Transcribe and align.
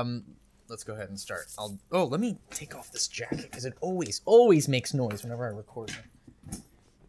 Um, 0.00 0.24
let's 0.68 0.84
go 0.84 0.94
ahead 0.94 1.08
and 1.08 1.18
start. 1.18 1.46
I'll. 1.58 1.78
Oh, 1.92 2.04
let 2.04 2.20
me 2.20 2.38
take 2.50 2.74
off 2.74 2.92
this 2.92 3.08
jacket 3.08 3.42
because 3.42 3.64
it 3.64 3.74
always, 3.80 4.20
always 4.24 4.68
makes 4.68 4.94
noise 4.94 5.22
whenever 5.22 5.46
I 5.46 5.50
record. 5.50 5.92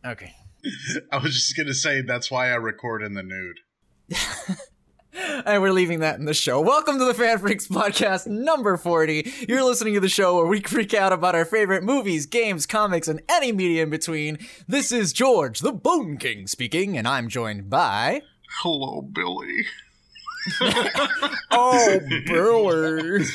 Okay. 0.05 0.33
I 1.11 1.17
was 1.17 1.33
just 1.33 1.55
gonna 1.55 1.73
say 1.73 2.01
that's 2.01 2.29
why 2.29 2.51
I 2.51 2.55
record 2.55 3.03
in 3.03 3.13
the 3.13 3.23
nude. 3.23 3.59
and 5.45 5.61
we're 5.61 5.71
leaving 5.71 5.99
that 5.99 6.19
in 6.19 6.25
the 6.25 6.33
show. 6.33 6.59
Welcome 6.59 6.99
to 6.99 7.05
the 7.05 7.13
FanFreeks 7.13 7.67
podcast 7.69 8.27
number 8.27 8.77
40. 8.77 9.31
You're 9.47 9.63
listening 9.63 9.93
to 9.93 9.99
the 9.99 10.09
show 10.09 10.35
where 10.35 10.45
we 10.45 10.61
freak 10.61 10.93
out 10.93 11.13
about 11.13 11.35
our 11.35 11.45
favorite 11.45 11.83
movies, 11.83 12.25
games, 12.25 12.65
comics, 12.65 13.07
and 13.07 13.21
any 13.29 13.51
media 13.51 13.83
in 13.83 13.89
between. 13.89 14.37
This 14.67 14.91
is 14.91 15.13
George, 15.13 15.59
the 15.59 15.71
Bone 15.71 16.17
King, 16.17 16.47
speaking, 16.47 16.97
and 16.97 17.07
I'm 17.07 17.29
joined 17.29 17.69
by. 17.69 18.21
Hello, 18.61 19.01
Billy. 19.01 19.65
oh, 21.51 21.99
Billy. 22.25 23.25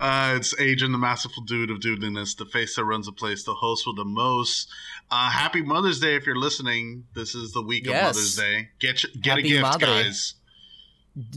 Uh, 0.00 0.34
it's 0.36 0.58
Adrian, 0.60 0.92
the 0.92 0.98
masterful 0.98 1.42
dude 1.44 1.70
of 1.70 1.78
dudeliness, 1.80 2.34
the 2.36 2.46
face 2.46 2.76
that 2.76 2.84
runs 2.84 3.06
the 3.06 3.12
place, 3.12 3.44
the 3.44 3.54
host 3.54 3.86
with 3.86 3.96
the 3.96 4.04
most. 4.04 4.68
Uh, 5.10 5.30
happy 5.30 5.62
Mother's 5.62 6.00
Day 6.00 6.14
if 6.16 6.26
you're 6.26 6.36
listening. 6.38 7.04
This 7.14 7.34
is 7.34 7.52
the 7.52 7.62
week 7.62 7.86
Yes. 7.86 8.10
of 8.10 8.16
Mother's 8.16 8.36
Day. 8.36 8.68
Get 8.80 9.04
get 9.20 9.30
Happy 9.30 9.40
a 9.42 9.48
gift, 9.48 9.62
Madre. 9.62 9.86
guys. 9.86 10.34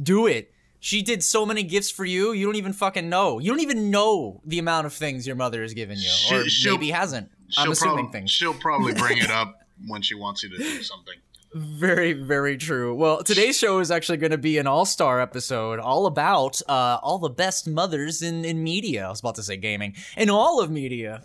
Do 0.02 0.28
it. 0.28 0.52
She 0.80 1.02
did 1.02 1.24
so 1.24 1.46
many 1.46 1.64
gifts 1.64 1.90
for 1.92 2.06
you. 2.06 2.32
You 2.34 2.46
don't 2.46 2.56
even 2.56 2.72
fucking 2.74 3.10
know. 3.10 3.40
You 3.40 3.52
don't 3.52 3.60
even 3.62 3.90
know 3.92 4.42
the 4.46 4.60
amount 4.60 4.86
of 4.86 4.94
things 4.94 5.26
your 5.28 5.36
mother 5.36 5.62
has 5.62 5.74
given 5.74 5.98
you, 5.98 6.08
She- 6.10 6.70
or 6.70 6.72
maybe 6.74 6.92
hasn't. 6.92 7.30
I'm 7.58 7.72
assuming 7.72 8.06
prob- 8.06 8.12
things. 8.12 8.32
She'll 8.32 8.54
probably 8.54 8.94
bring 8.94 9.18
it 9.18 9.30
up 9.32 9.60
when 9.88 10.02
she 10.02 10.16
wants 10.16 10.44
you 10.44 10.50
to 10.50 10.58
do 10.58 10.84
something. 10.84 11.16
Very, 11.54 12.14
very 12.14 12.58
true. 12.58 12.94
Well, 12.94 13.24
today's 13.24 13.58
show 13.58 13.80
is 13.80 13.90
actually 13.90 14.18
going 14.18 14.32
to 14.32 14.38
be 14.38 14.58
an 14.58 14.68
all-star 14.68 15.22
episode, 15.22 15.80
all 15.80 16.06
about 16.06 16.62
uh, 16.68 17.00
all 17.02 17.20
the 17.20 17.30
best 17.30 17.68
mothers 17.68 18.22
in 18.22 18.44
in 18.44 18.62
media. 18.64 19.06
I 19.08 19.10
was 19.10 19.22
about 19.22 19.36
to 19.36 19.44
say 19.44 19.56
gaming, 19.58 19.96
in 20.18 20.30
all 20.30 20.60
of 20.62 20.70
media. 20.70 21.24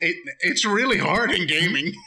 It, 0.00 0.16
it's 0.40 0.64
really 0.64 0.98
hard 0.98 1.30
in 1.32 1.46
gaming. 1.46 1.92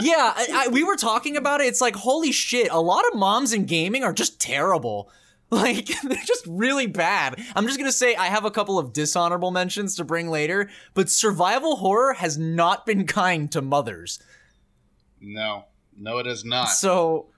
Yeah, 0.00 0.32
I, 0.36 0.66
I, 0.66 0.68
we 0.68 0.84
were 0.84 0.94
talking 0.96 1.36
about 1.36 1.60
it. 1.60 1.66
It's 1.66 1.80
like 1.80 1.96
holy 1.96 2.30
shit. 2.30 2.68
A 2.70 2.80
lot 2.80 3.04
of 3.10 3.18
moms 3.18 3.52
in 3.52 3.64
gaming 3.64 4.04
are 4.04 4.12
just 4.12 4.40
terrible. 4.40 5.10
Like 5.50 5.86
they're 6.02 6.22
just 6.26 6.46
really 6.46 6.86
bad. 6.86 7.42
I'm 7.56 7.66
just 7.66 7.78
gonna 7.78 7.90
say 7.90 8.14
I 8.14 8.26
have 8.26 8.44
a 8.44 8.50
couple 8.50 8.78
of 8.78 8.92
dishonorable 8.92 9.50
mentions 9.50 9.96
to 9.96 10.04
bring 10.04 10.28
later, 10.28 10.68
but 10.92 11.08
survival 11.08 11.76
horror 11.76 12.12
has 12.12 12.36
not 12.36 12.84
been 12.84 13.06
kind 13.06 13.50
to 13.52 13.62
mothers. 13.62 14.18
no, 15.22 15.64
no, 15.98 16.18
it 16.18 16.26
is 16.26 16.44
not. 16.44 16.66
So 16.66 17.28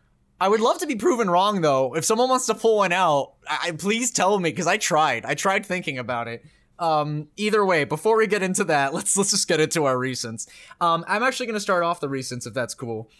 I 0.40 0.48
would 0.48 0.60
love 0.60 0.78
to 0.78 0.86
be 0.86 0.96
proven 0.96 1.28
wrong 1.28 1.60
though. 1.60 1.94
If 1.94 2.04
someone 2.04 2.28
wants 2.28 2.46
to 2.46 2.54
pull 2.54 2.78
one 2.78 2.92
out, 2.92 3.34
I, 3.48 3.72
please 3.72 4.10
tell 4.10 4.38
me 4.38 4.50
because 4.50 4.66
I 4.66 4.78
tried. 4.78 5.24
I 5.24 5.34
tried 5.34 5.66
thinking 5.66 5.98
about 5.98 6.28
it. 6.28 6.44
Um, 6.78 7.28
either 7.36 7.64
way, 7.64 7.84
before 7.84 8.16
we 8.16 8.26
get 8.26 8.42
into 8.42 8.64
that, 8.64 8.94
let's 8.94 9.16
let's 9.16 9.30
just 9.30 9.46
get 9.46 9.60
into 9.60 9.84
our 9.84 9.96
recents. 9.96 10.48
Um, 10.80 11.04
I'm 11.06 11.22
actually 11.22 11.46
gonna 11.46 11.60
start 11.60 11.84
off 11.84 12.00
the 12.00 12.08
recents 12.08 12.46
if 12.46 12.54
that's 12.54 12.74
cool. 12.74 13.10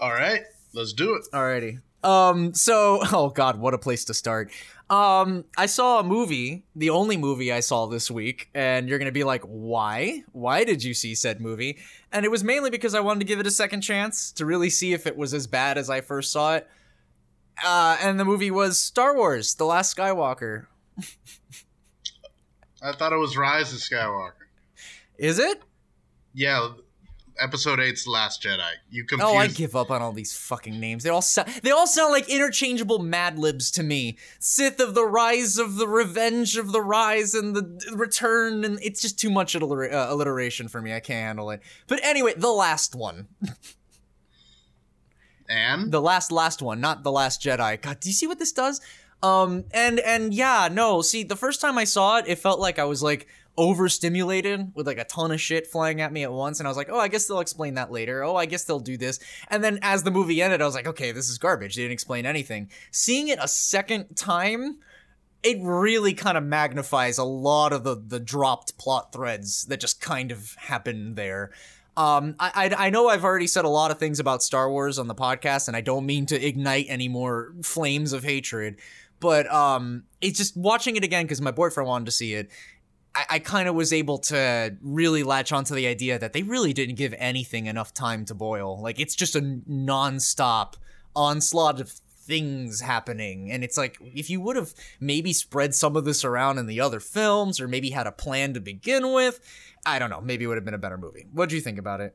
All 0.00 0.12
right, 0.12 0.42
let's 0.72 0.92
do 0.92 1.14
it. 1.16 1.24
Alrighty. 1.32 1.80
Um, 2.04 2.54
so 2.54 3.00
oh 3.12 3.30
god, 3.30 3.58
what 3.58 3.74
a 3.74 3.78
place 3.78 4.04
to 4.06 4.14
start. 4.14 4.52
Um, 4.88 5.46
I 5.58 5.66
saw 5.66 5.98
a 5.98 6.04
movie, 6.04 6.64
the 6.76 6.90
only 6.90 7.16
movie 7.16 7.52
I 7.52 7.58
saw 7.58 7.86
this 7.86 8.08
week, 8.08 8.50
and 8.54 8.88
you're 8.88 9.00
gonna 9.00 9.10
be 9.10 9.24
like, 9.24 9.42
why? 9.42 10.22
Why 10.30 10.62
did 10.62 10.84
you 10.84 10.94
see 10.94 11.16
said 11.16 11.40
movie? 11.40 11.78
And 12.16 12.24
it 12.24 12.30
was 12.30 12.42
mainly 12.42 12.70
because 12.70 12.94
I 12.94 13.00
wanted 13.00 13.18
to 13.18 13.26
give 13.26 13.40
it 13.40 13.46
a 13.46 13.50
second 13.50 13.82
chance 13.82 14.32
to 14.32 14.46
really 14.46 14.70
see 14.70 14.94
if 14.94 15.06
it 15.06 15.18
was 15.18 15.34
as 15.34 15.46
bad 15.46 15.76
as 15.76 15.90
I 15.90 16.00
first 16.00 16.32
saw 16.32 16.54
it. 16.54 16.66
Uh, 17.62 17.98
and 18.00 18.18
the 18.18 18.24
movie 18.24 18.50
was 18.50 18.80
Star 18.80 19.14
Wars: 19.14 19.54
The 19.56 19.66
Last 19.66 19.94
Skywalker. 19.94 20.64
I 22.82 22.92
thought 22.92 23.12
it 23.12 23.18
was 23.18 23.36
Rise 23.36 23.70
of 23.74 23.80
Skywalker. 23.80 24.32
Is 25.18 25.38
it? 25.38 25.60
Yeah, 26.32 26.70
episode 27.40 27.80
eight's 27.80 28.06
Last 28.06 28.42
Jedi. 28.42 28.70
You 28.90 29.04
confused. 29.04 29.34
Oh, 29.34 29.36
I 29.36 29.46
give 29.46 29.76
up 29.76 29.90
on 29.90 30.02
all 30.02 30.12
these 30.12 30.36
fucking 30.36 30.78
names. 30.78 31.02
They 31.02 31.10
all 31.10 31.22
sound 31.22 31.48
they 31.62 31.70
all 31.70 31.86
sound 31.86 32.12
like 32.12 32.28
interchangeable 32.28 32.98
Mad 32.98 33.38
Libs 33.38 33.70
to 33.72 33.82
me. 33.82 34.16
Sith 34.38 34.80
of 34.80 34.94
the 34.94 35.04
Rise 35.04 35.58
of 35.58 35.76
the 35.76 35.88
Revenge 35.88 36.56
of 36.56 36.72
the 36.72 36.80
Rise 36.80 37.34
and 37.34 37.54
the 37.54 37.92
Return, 37.94 38.64
and 38.64 38.78
it's 38.82 39.00
just 39.00 39.18
too 39.18 39.30
much 39.30 39.54
alliter- 39.54 39.92
uh, 39.92 40.06
alliteration 40.08 40.68
for 40.68 40.80
me. 40.80 40.94
I 40.94 41.00
can't 41.00 41.26
handle 41.26 41.50
it. 41.50 41.60
But 41.86 42.00
anyway, 42.02 42.34
the 42.36 42.52
last 42.52 42.94
one, 42.94 43.28
and 45.48 45.92
the 45.92 46.00
last 46.00 46.32
last 46.32 46.62
one, 46.62 46.80
not 46.80 47.02
the 47.02 47.12
Last 47.12 47.42
Jedi. 47.42 47.80
God, 47.80 48.00
do 48.00 48.08
you 48.08 48.14
see 48.14 48.26
what 48.26 48.38
this 48.38 48.52
does? 48.52 48.80
Um, 49.22 49.64
and 49.72 49.98
and 50.00 50.34
yeah, 50.34 50.68
no. 50.70 51.02
See, 51.02 51.22
the 51.22 51.36
first 51.36 51.60
time 51.60 51.78
I 51.78 51.84
saw 51.84 52.18
it, 52.18 52.26
it 52.28 52.38
felt 52.38 52.60
like 52.60 52.78
I 52.78 52.84
was 52.84 53.02
like 53.02 53.26
overstimulated 53.58 54.72
with 54.74 54.86
like 54.86 54.98
a 54.98 55.04
ton 55.04 55.32
of 55.32 55.40
shit 55.40 55.66
flying 55.66 56.00
at 56.00 56.12
me 56.12 56.22
at 56.22 56.32
once 56.32 56.58
and 56.58 56.66
I 56.66 56.70
was 56.70 56.76
like, 56.76 56.90
"Oh, 56.90 56.98
I 56.98 57.08
guess 57.08 57.26
they'll 57.26 57.40
explain 57.40 57.74
that 57.74 57.90
later. 57.90 58.22
Oh, 58.22 58.36
I 58.36 58.46
guess 58.46 58.64
they'll 58.64 58.80
do 58.80 58.96
this." 58.96 59.18
And 59.48 59.62
then 59.64 59.78
as 59.82 60.02
the 60.02 60.10
movie 60.10 60.42
ended, 60.42 60.62
I 60.62 60.66
was 60.66 60.74
like, 60.74 60.86
"Okay, 60.86 61.12
this 61.12 61.28
is 61.28 61.38
garbage. 61.38 61.74
They 61.74 61.82
didn't 61.82 61.92
explain 61.92 62.26
anything." 62.26 62.70
Seeing 62.90 63.28
it 63.28 63.38
a 63.40 63.48
second 63.48 64.16
time, 64.16 64.78
it 65.42 65.58
really 65.62 66.12
kind 66.12 66.36
of 66.36 66.44
magnifies 66.44 67.18
a 67.18 67.24
lot 67.24 67.72
of 67.72 67.84
the 67.84 67.94
the 67.94 68.20
dropped 68.20 68.76
plot 68.78 69.12
threads 69.12 69.64
that 69.66 69.80
just 69.80 70.00
kind 70.00 70.32
of 70.32 70.54
happen 70.58 71.14
there. 71.14 71.50
Um, 71.96 72.34
I, 72.38 72.70
I 72.76 72.86
I 72.86 72.90
know 72.90 73.08
I've 73.08 73.24
already 73.24 73.46
said 73.46 73.64
a 73.64 73.70
lot 73.70 73.90
of 73.90 73.98
things 73.98 74.20
about 74.20 74.42
Star 74.42 74.70
Wars 74.70 74.98
on 74.98 75.06
the 75.06 75.14
podcast, 75.14 75.68
and 75.68 75.76
I 75.76 75.80
don't 75.80 76.04
mean 76.04 76.26
to 76.26 76.46
ignite 76.46 76.86
any 76.88 77.08
more 77.08 77.54
flames 77.62 78.12
of 78.12 78.24
hatred, 78.24 78.76
but 79.20 79.50
um, 79.52 80.04
it's 80.20 80.36
just 80.36 80.56
watching 80.56 80.96
it 80.96 81.04
again 81.04 81.24
because 81.24 81.40
my 81.40 81.52
boyfriend 81.52 81.88
wanted 81.88 82.06
to 82.06 82.12
see 82.12 82.34
it. 82.34 82.50
I, 83.16 83.24
I 83.30 83.38
kind 83.38 83.68
of 83.68 83.74
was 83.74 83.92
able 83.92 84.18
to 84.18 84.76
really 84.82 85.22
latch 85.22 85.50
onto 85.50 85.74
the 85.74 85.86
idea 85.86 86.18
that 86.18 86.34
they 86.34 86.42
really 86.42 86.74
didn't 86.74 86.96
give 86.96 87.14
anything 87.16 87.66
enough 87.66 87.94
time 87.94 88.26
to 88.26 88.34
boil. 88.34 88.80
Like 88.80 89.00
it's 89.00 89.14
just 89.16 89.34
a 89.34 89.40
nonstop 89.40 90.74
onslaught 91.14 91.80
of 91.80 91.90
things 91.90 92.80
happening, 92.80 93.50
and 93.50 93.64
it's 93.64 93.78
like 93.78 93.96
if 94.00 94.28
you 94.28 94.40
would 94.42 94.56
have 94.56 94.74
maybe 95.00 95.32
spread 95.32 95.74
some 95.74 95.96
of 95.96 96.04
this 96.04 96.24
around 96.24 96.58
in 96.58 96.66
the 96.66 96.80
other 96.80 97.00
films, 97.00 97.58
or 97.58 97.66
maybe 97.66 97.90
had 97.90 98.06
a 98.06 98.12
plan 98.12 98.52
to 98.52 98.60
begin 98.60 99.12
with, 99.12 99.40
I 99.86 99.98
don't 99.98 100.10
know. 100.10 100.20
Maybe 100.20 100.44
it 100.44 100.48
would 100.48 100.58
have 100.58 100.64
been 100.64 100.74
a 100.74 100.78
better 100.78 100.98
movie. 100.98 101.26
What 101.32 101.48
do 101.48 101.54
you 101.54 101.62
think 101.62 101.78
about 101.78 102.00
it? 102.02 102.14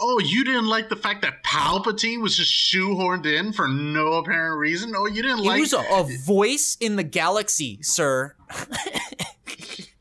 oh, 0.00 0.18
you 0.18 0.44
didn't 0.44 0.66
like 0.66 0.88
the 0.88 0.96
fact 0.96 1.22
that 1.22 1.42
Palpatine 1.44 2.20
was 2.20 2.36
just 2.36 2.52
shoehorned 2.52 3.26
in 3.26 3.52
for 3.52 3.68
no 3.68 4.14
apparent 4.14 4.58
reason. 4.58 4.92
Oh, 4.96 5.06
you 5.06 5.22
didn't 5.22 5.38
like. 5.44 5.60
was 5.60 5.72
a, 5.72 5.84
a 5.92 6.08
voice 6.24 6.76
in 6.80 6.96
the 6.96 7.04
galaxy, 7.04 7.78
sir. 7.82 8.34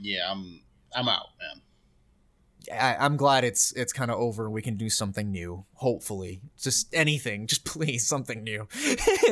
yeah, 0.00 0.30
I'm. 0.30 0.60
I'm 0.94 1.08
out, 1.08 1.28
man. 1.38 1.62
I, 2.78 2.96
I'm 3.04 3.16
glad 3.16 3.44
it's 3.44 3.72
it's 3.72 3.92
kind 3.92 4.10
of 4.10 4.18
over. 4.18 4.44
and 4.44 4.52
We 4.52 4.62
can 4.62 4.76
do 4.76 4.90
something 4.90 5.30
new. 5.30 5.64
Hopefully, 5.74 6.40
just 6.58 6.92
anything. 6.92 7.46
Just 7.46 7.64
please, 7.72 8.06
something 8.06 8.42
new. 8.42 8.68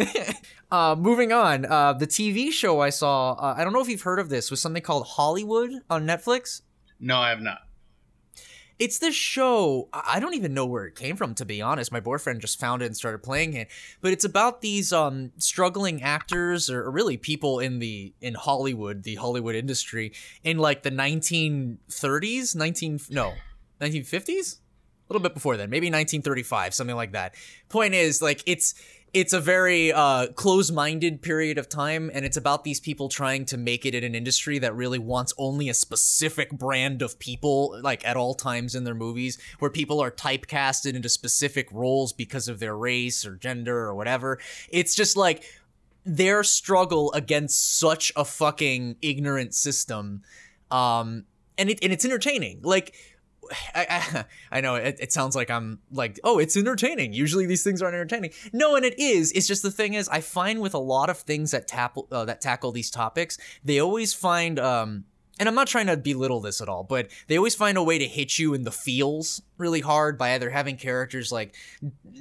uh, 0.70 0.96
moving 0.98 1.32
on. 1.32 1.64
Uh, 1.64 1.92
the 1.92 2.06
TV 2.06 2.50
show 2.52 2.80
I 2.80 2.90
saw. 2.90 3.32
Uh, 3.32 3.54
I 3.56 3.64
don't 3.64 3.72
know 3.72 3.80
if 3.80 3.88
you've 3.88 4.02
heard 4.02 4.18
of 4.18 4.28
this. 4.28 4.50
Was 4.50 4.60
something 4.60 4.82
called 4.82 5.06
Hollywood 5.06 5.70
on 5.90 6.06
Netflix. 6.06 6.62
No, 7.00 7.18
I 7.18 7.30
have 7.30 7.40
not. 7.40 7.58
It's 8.78 8.98
this 8.98 9.14
show. 9.14 9.88
I 9.92 10.20
don't 10.20 10.34
even 10.34 10.54
know 10.54 10.66
where 10.66 10.86
it 10.86 10.94
came 10.94 11.16
from, 11.16 11.34
to 11.34 11.44
be 11.44 11.60
honest. 11.60 11.90
My 11.90 11.98
boyfriend 11.98 12.40
just 12.40 12.60
found 12.60 12.80
it 12.80 12.86
and 12.86 12.96
started 12.96 13.24
playing 13.24 13.54
it. 13.54 13.68
But 14.00 14.12
it's 14.12 14.24
about 14.24 14.60
these 14.60 14.92
um, 14.92 15.32
struggling 15.38 16.02
actors, 16.02 16.70
or 16.70 16.88
really 16.90 17.16
people 17.16 17.58
in 17.58 17.80
the 17.80 18.12
in 18.20 18.34
Hollywood, 18.34 19.02
the 19.02 19.16
Hollywood 19.16 19.56
industry, 19.56 20.12
in 20.44 20.58
like 20.58 20.84
the 20.84 20.90
1930s, 20.92 22.54
19 22.54 23.00
no, 23.10 23.34
1950s, 23.80 24.58
a 24.58 25.12
little 25.12 25.22
bit 25.22 25.34
before 25.34 25.56
then, 25.56 25.70
maybe 25.70 25.86
1935, 25.86 26.72
something 26.72 26.96
like 26.96 27.12
that. 27.12 27.34
Point 27.68 27.94
is, 27.94 28.22
like 28.22 28.42
it's 28.46 28.74
it's 29.14 29.32
a 29.32 29.40
very 29.40 29.92
uh, 29.92 30.28
close-minded 30.28 31.22
period 31.22 31.58
of 31.58 31.68
time, 31.68 32.10
and 32.12 32.24
it's 32.24 32.36
about 32.36 32.64
these 32.64 32.80
people 32.80 33.08
trying 33.08 33.44
to 33.46 33.56
make 33.56 33.86
it 33.86 33.94
in 33.94 34.04
an 34.04 34.14
industry 34.14 34.58
that 34.58 34.74
really 34.74 34.98
wants 34.98 35.32
only 35.38 35.68
a 35.68 35.74
specific 35.74 36.50
brand 36.50 37.02
of 37.02 37.18
people, 37.18 37.78
like 37.82 38.06
at 38.06 38.16
all 38.16 38.34
times 38.34 38.74
in 38.74 38.84
their 38.84 38.94
movies, 38.94 39.38
where 39.58 39.70
people 39.70 40.00
are 40.00 40.10
typecasted 40.10 40.94
into 40.94 41.08
specific 41.08 41.68
roles 41.72 42.12
because 42.12 42.48
of 42.48 42.60
their 42.60 42.76
race 42.76 43.24
or 43.24 43.36
gender 43.36 43.78
or 43.78 43.94
whatever. 43.94 44.38
It's 44.68 44.94
just 44.94 45.16
like 45.16 45.44
their 46.04 46.42
struggle 46.42 47.12
against 47.12 47.78
such 47.78 48.12
a 48.16 48.24
fucking 48.24 48.96
ignorant 49.02 49.54
system, 49.54 50.22
um, 50.70 51.24
and 51.56 51.70
it 51.70 51.78
and 51.82 51.92
it's 51.92 52.04
entertaining. 52.04 52.60
Like 52.62 52.94
I, 53.74 54.24
I, 54.52 54.60
know 54.60 54.76
it, 54.76 54.98
it 55.00 55.12
sounds 55.12 55.36
like 55.36 55.50
I'm 55.50 55.80
like, 55.90 56.18
oh, 56.24 56.38
it's 56.38 56.56
entertaining. 56.56 57.12
Usually 57.12 57.46
these 57.46 57.64
things 57.64 57.82
aren't 57.82 57.94
entertaining. 57.94 58.32
No, 58.52 58.76
and 58.76 58.84
it 58.84 58.98
is. 58.98 59.32
It's 59.32 59.46
just 59.46 59.62
the 59.62 59.70
thing 59.70 59.94
is, 59.94 60.08
I 60.08 60.20
find 60.20 60.60
with 60.60 60.74
a 60.74 60.78
lot 60.78 61.10
of 61.10 61.18
things 61.18 61.50
that 61.52 61.68
tackle 61.68 62.08
uh, 62.10 62.24
that 62.26 62.40
tackle 62.40 62.72
these 62.72 62.90
topics, 62.90 63.38
they 63.64 63.80
always 63.80 64.14
find 64.14 64.58
um, 64.58 65.04
and 65.38 65.48
I'm 65.48 65.54
not 65.54 65.68
trying 65.68 65.86
to 65.86 65.96
belittle 65.96 66.40
this 66.40 66.60
at 66.60 66.68
all, 66.68 66.82
but 66.82 67.08
they 67.28 67.36
always 67.36 67.54
find 67.54 67.78
a 67.78 67.82
way 67.82 67.98
to 67.98 68.06
hit 68.06 68.38
you 68.38 68.54
in 68.54 68.64
the 68.64 68.72
feels 68.72 69.40
really 69.56 69.80
hard 69.80 70.18
by 70.18 70.34
either 70.34 70.50
having 70.50 70.76
characters 70.76 71.30
like 71.30 71.54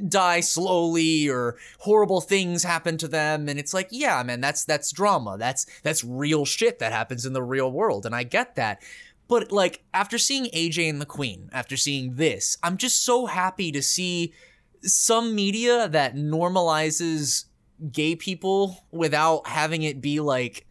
die 0.07 0.39
slowly 0.39 1.30
or 1.30 1.57
horrible 1.80 2.21
things 2.21 2.63
happen 2.63 2.97
to 2.97 3.07
them 3.07 3.50
and 3.50 3.59
it's 3.59 3.73
like, 3.73 3.88
yeah, 3.91 4.21
man, 4.23 4.41
that's 4.41 4.65
that's 4.65 4.91
drama. 4.91 5.38
That's 5.38 5.65
that's 5.83 6.03
real 6.03 6.45
shit 6.45 6.80
that 6.80 6.91
happens 6.91 7.25
in 7.25 7.33
the 7.33 7.44
real 7.44 7.71
world 7.71 8.06
and 8.06 8.15
I 8.15 8.23
get 8.23 8.56
that. 8.56 8.81
But 9.27 9.51
like 9.51 9.83
after 9.94 10.18
seeing 10.18 10.45
AJ 10.45 10.89
and 10.89 11.01
the 11.01 11.06
Queen, 11.06 11.50
after 11.51 11.75
seeing 11.77 12.15
this, 12.15 12.57
I'm 12.63 12.77
just 12.77 13.03
so 13.03 13.25
happy 13.25 13.71
to 13.71 13.81
see 13.81 14.33
some 14.83 15.35
media 15.35 15.88
that 15.89 16.15
normalizes 16.15 17.45
gay 17.91 18.15
people 18.15 18.85
without 18.91 19.47
having 19.47 19.83
it 19.83 20.01
be 20.01 20.19
like 20.19 20.65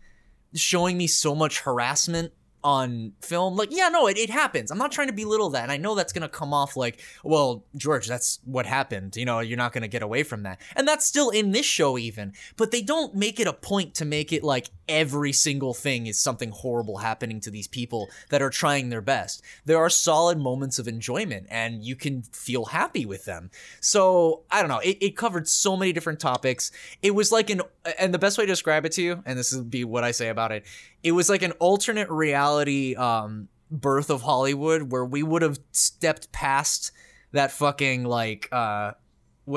showing 0.54 0.96
me 0.96 1.06
so 1.06 1.34
much 1.34 1.60
harassment 1.60 2.32
on 2.66 3.12
film. 3.20 3.54
Like, 3.54 3.68
yeah, 3.70 3.88
no, 3.90 4.08
it, 4.08 4.18
it 4.18 4.28
happens. 4.28 4.72
I'm 4.72 4.78
not 4.78 4.90
trying 4.90 5.06
to 5.06 5.12
belittle 5.12 5.50
that. 5.50 5.62
And 5.62 5.70
I 5.70 5.76
know 5.76 5.94
that's 5.94 6.12
going 6.12 6.22
to 6.22 6.28
come 6.28 6.52
off 6.52 6.76
like, 6.76 6.98
well, 7.22 7.62
George, 7.76 8.08
that's 8.08 8.40
what 8.44 8.66
happened. 8.66 9.14
You 9.14 9.24
know, 9.24 9.38
you're 9.38 9.56
not 9.56 9.72
going 9.72 9.82
to 9.82 9.88
get 9.88 10.02
away 10.02 10.24
from 10.24 10.42
that. 10.42 10.60
And 10.74 10.86
that's 10.86 11.04
still 11.04 11.30
in 11.30 11.52
this 11.52 11.64
show, 11.64 11.96
even. 11.96 12.32
But 12.56 12.72
they 12.72 12.82
don't 12.82 13.14
make 13.14 13.38
it 13.38 13.46
a 13.46 13.52
point 13.52 13.94
to 13.94 14.04
make 14.04 14.32
it 14.32 14.42
like 14.42 14.70
every 14.88 15.32
single 15.32 15.74
thing 15.74 16.08
is 16.08 16.18
something 16.18 16.50
horrible 16.50 16.98
happening 16.98 17.40
to 17.42 17.52
these 17.52 17.68
people 17.68 18.08
that 18.30 18.42
are 18.42 18.50
trying 18.50 18.88
their 18.88 19.00
best. 19.00 19.44
There 19.64 19.78
are 19.78 19.88
solid 19.88 20.36
moments 20.36 20.80
of 20.80 20.88
enjoyment 20.88 21.46
and 21.48 21.84
you 21.84 21.94
can 21.94 22.22
feel 22.22 22.64
happy 22.64 23.06
with 23.06 23.26
them. 23.26 23.52
So, 23.80 24.42
I 24.50 24.60
don't 24.60 24.70
know. 24.70 24.80
It, 24.80 24.98
it 25.00 25.16
covered 25.16 25.46
so 25.46 25.76
many 25.76 25.92
different 25.92 26.18
topics. 26.18 26.72
It 27.00 27.14
was 27.14 27.30
like 27.30 27.48
an, 27.48 27.62
and 27.96 28.12
the 28.12 28.18
best 28.18 28.38
way 28.38 28.44
to 28.44 28.52
describe 28.52 28.84
it 28.84 28.92
to 28.92 29.02
you, 29.02 29.22
and 29.24 29.38
this 29.38 29.54
would 29.54 29.70
be 29.70 29.84
what 29.84 30.02
I 30.02 30.10
say 30.10 30.30
about 30.30 30.50
it, 30.50 30.64
it 31.02 31.12
was 31.12 31.28
like 31.28 31.42
an 31.42 31.52
alternate 31.52 32.10
reality 32.10 32.94
um, 32.96 33.48
birth 33.70 34.10
of 34.10 34.22
Hollywood 34.22 34.90
where 34.90 35.04
we 35.04 35.22
would 35.22 35.42
have 35.42 35.58
stepped 35.72 36.32
past 36.32 36.92
that 37.32 37.50
fucking 37.50 38.04
like 38.04 38.48
uh 38.52 38.92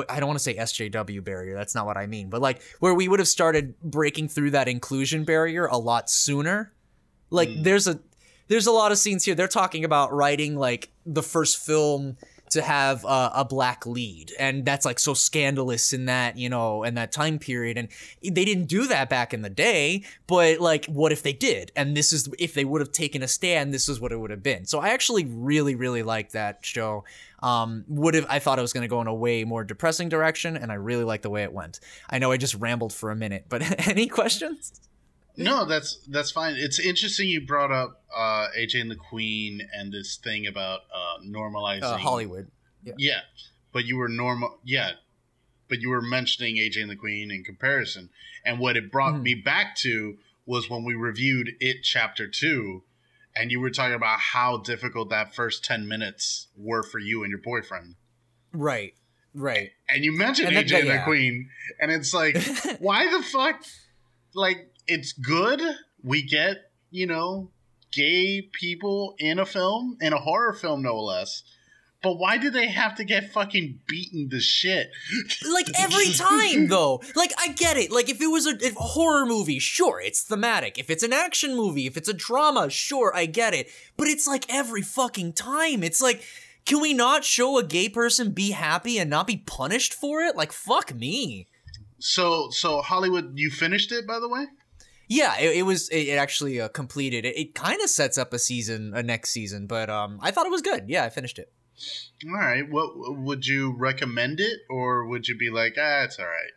I 0.08 0.20
don't 0.20 0.28
want 0.28 0.38
to 0.38 0.42
say 0.42 0.54
SJW 0.54 1.24
barrier. 1.24 1.56
That's 1.56 1.74
not 1.74 1.84
what 1.84 1.96
I 1.96 2.06
mean. 2.06 2.30
But 2.30 2.40
like 2.40 2.62
where 2.78 2.94
we 2.94 3.08
would 3.08 3.18
have 3.18 3.26
started 3.26 3.74
breaking 3.80 4.28
through 4.28 4.52
that 4.52 4.68
inclusion 4.68 5.24
barrier 5.24 5.66
a 5.66 5.78
lot 5.78 6.08
sooner. 6.08 6.72
Like 7.30 7.48
mm. 7.48 7.64
there's 7.64 7.88
a 7.88 7.98
there's 8.46 8.66
a 8.66 8.72
lot 8.72 8.92
of 8.92 8.98
scenes 8.98 9.24
here. 9.24 9.34
They're 9.34 9.48
talking 9.48 9.84
about 9.84 10.12
writing 10.12 10.56
like 10.56 10.90
the 11.06 11.22
first 11.22 11.64
film 11.64 12.16
to 12.50 12.62
have 12.62 13.04
uh, 13.04 13.30
a 13.34 13.44
black 13.44 13.86
lead. 13.86 14.32
And 14.38 14.64
that's 14.64 14.84
like 14.84 14.98
so 14.98 15.14
scandalous 15.14 15.92
in 15.92 16.06
that 16.06 16.36
you 16.36 16.48
know 16.48 16.84
in 16.84 16.94
that 16.94 17.12
time 17.12 17.38
period. 17.38 17.78
And 17.78 17.88
they 18.22 18.44
didn't 18.44 18.66
do 18.66 18.86
that 18.88 19.08
back 19.08 19.32
in 19.34 19.42
the 19.42 19.50
day 19.50 20.04
but 20.26 20.60
like 20.60 20.86
what 20.86 21.12
if 21.12 21.22
they 21.22 21.32
did? 21.32 21.72
And 21.74 21.96
this 21.96 22.12
is 22.12 22.28
if 22.38 22.54
they 22.54 22.64
would 22.64 22.80
have 22.80 22.92
taken 22.92 23.22
a 23.22 23.28
stand 23.28 23.72
this 23.74 23.88
is 23.88 24.00
what 24.00 24.12
it 24.12 24.20
would 24.20 24.30
have 24.30 24.42
been. 24.42 24.64
So 24.66 24.78
i 24.80 24.90
actually 24.90 25.24
really 25.24 25.74
really 25.74 26.02
like 26.02 26.32
that 26.32 26.58
show. 26.62 27.04
Um 27.42 27.84
would 27.88 28.14
have 28.14 28.26
i 28.28 28.38
thought 28.38 28.58
it 28.58 28.62
was 28.62 28.72
going 28.72 28.82
to 28.82 28.88
go 28.88 29.00
in 29.00 29.06
a 29.06 29.14
way 29.14 29.44
more 29.44 29.64
depressing 29.64 30.08
direction 30.08 30.56
and 30.56 30.70
i 30.70 30.74
really 30.74 31.04
like 31.04 31.22
the 31.22 31.30
way 31.30 31.42
it 31.42 31.52
went. 31.52 31.80
I 32.08 32.18
know 32.18 32.32
i 32.32 32.36
just 32.36 32.54
rambled 32.54 32.92
for 32.92 33.10
a 33.10 33.16
minute 33.16 33.46
but 33.48 33.88
any 33.88 34.06
questions 34.06 34.80
no, 35.36 35.64
that's 35.64 35.98
that's 36.08 36.30
fine. 36.30 36.54
It's 36.56 36.78
interesting 36.78 37.28
you 37.28 37.46
brought 37.46 37.70
up 37.70 38.02
uh, 38.14 38.48
AJ 38.58 38.80
and 38.80 38.90
the 38.90 38.96
Queen 38.96 39.66
and 39.72 39.92
this 39.92 40.16
thing 40.16 40.46
about 40.46 40.80
uh, 40.94 41.22
normalizing 41.24 41.82
uh, 41.82 41.96
Hollywood. 41.96 42.50
Yeah. 42.82 42.94
yeah, 42.98 43.20
but 43.72 43.84
you 43.84 43.96
were 43.96 44.08
normal. 44.08 44.58
Yeah, 44.64 44.92
but 45.68 45.80
you 45.80 45.90
were 45.90 46.02
mentioning 46.02 46.56
AJ 46.56 46.82
and 46.82 46.90
the 46.90 46.96
Queen 46.96 47.30
in 47.30 47.44
comparison, 47.44 48.10
and 48.44 48.58
what 48.58 48.76
it 48.76 48.90
brought 48.90 49.14
mm-hmm. 49.14 49.22
me 49.22 49.34
back 49.34 49.76
to 49.76 50.18
was 50.46 50.68
when 50.68 50.84
we 50.84 50.94
reviewed 50.94 51.50
it 51.60 51.82
chapter 51.82 52.26
two, 52.26 52.82
and 53.36 53.50
you 53.50 53.60
were 53.60 53.70
talking 53.70 53.94
about 53.94 54.18
how 54.18 54.58
difficult 54.58 55.10
that 55.10 55.34
first 55.34 55.64
ten 55.64 55.86
minutes 55.86 56.48
were 56.56 56.82
for 56.82 56.98
you 56.98 57.22
and 57.22 57.30
your 57.30 57.40
boyfriend. 57.40 57.96
Right. 58.52 58.94
Right. 59.34 59.70
And 59.88 60.04
you 60.04 60.16
mentioned 60.16 60.48
and 60.48 60.56
AJ 60.56 60.70
that, 60.70 60.80
and 60.80 60.90
the 60.90 61.02
Queen, 61.04 61.50
and 61.80 61.90
it's 61.90 62.12
like, 62.12 62.36
why 62.80 63.08
the 63.10 63.22
fuck? 63.22 63.62
Like, 64.34 64.72
it's 64.90 65.12
good. 65.12 65.62
We 66.02 66.22
get, 66.22 66.70
you 66.90 67.06
know, 67.06 67.50
gay 67.92 68.42
people 68.42 69.14
in 69.18 69.38
a 69.38 69.46
film, 69.46 69.96
in 70.00 70.12
a 70.12 70.18
horror 70.18 70.52
film, 70.52 70.82
no 70.82 71.00
less. 71.00 71.42
But 72.02 72.14
why 72.14 72.38
do 72.38 72.50
they 72.50 72.68
have 72.68 72.94
to 72.94 73.04
get 73.04 73.30
fucking 73.30 73.80
beaten 73.86 74.30
to 74.30 74.40
shit? 74.40 74.90
Like 75.46 75.66
every 75.78 76.10
time, 76.12 76.68
though. 76.68 77.02
Like 77.14 77.32
I 77.38 77.48
get 77.48 77.76
it. 77.76 77.92
Like 77.92 78.08
if 78.08 78.22
it 78.22 78.26
was 78.26 78.46
a, 78.46 78.56
a, 78.56 78.72
horror 78.74 79.26
movie, 79.26 79.58
sure, 79.58 80.00
it's 80.00 80.22
thematic. 80.22 80.78
If 80.78 80.88
it's 80.88 81.02
an 81.02 81.12
action 81.12 81.54
movie, 81.54 81.86
if 81.86 81.98
it's 81.98 82.08
a 82.08 82.14
drama, 82.14 82.70
sure, 82.70 83.12
I 83.14 83.26
get 83.26 83.52
it. 83.52 83.68
But 83.98 84.08
it's 84.08 84.26
like 84.26 84.46
every 84.48 84.80
fucking 84.80 85.34
time. 85.34 85.82
It's 85.82 86.00
like, 86.00 86.24
can 86.64 86.80
we 86.80 86.94
not 86.94 87.24
show 87.24 87.58
a 87.58 87.62
gay 87.62 87.90
person 87.90 88.32
be 88.32 88.52
happy 88.52 88.98
and 88.98 89.10
not 89.10 89.26
be 89.26 89.36
punished 89.36 89.92
for 89.92 90.22
it? 90.22 90.36
Like 90.36 90.52
fuck 90.52 90.94
me. 90.94 91.48
So, 91.98 92.48
so 92.50 92.80
Hollywood, 92.80 93.32
you 93.34 93.50
finished 93.50 93.92
it, 93.92 94.06
by 94.06 94.20
the 94.20 94.28
way. 94.28 94.46
Yeah, 95.10 95.36
it, 95.40 95.56
it 95.56 95.62
was. 95.62 95.88
It, 95.88 96.14
actually 96.14 96.60
uh, 96.60 96.68
completed. 96.68 97.24
It, 97.24 97.36
it 97.36 97.54
kind 97.56 97.82
of 97.82 97.90
sets 97.90 98.16
up 98.16 98.32
a 98.32 98.38
season, 98.38 98.92
a 98.94 99.02
next 99.02 99.30
season. 99.30 99.66
But 99.66 99.90
um, 99.90 100.20
I 100.22 100.30
thought 100.30 100.46
it 100.46 100.52
was 100.52 100.62
good. 100.62 100.84
Yeah, 100.86 101.04
I 101.04 101.10
finished 101.10 101.40
it. 101.40 101.52
All 102.26 102.32
right. 102.32 102.62
What 102.70 102.92
would 102.96 103.44
you 103.44 103.74
recommend 103.76 104.38
it, 104.38 104.60
or 104.70 105.04
would 105.08 105.26
you 105.26 105.36
be 105.36 105.50
like, 105.50 105.74
ah, 105.76 106.04
it's 106.04 106.20
all 106.20 106.26
right? 106.26 106.52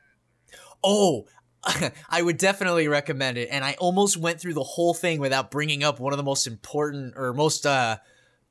Oh, 0.83 1.25
I 2.09 2.21
would 2.21 2.37
definitely 2.37 2.87
recommend 2.87 3.39
it. 3.39 3.49
And 3.51 3.65
I 3.65 3.73
almost 3.79 4.17
went 4.17 4.39
through 4.39 4.53
the 4.53 4.63
whole 4.63 4.93
thing 4.93 5.19
without 5.19 5.49
bringing 5.49 5.83
up 5.83 5.99
one 5.99 6.13
of 6.13 6.17
the 6.17 6.23
most 6.23 6.45
important 6.45 7.15
or 7.17 7.33
most 7.33 7.65
uh, 7.65 7.97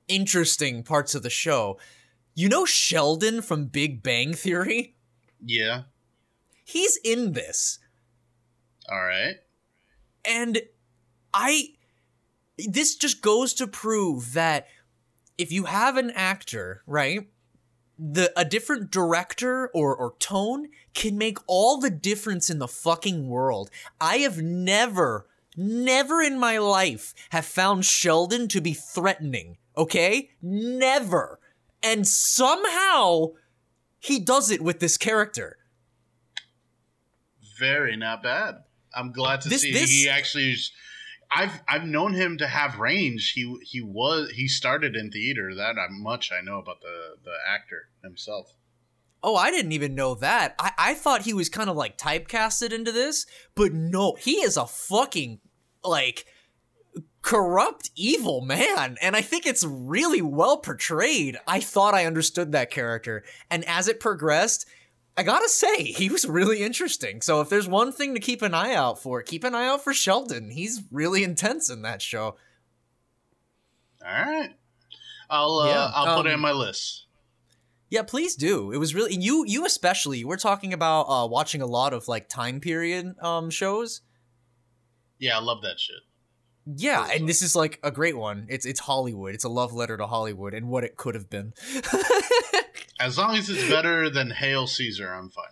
interesting 0.08 0.82
parts 0.82 1.14
of 1.14 1.22
the 1.22 1.30
show. 1.30 1.78
You 2.34 2.48
know 2.48 2.64
Sheldon 2.64 3.40
from 3.40 3.66
Big 3.66 4.02
Bang 4.02 4.34
Theory? 4.34 4.96
Yeah. 5.44 5.82
He's 6.64 6.96
in 7.04 7.34
this. 7.34 7.78
All 8.90 9.04
right. 9.04 9.36
And 10.24 10.62
I 11.34 11.74
this 12.58 12.96
just 12.96 13.22
goes 13.22 13.54
to 13.54 13.66
prove 13.66 14.34
that 14.34 14.66
if 15.38 15.50
you 15.50 15.64
have 15.64 15.96
an 15.96 16.10
actor, 16.10 16.82
right? 16.86 17.28
The 17.98 18.32
a 18.36 18.44
different 18.44 18.90
director 18.90 19.68
or 19.74 19.94
or 19.96 20.14
tone 20.18 20.68
can 20.94 21.16
make 21.16 21.38
all 21.46 21.78
the 21.78 21.90
difference 21.90 22.50
in 22.50 22.58
the 22.58 22.68
fucking 22.68 23.28
world. 23.28 23.70
I 24.00 24.18
have 24.18 24.42
never 24.42 25.26
never 25.56 26.20
in 26.20 26.38
my 26.38 26.58
life 26.58 27.14
have 27.30 27.44
found 27.44 27.84
Sheldon 27.84 28.48
to 28.48 28.60
be 28.60 28.72
threatening, 28.72 29.58
okay? 29.76 30.30
Never. 30.40 31.38
And 31.82 32.06
somehow 32.06 33.32
he 33.98 34.18
does 34.18 34.50
it 34.50 34.62
with 34.62 34.80
this 34.80 34.96
character. 34.96 35.58
Very 37.58 37.96
not 37.96 38.22
bad. 38.22 38.64
I'm 38.94 39.12
glad 39.12 39.42
to 39.42 39.48
this, 39.48 39.62
see 39.62 39.72
this... 39.72 39.90
he 39.90 40.08
actually. 40.08 40.56
I've 41.34 41.62
I've 41.66 41.86
known 41.86 42.14
him 42.14 42.38
to 42.38 42.46
have 42.46 42.78
range. 42.78 43.32
He 43.32 43.56
he 43.62 43.80
was 43.80 44.30
he 44.30 44.48
started 44.48 44.96
in 44.96 45.10
theater. 45.10 45.54
That 45.54 45.76
uh, 45.78 45.88
much 45.90 46.30
I 46.30 46.42
know 46.42 46.58
about 46.58 46.80
the 46.80 47.16
the 47.24 47.34
actor 47.48 47.88
himself. 48.02 48.54
Oh, 49.22 49.36
I 49.36 49.50
didn't 49.50 49.72
even 49.72 49.94
know 49.94 50.14
that. 50.16 50.56
I, 50.58 50.72
I 50.76 50.94
thought 50.94 51.22
he 51.22 51.32
was 51.32 51.48
kind 51.48 51.70
of 51.70 51.76
like 51.76 51.96
typecasted 51.96 52.72
into 52.72 52.90
this, 52.90 53.24
but 53.54 53.72
no, 53.72 54.16
he 54.18 54.42
is 54.42 54.56
a 54.56 54.66
fucking 54.66 55.38
like 55.84 56.26
corrupt 57.22 57.90
evil 57.94 58.40
man 58.40 58.96
and 59.00 59.14
i 59.14 59.20
think 59.20 59.46
it's 59.46 59.62
really 59.64 60.20
well 60.20 60.56
portrayed 60.56 61.38
i 61.46 61.60
thought 61.60 61.94
i 61.94 62.04
understood 62.04 62.50
that 62.50 62.68
character 62.68 63.22
and 63.48 63.64
as 63.66 63.86
it 63.86 64.00
progressed 64.00 64.66
I 65.16 65.22
gotta 65.22 65.48
say, 65.48 65.84
he 65.84 66.08
was 66.08 66.24
really 66.24 66.62
interesting. 66.62 67.20
So 67.20 67.40
if 67.40 67.50
there's 67.50 67.68
one 67.68 67.92
thing 67.92 68.14
to 68.14 68.20
keep 68.20 68.40
an 68.40 68.54
eye 68.54 68.74
out 68.74 69.02
for, 69.02 69.22
keep 69.22 69.44
an 69.44 69.54
eye 69.54 69.66
out 69.66 69.84
for 69.84 69.92
Sheldon. 69.92 70.50
He's 70.50 70.82
really 70.90 71.22
intense 71.22 71.68
in 71.68 71.82
that 71.82 72.00
show. 72.00 72.36
All 74.04 74.24
right, 74.24 74.50
I'll 75.28 75.58
uh, 75.58 75.66
yeah, 75.68 75.90
I'll 75.94 76.16
put 76.16 76.26
um, 76.26 76.26
it 76.28 76.34
in 76.34 76.40
my 76.40 76.52
list. 76.52 77.06
Yeah, 77.90 78.02
please 78.02 78.36
do. 78.36 78.72
It 78.72 78.78
was 78.78 78.94
really 78.94 79.14
you 79.14 79.44
you 79.46 79.66
especially. 79.66 80.24
We're 80.24 80.38
talking 80.38 80.72
about 80.72 81.02
uh, 81.02 81.28
watching 81.28 81.60
a 81.60 81.66
lot 81.66 81.92
of 81.92 82.08
like 82.08 82.28
time 82.28 82.58
period 82.58 83.14
um 83.20 83.50
shows. 83.50 84.00
Yeah, 85.18 85.36
I 85.36 85.40
love 85.42 85.62
that 85.62 85.78
shit. 85.78 86.00
Yeah, 86.64 87.08
and 87.12 87.28
this 87.28 87.42
is 87.42 87.54
like 87.54 87.78
a 87.82 87.90
great 87.90 88.16
one. 88.16 88.46
It's 88.48 88.64
it's 88.64 88.80
Hollywood. 88.80 89.34
It's 89.34 89.44
a 89.44 89.48
love 89.48 89.72
letter 89.72 89.96
to 89.96 90.06
Hollywood 90.06 90.54
and 90.54 90.68
what 90.68 90.84
it 90.84 90.96
could 90.96 91.14
have 91.14 91.28
been. 91.28 91.52
As 93.00 93.18
long 93.18 93.36
as 93.36 93.48
it's 93.50 93.68
better 93.68 94.08
than 94.10 94.30
Hail 94.30 94.66
Caesar, 94.66 95.12
I'm 95.12 95.30
fine. 95.30 95.44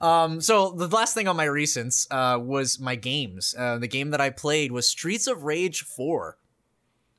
Um, 0.00 0.40
so 0.40 0.70
the 0.70 0.88
last 0.88 1.14
thing 1.14 1.28
on 1.28 1.36
my 1.36 1.46
recents 1.46 2.06
uh, 2.10 2.38
was 2.38 2.80
my 2.80 2.94
games. 2.96 3.54
Uh, 3.56 3.78
the 3.78 3.88
game 3.88 4.10
that 4.10 4.20
I 4.20 4.30
played 4.30 4.72
was 4.72 4.88
Streets 4.88 5.26
of 5.26 5.44
Rage 5.44 5.82
4. 5.82 6.38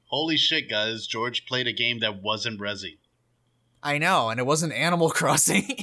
Holy 0.05 0.35
shit, 0.35 0.69
guys! 0.69 1.07
George 1.07 1.45
played 1.45 1.67
a 1.67 1.73
game 1.73 1.99
that 1.99 2.21
wasn't 2.21 2.59
Resi. 2.59 2.97
I 3.83 3.97
know, 3.97 4.29
and 4.29 4.39
it 4.39 4.45
wasn't 4.45 4.73
Animal 4.73 5.09
Crossing. 5.11 5.77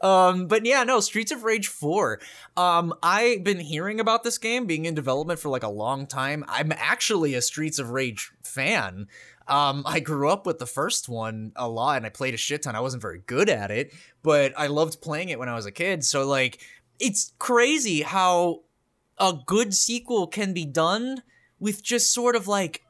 um, 0.00 0.46
but 0.46 0.64
yeah, 0.64 0.84
no, 0.84 1.00
Streets 1.00 1.32
of 1.32 1.42
Rage 1.42 1.66
4. 1.68 2.20
Um, 2.56 2.94
I've 3.02 3.44
been 3.44 3.60
hearing 3.60 4.00
about 4.00 4.22
this 4.22 4.38
game 4.38 4.66
being 4.66 4.84
in 4.84 4.94
development 4.94 5.40
for 5.40 5.48
like 5.48 5.62
a 5.64 5.68
long 5.68 6.06
time. 6.06 6.44
I'm 6.48 6.72
actually 6.72 7.34
a 7.34 7.42
Streets 7.42 7.78
of 7.78 7.90
Rage 7.90 8.32
fan. 8.42 9.08
Um, 9.48 9.82
I 9.86 10.00
grew 10.00 10.28
up 10.28 10.46
with 10.46 10.58
the 10.58 10.66
first 10.66 11.08
one 11.08 11.52
a 11.56 11.68
lot 11.68 11.96
and 11.96 12.06
I 12.06 12.10
played 12.10 12.34
a 12.34 12.36
shit 12.36 12.62
ton. 12.62 12.76
I 12.76 12.80
wasn't 12.80 13.02
very 13.02 13.22
good 13.26 13.48
at 13.48 13.70
it, 13.70 13.94
but 14.22 14.52
I 14.56 14.66
loved 14.66 15.00
playing 15.00 15.30
it 15.30 15.38
when 15.38 15.48
I 15.48 15.54
was 15.54 15.66
a 15.66 15.72
kid. 15.72 16.04
So 16.04 16.26
like 16.26 16.60
it's 17.00 17.32
crazy 17.38 18.02
how 18.02 18.60
a 19.18 19.34
good 19.46 19.74
sequel 19.74 20.26
can 20.26 20.52
be 20.52 20.64
done 20.64 21.22
with 21.58 21.82
just 21.82 22.12
sort 22.12 22.36
of 22.36 22.46
like 22.46 22.82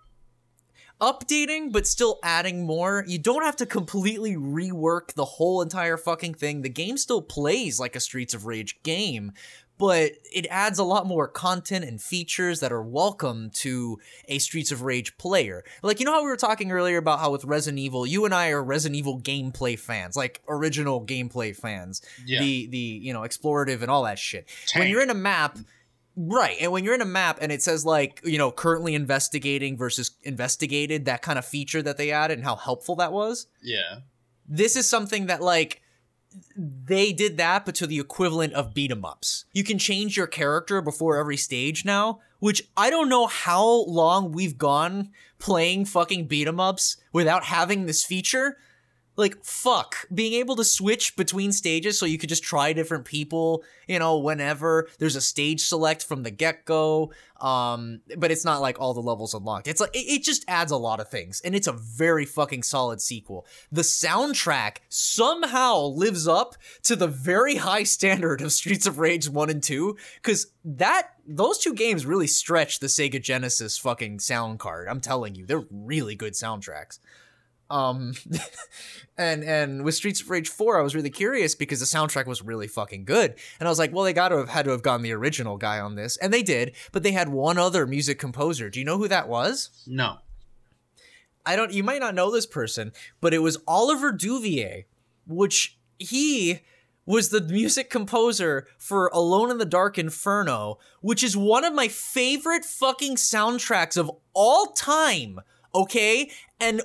updating 1.01 1.73
but 1.73 1.87
still 1.87 2.19
adding 2.23 2.67
more. 2.67 3.05
You 3.07 3.19
don't 3.19 3.45
have 3.45 3.57
to 3.57 3.67
completely 3.67 4.35
rework 4.35 5.15
the 5.15 5.25
whole 5.25 5.63
entire 5.63 5.97
fucking 5.97 6.35
thing. 6.35 6.63
The 6.63 6.69
game 6.69 6.97
still 6.97 7.23
plays 7.23 7.79
like 7.79 7.97
a 7.97 8.01
Streets 8.01 8.35
of 8.35 8.47
Rage 8.47 8.83
game, 8.83 9.33
but 9.79 10.13
it 10.33 10.47
adds 10.51 10.79
a 10.79 10.85
lot 10.85 11.07
more 11.07 11.29
content 11.29 11.85
and 11.85 12.03
features 12.03 12.61
that 12.61 12.73
are 12.73 12.83
welcome 12.83 13.51
to 13.51 13.99
a 14.27 14.39
Streets 14.39 14.73
of 14.73 14.83
Rage 14.83 15.17
player. 15.17 15.65
Like, 15.83 16.01
you 16.01 16.07
know 16.07 16.13
how 16.13 16.23
we 16.23 16.29
were 16.29 16.37
talking 16.37 16.73
earlier 16.73 16.99
about 16.99 17.21
how 17.21 17.31
with 17.31 17.45
Resident 17.45 17.79
Evil, 17.79 18.07
you 18.07 18.25
and 18.25 18.35
I 18.35 18.51
are 18.51 18.63
Resident 18.63 18.99
Evil 18.99 19.21
gameplay 19.21 19.79
fans, 19.79 20.17
like 20.17 20.43
original 20.49 21.05
gameplay 21.07 21.57
fans. 21.57 22.03
Yeah. 22.27 22.41
The 22.41 22.67
the, 22.67 22.79
you 22.79 23.13
know, 23.13 23.21
explorative 23.21 23.83
and 23.83 23.91
all 23.91 24.03
that 24.03 24.19
shit. 24.19 24.49
When 24.75 24.89
you're 24.89 25.03
in 25.03 25.11
a 25.11 25.15
map, 25.15 25.59
Right. 26.21 26.57
And 26.61 26.73
when 26.73 26.83
you're 26.83 26.97
in 26.97 27.01
a 27.01 27.07
map 27.07 27.39
and 27.41 27.53
it 27.53 27.63
says 27.63 27.87
like, 27.87 28.21
you 28.25 28.39
know, 28.39 28.51
currently 28.51 28.97
investigating 28.97 29.77
versus 29.77 30.11
investigated, 30.25 31.05
that 31.05 31.23
kind 31.23 31.39
of 31.39 31.47
feature 31.47 31.81
that 31.81 31.97
they 31.97 32.11
added 32.11 32.39
and 32.39 32.45
how 32.45 32.57
helpful 32.57 32.97
that 32.97 33.13
was. 33.13 33.47
Yeah. 33.63 34.01
This 34.49 34.75
is 34.75 34.89
something 34.91 35.27
that 35.27 35.41
like 35.41 35.81
they 36.57 37.13
did 37.13 37.37
that 37.37 37.65
but 37.67 37.75
to 37.77 37.87
the 37.87 37.99
equivalent 37.99 38.53
of 38.55 38.75
beat 38.75 38.91
'em 38.91 39.05
ups. 39.05 39.45
You 39.53 39.65
can 39.65 39.79
change 39.79 40.17
your 40.17 40.27
character 40.27 40.81
before 40.81 41.17
every 41.17 41.37
stage 41.37 41.85
now, 41.85 42.21
which 42.39 42.69
I 42.77 42.91
don't 42.91 43.09
know 43.09 43.27
how 43.27 43.65
long 43.87 44.33
we've 44.33 44.59
gone 44.59 45.11
playing 45.39 45.87
fucking 45.87 46.27
beat 46.27 46.49
'em 46.49 46.61
ups 46.61 46.97
without 47.13 47.45
having 47.45 47.87
this 47.87 48.05
feature. 48.05 48.59
Like 49.19 49.45
fuck, 49.45 50.07
being 50.15 50.33
able 50.35 50.57
to 50.57 50.65
switch 50.65 51.17
between 51.17 51.53
stages 51.53 51.99
so 51.99 52.07
you 52.07 52.19
could 52.19 52.29
just 52.29 52.45
try 52.45 52.73
different 52.73 53.05
people, 53.05 53.65
you 53.87 53.99
know, 53.99 54.17
whenever 54.17 54.89
there's 54.99 55.17
a 55.17 55.21
stage 55.21 55.61
select 55.61 56.05
from 56.05 56.23
the 56.23 56.31
get-go. 56.31 57.11
Um, 57.41 58.01
but 58.17 58.31
it's 58.31 58.45
not 58.45 58.61
like 58.61 58.81
all 58.81 58.95
the 58.95 59.03
levels 59.03 59.35
unlocked. 59.35 59.69
It's 59.69 59.81
like 59.81 59.95
it, 59.95 60.07
it 60.07 60.23
just 60.23 60.45
adds 60.49 60.73
a 60.73 60.77
lot 60.77 61.01
of 61.01 61.09
things, 61.09 61.41
and 61.45 61.55
it's 61.55 61.67
a 61.67 61.73
very 61.73 62.25
fucking 62.25 62.63
solid 62.63 63.01
sequel. 63.01 63.47
The 63.71 63.83
soundtrack 63.83 64.79
somehow 64.89 65.83
lives 65.83 66.27
up 66.27 66.57
to 66.85 66.97
the 66.97 67.07
very 67.07 67.57
high 67.57 67.85
standard 67.85 68.41
of 68.41 68.53
Streets 68.53 68.87
of 68.87 68.99
Rage 68.99 69.29
1 69.29 69.51
and 69.51 69.63
2, 69.63 69.97
because 70.23 70.47
that 70.65 71.11
those 71.27 71.59
two 71.59 71.75
games 71.75 72.07
really 72.07 72.27
stretch 72.27 72.81
the 72.81 72.87
Sega 72.87 73.23
Genesis 73.23 73.77
fucking 73.79 74.21
sound 74.21 74.59
card. 74.59 74.89
I'm 74.89 75.01
telling 75.01 75.35
you, 75.35 75.45
they're 75.45 75.65
really 75.71 76.15
good 76.15 76.33
soundtracks. 76.33 76.99
Um, 77.71 78.15
and 79.19 79.45
and 79.45 79.85
with 79.85 79.95
Streets 79.95 80.21
of 80.21 80.31
Rage 80.31 80.49
4, 80.49 80.79
I 80.79 80.83
was 80.83 80.95
really 80.95 81.11
curious 81.11 81.55
because 81.55 81.81
the 81.81 81.87
soundtrack 81.87 82.27
was 82.27 82.43
really 82.43 82.69
fucking 82.69 83.05
good. 83.05 83.35
And 83.59 83.69
I 83.69 83.71
was 83.71 83.79
like, 83.79 83.93
well, 83.93 84.05
they 84.05 84.13
got 84.13 84.29
to 84.29 84.39
have 84.39 84.49
had 84.49 84.65
to 84.65 84.71
have 84.71 84.83
gone 84.83 85.03
the 85.03 85.13
original 85.13 85.57
guy 85.57 85.81
on 85.81 85.95
this. 85.95 86.17
And 86.19 86.33
they 86.33 86.43
did, 86.43 86.75
but 86.93 87.03
they 87.03 87.13
had 87.13 87.29
one 87.29 87.59
other 87.59 87.87
music 87.87 88.19
composer. 88.19 88.71
Do 88.71 88.79
you 88.79 88.87
know 88.87 88.99
who 88.99 89.09
that 89.09 89.29
was? 89.29 89.71
No. 89.87 90.19
I 91.45 91.57
don't 91.57 91.73
you 91.73 91.83
might 91.83 92.01
not 92.01 92.15
know 92.15 92.31
this 92.31 92.47
person, 92.47 92.93
but 93.21 93.33
it 93.33 93.39
was 93.39 93.59
Olivier 93.67 94.13
Deriviere, 94.13 94.85
which 95.27 95.79
he 95.99 96.61
was 97.09 97.31
the 97.31 97.41
music 97.41 97.89
composer 97.89 98.67
for 98.77 99.07
Alone 99.15 99.51
in 99.51 99.57
the 99.57 99.65
Dark 99.65 99.97
Inferno, 99.97 100.79
which 101.01 101.25
is 101.25 101.35
one 101.35 101.65
of 101.65 101.73
my 101.73 101.89
favorite 101.89 102.67
fucking 102.67 103.17
soundtracks 103.17 103.97
of 103.97 104.11
all 104.35 104.67
time. 104.67 105.41
Okay? 105.75 106.31
And 106.61 106.83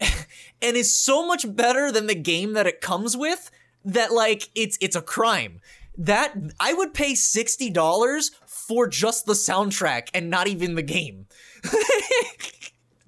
and 0.62 0.76
is 0.76 0.96
so 0.96 1.26
much 1.26 1.54
better 1.54 1.92
than 1.92 2.06
the 2.06 2.14
game 2.14 2.52
that 2.54 2.66
it 2.66 2.80
comes 2.80 3.16
with 3.16 3.50
that 3.84 4.12
like 4.12 4.48
it's 4.54 4.78
it's 4.80 4.96
a 4.96 5.02
crime. 5.02 5.60
That 5.98 6.34
I 6.58 6.72
would 6.72 6.94
pay 6.94 7.12
$60 7.12 8.30
for 8.46 8.86
just 8.86 9.26
the 9.26 9.34
soundtrack 9.34 10.08
and 10.14 10.30
not 10.30 10.46
even 10.48 10.74
the 10.74 10.82
game. 10.82 11.26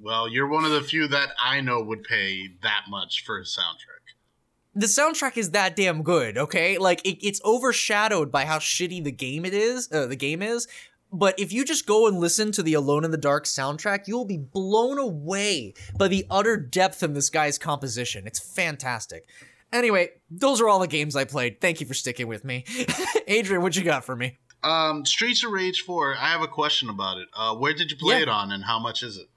Well, 0.03 0.29
you're 0.29 0.49
one 0.49 0.65
of 0.65 0.73
the 0.73 0.81
few 0.83 1.07
that 1.09 1.29
I 1.43 1.61
know 1.61 1.81
would 1.81 2.03
pay 2.03 2.49
that 2.63 2.87
much 2.91 3.25
for 3.25 3.39
a 3.39 3.43
soundtrack. 3.43 4.17
the 4.75 4.87
soundtrack 4.87 5.37
is 5.37 5.51
that 5.51 5.77
damn 5.77 6.03
good, 6.03 6.37
okay? 6.37 6.77
Like 6.77 7.01
it, 7.07 7.25
it's 7.25 7.41
overshadowed 7.45 8.33
by 8.33 8.45
how 8.45 8.59
shitty 8.59 9.05
the 9.05 9.13
game 9.13 9.45
it 9.45 9.55
is, 9.55 9.89
uh, 9.93 10.07
the 10.07 10.17
game 10.17 10.43
is. 10.43 10.67
But 11.13 11.39
if 11.39 11.53
you 11.53 11.65
just 11.65 11.87
go 11.87 12.07
and 12.07 12.19
listen 12.19 12.53
to 12.53 12.63
the 12.63 12.75
Alone 12.75 13.05
in 13.05 13.11
the 13.11 13.19
Dark 13.19 13.45
soundtrack, 13.45 14.09
you 14.09 14.17
will 14.17 14.25
be 14.25 14.39
blown 14.39 14.99
away 14.99 15.75
by 15.99 16.09
the 16.09 16.25
utter 16.31 16.57
depth 16.57 17.03
in 17.03 17.13
this 17.13 17.29
guy's 17.29 17.59
composition. 17.59 18.27
It's 18.27 18.41
fantastic. 18.41 19.29
Anyway, 19.73 20.11
those 20.31 20.61
are 20.61 20.69
all 20.69 20.79
the 20.79 20.87
games 20.87 21.15
I 21.17 21.25
played. 21.25 21.61
Thank 21.61 21.81
you 21.81 21.87
for 21.87 21.95
sticking 21.95 22.29
with 22.29 22.45
me. 22.45 22.65
Adrian, 23.27 23.63
what 23.63 23.77
you 23.77 23.83
got 23.85 24.05
for 24.05 24.17
me? 24.17 24.39
Um, 24.63 25.05
Streets 25.05 25.45
of 25.45 25.51
Rage 25.51 25.83
4, 25.83 26.17
I 26.17 26.29
have 26.31 26.41
a 26.43 26.49
question 26.49 26.89
about 26.89 27.19
it. 27.19 27.29
Uh, 27.35 27.55
where 27.57 27.75
did 27.75 27.91
you 27.91 27.97
play 27.97 28.17
Yeah. 28.17 28.23
it 28.23 28.29
on 28.29 28.53
and 28.53 28.65
how 28.65 28.79
much 28.79 29.03
is 29.03 29.17
it? 29.19 29.29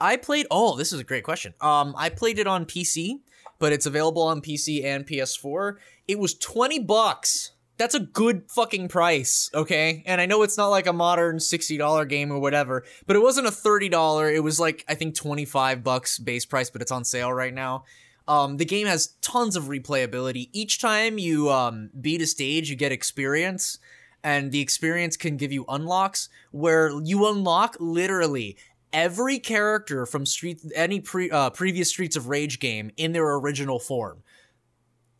I 0.00 0.16
played. 0.16 0.46
Oh, 0.50 0.76
this 0.76 0.92
is 0.92 1.00
a 1.00 1.04
great 1.04 1.24
question. 1.24 1.54
Um, 1.60 1.94
I 1.96 2.08
played 2.08 2.38
it 2.38 2.46
on 2.46 2.66
PC, 2.66 3.20
but 3.58 3.72
it's 3.72 3.86
available 3.86 4.22
on 4.22 4.40
PC 4.40 4.84
and 4.84 5.06
PS4. 5.06 5.74
It 6.06 6.18
was 6.18 6.34
twenty 6.34 6.78
bucks. 6.78 7.50
That's 7.78 7.94
a 7.94 8.00
good 8.00 8.50
fucking 8.50 8.88
price, 8.88 9.50
okay? 9.54 10.02
And 10.04 10.20
I 10.20 10.26
know 10.26 10.42
it's 10.42 10.56
not 10.56 10.68
like 10.68 10.86
a 10.86 10.92
modern 10.92 11.38
sixty 11.40 11.76
dollar 11.76 12.04
game 12.04 12.32
or 12.32 12.38
whatever, 12.38 12.84
but 13.06 13.16
it 13.16 13.22
wasn't 13.22 13.46
a 13.46 13.52
thirty 13.52 13.88
dollar. 13.88 14.30
It 14.30 14.42
was 14.42 14.58
like 14.58 14.84
I 14.88 14.94
think 14.94 15.14
twenty 15.14 15.44
five 15.44 15.84
bucks 15.84 16.18
base 16.18 16.44
price, 16.44 16.70
but 16.70 16.82
it's 16.82 16.92
on 16.92 17.04
sale 17.04 17.32
right 17.32 17.54
now. 17.54 17.84
Um, 18.26 18.58
the 18.58 18.66
game 18.66 18.86
has 18.86 19.14
tons 19.22 19.56
of 19.56 19.64
replayability. 19.64 20.50
Each 20.52 20.78
time 20.80 21.18
you 21.18 21.50
um, 21.50 21.90
beat 21.98 22.20
a 22.20 22.26
stage, 22.26 22.68
you 22.68 22.76
get 22.76 22.92
experience, 22.92 23.78
and 24.22 24.52
the 24.52 24.60
experience 24.60 25.16
can 25.16 25.36
give 25.36 25.50
you 25.50 25.64
unlocks 25.68 26.28
where 26.50 26.90
you 27.02 27.26
unlock 27.26 27.76
literally 27.80 28.58
every 28.92 29.38
character 29.38 30.04
from 30.04 30.26
Street 30.26 30.60
any 30.74 31.00
pre, 31.00 31.30
uh, 31.30 31.50
previous 31.50 31.88
Streets 31.88 32.16
of 32.16 32.28
Rage 32.28 32.58
game 32.58 32.90
in 32.96 33.12
their 33.12 33.34
original 33.34 33.78
form. 33.78 34.22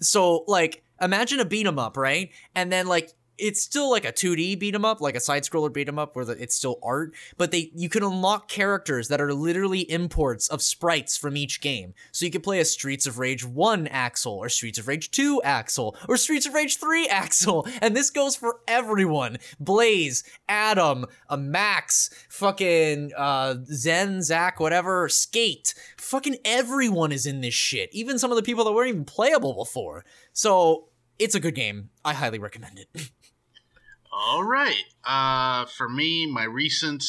So 0.00 0.44
like 0.46 0.82
imagine 1.00 1.40
a 1.40 1.44
beat 1.44 1.66
'em 1.66 1.78
up, 1.78 1.96
right? 1.96 2.30
And 2.54 2.72
then 2.72 2.86
like 2.86 3.10
it's 3.38 3.62
still 3.62 3.90
like 3.90 4.04
a 4.04 4.12
2D 4.12 4.58
beat 4.58 4.74
'em 4.74 4.84
up, 4.84 5.00
like 5.00 5.14
a 5.14 5.20
side 5.20 5.44
scroller 5.44 5.72
beat 5.72 5.88
'em 5.88 5.98
up 5.98 6.14
where 6.16 6.24
the, 6.24 6.32
it's 6.42 6.54
still 6.54 6.78
art, 6.82 7.14
but 7.36 7.50
they 7.50 7.70
you 7.74 7.88
can 7.88 8.02
unlock 8.02 8.48
characters 8.48 9.08
that 9.08 9.20
are 9.20 9.32
literally 9.32 9.90
imports 9.90 10.48
of 10.48 10.62
sprites 10.62 11.16
from 11.16 11.36
each 11.36 11.60
game. 11.60 11.94
So 12.12 12.24
you 12.24 12.30
can 12.30 12.40
play 12.42 12.60
a 12.60 12.64
Streets 12.64 13.06
of 13.06 13.18
Rage 13.18 13.44
1 13.44 13.86
Axel 13.88 14.34
or 14.34 14.48
Streets 14.48 14.78
of 14.78 14.88
Rage 14.88 15.10
2 15.10 15.40
Axel 15.42 15.96
or 16.08 16.16
Streets 16.16 16.46
of 16.46 16.54
Rage 16.54 16.78
3 16.78 17.06
Axel, 17.10 17.66
and 17.80 17.96
this 17.96 18.10
goes 18.10 18.36
for 18.36 18.60
everyone. 18.66 19.38
Blaze, 19.60 20.24
Adam, 20.48 21.06
a 21.28 21.36
Max, 21.36 22.10
fucking 22.28 23.12
uh 23.16 23.56
Zan, 23.66 24.22
Zach, 24.22 24.60
whatever, 24.60 25.08
Skate. 25.08 25.74
Fucking 25.96 26.36
everyone 26.44 27.12
is 27.12 27.26
in 27.26 27.40
this 27.40 27.54
shit. 27.54 27.90
Even 27.92 28.18
some 28.18 28.30
of 28.30 28.36
the 28.36 28.42
people 28.42 28.64
that 28.64 28.72
weren't 28.72 28.88
even 28.88 29.04
playable 29.04 29.54
before. 29.54 30.04
So 30.32 30.88
it's 31.18 31.34
a 31.34 31.40
good 31.40 31.54
game. 31.54 31.90
I 32.04 32.14
highly 32.14 32.38
recommend 32.38 32.78
it. 32.78 33.10
All 34.12 34.42
right. 34.42 34.84
Uh, 35.04 35.66
for 35.66 35.88
me, 35.88 36.26
my 36.26 36.44
recent. 36.44 37.04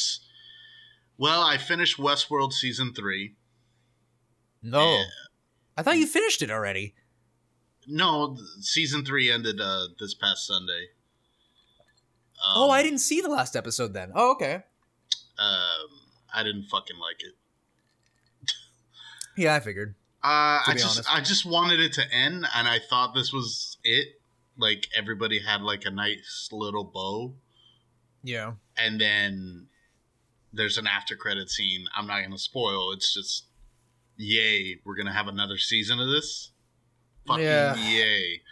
Well, 1.18 1.42
I 1.42 1.58
finished 1.58 1.98
Westworld 1.98 2.52
season 2.52 2.94
three. 2.94 3.36
No. 4.62 4.98
Yeah. 4.98 5.04
I 5.76 5.82
thought 5.82 5.98
you 5.98 6.06
finished 6.06 6.42
it 6.42 6.50
already. 6.50 6.94
No, 7.86 8.36
season 8.60 9.04
three 9.04 9.30
ended 9.30 9.60
uh, 9.60 9.88
this 9.98 10.14
past 10.14 10.46
Sunday. 10.46 10.88
Um, 12.46 12.52
oh, 12.56 12.70
I 12.70 12.82
didn't 12.82 12.98
see 12.98 13.20
the 13.20 13.28
last 13.28 13.56
episode 13.56 13.92
then. 13.92 14.12
Oh, 14.14 14.32
okay. 14.32 14.62
Um, 15.38 15.88
I 16.32 16.42
didn't 16.42 16.64
fucking 16.64 16.96
like 16.98 17.22
it. 17.22 17.34
Yeah, 19.36 19.54
I 19.54 19.60
figured. 19.60 19.94
Uh, 20.22 20.60
I 20.66 20.72
just, 20.72 20.98
honest. 20.98 21.14
I 21.14 21.20
just 21.20 21.46
wanted 21.46 21.80
it 21.80 21.94
to 21.94 22.02
end, 22.12 22.46
and 22.54 22.68
I 22.68 22.78
thought 22.78 23.14
this 23.14 23.32
was 23.32 23.78
it. 23.82 24.19
Like 24.60 24.86
everybody 24.94 25.40
had 25.40 25.62
like 25.62 25.84
a 25.86 25.90
nice 25.90 26.48
little 26.52 26.84
bow, 26.84 27.34
Yeah. 28.22 28.52
and 28.76 29.00
then 29.00 29.68
there's 30.52 30.76
an 30.78 30.86
after 30.86 31.16
credit 31.16 31.48
scene. 31.50 31.86
I'm 31.96 32.06
not 32.06 32.22
gonna 32.22 32.36
spoil. 32.38 32.92
It's 32.92 33.14
just, 33.14 33.46
yay, 34.16 34.80
we're 34.84 34.96
gonna 34.96 35.12
have 35.14 35.28
another 35.28 35.56
season 35.56 35.98
of 35.98 36.08
this. 36.08 36.52
Fucking 37.26 37.44
Yeah. 37.44 37.74
yay! 37.76 38.42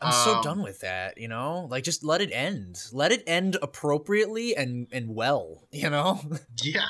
I'm 0.00 0.12
so 0.12 0.36
Um, 0.38 0.42
done 0.42 0.62
with 0.62 0.80
that, 0.80 1.18
you 1.18 1.28
know? 1.28 1.66
Like 1.70 1.84
just 1.84 2.02
let 2.02 2.20
it 2.20 2.32
end. 2.32 2.76
Let 2.92 3.12
it 3.12 3.22
end 3.26 3.56
appropriately 3.62 4.56
and 4.56 4.88
and 4.90 5.14
well, 5.14 5.68
you 5.72 5.88
know? 5.88 6.20
Yeah, 6.62 6.88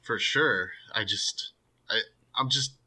for 0.00 0.18
sure. 0.18 0.70
I 0.94 1.04
just, 1.04 1.52
I, 1.90 2.00
I'm 2.34 2.48
just, 2.48 2.77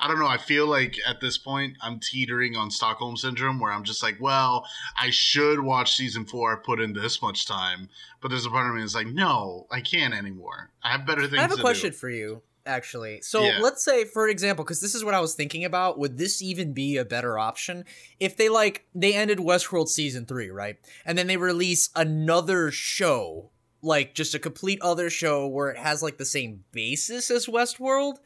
I 0.00 0.08
don't 0.08 0.18
know. 0.18 0.26
I 0.26 0.38
feel 0.38 0.66
like 0.66 0.96
at 1.06 1.20
this 1.20 1.38
point 1.38 1.76
I'm 1.82 2.00
teetering 2.00 2.56
on 2.56 2.70
Stockholm 2.70 3.16
syndrome, 3.16 3.60
where 3.60 3.72
I'm 3.72 3.84
just 3.84 4.02
like, 4.02 4.16
well, 4.20 4.66
I 4.98 5.10
should 5.10 5.60
watch 5.60 5.96
season 5.96 6.24
four. 6.24 6.52
I 6.52 6.56
put 6.56 6.80
in 6.80 6.92
this 6.92 7.20
much 7.22 7.46
time, 7.46 7.88
but 8.20 8.28
there's 8.28 8.46
a 8.46 8.50
part 8.50 8.68
of 8.68 8.74
me 8.74 8.80
that's 8.80 8.94
like, 8.94 9.06
no, 9.06 9.66
I 9.70 9.80
can't 9.80 10.14
anymore. 10.14 10.70
I 10.82 10.90
have 10.90 11.06
better 11.06 11.22
things. 11.22 11.32
To 11.32 11.36
do. 11.36 11.40
I 11.40 11.42
have 11.42 11.58
a 11.58 11.60
question 11.60 11.90
do. 11.90 11.96
for 11.96 12.08
you 12.10 12.42
actually. 12.66 13.20
So 13.22 13.42
Yeah. 13.42 13.58
let's 13.60 13.84
say, 13.84 14.04
for 14.04 14.28
example, 14.28 14.64
because 14.64 14.80
this 14.80 14.94
is 14.94 15.04
what 15.04 15.14
I 15.14 15.20
was 15.20 15.34
thinking 15.34 15.64
about, 15.64 15.98
would 15.98 16.18
this 16.18 16.42
even 16.42 16.72
be 16.72 16.96
a 16.96 17.04
better 17.04 17.38
option 17.38 17.84
if 18.18 18.36
they 18.36 18.48
like 18.48 18.86
they 18.94 19.14
ended 19.14 19.38
Westworld 19.38 19.88
season 19.88 20.26
three, 20.26 20.50
right, 20.50 20.76
and 21.04 21.16
then 21.16 21.26
they 21.26 21.36
release 21.36 21.90
another 21.96 22.70
show, 22.70 23.50
like 23.82 24.14
just 24.14 24.34
a 24.34 24.38
complete 24.38 24.80
other 24.82 25.10
show 25.10 25.46
where 25.46 25.70
it 25.70 25.78
has 25.78 26.02
like 26.02 26.18
the 26.18 26.24
same 26.24 26.64
basis 26.72 27.30
as 27.30 27.46
Westworld, 27.46 28.16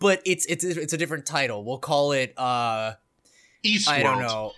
but 0.00 0.20
it's 0.26 0.44
it's 0.46 0.64
it's 0.64 0.92
a 0.92 0.96
different 0.98 1.26
title. 1.26 1.64
We'll 1.64 1.78
call 1.78 2.12
it 2.12 2.34
uh 2.36 2.94
Eastworld. 3.64 3.88
I 3.88 4.02
don't 4.02 4.22
know. 4.22 4.52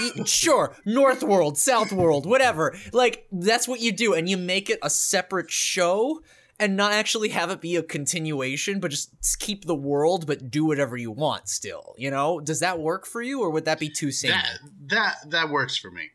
E- 0.00 0.24
sure, 0.24 0.74
North 0.86 1.22
World, 1.22 1.58
South 1.58 1.92
World, 1.92 2.26
whatever. 2.26 2.74
Like 2.92 3.26
that's 3.30 3.68
what 3.68 3.80
you 3.80 3.92
do, 3.92 4.14
and 4.14 4.28
you 4.28 4.36
make 4.36 4.70
it 4.70 4.78
a 4.82 4.88
separate 4.90 5.50
show, 5.50 6.22
and 6.58 6.74
not 6.74 6.92
actually 6.92 7.28
have 7.28 7.50
it 7.50 7.60
be 7.60 7.76
a 7.76 7.82
continuation, 7.82 8.80
but 8.80 8.90
just 8.90 9.38
keep 9.38 9.66
the 9.66 9.74
world, 9.74 10.26
but 10.26 10.50
do 10.50 10.64
whatever 10.64 10.96
you 10.96 11.10
want. 11.10 11.48
Still, 11.50 11.94
you 11.98 12.10
know, 12.10 12.40
does 12.40 12.60
that 12.60 12.80
work 12.80 13.06
for 13.06 13.20
you, 13.20 13.42
or 13.42 13.50
would 13.50 13.66
that 13.66 13.78
be 13.78 13.90
too 13.90 14.10
samey? 14.10 14.32
That 14.32 14.58
that 14.88 15.14
that 15.30 15.50
works 15.50 15.76
for 15.76 15.90
me. 15.90 16.08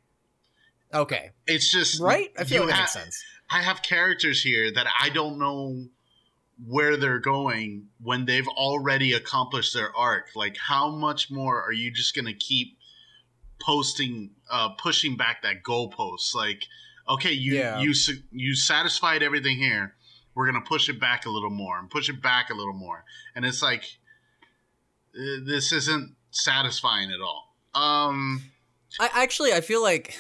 okay, 0.94 1.30
It's 1.46 1.72
just 1.72 2.02
right? 2.02 2.32
I 2.40 2.44
feel 2.44 2.62
like 2.62 2.70
that 2.70 2.76
ha- 2.76 2.82
makes 2.82 2.94
sense. 2.94 3.24
I 3.52 3.62
have 3.62 3.82
characters 3.84 4.42
here 4.42 4.72
that 4.74 4.88
I 5.00 5.10
don't 5.10 5.38
know 5.38 5.86
where 6.66 6.98
they're 6.98 7.20
going 7.20 7.88
when 8.02 8.26
they've 8.26 8.48
already 8.48 9.14
accomplished 9.14 9.74
their 9.74 9.96
arc. 9.96 10.30
Like, 10.36 10.58
how 10.58 10.90
much 10.90 11.30
more 11.30 11.62
are 11.62 11.72
you 11.72 11.92
just 11.92 12.16
gonna 12.16 12.34
keep 12.34 12.78
posting, 13.62 14.32
uh, 14.50 14.70
pushing 14.70 15.18
back 15.18 15.42
that 15.44 15.64
goalpost? 15.64 16.34
Like, 16.34 16.64
okay, 17.08 17.32
you 17.32 17.56
Yeah. 17.56 17.80
you 17.82 17.94
you 18.32 18.56
satisfied 18.56 19.22
everything 19.24 19.58
here. 19.58 19.96
We're 20.36 20.46
gonna 20.46 20.62
push 20.66 20.90
it 20.90 21.00
back 21.00 21.26
a 21.26 21.30
little 21.30 21.50
more 21.50 21.80
and 21.80 21.90
push 21.90 22.10
it 22.10 22.22
back 22.22 22.50
a 22.50 22.54
little 22.54 22.74
more, 22.74 23.06
and 23.36 23.46
it's 23.46 23.62
like 23.62 23.98
uh, 25.16 25.42
this 25.44 25.72
isn't 25.72 26.16
satisfying 26.32 27.12
at 27.12 27.20
all. 27.22 27.56
Um, 27.74 28.44
I 29.00 29.10
actually 29.14 29.54
I 29.54 29.62
feel 29.62 29.82
like 29.82 30.20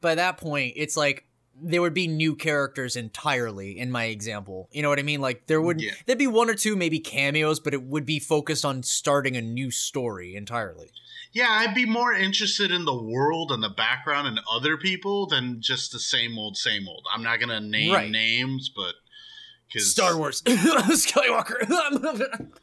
by 0.00 0.14
that 0.14 0.36
point 0.38 0.74
it's 0.76 0.96
like 0.96 1.26
there 1.62 1.80
would 1.80 1.94
be 1.94 2.06
new 2.08 2.34
characters 2.34 2.96
entirely 2.96 3.78
in 3.78 3.90
my 3.90 4.04
example. 4.04 4.68
You 4.72 4.82
know 4.82 4.88
what 4.88 4.98
I 4.98 5.02
mean? 5.02 5.20
Like 5.20 5.46
there 5.46 5.60
would 5.62 5.80
Yeah. 5.80 5.92
there'd 6.06 6.18
be 6.18 6.26
one 6.26 6.50
or 6.50 6.54
two 6.54 6.76
maybe 6.76 6.98
cameos, 6.98 7.60
but 7.60 7.72
it 7.74 7.82
would 7.84 8.04
be 8.04 8.18
focused 8.18 8.64
on 8.64 8.82
starting 8.82 9.36
a 9.36 9.40
new 9.42 9.70
story 9.70 10.34
entirely. 10.34 10.90
Yeah, 11.32 11.48
I'd 11.50 11.74
be 11.74 11.84
more 11.86 12.12
interested 12.12 12.70
in 12.70 12.84
the 12.84 12.94
world 12.94 13.50
and 13.50 13.62
the 13.62 13.68
background 13.68 14.28
and 14.28 14.40
other 14.50 14.76
people 14.76 15.26
than 15.26 15.60
just 15.60 15.90
the 15.92 15.98
same 15.98 16.38
old, 16.38 16.56
same 16.56 16.86
old. 16.88 17.04
I'm 17.12 17.22
not 17.22 17.40
gonna 17.40 17.60
name 17.60 17.92
Right. 17.92 18.10
names, 18.10 18.68
but 18.74 18.94
because 19.66 19.90
Star 19.90 20.16
Wars 20.16 20.42
Skywalker. 20.46 21.68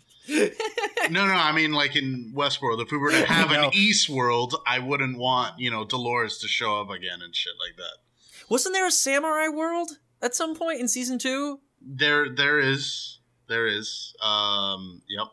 No, 1.10 1.26
no, 1.26 1.34
I 1.34 1.52
mean 1.52 1.74
like 1.74 1.96
in 1.96 2.32
Westworld. 2.36 2.82
If 2.82 2.92
we 2.92 2.98
were 2.98 3.12
to 3.12 3.26
have 3.26 3.50
No. 3.52 3.66
an 3.66 3.70
East 3.74 4.08
world, 4.08 4.56
I 4.68 4.80
wouldn't 4.80 5.18
want 5.18 5.60
you 5.60 5.70
know 5.72 5.84
Dolores 5.84 6.38
to 6.40 6.48
show 6.48 6.80
up 6.80 6.90
again 6.90 7.22
and 7.22 7.36
shit 7.36 7.54
like 7.60 7.76
that. 7.78 7.98
Wasn't 8.51 8.74
there 8.74 8.86
a 8.86 8.91
samurai 8.91 9.48
world 9.48 9.91
at 10.22 10.36
some 10.36 10.58
point 10.58 10.81
in 10.81 10.89
season 10.89 11.17
2? 11.17 11.58
There, 11.81 12.27
there 12.36 12.60
is, 12.60 13.20
there 13.48 13.65
is. 13.65 14.13
Um, 14.22 15.01
yep. 15.08 15.27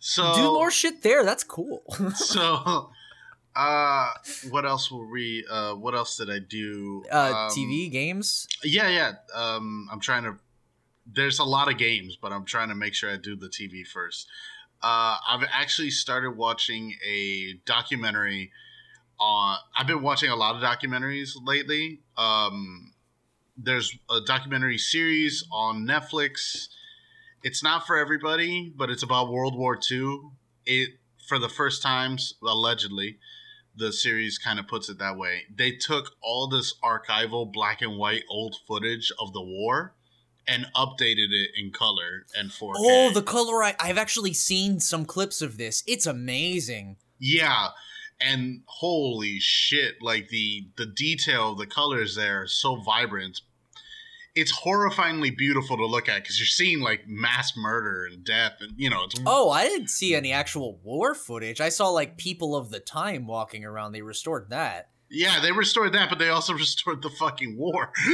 So 0.00 0.34
Do 0.34 0.42
more 0.44 0.70
shit 0.70 1.02
there. 1.02 1.22
That's 1.22 1.44
cool. 1.44 1.82
so 2.14 2.90
uh 3.54 4.10
what 4.50 4.64
else 4.66 4.90
were 4.90 5.06
we 5.06 5.44
uh 5.50 5.72
what 5.72 5.94
else 5.94 6.18
did 6.18 6.28
i 6.30 6.38
do 6.38 7.02
uh 7.10 7.46
Um, 7.46 7.50
TV 7.50 7.90
games? 7.90 8.46
yeah 8.62 8.88
yeah 8.90 9.12
um 9.34 9.88
i'm 9.90 9.98
trying 9.98 10.24
to 10.24 10.36
there's 11.10 11.38
a 11.38 11.44
lot 11.44 11.70
of 11.72 11.78
games 11.78 12.18
but 12.20 12.32
i'm 12.32 12.44
trying 12.44 12.68
to 12.68 12.74
make 12.74 12.92
sure 12.92 13.10
i 13.10 13.16
do 13.16 13.34
the 13.34 13.48
tv 13.48 13.86
first 13.86 14.28
uh 14.82 15.16
i've 15.26 15.48
actually 15.50 15.88
started 15.88 16.36
watching 16.36 16.96
a 17.02 17.54
documentary 17.64 18.52
on 19.18 19.58
i've 19.78 19.86
been 19.86 20.02
watching 20.02 20.30
a 20.30 20.36
lot 20.36 20.54
of 20.56 20.62
documentaries 20.62 21.30
lately. 21.44 22.00
Um 22.16 22.92
there's 23.56 23.96
a 24.10 24.20
documentary 24.20 24.78
series 24.78 25.44
on 25.50 25.86
netflix. 25.86 26.68
It's 27.42 27.62
not 27.62 27.86
for 27.86 27.96
everybody 27.96 28.72
but 28.76 28.90
it's 28.90 29.02
about 29.02 29.30
world 29.30 29.56
war 29.56 29.78
ii 29.90 30.18
it 30.66 30.90
for 31.28 31.38
the 31.38 31.48
first 31.48 31.82
times 31.82 32.34
allegedly 32.42 33.18
the 33.78 33.92
series 33.92 34.38
kind 34.38 34.58
of 34.58 34.66
puts 34.66 34.88
it 34.88 34.98
that 34.98 35.18
way. 35.18 35.42
They 35.54 35.72
took 35.72 36.12
all 36.22 36.48
this 36.48 36.74
archival 36.82 37.52
black 37.52 37.82
and 37.82 37.98
white 37.98 38.22
old 38.30 38.56
footage 38.66 39.12
of 39.20 39.34
the 39.34 39.42
war 39.42 39.94
and 40.48 40.66
updated 40.74 41.28
it 41.30 41.50
in 41.58 41.72
color 41.72 42.24
and 42.34 42.50
4k 42.50 42.72
Oh, 42.76 43.10
the 43.12 43.20
color 43.22 43.62
I 43.62 43.74
I've 43.78 43.98
actually 43.98 44.32
seen 44.32 44.80
some 44.80 45.04
clips 45.04 45.42
of 45.42 45.58
this. 45.58 45.82
It's 45.86 46.06
amazing. 46.06 46.96
yeah 47.18 47.68
and 48.20 48.62
holy 48.66 49.38
shit 49.38 49.96
like 50.00 50.28
the 50.28 50.68
the 50.76 50.86
detail 50.86 51.54
the 51.54 51.66
colors 51.66 52.16
there 52.16 52.44
is 52.44 52.52
so 52.52 52.76
vibrant 52.76 53.40
it's 54.34 54.52
horrifyingly 54.60 55.34
beautiful 55.36 55.78
to 55.78 55.86
look 55.86 56.08
at 56.08 56.22
because 56.22 56.38
you're 56.38 56.46
seeing 56.46 56.80
like 56.80 57.08
mass 57.08 57.56
murder 57.56 58.06
and 58.10 58.22
death 58.22 58.52
and 58.60 58.72
you 58.76 58.90
know 58.90 59.04
it's 59.04 59.18
Oh, 59.26 59.50
I 59.50 59.64
didn't 59.64 59.88
see 59.88 60.14
any 60.14 60.30
actual 60.30 60.78
war 60.84 61.14
footage. 61.14 61.60
I 61.60 61.70
saw 61.70 61.88
like 61.88 62.18
people 62.18 62.54
of 62.54 62.70
the 62.70 62.78
time 62.78 63.26
walking 63.26 63.64
around. 63.64 63.92
They 63.92 64.02
restored 64.02 64.50
that. 64.50 64.90
Yeah 65.10 65.40
they 65.40 65.52
restored 65.52 65.92
that 65.92 66.08
but 66.08 66.18
they 66.18 66.28
also 66.28 66.52
restored 66.64 67.02
the 67.02 67.10
fucking 67.10 67.56
war 67.56 67.92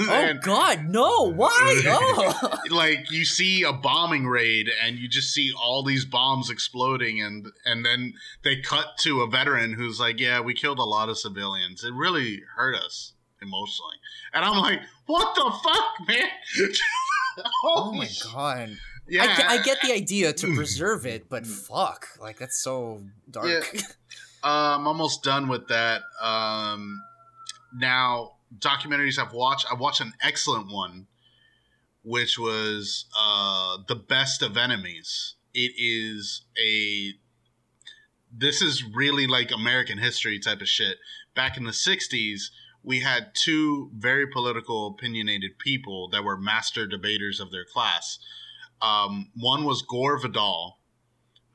Oh 0.00 0.10
And- 0.10 0.40
God, 0.42 0.84
no! 0.84 1.30
Why? 1.32 1.82
Oh, 1.86 2.58
like 2.70 3.10
you 3.10 3.24
see 3.24 3.62
a 3.62 3.72
bombing 3.72 4.26
raid 4.26 4.68
and 4.84 4.96
you 4.98 5.08
just 5.08 5.32
see 5.32 5.52
all 5.52 5.82
these 5.82 6.04
bombs 6.04 6.50
exploding 6.50 7.20
and 7.22 7.46
and 7.64 7.84
then 7.84 8.14
they 8.44 8.60
cut 8.60 8.98
to 9.00 9.20
a 9.22 9.28
veteran 9.28 9.72
who's 9.74 10.00
like 10.00 10.18
yeah 10.20 10.40
we 10.40 10.54
killed 10.54 10.78
a 10.78 10.84
lot 10.84 11.08
of 11.08 11.18
civilians 11.18 11.84
it 11.84 11.92
really 11.94 12.42
hurt 12.56 12.74
us 12.76 13.12
emotionally 13.42 13.96
and 14.34 14.44
i'm 14.44 14.56
like 14.58 14.80
what 15.06 15.34
the 15.34 15.50
fuck 15.62 16.08
man 16.08 16.28
oh 17.64 17.92
my 17.92 18.08
God! 18.32 18.76
yeah 19.08 19.36
I, 19.48 19.54
I 19.54 19.62
get 19.62 19.78
the 19.82 19.92
idea 19.92 20.32
to 20.32 20.54
preserve 20.54 21.06
it, 21.06 21.28
but 21.28 21.46
fuck, 21.46 22.06
like 22.20 22.38
that's 22.38 22.62
so 22.62 23.02
dark. 23.30 23.48
Yeah. 23.48 23.80
Uh, 24.42 24.76
I'm 24.78 24.86
almost 24.86 25.22
done 25.22 25.48
with 25.48 25.68
that. 25.68 26.02
Um, 26.20 27.02
now, 27.74 28.32
documentaries 28.58 29.18
I've 29.18 29.32
watched, 29.32 29.66
I 29.70 29.74
watched 29.74 30.00
an 30.00 30.12
excellent 30.22 30.72
one, 30.72 31.06
which 32.02 32.38
was 32.38 33.04
uh, 33.18 33.78
The 33.86 33.96
Best 33.96 34.42
of 34.42 34.56
Enemies. 34.56 35.34
It 35.52 35.72
is 35.76 36.42
a. 36.62 37.14
This 38.32 38.62
is 38.62 38.84
really 38.84 39.26
like 39.26 39.50
American 39.50 39.98
history 39.98 40.38
type 40.38 40.60
of 40.60 40.68
shit. 40.68 40.98
Back 41.34 41.56
in 41.56 41.64
the 41.64 41.72
60s, 41.72 42.50
we 42.82 43.00
had 43.00 43.34
two 43.34 43.90
very 43.94 44.26
political, 44.26 44.86
opinionated 44.86 45.58
people 45.58 46.08
that 46.10 46.24
were 46.24 46.36
master 46.36 46.86
debaters 46.86 47.40
of 47.40 47.50
their 47.50 47.64
class. 47.64 48.18
Um, 48.80 49.30
one 49.34 49.64
was 49.64 49.82
Gore 49.82 50.18
Vidal, 50.18 50.78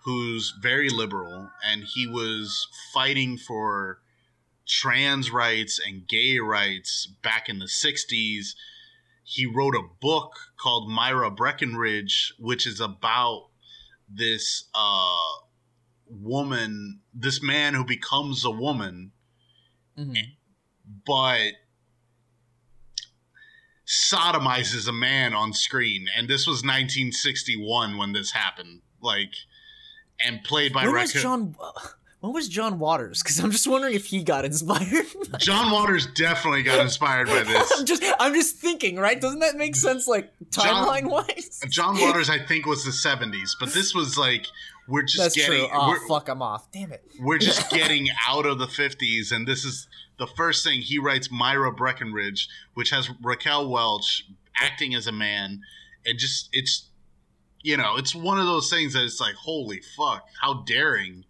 who's 0.05 0.53
very 0.61 0.89
liberal 0.89 1.49
and 1.65 1.83
he 1.83 2.07
was 2.07 2.67
fighting 2.93 3.37
for 3.37 3.99
trans 4.67 5.31
rights 5.31 5.79
and 5.85 6.07
gay 6.07 6.39
rights 6.39 7.07
back 7.21 7.49
in 7.49 7.59
the 7.59 7.65
60s 7.65 8.55
he 9.23 9.45
wrote 9.45 9.75
a 9.75 9.81
book 10.01 10.31
called 10.57 10.89
myra 10.89 11.29
breckinridge 11.29 12.33
which 12.39 12.65
is 12.65 12.79
about 12.79 13.49
this 14.09 14.65
uh, 14.75 15.45
woman 16.07 17.01
this 17.13 17.41
man 17.41 17.73
who 17.73 17.83
becomes 17.83 18.45
a 18.45 18.51
woman. 18.51 19.11
Mhm. 19.97 20.35
but 21.05 21.53
sodomizes 23.87 24.87
a 24.87 24.91
man 24.91 25.33
on 25.33 25.53
screen 25.53 26.07
and 26.15 26.27
this 26.27 26.45
was 26.45 26.63
1961 26.63 27.97
when 27.97 28.11
this 28.13 28.31
happened. 28.31 28.81
Like 29.01 29.33
and 30.23 30.43
played 30.43 30.73
by 30.73 30.85
When 30.85 30.93
was 30.95 31.15
Raccoon- 31.15 31.21
John? 31.21 31.55
When 32.21 32.33
was 32.33 32.47
John 32.49 32.79
Waters? 32.79 33.21
Because 33.21 33.37
I'm 33.39 33.51
just 33.51 33.67
wondering 33.67 33.93
if 33.93 34.07
he 34.07 34.23
got 34.23 34.45
inspired. 34.45 35.05
John 35.37 35.71
Waters 35.71 36.07
definitely 36.15 36.63
got 36.63 36.79
inspired 36.79 37.27
by 37.27 37.43
this. 37.43 37.71
I'm 37.77 37.85
just, 37.85 38.03
I'm 38.19 38.33
just 38.33 38.55
thinking, 38.55 38.95
right? 38.97 39.21
Doesn't 39.21 39.41
that 39.41 39.57
make 39.57 39.75
sense, 39.75 40.07
like 40.07 40.33
timeline 40.49 41.07
wise? 41.07 41.61
John 41.69 41.99
Waters, 42.01 42.31
I 42.31 42.39
think, 42.43 42.65
was 42.65 42.83
the 42.83 42.89
'70s, 42.89 43.51
but 43.59 43.73
this 43.73 43.93
was 43.93 44.17
like 44.17 44.47
we're 44.87 45.03
just 45.03 45.19
That's 45.19 45.35
getting 45.35 45.67
true. 45.67 45.69
Oh 45.71 45.99
fuck, 46.07 46.27
I'm 46.27 46.41
off. 46.41 46.71
Damn 46.71 46.93
it. 46.93 47.03
we're 47.19 47.37
just 47.37 47.69
getting 47.69 48.07
out 48.27 48.47
of 48.47 48.57
the 48.57 48.65
'50s, 48.67 49.31
and 49.31 49.45
this 49.47 49.63
is 49.63 49.87
the 50.17 50.25
first 50.25 50.63
thing 50.63 50.81
he 50.81 50.97
writes. 50.97 51.29
Myra 51.29 51.71
Breckinridge, 51.71 52.49
which 52.73 52.89
has 52.89 53.07
Raquel 53.21 53.69
Welch 53.69 54.25
acting 54.59 54.95
as 54.95 55.05
a 55.05 55.11
man, 55.11 55.61
and 56.07 56.17
just 56.17 56.49
it's 56.53 56.89
you 57.65 57.77
know, 57.77 57.97
it's 57.97 58.13
one 58.13 58.39
of 58.39 58.45
those 58.45 58.69
things 58.69 58.93
that 58.93 59.03
it's 59.03 59.19
like, 59.19 59.33
holy 59.33 59.81
fuck, 59.97 60.27
how 60.39 60.63
daring. 60.65 61.25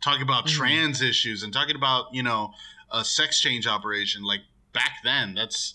Talking 0.00 0.22
about 0.22 0.46
mm-hmm. 0.46 0.58
trans 0.58 1.02
issues 1.02 1.42
and 1.42 1.52
talking 1.52 1.74
about, 1.74 2.14
you 2.14 2.22
know, 2.22 2.52
a 2.92 3.04
sex 3.04 3.40
change 3.40 3.66
operation. 3.66 4.22
Like 4.22 4.40
back 4.72 4.92
then, 5.02 5.34
that's 5.34 5.74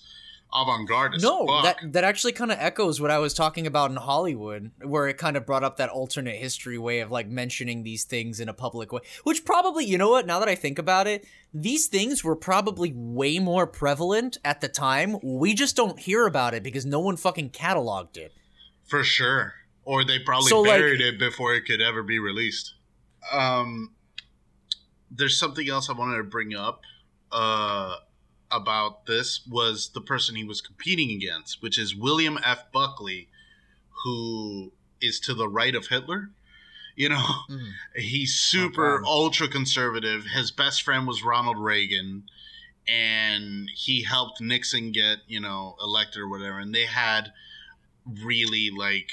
avant-garde 0.56 1.20
no 1.20 1.48
fuck. 1.48 1.64
that 1.64 1.94
that 1.94 2.04
actually 2.04 2.32
kind 2.32 2.52
of 2.52 2.58
echoes 2.60 3.02
what 3.02 3.10
i 3.10 3.18
was 3.18 3.34
talking 3.34 3.66
about 3.66 3.90
in 3.90 3.98
hollywood 3.98 4.70
where 4.84 5.08
it 5.08 5.18
kind 5.18 5.36
of 5.36 5.48
brought 5.48 5.64
up 5.64 5.78
that 5.78 5.90
alternate 5.90 6.36
history 6.36 6.78
way 6.78 7.00
of 7.00 7.10
like 7.10 7.28
mentioning 7.28 7.82
these 7.82 8.04
things 8.04 8.40
in 8.40 8.48
a 8.48 8.54
public 8.54 8.92
way 8.92 9.02
which 9.24 9.46
probably 9.46 9.84
you 9.84 9.98
know 9.98 10.12
what 10.12 10.28
now 10.28 10.38
that 10.38 10.48
i 10.48 10.54
think 10.54 10.78
about 10.78 11.08
it 11.08 11.26
these 11.56 11.88
things 11.88 12.24
were 12.24 12.36
probably 12.36 12.94
way 12.96 13.40
more 13.40 13.66
prevalent 13.66 14.38
at 14.46 14.62
the 14.62 14.68
time 14.68 15.18
we 15.24 15.56
just 15.56 15.76
don't 15.76 16.02
hear 16.02 16.28
about 16.28 16.54
it 16.54 16.62
because 16.62 16.86
no 16.86 17.00
one 17.00 17.18
fucking 17.18 17.50
cataloged 17.50 18.18
it 18.18 18.32
for 18.86 19.04
sure 19.04 19.56
or 19.86 20.04
they 20.04 20.20
probably 20.20 20.50
so, 20.50 20.64
buried 20.64 21.02
like, 21.02 21.14
it 21.14 21.20
before 21.20 21.54
it 21.54 21.66
could 21.66 21.82
ever 21.82 22.04
be 22.04 22.20
released. 22.20 22.74
Um, 23.32 23.92
there's 25.12 25.38
something 25.38 25.70
else 25.70 25.90
I 25.90 25.94
wanted 25.94 26.18
to 26.18 26.24
bring 26.24 26.56
up 26.56 26.82
uh, 27.32 27.96
about 28.52 29.06
this 29.06 29.42
was 29.50 29.90
the 29.90 30.02
person 30.02 30.36
he 30.36 30.44
was 30.44 30.62
competing 30.62 31.12
against, 31.12 31.62
which 31.62 31.78
is 31.78 31.96
William 31.96 32.40
F. 32.46 32.72
Buckley, 32.72 33.28
who 34.04 34.72
is 35.02 35.20
to 35.22 35.34
the 35.34 35.48
right 35.48 35.76
of 35.76 35.88
Hitler. 35.88 36.30
You 36.96 37.10
know, 37.10 37.26
mm. 37.50 37.72
he's 37.96 38.36
super 38.36 39.02
no 39.02 39.08
ultra 39.08 39.48
conservative. 39.48 40.26
His 40.26 40.52
best 40.52 40.84
friend 40.84 41.08
was 41.08 41.24
Ronald 41.24 41.60
Reagan, 41.60 42.24
and 42.88 43.70
he 43.74 44.04
helped 44.04 44.40
Nixon 44.40 44.92
get 44.92 45.20
you 45.28 45.40
know 45.40 45.76
elected 45.82 46.22
or 46.22 46.30
whatever. 46.30 46.60
And 46.60 46.74
they 46.74 46.86
had 46.86 47.34
really 48.24 48.70
like 48.70 49.12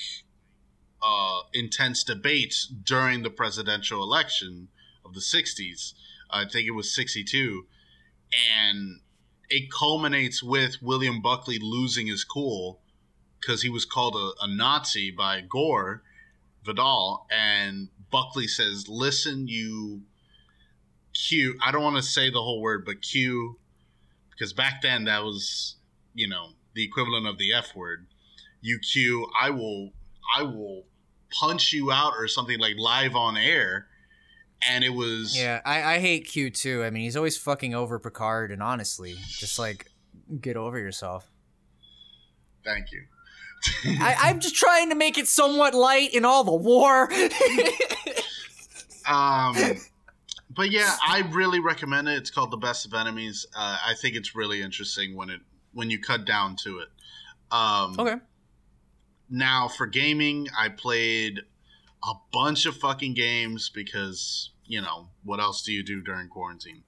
uh, 1.02 1.40
intense 1.52 2.04
debates 2.04 2.66
during 2.66 3.22
the 3.22 3.30
presidential 3.30 4.02
election 4.02 4.68
of 5.04 5.14
the 5.14 5.20
60s. 5.20 5.94
I 6.30 6.44
think 6.44 6.66
it 6.66 6.72
was 6.72 6.94
62. 6.94 7.66
And 8.58 9.00
it 9.48 9.70
culminates 9.72 10.42
with 10.42 10.76
William 10.80 11.20
Buckley 11.20 11.58
losing 11.60 12.06
his 12.06 12.24
cool 12.24 12.80
because 13.40 13.62
he 13.62 13.68
was 13.68 13.84
called 13.84 14.14
a, 14.14 14.44
a, 14.44 14.48
Nazi 14.48 15.10
by 15.10 15.40
Gore 15.40 16.02
Vidal. 16.64 17.26
And 17.30 17.88
Buckley 18.10 18.46
says, 18.46 18.86
Listen, 18.88 19.48
you 19.48 20.02
Q. 21.14 21.58
I 21.62 21.72
don't 21.72 21.82
want 21.82 21.96
to 21.96 22.02
say 22.02 22.30
the 22.30 22.42
whole 22.42 22.60
word, 22.60 22.84
but 22.84 23.02
Q, 23.02 23.58
because 24.30 24.52
back 24.52 24.82
then 24.82 25.04
that 25.04 25.24
was, 25.24 25.76
you 26.14 26.28
know, 26.28 26.50
the 26.74 26.84
equivalent 26.84 27.26
of 27.26 27.38
the 27.38 27.52
F 27.52 27.74
word. 27.74 28.06
You 28.60 28.78
Q, 28.78 29.28
I 29.40 29.50
will 29.50 29.92
I 30.36 30.42
will 30.42 30.84
punch 31.30 31.72
you 31.72 31.90
out 31.90 32.14
or 32.18 32.28
something 32.28 32.58
like 32.58 32.76
live 32.78 33.16
on 33.16 33.36
air. 33.36 33.86
And 34.68 34.84
it 34.84 34.90
was 34.90 35.36
Yeah, 35.38 35.60
I, 35.64 35.94
I 35.94 35.98
hate 36.00 36.26
Q 36.26 36.50
too. 36.50 36.84
I 36.84 36.90
mean 36.90 37.04
he's 37.04 37.16
always 37.16 37.36
fucking 37.36 37.74
over 37.74 37.98
Picard 37.98 38.50
and 38.50 38.62
honestly, 38.62 39.16
just 39.28 39.58
like 39.58 39.86
get 40.40 40.56
over 40.56 40.78
yourself. 40.78 41.30
Thank 42.64 42.92
you. 42.92 43.04
I, 44.00 44.30
am 44.30 44.40
just 44.40 44.54
trying 44.54 44.88
to 44.90 44.94
make 44.94 45.18
it 45.18 45.28
somewhat 45.28 45.74
light 45.74 46.14
in 46.14 46.24
all 46.24 46.44
the 46.44 46.54
war. 46.54 47.10
um 49.08 49.56
but 50.54 50.70
yeah, 50.70 50.96
I 51.06 51.20
really 51.30 51.60
recommend 51.60 52.08
it. 52.08 52.18
It's 52.18 52.30
called 52.30 52.50
The 52.50 52.56
Best 52.56 52.84
of 52.84 52.92
Enemies. 52.92 53.46
Uh, 53.54 53.78
I 53.86 53.94
think 53.94 54.16
it's 54.16 54.34
really 54.34 54.60
interesting 54.60 55.14
when 55.14 55.30
it 55.30 55.40
when 55.72 55.90
you 55.90 56.00
cut 56.00 56.24
down 56.24 56.56
to 56.64 56.80
it. 56.80 56.88
Um, 57.52 57.96
okay. 57.98 58.16
Now, 59.30 59.68
for 59.68 59.86
gaming, 59.86 60.48
I 60.58 60.68
played 60.68 61.40
a 62.04 62.12
bunch 62.32 62.66
of 62.66 62.76
fucking 62.76 63.14
games 63.14 63.70
because, 63.72 64.50
you 64.66 64.80
know, 64.80 65.08
what 65.24 65.38
else 65.38 65.62
do 65.62 65.72
you 65.72 65.84
do 65.84 66.00
during 66.00 66.28
quarantine? 66.28 66.82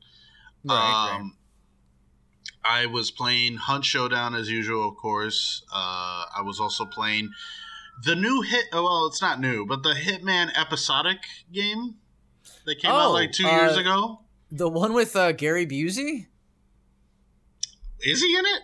Right, 0.64 1.14
um, 1.14 1.22
right. 1.22 1.30
I 2.64 2.86
was 2.86 3.10
playing 3.10 3.56
Hunt 3.56 3.84
Showdown 3.84 4.34
as 4.34 4.50
usual, 4.50 4.88
of 4.88 4.96
course. 4.96 5.62
Uh, 5.72 6.24
I 6.36 6.42
was 6.44 6.60
also 6.60 6.84
playing 6.84 7.30
the 8.04 8.14
new 8.14 8.42
hit. 8.42 8.66
Oh, 8.72 8.82
well, 8.84 9.06
it's 9.06 9.22
not 9.22 9.40
new, 9.40 9.66
but 9.66 9.82
the 9.82 9.94
Hitman 9.94 10.50
episodic 10.58 11.18
game 11.52 11.96
that 12.66 12.78
came 12.78 12.90
oh, 12.90 12.96
out 12.96 13.12
like 13.12 13.32
two 13.32 13.46
uh, 13.46 13.56
years 13.56 13.76
ago. 13.76 14.20
The 14.50 14.68
one 14.68 14.92
with 14.92 15.16
uh, 15.16 15.32
Gary 15.32 15.66
Busey. 15.66 16.26
Is 18.00 18.22
he 18.22 18.36
in 18.36 18.46
it? 18.46 18.62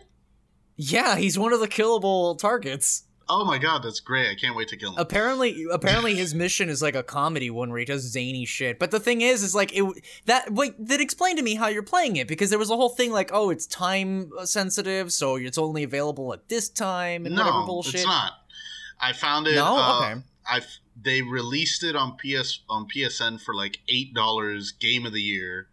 Yeah, 0.76 1.16
he's 1.16 1.38
one 1.38 1.52
of 1.52 1.60
the 1.60 1.68
killable 1.68 2.38
targets. 2.38 3.04
Oh 3.30 3.44
my 3.44 3.58
god, 3.58 3.82
that's 3.82 4.00
great! 4.00 4.28
I 4.30 4.34
can't 4.34 4.56
wait 4.56 4.68
to 4.68 4.76
kill 4.76 4.92
him. 4.92 4.98
Apparently, 4.98 5.66
apparently 5.70 6.14
his 6.14 6.34
mission 6.44 6.68
is 6.68 6.80
like 6.80 6.94
a 6.94 7.02
comedy 7.02 7.50
one 7.50 7.70
where 7.70 7.78
he 7.78 7.84
does 7.84 8.02
zany 8.02 8.44
shit. 8.46 8.78
But 8.78 8.90
the 8.90 9.00
thing 9.00 9.20
is, 9.20 9.42
is 9.42 9.54
like 9.54 9.76
it 9.76 9.84
that 10.24 10.52
wait 10.52 10.74
that 10.86 11.00
explained 11.00 11.38
to 11.38 11.44
me 11.44 11.54
how 11.54 11.68
you're 11.68 11.82
playing 11.82 12.16
it 12.16 12.26
because 12.26 12.50
there 12.50 12.58
was 12.58 12.70
a 12.70 12.76
whole 12.76 12.88
thing 12.88 13.12
like 13.12 13.30
oh 13.32 13.50
it's 13.50 13.66
time 13.66 14.30
sensitive, 14.44 15.12
so 15.12 15.36
it's 15.36 15.58
only 15.58 15.82
available 15.82 16.32
at 16.32 16.48
this 16.48 16.68
time 16.68 17.26
and 17.26 17.34
no, 17.34 17.42
whatever 17.44 17.66
bullshit. 17.66 17.96
it's 17.96 18.06
not. 18.06 18.32
I 19.00 19.12
found 19.12 19.46
it. 19.46 19.56
No, 19.56 19.76
uh, 19.76 20.00
okay. 20.00 20.22
I 20.46 20.60
they 21.00 21.22
released 21.22 21.84
it 21.84 21.94
on 21.94 22.16
PS 22.16 22.60
on 22.68 22.88
PSN 22.88 23.40
for 23.40 23.54
like 23.54 23.78
eight 23.88 24.14
dollars, 24.14 24.72
Game 24.72 25.06
of 25.06 25.12
the 25.12 25.22
Year, 25.22 25.68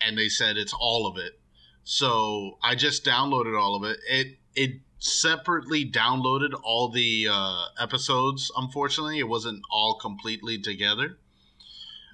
and 0.00 0.16
they 0.16 0.28
said 0.28 0.56
it's 0.56 0.74
all 0.78 1.06
of 1.06 1.16
it. 1.16 1.40
So 1.84 2.58
I 2.62 2.74
just 2.74 3.04
downloaded 3.04 3.58
all 3.58 3.76
of 3.76 3.84
it. 3.84 3.98
It 4.08 4.38
it 4.54 4.80
separately 4.98 5.88
downloaded 5.88 6.58
all 6.62 6.88
the 6.88 7.28
uh, 7.30 7.66
episodes. 7.80 8.50
Unfortunately, 8.56 9.18
it 9.18 9.28
wasn't 9.28 9.62
all 9.70 9.98
completely 9.98 10.58
together. 10.58 11.18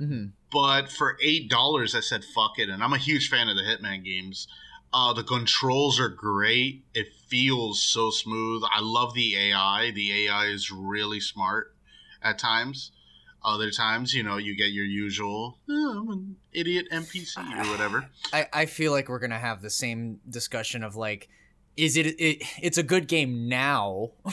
Mm-hmm. 0.01 0.27
But 0.53 0.91
for 0.91 1.17
eight 1.23 1.49
dollars, 1.49 1.95
I 1.95 2.01
said 2.01 2.25
fuck 2.25 2.59
it, 2.59 2.69
and 2.69 2.83
I'm 2.83 2.93
a 2.93 2.99
huge 2.99 3.29
fan 3.29 3.49
of 3.49 3.57
the 3.57 3.63
Hitman 3.63 4.05
games. 4.05 4.49
Uh, 4.93 5.13
the 5.13 5.25
controls 5.25 5.99
are 5.99 6.09
great. 6.09 6.85
It 6.95 7.09
feels 7.29 7.83
so 7.83 8.11
smooth. 8.11 8.63
I 8.71 8.81
love 8.81 9.15
the 9.15 9.37
AI. 9.37 9.91
The 9.91 10.27
AI 10.27 10.47
is 10.47 10.71
really 10.71 11.19
smart 11.19 11.75
at 12.23 12.39
times. 12.39 12.93
Other 13.45 13.71
times, 13.71 14.15
you 14.15 14.23
know, 14.23 14.39
you 14.39 14.57
get 14.57 14.71
your 14.71 14.87
usual 14.87 15.59
oh, 15.69 15.99
I'm 15.99 16.09
an 16.11 16.37
idiot 16.53 16.87
NPC 16.91 17.37
or 17.39 17.71
whatever. 17.71 18.09
I, 18.33 18.47
I 18.53 18.67
feel 18.67 18.93
like 18.93 19.09
we're 19.09 19.19
gonna 19.19 19.39
have 19.39 19.61
the 19.61 19.71
same 19.71 20.21
discussion 20.29 20.83
of 20.83 20.97
like 20.97 21.29
is 21.77 21.97
it, 21.97 22.07
it 22.21 22.43
it's 22.63 22.79
a 22.79 22.83
good 22.83 23.09
game 23.09 23.49
now 23.49 24.11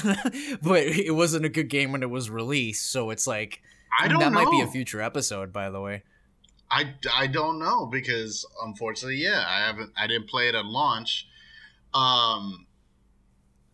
but 0.62 0.84
it 0.84 1.16
wasn't 1.16 1.46
a 1.46 1.50
good 1.50 1.70
game 1.70 1.92
when 1.92 2.04
it 2.04 2.10
was 2.10 2.30
released 2.30 2.92
so 2.92 3.10
it's 3.10 3.28
like 3.28 3.62
I 4.00 4.08
don't 4.08 4.20
that 4.20 4.32
know. 4.32 4.44
might 4.44 4.52
be 4.52 4.62
a 4.62 4.68
future 4.68 5.02
episode 5.02 5.52
by 5.52 5.70
the 5.70 5.82
way 5.82 6.04
I, 6.70 6.94
I 7.14 7.28
don't 7.28 7.60
know 7.60 7.86
because 7.86 8.46
unfortunately 8.64 9.18
yeah 9.18 9.44
I 9.48 9.66
haven't 9.66 9.92
I 9.98 10.08
didn't 10.08 10.30
play 10.30 10.48
it 10.50 10.56
at 10.56 10.66
launch 10.66 11.28
um 11.94 12.68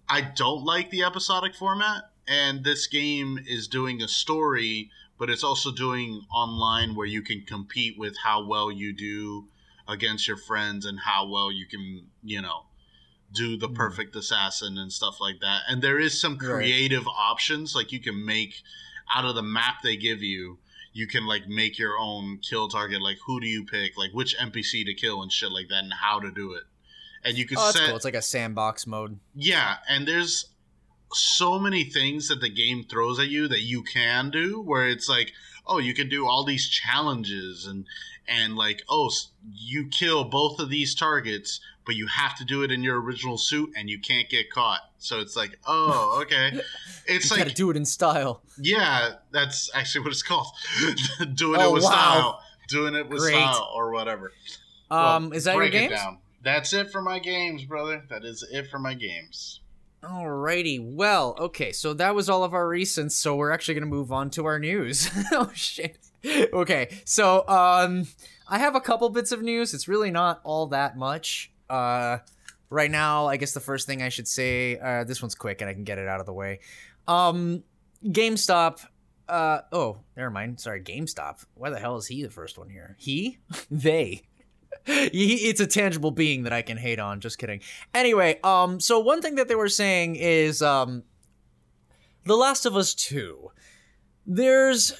I 0.09 0.21
don't 0.21 0.63
like 0.63 0.89
the 0.89 1.03
episodic 1.03 1.53
format 1.53 2.03
and 2.27 2.63
this 2.63 2.87
game 2.87 3.39
is 3.45 3.67
doing 3.67 4.01
a 4.01 4.07
story 4.07 4.89
but 5.17 5.29
it's 5.29 5.43
also 5.43 5.71
doing 5.71 6.21
online 6.33 6.95
where 6.95 7.07
you 7.07 7.21
can 7.21 7.41
compete 7.41 7.97
with 7.97 8.15
how 8.23 8.47
well 8.47 8.71
you 8.71 8.93
do 8.93 9.47
against 9.87 10.27
your 10.27 10.37
friends 10.37 10.85
and 10.85 10.99
how 10.99 11.27
well 11.27 11.51
you 11.51 11.65
can 11.65 12.05
you 12.23 12.41
know 12.41 12.66
do 13.33 13.57
the 13.57 13.67
hmm. 13.67 13.73
perfect 13.73 14.15
assassin 14.15 14.77
and 14.77 14.91
stuff 14.91 15.19
like 15.19 15.39
that. 15.41 15.61
And 15.67 15.81
there 15.81 15.99
is 15.99 16.19
some 16.19 16.37
creative 16.37 17.05
right. 17.05 17.15
options 17.17 17.75
like 17.75 17.91
you 17.91 17.99
can 17.99 18.25
make 18.25 18.61
out 19.13 19.25
of 19.25 19.35
the 19.35 19.43
map 19.43 19.81
they 19.83 19.97
give 19.97 20.21
you. 20.21 20.59
You 20.93 21.07
can 21.07 21.25
like 21.27 21.47
make 21.47 21.77
your 21.77 21.97
own 21.97 22.39
kill 22.39 22.67
target. 22.67 23.01
Like 23.01 23.17
who 23.25 23.39
do 23.39 23.47
you 23.47 23.65
pick? 23.65 23.97
Like 23.97 24.11
which 24.13 24.37
NPC 24.37 24.85
to 24.85 24.93
kill 24.93 25.21
and 25.21 25.31
shit 25.31 25.51
like 25.51 25.67
that, 25.69 25.83
and 25.83 25.93
how 25.93 26.19
to 26.19 26.31
do 26.31 26.53
it. 26.53 26.63
And 27.23 27.37
you 27.37 27.45
can 27.45 27.57
oh, 27.59 27.71
set. 27.71 27.87
Cool. 27.87 27.95
It's 27.95 28.05
like 28.05 28.15
a 28.15 28.21
sandbox 28.21 28.87
mode. 28.87 29.19
Yeah, 29.35 29.75
and 29.87 30.07
there's 30.07 30.49
so 31.13 31.59
many 31.59 31.83
things 31.83 32.29
that 32.29 32.41
the 32.41 32.49
game 32.49 32.83
throws 32.83 33.19
at 33.19 33.27
you 33.27 33.47
that 33.47 33.61
you 33.61 33.83
can 33.83 34.31
do. 34.31 34.59
Where 34.59 34.87
it's 34.87 35.07
like, 35.07 35.33
oh, 35.67 35.77
you 35.77 35.93
can 35.93 36.09
do 36.09 36.25
all 36.25 36.43
these 36.43 36.67
challenges 36.67 37.67
and 37.67 37.85
and 38.27 38.55
like, 38.55 38.83
oh, 38.89 39.09
you 39.53 39.87
kill 39.87 40.25
both 40.25 40.59
of 40.59 40.69
these 40.69 40.93
targets 40.95 41.59
but 41.87 41.95
you 41.95 42.05
have 42.05 42.35
to 42.35 42.45
do 42.45 42.61
it 42.63 42.71
in 42.71 42.83
your 42.83 43.01
original 43.01 43.37
suit 43.37 43.71
and 43.75 43.89
you 43.89 43.97
can't 43.97 44.29
get 44.29 44.51
caught. 44.51 44.81
So 44.99 45.21
it's 45.21 45.35
like, 45.35 45.57
oh, 45.65 46.19
okay. 46.21 46.59
It's 47.07 47.31
you 47.31 47.37
like 47.37 47.45
gotta 47.45 47.55
do 47.55 47.71
it 47.71 47.77
in 47.77 47.85
style. 47.85 48.43
Yeah, 48.61 49.13
that's 49.31 49.71
actually 49.73 50.01
what 50.01 50.11
it's 50.11 50.21
called. 50.21 50.47
doing 51.33 51.61
oh, 51.61 51.69
it 51.69 51.73
with 51.73 51.83
wow. 51.83 51.89
style. 51.89 52.43
Doing 52.67 52.95
it 52.95 53.09
with 53.09 53.19
Great. 53.19 53.31
style 53.31 53.71
or 53.73 53.91
whatever. 53.91 54.33
Um, 54.91 55.29
well, 55.29 55.33
is 55.33 55.45
that 55.45 55.55
break 55.55 55.71
your 55.71 55.81
games? 55.81 55.93
it 55.93 55.95
down 55.95 56.17
That's 56.43 56.73
it 56.73 56.91
for 56.91 57.01
my 57.01 57.19
games, 57.19 57.63
brother. 57.63 58.03
That 58.09 58.25
is 58.25 58.45
it 58.51 58.69
for 58.69 58.77
my 58.77 58.93
games. 58.93 59.61
Alrighty. 60.03 60.79
Well, 60.93 61.35
okay, 61.39 61.71
so 61.71 61.93
that 61.93 62.13
was 62.13 62.29
all 62.29 62.43
of 62.43 62.53
our 62.53 62.65
recents, 62.65 63.13
so 63.13 63.35
we're 63.35 63.51
actually 63.51 63.75
gonna 63.75 63.85
move 63.85 64.11
on 64.11 64.29
to 64.31 64.45
our 64.45 64.59
news. 64.59 65.09
oh 65.31 65.51
shit. 65.53 65.97
Okay, 66.53 66.89
so 67.05 67.47
um 67.47 68.07
I 68.49 68.59
have 68.59 68.75
a 68.75 68.81
couple 68.81 69.09
bits 69.09 69.31
of 69.31 69.41
news. 69.41 69.73
It's 69.73 69.87
really 69.87 70.11
not 70.11 70.39
all 70.43 70.67
that 70.67 70.97
much. 70.97 71.51
Uh, 71.69 72.19
right 72.69 72.89
now, 72.89 73.27
I 73.27 73.37
guess 73.37 73.51
the 73.51 73.59
first 73.59 73.87
thing 73.87 74.01
I 74.01 74.09
should 74.09 74.27
say, 74.27 74.79
uh, 74.79 75.03
this 75.03 75.21
one's 75.21 75.35
quick 75.35 75.61
and 75.61 75.69
I 75.69 75.73
can 75.73 75.83
get 75.83 75.97
it 75.97 76.07
out 76.07 76.19
of 76.19 76.25
the 76.25 76.33
way. 76.33 76.59
Um, 77.07 77.63
GameStop. 78.03 78.85
Uh 79.27 79.59
oh, 79.73 79.97
never 80.15 80.29
mind. 80.29 80.61
Sorry, 80.61 80.81
GameStop. 80.81 81.45
Why 81.55 81.69
the 81.69 81.79
hell 81.79 81.97
is 81.97 82.07
he 82.07 82.23
the 82.23 82.29
first 82.29 82.57
one 82.57 82.69
here? 82.69 82.95
He, 82.97 83.39
they. 83.71 84.23
He, 84.85 85.49
it's 85.49 85.59
a 85.59 85.67
tangible 85.67 86.11
being 86.11 86.43
that 86.43 86.53
I 86.53 86.61
can 86.61 86.77
hate 86.77 86.99
on. 86.99 87.19
Just 87.19 87.37
kidding. 87.37 87.59
Anyway, 87.93 88.39
um, 88.41 88.79
so 88.79 88.99
one 88.99 89.21
thing 89.21 89.35
that 89.35 89.49
they 89.49 89.55
were 89.55 89.67
saying 89.67 90.15
is, 90.15 90.61
um, 90.61 91.03
The 92.25 92.37
Last 92.37 92.65
of 92.65 92.77
Us 92.77 92.93
Two. 92.93 93.51
There's 94.25 94.93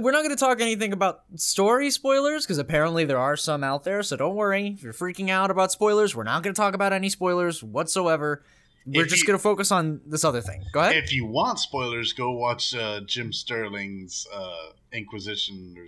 we're 0.00 0.12
not 0.12 0.22
going 0.22 0.30
to 0.30 0.40
talk 0.40 0.60
anything 0.60 0.92
about 0.92 1.22
story 1.36 1.90
spoilers 1.90 2.44
because 2.44 2.58
apparently 2.58 3.04
there 3.04 3.18
are 3.18 3.36
some 3.36 3.62
out 3.62 3.84
there. 3.84 4.02
So 4.02 4.16
don't 4.16 4.34
worry 4.34 4.68
if 4.68 4.82
you're 4.82 4.92
freaking 4.92 5.30
out 5.30 5.50
about 5.50 5.72
spoilers. 5.72 6.14
We're 6.16 6.24
not 6.24 6.42
going 6.42 6.54
to 6.54 6.58
talk 6.60 6.74
about 6.74 6.92
any 6.92 7.08
spoilers 7.08 7.62
whatsoever. 7.62 8.42
We're 8.86 9.04
If 9.04 9.08
just 9.10 9.22
you- 9.22 9.26
going 9.26 9.38
to 9.38 9.42
focus 9.42 9.70
on 9.70 10.00
this 10.06 10.24
other 10.24 10.40
thing. 10.40 10.62
Go 10.72 10.80
ahead. 10.80 10.96
If 10.96 11.12
you 11.12 11.26
want 11.26 11.58
spoilers, 11.58 12.12
go 12.12 12.32
watch 12.32 12.74
uh, 12.74 13.00
Jim 13.06 13.32
Sterling's 13.32 14.26
uh, 14.34 14.72
Inquisition. 14.92 15.74
Or 15.78 15.86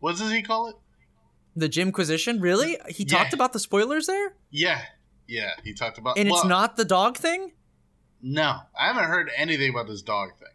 what 0.00 0.16
does 0.16 0.30
he 0.32 0.42
call 0.42 0.68
it? 0.68 0.76
the 1.58 1.68
Jimquisition, 1.68 2.38
really? 2.40 2.76
He 2.88 3.04
Yeah. 3.04 3.16
talked 3.18 3.32
about 3.32 3.52
the 3.54 3.58
spoilers 3.58 4.06
there, 4.06 4.34
Yeah, 4.50 4.82
yeah. 5.26 5.52
He 5.64 5.72
talked 5.72 5.96
about. 5.96 6.18
and 6.18 6.28
it's 6.28 6.44
not 6.44 6.76
the 6.76 6.84
dog 6.84 7.16
thing 7.16 7.52
No, 8.20 8.58
I 8.78 8.88
haven't 8.88 9.04
heard 9.04 9.30
anything 9.36 9.70
about 9.70 9.86
this 9.86 10.02
dog 10.02 10.36
thing. 10.38 10.48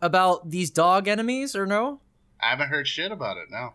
About 0.00 0.50
these 0.50 0.70
dog 0.70 1.08
enemies, 1.08 1.56
or 1.56 1.66
no? 1.66 2.00
I 2.40 2.50
haven't 2.50 2.68
heard 2.68 2.86
shit 2.86 3.12
about 3.12 3.36
it. 3.36 3.50
No. 3.50 3.74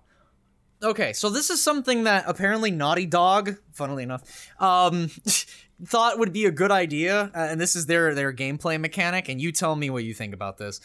Okay, 0.83 1.13
so 1.13 1.29
this 1.29 1.49
is 1.49 1.61
something 1.61 2.05
that 2.05 2.23
apparently 2.27 2.71
Naughty 2.71 3.05
Dog, 3.05 3.57
funnily 3.71 4.03
enough, 4.03 4.49
um, 4.59 5.11
thought 5.85 6.17
would 6.17 6.33
be 6.33 6.45
a 6.45 6.51
good 6.51 6.71
idea, 6.71 7.31
uh, 7.35 7.47
and 7.51 7.61
this 7.61 7.75
is 7.75 7.85
their 7.85 8.15
their 8.15 8.33
gameplay 8.33 8.79
mechanic. 8.79 9.29
And 9.29 9.39
you 9.39 9.51
tell 9.51 9.75
me 9.75 9.89
what 9.89 10.03
you 10.03 10.13
think 10.13 10.33
about 10.33 10.57
this. 10.57 10.79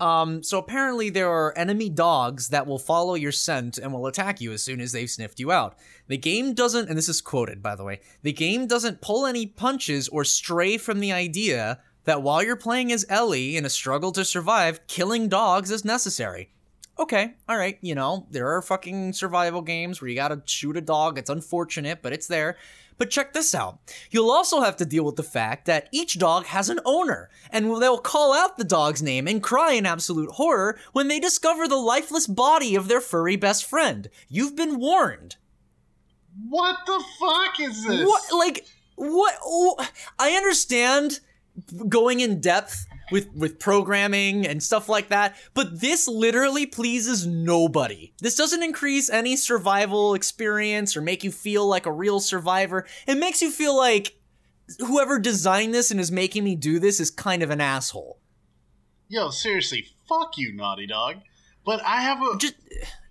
Um, 0.00 0.42
so 0.42 0.58
apparently 0.58 1.10
there 1.10 1.30
are 1.30 1.56
enemy 1.56 1.88
dogs 1.88 2.48
that 2.48 2.66
will 2.66 2.78
follow 2.78 3.14
your 3.14 3.30
scent 3.30 3.78
and 3.78 3.92
will 3.92 4.06
attack 4.06 4.40
you 4.40 4.52
as 4.52 4.60
soon 4.60 4.80
as 4.80 4.90
they've 4.90 5.08
sniffed 5.08 5.38
you 5.38 5.52
out. 5.52 5.76
The 6.08 6.16
game 6.16 6.54
doesn't, 6.54 6.88
and 6.88 6.98
this 6.98 7.08
is 7.08 7.20
quoted 7.20 7.62
by 7.62 7.76
the 7.76 7.84
way, 7.84 8.00
the 8.22 8.32
game 8.32 8.66
doesn't 8.66 9.00
pull 9.00 9.26
any 9.26 9.46
punches 9.46 10.08
or 10.08 10.24
stray 10.24 10.76
from 10.76 10.98
the 10.98 11.12
idea 11.12 11.78
that 12.04 12.22
while 12.22 12.42
you're 12.42 12.56
playing 12.56 12.92
as 12.92 13.06
Ellie 13.08 13.56
in 13.56 13.64
a 13.64 13.70
struggle 13.70 14.12
to 14.12 14.24
survive, 14.24 14.86
killing 14.86 15.28
dogs 15.28 15.70
is 15.70 15.84
necessary 15.84 16.50
okay, 16.98 17.34
all 17.48 17.56
right, 17.56 17.78
you 17.80 17.94
know, 17.94 18.26
there 18.30 18.48
are 18.48 18.62
fucking 18.62 19.12
survival 19.12 19.62
games 19.62 20.00
where 20.00 20.08
you 20.08 20.14
gotta 20.14 20.42
shoot 20.44 20.76
a 20.76 20.80
dog. 20.80 21.18
It's 21.18 21.30
unfortunate, 21.30 22.00
but 22.02 22.12
it's 22.12 22.26
there. 22.26 22.56
But 22.98 23.10
check 23.10 23.32
this 23.32 23.54
out. 23.54 23.78
You'll 24.10 24.30
also 24.30 24.60
have 24.60 24.76
to 24.76 24.84
deal 24.84 25.04
with 25.04 25.16
the 25.16 25.22
fact 25.22 25.66
that 25.66 25.88
each 25.90 26.18
dog 26.18 26.46
has 26.46 26.68
an 26.68 26.78
owner, 26.84 27.30
and 27.50 27.82
they'll 27.82 27.98
call 27.98 28.32
out 28.32 28.56
the 28.56 28.64
dog's 28.64 29.02
name 29.02 29.26
and 29.26 29.42
cry 29.42 29.72
in 29.72 29.86
absolute 29.86 30.32
horror 30.32 30.78
when 30.92 31.08
they 31.08 31.18
discover 31.18 31.66
the 31.66 31.76
lifeless 31.76 32.26
body 32.26 32.76
of 32.76 32.88
their 32.88 33.00
furry 33.00 33.36
best 33.36 33.64
friend. 33.64 34.08
You've 34.28 34.54
been 34.54 34.78
warned. 34.78 35.36
What 36.48 36.76
the 36.86 37.02
fuck 37.18 37.60
is 37.60 37.84
this? 37.84 38.06
What, 38.06 38.22
like, 38.32 38.66
what? 38.94 39.36
oh, 39.44 39.84
I 40.18 40.32
understand 40.32 41.20
going 41.88 42.20
in 42.20 42.40
depth 42.40 42.86
with 43.10 43.28
with 43.34 43.58
programming 43.58 44.46
and 44.46 44.62
stuff 44.62 44.88
like 44.88 45.08
that, 45.08 45.36
but 45.54 45.80
this 45.80 46.08
literally 46.08 46.66
pleases 46.66 47.26
nobody. 47.26 48.12
This 48.20 48.36
doesn't 48.36 48.62
increase 48.62 49.10
any 49.10 49.36
survival 49.36 50.14
experience 50.14 50.96
or 50.96 51.02
make 51.02 51.22
you 51.22 51.30
feel 51.30 51.66
like 51.66 51.86
a 51.86 51.92
real 51.92 52.20
survivor. 52.20 52.86
It 53.06 53.18
makes 53.18 53.42
you 53.42 53.50
feel 53.50 53.76
like 53.76 54.16
whoever 54.78 55.18
designed 55.18 55.74
this 55.74 55.90
and 55.90 56.00
is 56.00 56.10
making 56.10 56.44
me 56.44 56.54
do 56.56 56.78
this 56.78 57.00
is 57.00 57.10
kind 57.10 57.42
of 57.42 57.50
an 57.50 57.60
asshole. 57.60 58.18
Yo, 59.08 59.28
seriously, 59.30 59.86
fuck 60.08 60.38
you, 60.38 60.54
Naughty 60.54 60.86
Dog. 60.86 61.16
But 61.64 61.84
I 61.84 62.00
have 62.00 62.18
a. 62.22 62.38
Just 62.38 62.54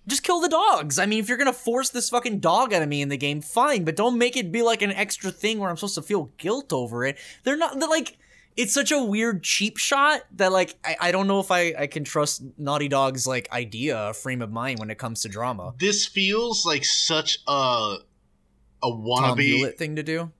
just 0.06 0.24
kill 0.24 0.40
the 0.40 0.48
dogs. 0.48 0.98
I 0.98 1.06
mean, 1.06 1.20
if 1.20 1.28
you're 1.28 1.38
gonna 1.38 1.52
force 1.52 1.90
this 1.90 2.10
fucking 2.10 2.40
dog 2.40 2.72
out 2.72 2.82
of 2.82 2.88
me 2.88 3.02
in 3.02 3.08
the 3.08 3.16
game, 3.16 3.40
fine, 3.40 3.84
but 3.84 3.96
don't 3.96 4.18
make 4.18 4.36
it 4.36 4.50
be 4.50 4.62
like 4.62 4.82
an 4.82 4.90
extra 4.90 5.30
thing 5.30 5.58
where 5.58 5.70
I'm 5.70 5.76
supposed 5.76 5.94
to 5.94 6.02
feel 6.02 6.32
guilt 6.38 6.72
over 6.72 7.04
it. 7.04 7.18
They're 7.44 7.56
not 7.56 7.78
they're 7.78 7.88
like 7.88 8.18
it's 8.56 8.72
such 8.72 8.92
a 8.92 9.02
weird 9.02 9.42
cheap 9.42 9.76
shot 9.76 10.22
that 10.36 10.52
like 10.52 10.76
I, 10.84 10.96
I 11.00 11.12
don't 11.12 11.26
know 11.26 11.40
if 11.40 11.50
I, 11.50 11.74
I 11.78 11.86
can 11.86 12.04
trust 12.04 12.42
Naughty 12.58 12.88
Dog's 12.88 13.26
like 13.26 13.50
idea 13.52 14.12
frame 14.14 14.42
of 14.42 14.50
mind 14.50 14.78
when 14.78 14.90
it 14.90 14.98
comes 14.98 15.22
to 15.22 15.28
drama. 15.28 15.74
This 15.78 16.06
feels 16.06 16.66
like 16.66 16.84
such 16.84 17.38
a 17.46 17.96
a 18.82 18.90
wannabe. 18.90 19.76
Thing 19.76 19.96
to 19.96 20.02
do. 20.02 20.30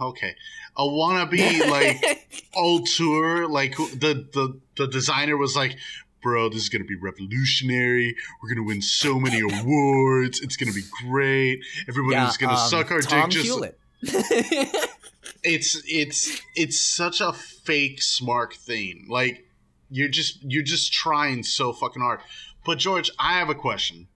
Okay, 0.00 0.34
a 0.76 0.82
wannabe 0.82 1.68
like 1.70 2.44
auteur. 2.54 3.46
Like 3.46 3.76
the 3.76 4.26
the 4.32 4.60
the 4.76 4.86
designer 4.86 5.36
was 5.36 5.56
like, 5.56 5.76
bro, 6.22 6.48
this 6.48 6.62
is 6.62 6.68
gonna 6.68 6.84
be 6.84 6.96
revolutionary. 6.96 8.16
We're 8.42 8.54
gonna 8.54 8.66
win 8.66 8.82
so 8.82 9.18
many 9.18 9.40
awards. 9.40 10.40
It's 10.40 10.56
gonna 10.56 10.72
be 10.72 10.84
great. 11.06 11.60
Everybody's 11.88 12.36
gonna 12.36 12.54
um, 12.54 12.68
suck 12.68 12.90
our 12.90 13.00
Tom 13.00 13.30
dick. 13.30 13.42
Just 13.42 13.44
Hewlett. 13.44 13.78
it's 15.42 15.80
it's 15.86 16.40
it's 16.56 16.80
such 16.80 17.20
a 17.20 17.32
fake 17.32 18.02
smart 18.02 18.54
thing. 18.54 19.06
Like 19.08 19.46
you're 19.90 20.08
just 20.08 20.38
you're 20.42 20.62
just 20.62 20.92
trying 20.92 21.42
so 21.42 21.72
fucking 21.72 22.02
hard. 22.02 22.20
But 22.64 22.78
George, 22.78 23.10
I 23.18 23.34
have 23.38 23.48
a 23.50 23.54
question. 23.54 24.08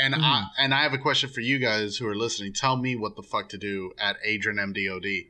And 0.00 0.14
I 0.14 0.18
Mhm. 0.18 0.50
and 0.58 0.74
I 0.74 0.82
have 0.82 0.92
a 0.92 0.98
question 0.98 1.28
for 1.28 1.40
you 1.40 1.58
guys 1.58 1.96
who 1.96 2.06
are 2.06 2.14
listening. 2.14 2.52
Tell 2.52 2.76
me 2.76 2.94
what 2.94 3.16
the 3.16 3.22
fuck 3.22 3.48
to 3.48 3.58
do 3.58 3.92
at 3.98 4.16
Adrian 4.24 4.58
MDOD. 4.58 5.26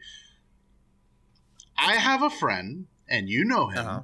I 1.76 1.94
have 1.94 2.22
a 2.22 2.30
friend, 2.30 2.86
and 3.08 3.28
you 3.28 3.44
know 3.44 3.68
him. 3.68 3.86
Uh-huh. 3.86 4.02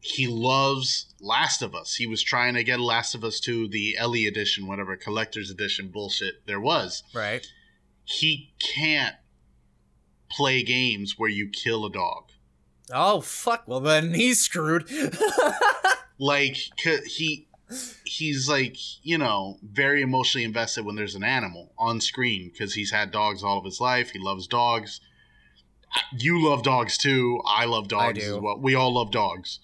He 0.00 0.26
loves 0.26 1.14
Last 1.20 1.60
of 1.60 1.74
Us. 1.74 1.96
He 1.96 2.06
was 2.06 2.22
trying 2.22 2.54
to 2.54 2.64
get 2.64 2.80
Last 2.80 3.14
of 3.14 3.22
Us 3.22 3.38
to 3.40 3.68
the 3.68 3.96
Ellie 3.98 4.26
edition, 4.26 4.66
whatever 4.66 4.96
collector's 4.96 5.50
edition 5.50 5.88
bullshit 5.90 6.46
there 6.46 6.60
was. 6.60 7.02
right. 7.14 7.46
He 8.04 8.54
can't 8.58 9.14
play 10.30 10.62
games 10.62 11.18
where 11.18 11.30
you 11.30 11.48
kill 11.48 11.84
a 11.84 11.90
dog. 11.90 12.30
Oh 12.92 13.20
fuck. 13.20 13.64
Well 13.66 13.80
then 13.80 14.14
he's 14.14 14.40
screwed. 14.40 14.88
Like 16.22 16.58
he 17.06 17.48
he's 18.04 18.46
like, 18.46 18.76
you 19.02 19.16
know, 19.16 19.58
very 19.62 20.02
emotionally 20.02 20.44
invested 20.44 20.84
when 20.84 20.96
there's 20.96 21.14
an 21.14 21.24
animal 21.24 21.72
on 21.78 22.00
screen 22.02 22.50
because 22.52 22.74
he's 22.74 22.90
had 22.90 23.10
dogs 23.10 23.42
all 23.42 23.56
of 23.56 23.64
his 23.64 23.80
life. 23.80 24.10
He 24.10 24.18
loves 24.18 24.46
dogs. 24.46 25.00
You 26.12 26.46
love 26.46 26.62
dogs 26.62 26.98
too. 26.98 27.40
I 27.46 27.64
love 27.64 27.88
dogs 27.88 28.18
do. 28.18 28.34
as 28.36 28.38
well. 28.40 28.58
We 28.58 28.74
all 28.74 28.92
love 28.92 29.10
dogs. 29.12 29.60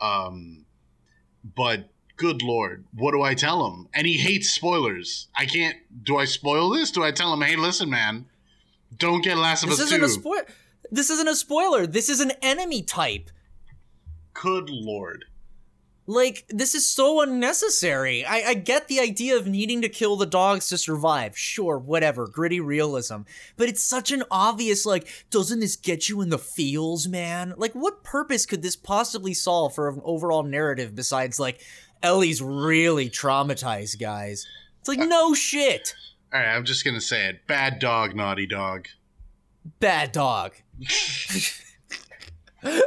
Um 0.00 0.64
but 1.44 1.90
good 2.16 2.40
lord, 2.40 2.86
what 2.94 3.12
do 3.12 3.20
I 3.20 3.34
tell 3.34 3.66
him? 3.66 3.88
And 3.92 4.06
he 4.06 4.16
hates 4.16 4.48
spoilers. 4.48 5.28
I 5.36 5.44
can't 5.44 5.76
do 6.02 6.16
I 6.16 6.24
spoil 6.24 6.70
this? 6.70 6.90
Do 6.90 7.04
I 7.04 7.10
tell 7.10 7.34
him, 7.34 7.42
"Hey, 7.42 7.56
listen, 7.56 7.90
man, 7.90 8.30
don't 8.98 9.22
get 9.22 9.36
Last 9.36 9.62
of 9.62 9.70
this 9.70 9.80
Us 9.80 9.86
isn't 9.86 10.00
2." 10.00 10.04
a 10.04 10.08
spoil. 10.08 10.40
This 10.90 11.10
isn't 11.10 11.28
a 11.28 11.36
spoiler. 11.36 11.86
This 11.86 12.08
is 12.08 12.20
an 12.20 12.32
enemy 12.42 12.82
type. 12.82 13.30
Good 14.34 14.68
lord. 14.68 15.24
Like, 16.06 16.44
this 16.48 16.74
is 16.74 16.84
so 16.84 17.20
unnecessary. 17.20 18.24
I, 18.24 18.38
I 18.48 18.54
get 18.54 18.88
the 18.88 18.98
idea 18.98 19.36
of 19.36 19.46
needing 19.46 19.82
to 19.82 19.88
kill 19.88 20.16
the 20.16 20.26
dogs 20.26 20.68
to 20.68 20.76
survive. 20.76 21.38
Sure, 21.38 21.78
whatever, 21.78 22.26
gritty 22.26 22.58
realism. 22.60 23.18
But 23.56 23.68
it's 23.68 23.82
such 23.82 24.10
an 24.10 24.24
obvious, 24.28 24.84
like, 24.84 25.06
doesn't 25.30 25.60
this 25.60 25.76
get 25.76 26.08
you 26.08 26.20
in 26.20 26.28
the 26.28 26.38
feels, 26.38 27.06
man? 27.06 27.54
Like, 27.56 27.72
what 27.72 28.02
purpose 28.02 28.46
could 28.46 28.62
this 28.62 28.74
possibly 28.74 29.32
solve 29.32 29.76
for 29.76 29.88
an 29.88 30.00
overall 30.04 30.42
narrative 30.42 30.96
besides, 30.96 31.38
like, 31.38 31.60
Ellie's 32.02 32.42
really 32.42 33.08
traumatized, 33.08 34.00
guys? 34.00 34.44
It's 34.80 34.88
like, 34.88 34.98
no 34.98 35.34
shit. 35.34 35.94
All 36.32 36.40
right, 36.40 36.54
I'm 36.54 36.64
just 36.64 36.84
going 36.84 36.94
to 36.94 37.00
say 37.00 37.28
it. 37.28 37.46
Bad 37.46 37.78
dog, 37.78 38.14
naughty 38.14 38.46
dog. 38.46 38.88
Bad 39.80 40.12
dog. 40.12 40.52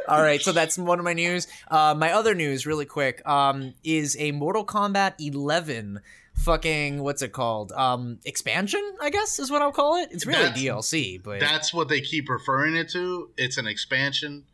All 0.07 0.21
right, 0.21 0.41
so 0.41 0.51
that's 0.53 0.77
one 0.77 0.99
of 0.99 1.05
my 1.05 1.13
news. 1.13 1.47
Uh, 1.69 1.93
my 1.97 2.11
other 2.13 2.33
news, 2.33 2.65
really 2.65 2.85
quick, 2.85 3.21
um, 3.27 3.73
is 3.83 4.15
a 4.19 4.31
Mortal 4.31 4.65
Kombat 4.65 5.15
11 5.19 5.99
fucking 6.33 7.01
what's 7.03 7.21
it 7.21 7.33
called? 7.33 7.71
Um, 7.73 8.19
expansion, 8.25 8.81
I 9.01 9.09
guess 9.09 9.37
is 9.37 9.51
what 9.51 9.61
I'll 9.61 9.71
call 9.73 9.97
it. 9.97 10.09
It's 10.11 10.25
really 10.25 10.43
That's- 10.43 10.61
DLC, 10.61 11.21
but 11.21 11.39
That's 11.41 11.73
what 11.73 11.89
they 11.89 11.99
keep 12.01 12.29
referring 12.29 12.75
it 12.75 12.89
to. 12.91 13.29
It's 13.37 13.57
an 13.57 13.67
expansion. 13.67 14.45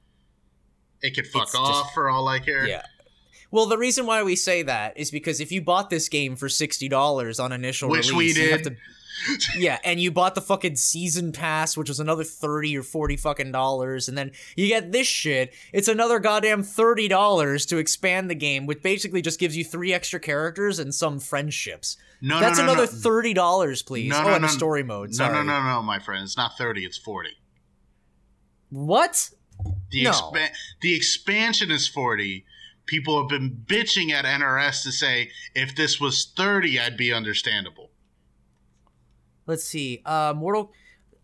It 1.04 1.16
could 1.16 1.28
fuck 1.28 1.44
It's 1.44 1.56
off 1.56 1.84
just- 1.86 1.94
for 1.94 2.10
all 2.10 2.28
I 2.28 2.40
care. 2.40 2.68
yeah. 2.68 2.82
Well, 3.52 3.66
the 3.66 3.78
reason 3.78 4.06
why 4.06 4.24
we 4.24 4.36
say 4.36 4.64
that 4.64 4.98
is 4.98 5.12
because 5.12 5.40
if 5.42 5.52
you 5.52 5.62
bought 5.62 5.90
this 5.90 6.08
game 6.10 6.36
for 6.36 6.50
sixty 6.50 6.88
dollars 6.88 7.40
on 7.40 7.52
initial 7.52 7.90
Which 7.90 8.10
release, 8.10 8.38
we 8.38 8.44
you 8.44 8.52
have 8.52 8.64
did. 8.64 8.78
to 8.78 8.82
yeah, 9.56 9.78
and 9.84 10.00
you 10.00 10.10
bought 10.12 10.34
the 10.36 10.42
fucking 10.42 10.78
season 10.78 11.32
pass, 11.32 11.78
which 11.78 11.90
was 11.90 12.00
another 12.00 12.24
thirty 12.24 12.76
or 12.78 12.82
forty 12.82 13.18
fucking 13.18 13.52
dollars, 13.52 14.08
and 14.08 14.18
then 14.18 14.32
you 14.56 14.68
get 14.68 14.92
this 14.92 15.06
shit. 15.06 15.54
It's 15.74 15.88
another 15.88 16.18
goddamn 16.20 16.64
thirty 16.64 17.08
dollars 17.08 17.66
to 17.68 17.78
expand 17.78 18.30
the 18.30 18.36
game, 18.36 18.66
which 18.66 18.82
basically 18.82 19.22
just 19.22 19.40
gives 19.40 19.56
you 19.56 19.64
three 19.64 19.94
extra 19.94 20.20
characters 20.20 20.80
and 20.80 20.96
some 20.96 21.20
friendships. 21.20 21.98
No, 22.22 22.40
That's 22.40 22.58
no, 22.58 22.66
no, 22.66 22.72
another 22.74 22.92
no. 22.92 23.00
thirty 23.00 23.34
dollars, 23.34 23.82
please. 23.84 24.10
No, 24.10 24.20
oh, 24.20 24.24
no, 24.24 24.34
and 24.34 24.42
no. 24.42 24.48
a 24.48 24.52
story 24.52 24.84
mode. 24.84 25.10
No, 25.10 25.16
Sorry. 25.18 25.34
no, 25.34 25.44
no, 25.44 25.62
no, 25.64 25.82
my 25.84 26.00
friend. 26.00 26.24
It's 26.24 26.38
not 26.38 26.58
30, 26.58 26.86
it's 26.86 26.98
40. 26.98 27.30
What? 28.70 29.30
The 29.92 30.04
No. 30.06 30.12
expa- 30.12 30.52
the 30.82 30.96
expansion 30.96 31.70
is 31.72 31.88
40. 31.88 32.46
People 32.92 33.18
have 33.22 33.30
been 33.30 33.52
bitching 33.68 34.12
at 34.12 34.26
NRS 34.26 34.84
to 34.84 34.92
say 34.92 35.30
if 35.56 35.74
this 35.78 36.02
was 36.02 36.34
30, 36.36 36.78
I'd 36.78 36.98
be 36.98 37.14
understandable. 37.14 37.90
Let's 39.48 39.64
see. 39.64 40.02
Uh, 40.06 40.34
Mortal 40.36 40.74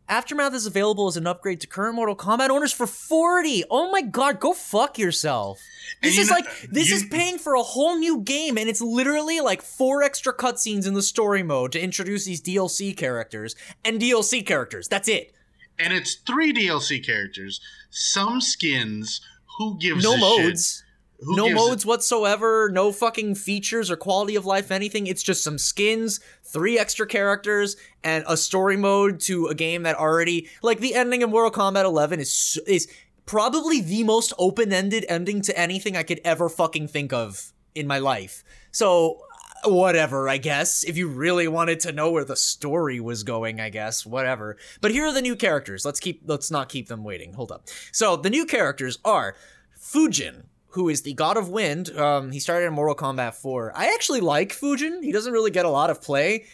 Aftermath 0.08 0.53
is 0.53 0.65
available 0.65 1.08
as 1.08 1.17
an 1.17 1.27
upgrade 1.27 1.60
to 1.60 1.67
current 1.67 1.95
Mortal 1.95 2.15
Kombat 2.15 2.49
owners 2.49 2.71
for 2.71 2.88
40. 2.88 3.65
Oh 3.69 3.91
my 3.91 3.99
god, 4.01 4.39
go 4.39 4.53
fuck 4.53 4.97
yourself. 4.97 5.60
This 6.01 6.15
you 6.15 6.21
is 6.21 6.30
know- 6.30 6.36
like 6.38 6.69
this 6.71 6.89
you- 6.89 6.95
is 6.95 7.06
paying 7.12 7.38
for 7.38 7.53
a 7.56 7.62
whole 7.63 7.97
new 7.97 8.21
game 8.21 8.58
and 8.58 8.69
it's 8.69 8.80
literally 8.80 9.41
like 9.41 9.62
four 9.62 10.03
extra 10.03 10.34
cutscenes 10.34 10.88
in 10.88 10.93
the 10.93 11.01
story 11.01 11.43
mode 11.43 11.73
to 11.73 11.82
introduce 11.82 12.23
these 12.23 12.41
DLC 12.41 12.95
characters 12.95 13.58
and 13.84 13.99
DLC 13.99 14.45
characters. 14.45 14.88
That's 14.88 15.10
it. 15.10 15.34
And 15.77 15.91
it's 15.91 16.15
three 16.15 16.53
DLC 16.53 17.06
characters, 17.06 17.60
some 17.89 18.39
skins. 18.39 19.19
Who 19.58 19.77
gives 19.80 20.01
No 20.03 20.15
modes. 20.15 20.77
Shit? 20.77 20.87
Who 21.19 21.36
no 21.36 21.49
modes 21.49 21.86
whatsoever, 21.86 22.69
no 22.71 22.91
fucking 22.91 23.36
features 23.36 23.89
or 23.89 23.95
quality 23.95 24.36
of 24.36 24.45
life 24.45 24.69
anything. 24.69 25.08
It's 25.08 25.23
just 25.23 25.43
some 25.43 25.58
skins, 25.58 26.19
three 26.43 26.77
extra 26.77 27.08
characters, 27.08 27.75
and 28.03 28.23
a 28.27 28.38
story 28.38 28.77
mode 28.77 29.19
to 29.21 29.47
a 29.47 29.56
game 29.56 29.84
that 29.84 29.95
already 29.95 30.47
like 30.62 30.80
the 30.80 30.93
ending 30.93 31.23
of 31.23 31.32
Mortal 31.32 31.51
Kombat 31.51 31.86
11 31.86 32.19
is 32.19 32.60
is 32.67 32.88
probably 33.25 33.82
the 33.82 34.03
most 34.03 34.32
open-ended 34.38 35.06
ending 35.10 35.41
to 35.41 35.60
anything 35.60 35.97
I 35.97 36.03
could 36.03 36.21
ever 36.23 36.49
fucking 36.49 36.88
think 36.88 37.12
of 37.12 37.51
in 37.75 37.88
my 37.88 37.99
life. 37.99 38.43
So 38.71 39.21
uh, 39.65 39.69
whatever, 39.69 40.30
I 40.30 40.38
guess. 40.38 40.84
If 40.84 40.97
you 40.97 41.08
really 41.08 41.47
wanted 41.47 41.80
to 41.82 41.91
know 41.91 42.12
where 42.12 42.25
the 42.25 42.36
story 42.36 42.99
was 42.99 43.23
going, 43.23 43.60
I 43.60 43.69
guess, 43.69 44.06
whatever. 44.06 44.58
But 44.82 44.91
here 44.91 45.06
are 45.06 45.13
the 45.13 45.21
new 45.21 45.36
characters. 45.36 45.84
Let's 45.84 45.99
keep 45.99 46.21
let's 46.25 46.51
not 46.51 46.69
keep 46.69 46.88
them 46.88 47.03
waiting. 47.03 47.34
Hold 47.34 47.51
up. 47.51 47.67
So 47.91 48.15
the 48.15 48.30
new 48.30 48.45
characters 48.45 48.99
are 49.03 49.36
Fujin, 49.80 50.43
who 50.78 50.90
is 50.90 51.02
the 51.02 51.13
god 51.13 51.38
of 51.38 51.50
wind. 51.50 51.90
Um, 51.98 52.32
he 52.32 52.40
started 52.40 52.68
in 52.68 52.74
Mortal 52.74 52.94
Kombat 52.94 53.34
4. 53.34 53.72
I 53.76 53.88
actually 53.96 54.20
like 54.20 54.50
Fujin. 54.50 55.04
He 55.04 55.12
doesn't 55.12 55.34
really 55.34 55.50
get 55.50 55.66
a 55.66 55.70
lot 55.70 55.90
of 55.90 56.04
play. 56.04 56.46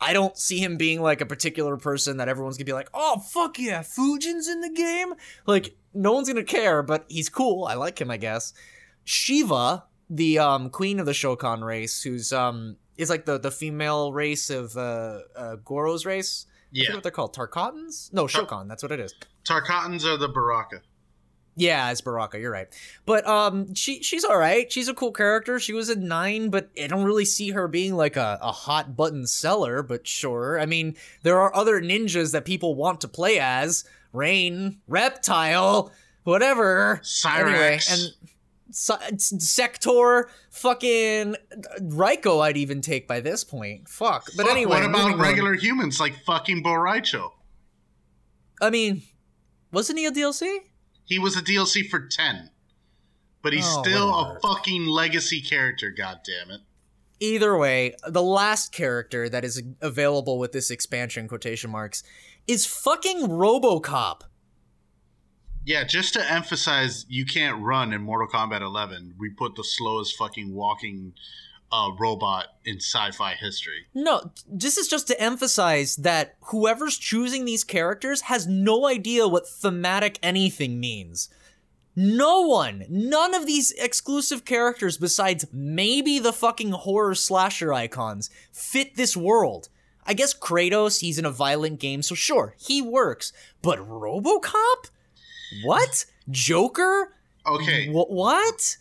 I 0.00 0.12
don't 0.12 0.36
see 0.38 0.60
him 0.60 0.76
being 0.76 1.02
like 1.02 1.20
a 1.20 1.26
particular 1.26 1.76
person 1.76 2.18
that 2.18 2.28
everyone's 2.28 2.56
gonna 2.56 2.66
be 2.66 2.72
like, 2.72 2.88
oh 2.94 3.18
fuck 3.18 3.58
yeah, 3.58 3.80
Fujin's 3.80 4.46
in 4.46 4.60
the 4.60 4.70
game. 4.70 5.14
Like 5.44 5.74
no 5.92 6.12
one's 6.12 6.28
gonna 6.28 6.44
care, 6.44 6.84
but 6.84 7.04
he's 7.08 7.28
cool. 7.28 7.64
I 7.64 7.74
like 7.74 8.00
him, 8.00 8.12
I 8.12 8.16
guess. 8.16 8.52
Sheeva, 9.04 9.82
the 10.08 10.38
um, 10.38 10.70
queen 10.70 11.00
of 11.00 11.06
the 11.06 11.12
Shokan 11.12 11.64
race, 11.64 12.00
who's 12.00 12.32
um 12.32 12.76
is 12.96 13.10
like 13.10 13.24
the 13.24 13.38
the 13.38 13.50
female 13.50 14.12
race 14.12 14.50
of 14.50 14.76
uh, 14.76 15.18
uh 15.34 15.56
Goro's 15.56 16.06
race. 16.06 16.46
Yeah. 16.70 16.94
what 16.94 17.02
they're 17.02 17.10
called. 17.10 17.34
Tarkatans? 17.34 18.12
No, 18.12 18.28
Tar- 18.28 18.42
Shokan. 18.42 18.68
That's 18.68 18.84
what 18.84 18.92
it 18.92 19.00
is. 19.00 19.14
Tarkatans 19.44 20.04
are 20.04 20.16
the 20.16 20.28
Baraka. 20.28 20.80
Yeah, 21.56 21.90
it's 21.90 22.00
Baraka. 22.00 22.38
You're 22.38 22.50
right, 22.50 22.68
but 23.06 23.26
um, 23.28 23.74
she 23.74 24.02
she's 24.02 24.24
all 24.24 24.36
right. 24.36 24.70
She's 24.72 24.88
a 24.88 24.94
cool 24.94 25.12
character. 25.12 25.60
She 25.60 25.72
was 25.72 25.88
a 25.88 25.94
nine, 25.94 26.50
but 26.50 26.70
I 26.82 26.88
don't 26.88 27.04
really 27.04 27.24
see 27.24 27.50
her 27.50 27.68
being 27.68 27.94
like 27.94 28.16
a, 28.16 28.38
a 28.42 28.50
hot 28.50 28.96
button 28.96 29.26
seller. 29.26 29.82
But 29.82 30.06
sure, 30.06 30.58
I 30.58 30.66
mean, 30.66 30.96
there 31.22 31.40
are 31.40 31.54
other 31.54 31.80
ninjas 31.80 32.32
that 32.32 32.44
people 32.44 32.74
want 32.74 33.00
to 33.02 33.08
play 33.08 33.38
as. 33.38 33.84
Rain, 34.12 34.80
Reptile, 34.86 35.92
whatever. 36.24 37.00
Anyway, 37.26 37.80
and 37.90 38.14
Sector, 38.72 40.28
fucking 40.50 41.36
Reiko, 41.80 42.40
I'd 42.42 42.56
even 42.56 42.80
take 42.80 43.06
by 43.06 43.20
this 43.20 43.44
point. 43.44 43.88
Fuck. 43.88 44.26
But 44.36 44.46
Fuck, 44.46 44.52
anyway, 44.56 44.76
what 44.80 44.84
about 44.84 44.98
moving 45.02 45.14
on. 45.14 45.20
regular 45.20 45.54
humans 45.54 46.00
like 46.00 46.14
fucking 46.24 46.62
Bo' 46.62 46.74
Rai 46.74 47.00
Cho? 47.00 47.32
I 48.60 48.70
mean, 48.70 49.02
wasn't 49.72 49.98
he 49.98 50.06
a 50.06 50.12
DLC? 50.12 50.58
He 51.04 51.18
was 51.18 51.36
a 51.36 51.42
DLC 51.42 51.88
for 51.88 52.00
10. 52.06 52.50
But 53.42 53.52
he's 53.52 53.66
Oh, 53.66 53.82
still 53.82 54.10
whatever. 54.10 54.36
a 54.38 54.40
fucking 54.40 54.86
legacy 54.86 55.40
character, 55.40 55.90
God 55.90 56.20
damn 56.24 56.50
it. 56.50 56.62
Either 57.20 57.56
way, 57.56 57.94
the 58.08 58.22
last 58.22 58.72
character 58.72 59.28
that 59.28 59.44
is 59.44 59.62
available 59.80 60.38
with 60.38 60.52
this 60.52 60.70
expansion 60.70 61.28
quotation 61.28 61.70
marks 61.70 62.02
is 62.46 62.66
fucking 62.66 63.28
RoboCop. 63.28 64.22
Yeah, 65.66 65.84
just 65.84 66.12
to 66.14 66.30
emphasize, 66.32 67.06
you 67.08 67.24
can't 67.24 67.62
run 67.62 67.92
in 67.92 68.02
Mortal 68.02 68.28
Kombat 68.28 68.60
11. 68.60 69.14
We 69.18 69.30
put 69.30 69.54
the 69.56 69.64
slowest 69.64 70.16
fucking 70.18 70.52
walking 70.52 71.14
uh, 71.74 71.90
robot 71.98 72.46
in 72.64 72.76
sci-fi 72.76 73.34
history. 73.34 73.86
No, 73.94 74.30
this 74.48 74.78
is 74.78 74.86
just 74.86 75.08
to 75.08 75.20
emphasize 75.20 75.96
that 75.96 76.36
whoever's 76.42 76.96
choosing 76.96 77.44
these 77.44 77.64
characters 77.64 78.22
has 78.22 78.46
no 78.46 78.86
idea 78.86 79.26
what 79.26 79.48
thematic 79.48 80.20
anything 80.22 80.78
means. 80.78 81.28
No 81.96 82.42
one, 82.42 82.84
none 82.88 83.34
of 83.34 83.46
these 83.46 83.72
exclusive 83.72 84.44
characters 84.44 84.98
besides 84.98 85.46
maybe 85.52 86.20
the 86.20 86.32
fucking 86.32 86.70
horror 86.70 87.14
slasher 87.16 87.72
icons 87.72 88.30
fit 88.52 88.94
this 88.94 89.16
world. 89.16 89.68
I 90.06 90.14
guess 90.14 90.32
Kratos, 90.34 91.00
he's 91.00 91.18
in 91.18 91.24
a 91.24 91.30
violent 91.30 91.80
game, 91.80 92.02
so 92.02 92.14
sure, 92.14 92.54
he 92.58 92.82
works. 92.82 93.32
But 93.62 93.80
RoboCop? 93.80 94.90
What? 95.64 96.04
Joker? 96.30 97.14
Okay, 97.46 97.88
Wh- 97.88 98.10
what? 98.10 98.76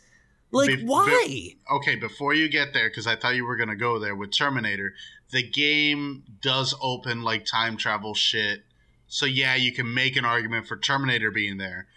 Like, 0.53 0.67
Be- 0.67 0.75
be- 0.77 0.83
why? 0.85 1.55
okay. 1.77 1.95
Before 1.95 2.33
you 2.33 2.47
get 2.47 2.73
there, 2.73 2.89
because 2.89 3.07
I 3.07 3.15
thought 3.15 3.35
you 3.35 3.45
were 3.45 3.55
gonna 3.57 3.75
go 3.75 3.99
there 3.99 4.15
with 4.15 4.31
Terminator, 4.31 4.93
the 5.31 5.43
game 5.43 6.23
does 6.41 6.75
open 6.81 7.23
like 7.23 7.45
time 7.45 7.75
travel 7.75 8.13
shit. 8.13 8.63
So 9.07 9.25
yeah, 9.25 9.55
you 9.55 9.71
can 9.71 9.93
make 9.93 10.15
an 10.15 10.25
argument 10.25 10.67
for 10.67 10.77
Terminator 10.77 11.31
being 11.31 11.57
there. 11.57 11.87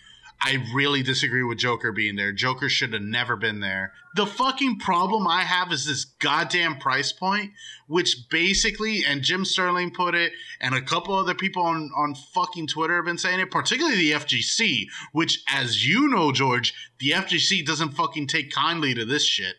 I 0.41 0.63
really 0.75 1.03
disagree 1.03 1.43
with 1.43 1.59
Joker 1.59 1.93
being 1.93 2.17
there. 2.17 2.31
Joker 2.31 2.69
should 2.69 2.93
have 2.93 3.03
never 3.03 3.37
been 3.37 3.61
there. 3.61 3.93
The 4.15 4.27
fucking 4.27 4.79
problem 4.79 5.27
I 5.27 5.43
have 5.43 5.73
is 5.73 5.87
this 5.87 6.05
goddamn 6.05 6.79
price 6.79 7.11
point, 7.11 7.53
which 7.87 8.29
basically, 8.31 9.03
and 9.07 9.23
Jim 9.23 9.45
Sterling 9.45 9.91
put 9.93 10.15
it, 10.15 10.33
and 10.61 10.75
a 10.75 10.83
couple 10.83 11.15
other 11.15 11.35
people 11.35 11.63
on, 11.63 11.91
on 11.97 12.15
fucking 12.15 12.67
Twitter 12.67 12.97
have 12.97 13.05
been 13.07 13.19
saying 13.19 13.41
it, 13.41 13.51
particularly 13.51 13.97
the 13.97 14.13
FGC, 14.13 14.87
which, 15.13 15.43
as 15.53 15.87
you 15.87 16.09
know, 16.09 16.33
George, 16.33 16.75
the 16.99 17.11
FGC 17.11 17.65
doesn't 17.65 17.93
fucking 17.93 18.27
take 18.27 18.53
kindly 18.53 18.95
to 18.95 19.05
this 19.05 19.25
shit. 19.25 19.57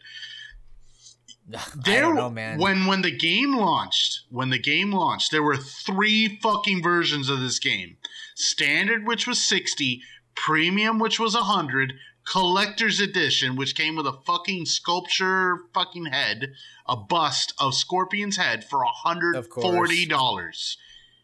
I 1.54 1.60
There, 1.76 2.14
know, 2.14 2.30
man. 2.30 2.60
When 2.60 2.86
when 2.88 3.02
the 3.02 3.16
game 3.16 3.56
launched, 3.56 4.22
when 4.30 4.50
the 4.50 4.60
game 4.60 4.92
launched, 4.92 5.32
there 5.32 5.44
were 5.44 5.58
three 5.58 6.40
fucking 6.42 6.84
versions 6.84 7.30
of 7.30 7.40
this 7.40 7.58
game: 7.60 7.98
standard, 8.36 9.08
which 9.08 9.26
was 9.26 9.42
sixty, 9.44 10.02
premium, 10.46 11.00
which 11.00 11.20
was 11.20 11.36
a 11.36 11.44
hundred, 11.44 11.94
collector's 12.26 13.00
edition, 13.00 13.56
which 13.56 13.76
came 13.76 13.96
with 13.96 14.06
a 14.08 14.14
fucking 14.26 14.66
sculpture 14.66 15.60
fucking 15.74 16.06
head, 16.06 16.54
a 16.88 16.96
bust 16.96 17.54
of 17.60 17.74
Scorpion's 17.74 18.38
head 18.38 18.64
for 18.64 18.84
a 18.84 18.90
hundred 18.90 19.46
forty 19.48 20.06
dollars. 20.06 20.78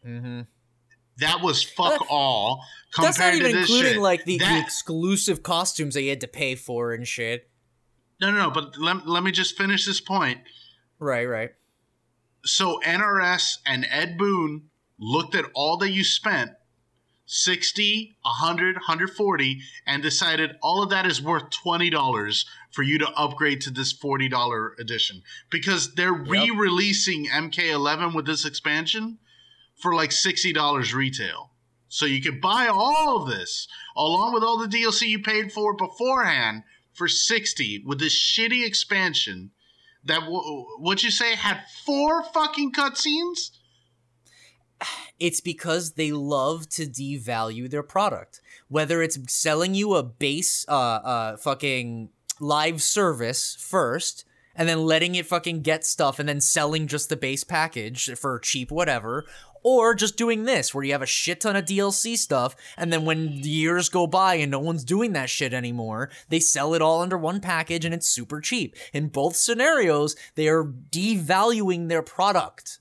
mm-hmm. 0.05 0.41
That 1.19 1.41
was 1.41 1.61
fuck 1.63 2.01
Uh, 2.01 2.05
all 2.09 2.65
That's 2.99 3.19
not 3.19 3.35
even 3.35 3.51
to 3.51 3.57
this 3.57 3.69
including 3.69 3.93
shit. 3.93 4.01
like 4.01 4.25
the, 4.25 4.39
the 4.39 4.59
exclusive 4.59 5.43
costumes 5.43 5.93
that 5.93 6.01
you 6.01 6.09
had 6.09 6.21
to 6.21 6.27
pay 6.27 6.55
for 6.55 6.91
and 6.91 7.07
shit. 7.07 7.49
no, 8.19 8.31
no, 8.31 8.37
no. 8.37 8.51
But 8.51 8.77
let, 8.79 9.07
let 9.07 9.21
me 9.23 9.31
just 9.31 9.55
finish 9.55 9.85
this 9.85 10.01
point. 10.01 10.39
Right, 10.97 11.25
right. 11.25 11.51
So 12.45 12.79
NRS 12.83 13.57
and 13.65 13.85
Ed 13.89 14.17
Boon 14.17 14.69
looked 14.99 15.35
at 15.35 15.45
all 15.53 15.77
that 15.77 15.91
you 15.91 16.03
spent 16.03 16.51
60, 17.35 18.15
100, 18.21 18.75
140 18.75 19.61
and 19.87 20.03
decided 20.03 20.51
all 20.61 20.83
of 20.83 20.91
that 20.91 21.07
is 21.07 21.19
worth 21.19 21.49
$20 21.65 22.45
for 22.71 22.83
you 22.83 22.99
to 22.99 23.09
upgrade 23.09 23.59
to 23.61 23.71
this 23.71 23.91
$40 23.91 24.79
edition 24.79 25.23
because 25.49 25.95
they're 25.95 26.13
re-releasing 26.13 27.25
MK11 27.25 28.13
with 28.13 28.27
this 28.27 28.45
expansion 28.45 29.17
for 29.75 29.95
like 29.95 30.11
$60 30.11 30.93
retail. 30.93 31.49
So 31.87 32.05
you 32.05 32.21
could 32.21 32.39
buy 32.39 32.67
all 32.67 33.21
of 33.21 33.27
this 33.27 33.67
along 33.95 34.35
with 34.35 34.43
all 34.43 34.59
the 34.59 34.67
DLC 34.67 35.07
you 35.07 35.19
paid 35.19 35.51
for 35.51 35.75
beforehand 35.75 36.63
for 36.93 37.07
60 37.07 37.83
with 37.83 37.99
this 37.99 38.15
shitty 38.15 38.63
expansion 38.63 39.49
that 40.05 40.19
w- 40.19 40.65
what 40.77 41.01
you 41.01 41.09
say 41.09 41.35
had 41.35 41.63
four 41.83 42.23
fucking 42.23 42.73
cutscenes. 42.73 43.49
It's 45.19 45.41
because 45.41 45.93
they 45.93 46.11
love 46.11 46.67
to 46.69 46.85
devalue 46.85 47.69
their 47.69 47.83
product. 47.83 48.41
Whether 48.67 49.01
it's 49.01 49.17
selling 49.31 49.73
you 49.73 49.95
a 49.95 50.03
base 50.03 50.65
uh 50.67 50.71
uh 50.71 51.37
fucking 51.37 52.09
live 52.39 52.81
service 52.81 53.55
first 53.59 54.25
and 54.55 54.67
then 54.67 54.85
letting 54.85 55.15
it 55.15 55.25
fucking 55.25 55.61
get 55.61 55.85
stuff 55.85 56.19
and 56.19 56.27
then 56.27 56.41
selling 56.41 56.87
just 56.87 57.09
the 57.09 57.15
base 57.15 57.43
package 57.43 58.11
for 58.17 58.39
cheap 58.39 58.71
whatever 58.71 59.25
or 59.63 59.95
just 59.95 60.17
doing 60.17 60.43
this 60.43 60.73
where 60.73 60.83
you 60.83 60.91
have 60.91 61.01
a 61.01 61.07
shit 61.07 61.41
ton 61.41 61.55
of 61.55 61.65
DLC 61.65 62.17
stuff 62.17 62.55
and 62.77 62.91
then 62.91 63.05
when 63.05 63.29
years 63.29 63.89
go 63.89 64.05
by 64.05 64.35
and 64.35 64.51
no 64.51 64.59
one's 64.59 64.83
doing 64.83 65.13
that 65.13 65.29
shit 65.29 65.53
anymore, 65.53 66.09
they 66.29 66.39
sell 66.39 66.73
it 66.73 66.81
all 66.81 67.01
under 67.01 67.17
one 67.17 67.39
package 67.39 67.85
and 67.85 67.93
it's 67.93 68.07
super 68.07 68.41
cheap. 68.41 68.75
In 68.91 69.07
both 69.07 69.35
scenarios, 69.35 70.15
they 70.35 70.47
are 70.47 70.65
devaluing 70.65 71.87
their 71.87 72.03
product 72.03 72.79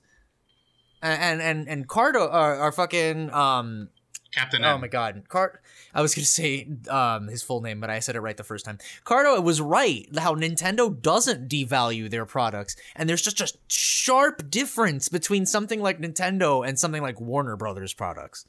and 1.03 1.41
and 1.41 1.67
and 1.67 1.87
Cardo 1.87 2.31
are, 2.31 2.55
are 2.55 2.71
fucking 2.71 3.31
um 3.31 3.89
Captain 4.33 4.63
Oh 4.65 4.75
M. 4.75 4.81
my 4.81 4.87
god, 4.87 5.23
Cart. 5.29 5.61
I 5.93 6.01
was 6.01 6.15
gonna 6.15 6.25
say 6.41 6.67
um 6.89 7.27
his 7.27 7.43
full 7.43 7.61
name, 7.61 7.79
but 7.79 7.89
I 7.89 7.99
said 7.99 8.15
it 8.15 8.21
right 8.21 8.35
the 8.37 8.43
first 8.43 8.65
time. 8.65 8.79
Cardo 9.05 9.37
it 9.37 9.43
was 9.43 9.61
right. 9.61 10.07
How 10.17 10.33
Nintendo 10.33 10.99
doesn't 10.99 11.49
devalue 11.49 12.09
their 12.09 12.25
products, 12.25 12.75
and 12.95 13.07
there's 13.07 13.21
just 13.21 13.41
a 13.41 13.53
sharp 13.67 14.49
difference 14.49 15.09
between 15.09 15.45
something 15.45 15.81
like 15.81 15.99
Nintendo 15.99 16.67
and 16.67 16.79
something 16.79 17.01
like 17.01 17.21
Warner 17.21 17.55
Brothers 17.55 17.93
products. 17.93 18.45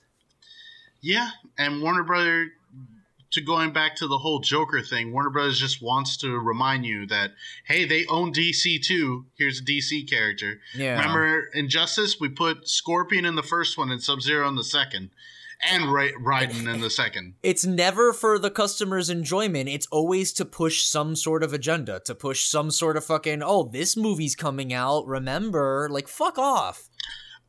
Yeah, 1.03 1.29
and 1.59 1.83
Warner 1.83 2.03
Brother 2.03 2.49
to 3.35 3.41
going 3.41 3.73
back 3.73 3.97
to 3.97 4.07
the 4.07 4.19
whole 4.19 4.41
Joker 4.41 4.81
thing, 4.81 5.13
Warner 5.13 5.31
Brothers 5.31 5.59
just 5.59 5.83
wants 5.83 6.17
to 6.19 6.39
remind 6.39 6.87
you 6.87 7.07
that 7.07 7.33
hey, 7.67 7.85
they 7.85 8.07
own 8.07 8.33
DC 8.33 8.83
too. 8.83 9.27
Here's 9.37 9.61
a 9.61 9.65
DC 9.65 10.09
character. 10.09 10.61
Yeah. 10.75 10.99
Remember 10.99 11.49
Injustice? 11.55 12.19
We 12.21 12.29
put 12.29 12.69
Scorpion 12.69 13.25
in 13.25 13.35
the 13.35 13.43
first 13.43 13.77
one 13.77 13.91
and 13.91 14.03
Sub 14.03 14.23
Zero 14.23 14.49
in 14.49 14.55
the 14.55 14.65
second, 14.65 15.11
and 15.69 15.93
Ra- 15.93 16.15
Raiden 16.21 16.73
in 16.73 16.81
the 16.81 16.91
second. 16.91 17.35
It's 17.43 17.67
never 17.67 18.13
for 18.13 18.39
the 18.39 18.51
customer's 18.51 19.11
enjoyment. 19.11 19.69
It's 19.69 19.87
always 19.91 20.33
to 20.35 20.45
push 20.45 20.83
some 20.83 21.15
sort 21.17 21.43
of 21.43 21.53
agenda, 21.53 22.01
to 22.07 22.15
push 22.15 22.45
some 22.45 22.71
sort 22.71 22.97
of 22.97 23.05
fucking, 23.05 23.43
oh, 23.43 23.65
this 23.65 23.97
movie's 23.97 24.35
coming 24.35 24.73
out, 24.73 25.07
remember? 25.07 25.89
Like, 25.91 26.09
fuck 26.09 26.39
off. 26.39 26.89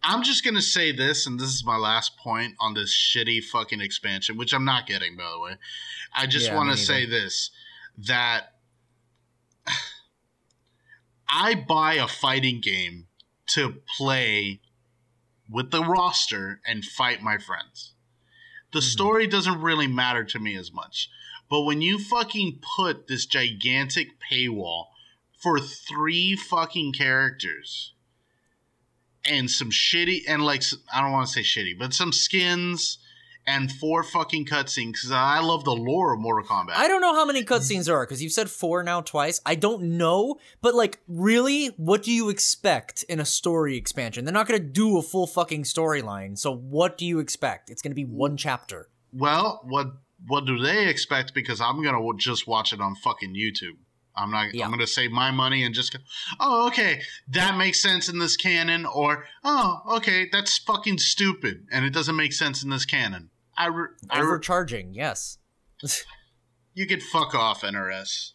I'm 0.07 0.21
just 0.21 0.45
gonna 0.45 0.61
say 0.61 0.91
this, 0.91 1.25
and 1.25 1.39
this 1.39 1.49
is 1.49 1.65
my 1.65 1.77
last 1.77 2.15
point 2.17 2.53
on 2.59 2.75
this 2.75 2.93
shitty 2.93 3.43
fucking 3.43 3.81
expansion, 3.81 4.37
which 4.37 4.53
I'm 4.53 4.63
not 4.63 4.85
getting, 4.85 5.17
by 5.17 5.31
the 5.31 5.39
way. 5.39 5.57
I 6.13 6.27
just 6.27 6.47
Yeah, 6.47 6.55
want 6.55 6.71
to 6.71 6.77
say 6.77 7.07
this: 7.07 7.49
that 7.97 8.53
I 11.27 11.55
buy 11.55 11.95
a 11.95 12.07
fighting 12.07 12.61
game 12.61 13.07
to 13.47 13.81
play 13.97 14.61
with 15.49 15.71
the 15.71 15.83
roster 15.83 16.61
and 16.67 16.85
fight 16.85 17.23
my 17.23 17.39
friends. 17.39 17.93
The 18.73 18.79
mm-hmm. 18.79 18.85
story 18.85 19.27
doesn't 19.27 19.59
really 19.59 19.87
matter 19.87 20.23
to 20.23 20.39
me 20.39 20.55
as 20.55 20.71
much, 20.71 21.09
but 21.49 21.61
when 21.61 21.81
you 21.81 21.97
fucking 21.97 22.59
put 22.77 23.07
this 23.07 23.25
gigantic 23.25 24.09
paywall 24.31 24.89
for 25.35 25.59
three 25.59 26.35
fucking 26.35 26.93
characters 26.93 27.94
and 29.25 29.49
some 29.49 29.71
shitty 29.71 30.21
and 30.27 30.43
like 30.43 30.63
I 30.93 31.01
don't 31.01 31.11
want 31.11 31.27
to 31.27 31.33
say 31.33 31.41
shitty, 31.41 31.77
but 31.77 31.93
some 31.93 32.11
skins 32.11 32.99
and 33.47 33.71
four 33.71 34.01
fucking 34.01 34.45
cutscenes 34.45 34.93
because 34.93 35.11
I 35.11 35.39
love 35.39 35.63
the 35.65 35.75
lore 35.75 36.13
of 36.13 36.19
Mortal 36.19 36.47
Kombat. 36.49 36.71
I 36.75 36.87
don't 36.87 37.01
know 37.01 37.13
how 37.13 37.25
many 37.25 37.43
cutscenes 37.43 37.85
there 37.85 37.95
are 37.95 38.05
because 38.05 38.23
you've 38.23 38.31
said 38.31 38.49
four 38.49 38.81
now 38.81 39.01
twice. 39.01 39.39
I 39.45 39.53
don't 39.53 39.83
know, 39.97 40.37
but 40.61 40.73
like, 40.73 40.99
really, 41.07 41.67
what 41.77 42.01
do 42.01 42.11
you 42.11 42.29
expect 42.29 43.03
in 43.03 43.19
a 43.19 43.25
story 43.25 43.77
expansion? 43.77 44.25
They're 44.25 44.33
not 44.33 44.47
gonna 44.47 44.59
do 44.59 44.97
a 44.97 45.01
full 45.03 45.27
fucking 45.27 45.63
storyline. 45.63 46.37
So 46.37 46.51
what 46.55 46.97
do 46.97 47.05
you 47.05 47.19
expect? 47.19 47.69
It's 47.69 47.81
gonna 47.83 47.95
be 47.95 48.05
one 48.05 48.35
chapter. 48.37 48.89
well, 49.13 49.61
what 49.63 49.87
what 50.27 50.45
do 50.45 50.57
they 50.57 50.87
expect? 50.87 51.35
Because 51.35 51.61
I'm 51.61 51.83
gonna 51.83 52.01
just 52.17 52.47
watch 52.47 52.73
it 52.73 52.81
on 52.81 52.95
fucking 52.95 53.35
YouTube. 53.35 53.77
I'm 54.17 54.31
not. 54.31 54.53
Yeah. 54.53 54.65
I'm 54.65 54.71
gonna 54.71 54.87
save 54.87 55.11
my 55.11 55.31
money 55.31 55.63
and 55.63 55.73
just 55.75 55.93
go. 55.93 55.99
Oh, 56.39 56.67
okay, 56.67 57.01
that 57.29 57.57
makes 57.57 57.81
sense 57.81 58.09
in 58.09 58.19
this 58.19 58.37
canon. 58.37 58.85
Or 58.85 59.25
oh, 59.43 59.81
okay, 59.97 60.27
that's 60.31 60.57
fucking 60.57 60.97
stupid, 60.99 61.65
and 61.71 61.85
it 61.85 61.93
doesn't 61.93 62.15
make 62.15 62.33
sense 62.33 62.63
in 62.63 62.69
this 62.69 62.85
canon. 62.85 63.29
I, 63.57 63.67
re- 63.67 63.87
I 64.09 64.19
re- 64.19 64.25
Overcharging, 64.25 64.93
yes. 64.93 65.37
you 66.73 66.85
could 66.87 67.01
fuck 67.03 67.33
off, 67.33 67.61
NRS. 67.61 68.31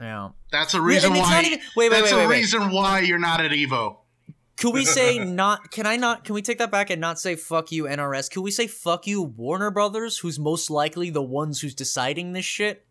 yeah. 0.00 0.30
That's 0.50 0.74
a 0.74 0.80
reason 0.80 1.12
why. 1.14 1.42
even- 1.44 1.58
wait, 1.76 1.90
wait, 1.90 2.00
that's 2.00 2.12
wait, 2.12 2.24
a 2.24 2.28
reason 2.28 2.70
why 2.70 3.00
you're 3.00 3.18
not 3.18 3.40
at 3.40 3.50
Evo. 3.50 3.98
Can 4.56 4.72
we 4.72 4.84
say 4.84 5.18
not? 5.24 5.70
Can 5.70 5.86
I 5.86 5.96
not? 5.96 6.24
Can 6.24 6.34
we 6.34 6.42
take 6.42 6.58
that 6.58 6.70
back 6.70 6.90
and 6.90 7.00
not 7.00 7.18
say 7.18 7.34
fuck 7.34 7.72
you 7.72 7.84
NRS? 7.84 8.30
Can 8.30 8.42
we 8.42 8.50
say 8.50 8.66
fuck 8.66 9.06
you 9.06 9.22
Warner 9.22 9.70
Brothers, 9.70 10.18
who's 10.18 10.38
most 10.38 10.70
likely 10.70 11.10
the 11.10 11.22
ones 11.22 11.60
who's 11.60 11.74
deciding 11.74 12.32
this 12.32 12.44
shit? 12.44 12.86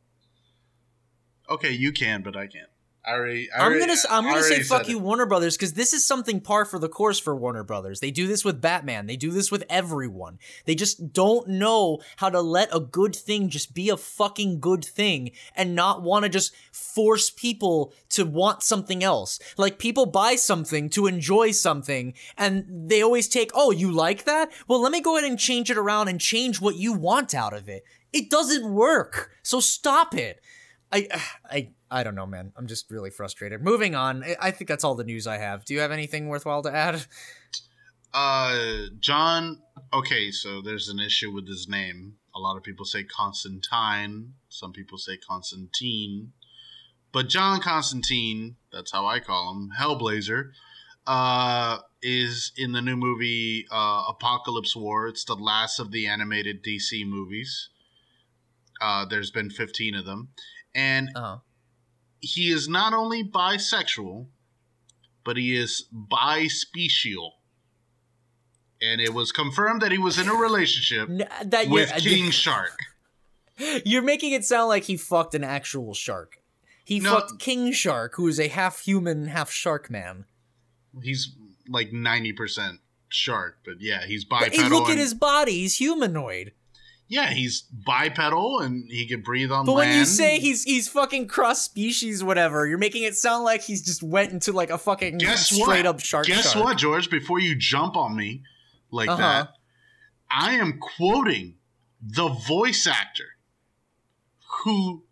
Okay, 1.51 1.71
you 1.71 1.91
can, 1.91 2.21
but 2.21 2.35
I 2.35 2.47
can't. 2.47 2.67
I 3.03 3.13
already. 3.13 3.49
I 3.51 3.65
I'm 3.65 3.79
gonna 3.79 3.93
s- 3.93 4.05
I'm 4.11 4.23
gonna 4.25 4.43
say 4.43 4.61
fuck 4.61 4.87
you 4.87 4.97
it. 4.99 5.01
Warner 5.01 5.25
Brothers 5.25 5.57
because 5.57 5.73
this 5.73 5.91
is 5.91 6.05
something 6.05 6.39
par 6.39 6.65
for 6.65 6.77
the 6.77 6.87
course 6.87 7.17
for 7.17 7.35
Warner 7.35 7.63
Brothers. 7.63 7.99
They 7.99 8.11
do 8.11 8.27
this 8.27 8.45
with 8.45 8.61
Batman. 8.61 9.07
They 9.07 9.15
do 9.15 9.31
this 9.31 9.49
with 9.49 9.63
everyone. 9.71 10.37
They 10.65 10.75
just 10.75 11.11
don't 11.11 11.47
know 11.47 11.99
how 12.17 12.29
to 12.29 12.41
let 12.41 12.69
a 12.71 12.79
good 12.79 13.15
thing 13.15 13.49
just 13.49 13.73
be 13.73 13.89
a 13.89 13.97
fucking 13.97 14.59
good 14.59 14.85
thing 14.85 15.31
and 15.55 15.73
not 15.73 16.03
want 16.03 16.23
to 16.25 16.29
just 16.29 16.53
force 16.71 17.31
people 17.31 17.91
to 18.09 18.23
want 18.23 18.61
something 18.61 19.03
else. 19.03 19.39
Like 19.57 19.79
people 19.79 20.05
buy 20.05 20.35
something 20.35 20.87
to 20.91 21.07
enjoy 21.07 21.51
something 21.53 22.13
and 22.37 22.65
they 22.87 23.01
always 23.01 23.27
take, 23.27 23.49
"Oh, 23.55 23.71
you 23.71 23.91
like 23.91 24.25
that? 24.25 24.51
Well, 24.67 24.79
let 24.79 24.91
me 24.91 25.01
go 25.01 25.17
ahead 25.17 25.27
and 25.27 25.39
change 25.39 25.71
it 25.71 25.77
around 25.77 26.07
and 26.07 26.21
change 26.21 26.61
what 26.61 26.75
you 26.75 26.93
want 26.93 27.33
out 27.33 27.53
of 27.53 27.67
it." 27.67 27.83
It 28.13 28.29
doesn't 28.29 28.71
work. 28.71 29.31
So 29.41 29.59
stop 29.59 30.13
it. 30.13 30.39
I 30.91 31.07
I 31.49 31.69
I 31.89 32.03
don't 32.03 32.15
know, 32.15 32.25
man. 32.25 32.51
I'm 32.55 32.67
just 32.67 32.89
really 32.91 33.09
frustrated. 33.09 33.61
Moving 33.61 33.95
on. 33.95 34.23
I- 34.39 34.51
think 34.51 34.67
that's 34.67 34.83
all 34.83 34.95
the 34.95 35.03
news 35.03 35.27
I 35.27 35.37
have. 35.37 35.65
Do 35.65 35.73
you 35.73 35.79
have 35.81 35.91
anything 35.91 36.27
worthwhile 36.27 36.63
to 36.63 36.73
add? 36.73 37.05
Uh, 38.13 38.87
John. 38.99 39.61
Okay, 39.93 40.31
so 40.31 40.61
there's 40.61 40.89
an 40.89 40.99
issue 40.99 41.31
with 41.31 41.47
his 41.47 41.67
name. 41.69 42.15
A 42.35 42.39
lot 42.39 42.57
of 42.57 42.63
people 42.63 42.85
say 42.85 43.03
Constantine. 43.03 44.33
Some 44.49 44.73
people 44.73 44.97
say 44.97 45.17
Constantine. 45.17 46.33
But 47.11 47.27
John 47.27 47.59
Constantine, 47.59 48.55
that's 48.71 48.91
how 48.91 49.05
I 49.05 49.19
call 49.19 49.51
him, 49.51 49.69
Hellblazer, 49.77 50.51
uh, 51.07 51.79
is 52.01 52.53
in 52.57 52.71
the 52.71 52.81
new 52.81 52.95
movie 52.95 53.65
uh, 53.69 54.13
Apokolips 54.13 54.75
War. 54.75 55.07
It's 55.07 55.25
the 55.25 55.35
last 55.35 55.79
of 55.79 55.91
the 55.91 56.07
animated 56.07 56.63
DC 56.63 57.05
movies. 57.05 57.69
Uh, 58.81 59.05
there's 59.05 59.31
been 59.31 59.49
15 59.49 59.95
of 59.95 60.05
them. 60.05 60.29
And 60.75 61.09
Uh-huh. 61.15 61.37
he 62.21 62.51
is 62.51 62.67
not 62.67 62.93
only 62.93 63.23
bisexual, 63.23 64.27
but 65.23 65.37
he 65.37 65.55
is 65.55 65.85
bispecial. 65.93 67.31
And 68.81 68.99
it 68.99 69.13
was 69.13 69.31
confirmed 69.31 69.81
that 69.81 69.91
he 69.91 69.97
was 69.99 70.17
in 70.17 70.27
a 70.27 70.33
relationship 70.33 71.07
that 71.45 71.69
with 71.69 71.91
King 71.97 72.31
Shark. 72.31 72.77
you're 73.85 74.01
making 74.01 74.31
it 74.31 74.43
sound 74.43 74.69
like 74.69 74.85
he 74.85 74.97
fucked 74.97 75.35
an 75.35 75.43
actual 75.43 75.93
shark. 75.93 76.37
He 76.83 76.99
No. 76.99 77.13
fucked 77.13 77.39
King 77.39 77.71
Shark, 77.73 78.15
who 78.15 78.27
is 78.27 78.39
a 78.39 78.47
half 78.47 78.79
human, 78.79 79.27
half 79.27 79.51
shark 79.51 79.91
man. 79.91 80.25
He's 81.03 81.35
like 81.69 81.91
90% 81.91 82.79
shark, 83.09 83.59
but 83.63 83.75
yeah, 83.79 84.05
he's 84.05 84.25
But 84.25 84.39
bipedal. 84.41 84.63
hey, 84.63 84.69
look 84.69 84.89
at 84.89 84.97
his 84.97 85.13
body. 85.13 85.53
He's 85.59 85.77
humanoid. 85.77 86.53
Yeah, 87.11 87.29
he's 87.33 87.63
bipedal 87.85 88.61
and 88.61 88.89
he 88.89 89.05
can 89.05 89.19
breathe 89.21 89.51
on 89.51 89.65
But 89.65 89.73
land. 89.73 89.89
But 89.89 89.89
when 89.91 89.99
you 89.99 90.05
say 90.05 90.39
he's 90.39 90.63
he's 90.63 90.87
fucking 90.87 91.27
cross 91.27 91.61
species, 91.61 92.23
whatever, 92.23 92.65
you're 92.65 92.77
making 92.77 93.03
it 93.03 93.15
sound 93.15 93.43
like 93.43 93.61
he's 93.61 93.81
just 93.85 94.01
went 94.01 94.31
into 94.31 94.53
like 94.53 94.69
a 94.69 94.77
fucking 94.77 95.17
Guess 95.17 95.49
straight 95.49 95.85
what? 95.85 95.85
up 95.85 95.99
shark. 95.99 96.25
Guess 96.27 96.53
shark. 96.53 96.63
what, 96.63 96.77
George? 96.77 97.09
Before 97.09 97.37
you 97.39 97.53
jump 97.55 97.97
on 97.97 98.15
me 98.15 98.43
like 98.91 99.09
Uh-huh. 99.09 99.17
that, 99.21 99.49
I 100.29 100.53
am 100.53 100.79
quoting 100.79 101.55
the 102.01 102.29
voice 102.29 102.87
actor 102.87 103.25
who 104.63 105.03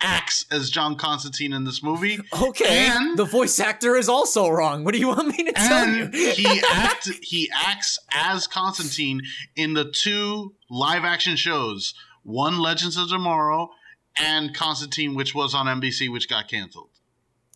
acts 0.00 0.44
as 0.50 0.70
John 0.70 0.96
Constantine 0.96 1.52
in 1.52 1.64
this 1.64 1.82
movie. 1.82 2.18
Okay, 2.40 2.86
And- 2.88 3.18
the 3.18 3.24
voice 3.24 3.58
actor 3.60 3.96
is 3.96 4.08
also 4.08 4.48
wrong. 4.48 4.84
What 4.84 4.94
do 4.94 5.00
you 5.00 5.08
want 5.08 5.28
me 5.28 5.44
to 5.44 5.52
tell 5.52 5.88
you? 5.88 6.06
he 6.32 6.60
act 6.70 7.08
he 7.22 7.50
acts 7.54 7.98
as 8.12 8.46
Constantine 8.46 9.22
in 9.56 9.74
the 9.74 9.90
two 9.90 10.54
live 10.70 11.04
action 11.04 11.36
shows, 11.36 11.94
one 12.22 12.58
Legends 12.58 12.96
of 12.96 13.08
Tomorrow 13.08 13.70
and 14.16 14.54
Constantine, 14.54 15.14
which 15.14 15.34
was 15.34 15.54
on 15.54 15.66
NBC, 15.66 16.08
which 16.10 16.28
got 16.28 16.48
canceled. 16.48 16.90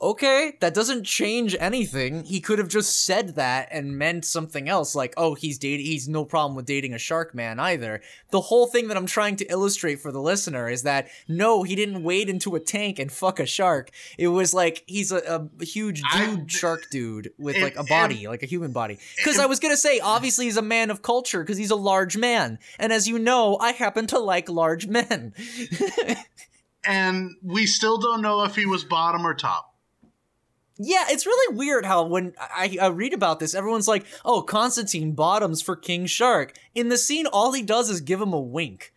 Okay, 0.03 0.55
that 0.61 0.74
doesn't 0.74 1.05
change 1.05 1.57
anything. 1.61 2.24
He 2.24 2.40
could 2.40 2.59
have 2.59 2.68
just 2.68 3.05
said 3.07 3.36
that 3.36 3.68
and 3.70 3.96
meant 3.96 4.24
something 4.24 4.68
else, 4.68 4.94
like, 4.94 5.14
oh, 5.16 5.34
he's 5.34 5.59
dating, 5.59 5.86
he's 5.86 6.09
no 6.09 6.24
problem 6.24 6.57
with 6.57 6.66
dating 6.66 6.92
a 6.92 6.98
shark 6.98 7.34
man 7.34 7.61
either. 7.61 8.03
The 8.30 8.40
whole 8.40 8.66
thing 8.66 8.88
that 8.88 8.96
I'm 8.96 9.07
trying 9.07 9.36
to 9.36 9.44
illustrate 9.46 10.00
for 10.00 10.11
the 10.11 10.20
listener 10.20 10.68
is 10.68 10.82
that 10.82 11.09
no, 11.28 11.62
he 11.62 11.76
didn't 11.76 12.03
wade 12.03 12.28
into 12.28 12.55
a 12.57 12.61
tank 12.61 12.98
and 12.98 13.12
fuck 13.12 13.38
a 13.38 13.46
shark. 13.46 13.90
It 14.18 14.28
was 14.28 14.53
like 14.53 14.82
he's 14.86 15.12
a, 15.12 15.48
a 15.61 15.64
huge 15.64 16.03
I- 16.12 16.26
dude 16.34 16.50
shark 16.50 16.90
dude 16.90 17.30
with 17.38 17.57
If- 17.57 17.62
like 17.62 17.76
a 17.76 17.84
body, 17.84 18.26
like 18.26 18.42
a 18.42 18.46
human 18.46 18.72
body. 18.72 18.98
Because 19.16 19.38
I 19.38 19.46
was 19.46 19.61
gonna 19.61 19.76
say, 19.76 20.00
obviously, 20.00 20.46
he's 20.46 20.57
a 20.57 20.62
man 20.62 20.90
of 20.90 21.03
culture 21.03 21.42
because 21.42 21.59
he's 21.59 21.70
a 21.70 21.76
large 21.76 22.16
man, 22.16 22.59
and 22.78 22.92
as 22.92 23.07
you 23.07 23.18
know, 23.18 23.57
I 23.61 23.72
happen 23.72 24.07
to 24.09 24.18
like 24.18 24.48
large 24.48 24.86
men. 24.88 25.34
And 26.84 27.36
we 27.42 27.66
still 27.66 27.98
don't 27.98 28.22
know 28.22 28.42
if 28.42 28.57
he 28.57 28.66
was 28.66 28.82
bottom 28.82 29.24
or 29.24 29.34
top. 29.34 29.72
Yeah, 30.85 31.05
it's 31.09 31.26
really 31.26 31.57
weird 31.57 31.87
how 31.87 32.05
when 32.07 32.33
I, 32.41 32.76
I 32.80 32.89
read 32.89 33.14
about 33.14 33.39
this, 33.39 33.55
everyone's 33.55 33.87
like, 33.87 34.05
"Oh, 34.24 34.43
Constantine 34.43 35.12
bottoms 35.12 35.62
for 35.62 35.76
King 35.76 36.07
Shark." 36.07 36.55
In 36.74 36.89
the 36.89 36.99
scene, 36.99 37.26
all 37.26 37.53
he 37.53 37.62
does 37.62 37.89
is 37.89 38.01
give 38.01 38.20
him 38.20 38.33
a 38.33 38.41
wink. 38.41 38.93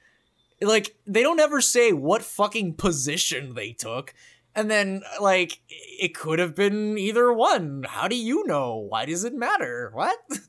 Like 0.61 0.95
they 1.05 1.21
don't 1.21 1.39
ever 1.39 1.61
say 1.61 1.93
what 1.93 2.23
fucking 2.23 2.73
position 2.73 3.53
they 3.53 3.71
took, 3.71 4.15
and 4.55 4.71
then 4.71 5.03
like 5.21 5.59
it 5.69 6.15
could 6.15 6.39
have 6.39 6.55
been 6.55 6.97
either 6.97 7.31
one. 7.31 7.85
How 7.87 8.07
do 8.07 8.15
you 8.15 8.47
know? 8.47 8.77
Why 8.77 9.05
does 9.05 9.23
it 9.23 9.33
matter? 9.33 9.91
What? 9.93 10.17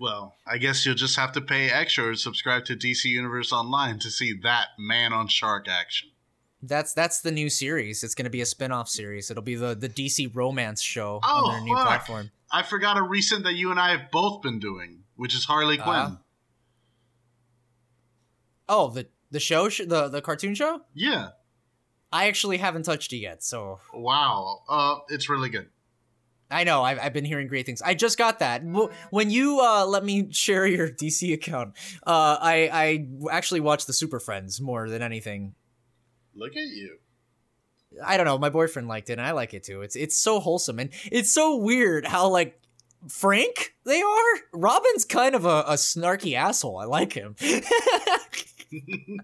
Well, 0.00 0.36
I 0.46 0.58
guess 0.58 0.86
you'll 0.86 0.94
just 0.94 1.16
have 1.16 1.32
to 1.32 1.40
pay 1.40 1.68
extra 1.70 2.10
or 2.10 2.14
subscribe 2.14 2.64
to 2.66 2.76
DC 2.76 3.06
Universe 3.06 3.52
Online 3.52 3.98
to 3.98 4.12
see 4.12 4.32
that 4.44 4.68
man 4.78 5.12
on 5.12 5.26
shark 5.26 5.66
action. 5.68 6.10
That's 6.62 6.92
that's 6.92 7.20
the 7.20 7.30
new 7.30 7.48
series. 7.50 8.02
It's 8.02 8.14
going 8.16 8.24
to 8.24 8.30
be 8.30 8.40
a 8.40 8.46
spin-off 8.46 8.88
series. 8.88 9.30
It'll 9.30 9.42
be 9.42 9.54
the 9.54 9.74
the 9.76 9.88
DC 9.88 10.34
romance 10.34 10.82
show 10.82 11.20
Oh, 11.22 11.46
on 11.46 11.52
their 11.52 11.60
new 11.62 11.74
fuck. 11.74 11.86
platform. 11.86 12.30
I 12.50 12.62
forgot 12.62 12.96
a 12.96 13.02
recent 13.02 13.44
that 13.44 13.54
you 13.54 13.70
and 13.70 13.78
I 13.78 13.90
have 13.96 14.10
both 14.10 14.42
been 14.42 14.58
doing, 14.58 15.04
which 15.16 15.34
is 15.34 15.44
Harley 15.44 15.76
Quinn. 15.76 15.94
Uh, 15.94 16.16
Oh, 18.68 18.88
the 18.90 19.08
the 19.30 19.40
show, 19.40 19.68
sh- 19.68 19.82
the 19.86 20.08
the 20.08 20.20
cartoon 20.22 20.54
show. 20.54 20.82
yeah. 20.94 21.30
I 22.10 22.28
actually 22.28 22.56
haven't 22.56 22.84
touched 22.84 23.12
it 23.12 23.18
yet, 23.18 23.42
so 23.42 23.80
Wow. 23.92 24.62
Uh, 24.66 24.96
it's 25.10 25.28
really 25.28 25.50
good. 25.50 25.68
I 26.50 26.64
know 26.64 26.82
I've, 26.82 26.98
I've 26.98 27.12
been 27.12 27.26
hearing 27.26 27.48
great 27.48 27.66
things. 27.66 27.82
I 27.82 27.92
just 27.92 28.16
got 28.16 28.38
that 28.38 28.62
when 29.10 29.30
you 29.30 29.60
uh, 29.60 29.84
let 29.86 30.02
me 30.06 30.32
share 30.32 30.66
your 30.66 30.88
DC 30.88 31.34
account. 31.34 31.74
Uh, 32.06 32.38
I 32.40 32.70
I 32.72 33.08
actually 33.30 33.60
watched 33.60 33.86
the 33.86 33.92
Super 33.92 34.18
Friends 34.20 34.58
more 34.58 34.88
than 34.88 35.02
anything. 35.02 35.54
Look 36.38 36.56
at 36.56 36.68
you. 36.68 36.98
I 38.04 38.16
don't 38.16 38.26
know. 38.26 38.38
My 38.38 38.50
boyfriend 38.50 38.86
liked 38.86 39.10
it, 39.10 39.14
and 39.14 39.22
I 39.22 39.32
like 39.32 39.54
it 39.54 39.64
too. 39.64 39.82
It's 39.82 39.96
it's 39.96 40.16
so 40.16 40.40
wholesome, 40.40 40.78
and 40.78 40.90
it's 41.10 41.32
so 41.32 41.56
weird 41.56 42.06
how 42.06 42.28
like 42.28 42.60
frank 43.08 43.74
they 43.84 44.02
are. 44.02 44.40
Robin's 44.52 45.04
kind 45.04 45.34
of 45.34 45.44
a, 45.44 45.64
a 45.66 45.74
snarky 45.74 46.34
asshole. 46.34 46.76
I 46.76 46.84
like 46.84 47.12
him. 47.12 47.36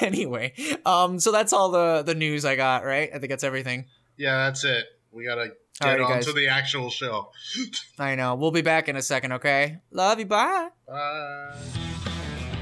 anyway, 0.00 0.54
um, 0.86 1.18
so 1.18 1.32
that's 1.32 1.52
all 1.52 1.70
the 1.70 2.02
the 2.02 2.14
news 2.14 2.44
I 2.44 2.56
got. 2.56 2.84
Right? 2.84 3.10
I 3.12 3.18
think 3.18 3.30
that's 3.30 3.44
everything. 3.44 3.86
Yeah, 4.16 4.46
that's 4.46 4.64
it. 4.64 4.86
We 5.10 5.24
gotta 5.24 5.52
get 5.80 6.00
on 6.00 6.10
guys. 6.10 6.26
to 6.26 6.32
the 6.32 6.48
actual 6.48 6.90
show. 6.90 7.30
I 7.98 8.14
know. 8.14 8.36
We'll 8.36 8.52
be 8.52 8.62
back 8.62 8.88
in 8.88 8.96
a 8.96 9.02
second. 9.02 9.32
Okay. 9.32 9.78
Love 9.90 10.18
you. 10.18 10.26
Bye. 10.26 10.68
Bye. 10.86 11.87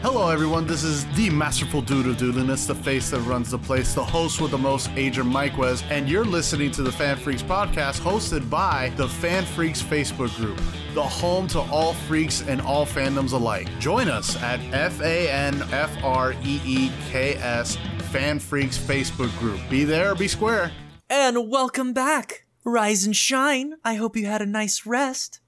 Hello, 0.03 0.29
everyone. 0.29 0.67
This 0.67 0.85
is 0.85 1.07
the 1.17 1.31
masterful 1.31 1.81
dude 1.81 2.07
of 2.07 2.17
doodliness, 2.17 2.67
the 2.67 2.75
face 2.75 3.11
that 3.11 3.21
runs 3.21 3.51
the 3.51 3.59
place, 3.59 3.95
the 3.95 4.05
host 4.05 4.41
with 4.41 4.51
the 4.51 4.59
most, 4.59 4.91
Adrian 4.95 5.29
Mikewes, 5.29 5.83
and 5.91 6.09
you're 6.09 6.25
listening 6.25 6.71
to 6.73 6.83
the 6.83 6.91
FanFreeks 6.91 7.43
podcast 7.43 8.01
hosted 8.01 8.49
by 8.51 8.93
the 8.97 9.07
FanFreeks 9.07 9.83
Facebook 9.83 10.37
group, 10.37 10.61
the 10.95 11.03
home 11.03 11.49
to 11.49 11.61
all 11.61 11.95
freaks 11.95 12.43
and 12.43 12.61
all 12.61 12.85
fandoms 12.87 13.33
alike. 13.33 13.69
Join 13.79 14.09
us 14.09 14.41
at 14.43 14.61
F 14.73 15.01
A 15.01 15.31
N 15.31 15.63
F 15.73 15.91
R 16.05 16.35
E 16.45 16.61
E 16.65 16.93
K 17.11 17.35
S 17.37 17.77
FanFreeks 18.13 18.79
Facebook 18.79 19.37
group. 19.39 19.59
Be 19.71 19.85
there 19.85 20.15
be 20.15 20.29
square. 20.29 20.73
And 21.09 21.51
welcome 21.51 21.93
back. 21.95 22.47
Rise 22.65 23.07
and 23.07 23.17
shine. 23.17 23.75
I 23.83 23.95
hope 23.95 24.15
you 24.17 24.27
had 24.27 24.43
a 24.43 24.47
nice 24.47 24.85
rest. 24.85 25.41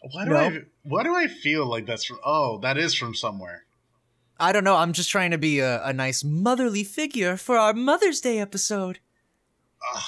Why 0.00 0.24
do 0.24 0.30
No. 0.30 0.36
I? 0.36 0.58
Why 0.84 1.02
do 1.02 1.14
I 1.14 1.26
feel 1.28 1.66
like 1.66 1.86
that's 1.86 2.04
from? 2.04 2.18
Oh, 2.24 2.58
that 2.60 2.78
is 2.78 2.94
from 2.94 3.14
somewhere. 3.14 3.64
I 4.40 4.52
don't 4.52 4.64
know. 4.64 4.76
I'm 4.76 4.92
just 4.92 5.10
trying 5.10 5.32
to 5.32 5.38
be 5.38 5.58
a, 5.58 5.84
a 5.84 5.92
nice 5.92 6.22
motherly 6.22 6.84
figure 6.84 7.36
for 7.36 7.58
our 7.58 7.74
Mother's 7.74 8.20
Day 8.20 8.38
episode. 8.38 9.00
Oh, 9.94 10.02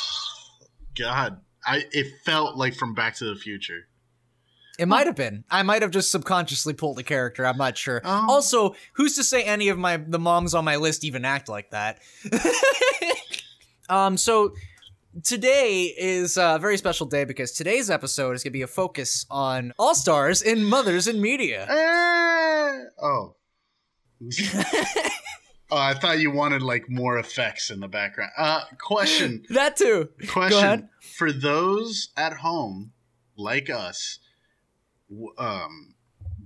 God, 0.96 1.40
I 1.66 1.84
it 1.90 2.06
felt 2.24 2.56
like 2.56 2.74
from 2.74 2.94
Back 2.94 3.16
to 3.16 3.24
the 3.24 3.34
Future. 3.34 3.88
It 4.78 4.86
might 4.88 5.06
have 5.06 5.16
been. 5.16 5.44
I 5.50 5.62
might 5.62 5.82
have 5.82 5.90
just 5.90 6.10
subconsciously 6.10 6.72
pulled 6.72 6.98
a 6.98 7.02
character. 7.02 7.44
I'm 7.44 7.58
not 7.58 7.76
sure. 7.76 8.00
Oh. 8.02 8.26
Also, 8.30 8.76
who's 8.94 9.14
to 9.16 9.24
say 9.24 9.42
any 9.42 9.68
of 9.68 9.76
my 9.78 9.98
the 9.98 10.18
moms 10.18 10.54
on 10.54 10.64
my 10.64 10.76
list 10.76 11.04
even 11.04 11.24
act 11.24 11.48
like 11.48 11.70
that? 11.72 11.98
um. 13.90 14.16
So 14.16 14.54
today 15.22 15.84
is 15.96 16.36
a 16.36 16.58
very 16.60 16.76
special 16.78 17.06
day 17.06 17.24
because 17.24 17.52
today's 17.52 17.90
episode 17.90 18.32
is 18.36 18.42
going 18.42 18.52
to 18.52 18.58
be 18.58 18.62
a 18.62 18.66
focus 18.66 19.26
on 19.30 19.72
all 19.78 19.94
stars 19.94 20.42
in 20.42 20.64
mothers 20.64 21.06
in 21.08 21.20
media. 21.20 21.66
Eh, 21.68 22.84
oh. 23.02 23.34
oh, 25.70 25.76
I 25.76 25.94
thought 25.94 26.18
you 26.20 26.30
wanted 26.30 26.62
like 26.62 26.88
more 26.88 27.18
effects 27.18 27.70
in 27.70 27.80
the 27.80 27.88
background. 27.88 28.30
Uh, 28.36 28.62
question, 28.80 29.44
That 29.50 29.76
too. 29.76 30.10
Go 30.20 30.26
question 30.32 30.58
ahead. 30.58 30.88
for 31.16 31.32
those 31.32 32.10
at 32.16 32.34
home 32.38 32.92
like 33.36 33.70
us. 33.70 34.18
w- 35.08 35.32
Um, 35.38 35.94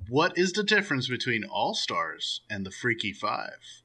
what 0.09 0.37
is 0.39 0.53
the 0.53 0.63
difference 0.63 1.09
between 1.09 1.45
All 1.45 1.75
Stars 1.75 2.43
and 2.51 2.65
the 2.65 2.71
Freaky 2.71 3.13
Five? 3.13 3.83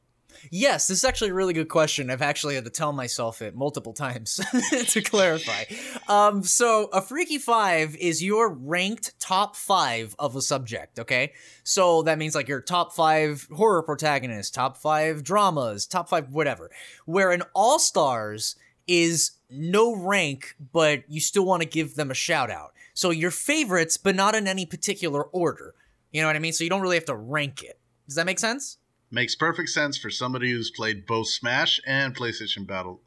Yes, 0.52 0.88
this 0.88 1.00
is 1.00 1.04
actually 1.04 1.30
a 1.30 1.34
really 1.34 1.54
good 1.54 1.70
question. 1.70 2.10
I've 2.10 2.22
actually 2.22 2.56
had 2.56 2.66
to 2.66 2.70
tell 2.70 2.92
myself 2.92 3.42
it 3.42 3.56
multiple 3.56 3.94
times 3.94 4.40
to 4.88 5.02
clarify. 5.02 5.66
Um, 6.08 6.44
so, 6.44 6.86
a 6.94 7.02
Freaky 7.02 7.38
Five 7.38 7.96
is 7.98 8.24
your 8.24 8.50
ranked 8.50 9.20
top 9.20 9.56
five 9.56 10.16
of 10.18 10.36
a 10.36 10.42
subject, 10.42 11.00
okay? 11.00 11.34
So, 11.64 12.04
that 12.04 12.18
means 12.18 12.36
like 12.36 12.48
your 12.48 12.62
top 12.62 12.94
five 12.94 13.48
horror 13.54 13.84
protagonists, 13.84 14.52
top 14.52 14.78
five 14.78 15.24
dramas, 15.24 15.86
top 15.86 16.10
five 16.10 16.30
whatever. 16.30 16.72
Where 17.06 17.32
an 17.32 17.44
All 17.54 17.80
Stars 17.80 18.56
is 18.88 19.32
no 19.50 19.96
rank, 19.96 20.56
but 20.72 21.04
you 21.08 21.22
still 21.22 21.46
want 21.46 21.62
to 21.62 21.68
give 21.68 21.96
them 21.96 22.10
a 22.10 22.16
shout 22.16 22.50
out. 22.50 22.74
So, 22.94 23.12
your 23.12 23.32
favorites, 23.32 23.98
but 23.98 24.16
not 24.16 24.36
in 24.36 24.48
any 24.48 24.66
particular 24.66 25.24
order. 25.24 25.76
You 26.12 26.22
know 26.22 26.28
what 26.28 26.36
I 26.36 26.40
mean? 26.40 26.54
So, 26.54 26.64
you 26.64 26.70
don't 26.70 26.82
really 26.82 26.98
have 26.98 27.06
to 27.06 27.16
rank 27.16 27.64
it. 27.64 27.80
Does 28.08 28.16
that 28.16 28.26
make 28.26 28.40
sense? 28.40 28.79
Makes 29.12 29.36
perfect 29.36 29.70
sense 29.70 29.98
for 29.98 30.10
somebody 30.10 30.52
who's 30.52 30.72
played 30.72 31.06
both 31.06 31.30
Smash 31.30 31.80
and 31.86 32.16
PlayStation 32.16 32.68
Battle 32.68 33.02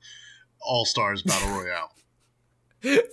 All 0.61 0.85
Stars 0.85 1.23
Battle 1.23 1.51
Royale. 1.59 1.93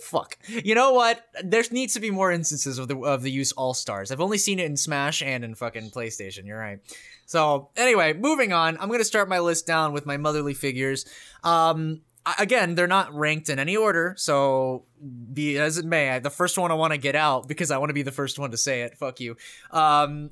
Fuck. 0.00 0.36
You 0.48 0.74
know 0.74 0.92
what? 0.92 1.24
There 1.44 1.62
needs 1.70 1.94
to 1.94 2.00
be 2.00 2.10
more 2.10 2.32
instances 2.32 2.78
of 2.78 2.88
the 2.88 2.98
of 2.98 3.22
the 3.22 3.30
use 3.30 3.52
all 3.52 3.72
stars. 3.72 4.10
I've 4.10 4.20
only 4.20 4.38
seen 4.38 4.58
it 4.58 4.66
in 4.66 4.76
Smash 4.76 5.22
and 5.22 5.44
in 5.44 5.54
fucking 5.54 5.90
PlayStation. 5.90 6.44
You're 6.44 6.58
right. 6.58 6.80
So 7.26 7.70
anyway, 7.76 8.12
moving 8.12 8.52
on. 8.52 8.76
I'm 8.80 8.90
gonna 8.90 9.04
start 9.04 9.28
my 9.28 9.38
list 9.38 9.68
down 9.68 9.92
with 9.92 10.06
my 10.06 10.16
motherly 10.16 10.54
figures. 10.54 11.06
Um, 11.44 12.00
again, 12.38 12.74
they're 12.74 12.88
not 12.88 13.14
ranked 13.14 13.48
in 13.48 13.60
any 13.60 13.76
order. 13.76 14.14
So 14.18 14.86
be 15.32 15.56
as 15.58 15.78
it 15.78 15.84
may, 15.84 16.10
I, 16.10 16.18
the 16.18 16.30
first 16.30 16.58
one 16.58 16.72
I 16.72 16.74
want 16.74 16.92
to 16.92 16.98
get 16.98 17.14
out 17.14 17.46
because 17.46 17.70
I 17.70 17.78
want 17.78 17.90
to 17.90 17.94
be 17.94 18.02
the 18.02 18.12
first 18.12 18.40
one 18.40 18.50
to 18.50 18.56
say 18.56 18.82
it. 18.82 18.98
Fuck 18.98 19.20
you. 19.20 19.36
Um, 19.70 20.30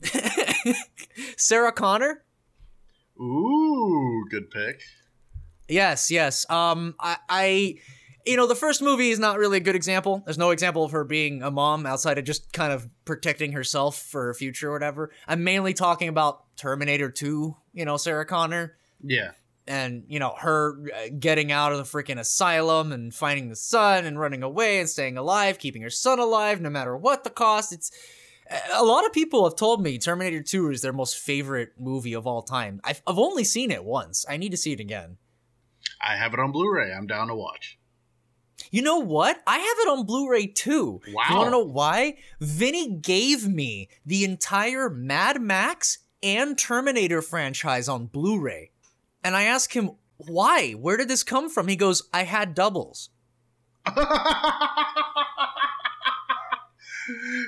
Sarah 1.36 1.72
Connor. 1.72 2.24
Ooh, 3.20 4.24
good 4.30 4.50
pick. 4.50 4.80
Yes, 5.68 6.10
yes. 6.10 6.48
Um, 6.50 6.94
I, 7.00 7.16
I, 7.28 7.74
you 8.24 8.36
know, 8.36 8.46
the 8.46 8.54
first 8.54 8.80
movie 8.80 9.10
is 9.10 9.18
not 9.18 9.38
really 9.38 9.58
a 9.58 9.60
good 9.60 9.74
example. 9.76 10.22
There's 10.24 10.38
no 10.38 10.50
example 10.50 10.84
of 10.84 10.92
her 10.92 11.04
being 11.04 11.42
a 11.42 11.50
mom 11.50 11.84
outside 11.86 12.18
of 12.18 12.24
just 12.24 12.52
kind 12.52 12.72
of 12.72 12.88
protecting 13.04 13.52
herself 13.52 13.98
for 14.00 14.24
her 14.26 14.34
future 14.34 14.70
or 14.70 14.72
whatever. 14.72 15.10
I'm 15.26 15.44
mainly 15.44 15.74
talking 15.74 16.08
about 16.08 16.44
Terminator 16.56 17.10
2, 17.10 17.56
you 17.74 17.84
know, 17.84 17.96
Sarah 17.96 18.24
Connor, 18.24 18.76
Yeah. 19.02 19.32
and, 19.66 20.04
you 20.08 20.18
know, 20.20 20.34
her 20.38 20.78
uh, 20.94 21.08
getting 21.18 21.52
out 21.52 21.72
of 21.72 21.78
the 21.78 21.84
freaking 21.84 22.18
asylum 22.18 22.92
and 22.92 23.14
finding 23.14 23.48
the 23.50 23.56
son 23.56 24.06
and 24.06 24.18
running 24.18 24.42
away 24.42 24.78
and 24.80 24.88
staying 24.88 25.18
alive, 25.18 25.58
keeping 25.58 25.82
her 25.82 25.90
son 25.90 26.18
alive 26.18 26.60
no 26.60 26.70
matter 26.70 26.96
what 26.96 27.24
the 27.24 27.30
cost. 27.30 27.72
It's, 27.72 27.90
a 28.74 28.84
lot 28.84 29.04
of 29.04 29.12
people 29.12 29.44
have 29.44 29.56
told 29.56 29.82
me 29.82 29.98
Terminator 29.98 30.42
2 30.42 30.70
is 30.70 30.82
their 30.82 30.92
most 30.92 31.18
favorite 31.18 31.72
movie 31.78 32.14
of 32.14 32.26
all 32.26 32.42
time. 32.42 32.80
I've, 32.84 33.02
I've 33.06 33.18
only 33.18 33.44
seen 33.44 33.70
it 33.70 33.84
once. 33.84 34.24
I 34.28 34.36
need 34.36 34.50
to 34.50 34.56
see 34.56 34.72
it 34.72 34.80
again. 34.80 35.18
I 36.00 36.16
have 36.16 36.34
it 36.34 36.40
on 36.40 36.52
Blu-ray. 36.52 36.92
I'm 36.92 37.06
down 37.06 37.28
to 37.28 37.34
watch. 37.34 37.78
You 38.70 38.82
know 38.82 38.98
what? 38.98 39.40
I 39.46 39.58
have 39.58 39.76
it 39.78 39.88
on 39.88 40.06
Blu-ray 40.06 40.48
too. 40.48 41.00
Wow. 41.12 41.24
You 41.28 41.36
want 41.36 41.46
to 41.46 41.50
know 41.50 41.64
why? 41.64 42.16
Vinny 42.40 42.90
gave 42.90 43.46
me 43.48 43.88
the 44.04 44.24
entire 44.24 44.90
Mad 44.90 45.40
Max 45.40 45.98
and 46.22 46.58
Terminator 46.58 47.22
franchise 47.22 47.88
on 47.88 48.06
Blu-ray. 48.06 48.70
And 49.22 49.36
I 49.36 49.44
asked 49.44 49.74
him, 49.74 49.92
why? 50.16 50.72
Where 50.72 50.96
did 50.96 51.08
this 51.08 51.22
come 51.22 51.48
from? 51.48 51.68
He 51.68 51.76
goes, 51.76 52.02
I 52.12 52.24
had 52.24 52.54
doubles. 52.54 53.10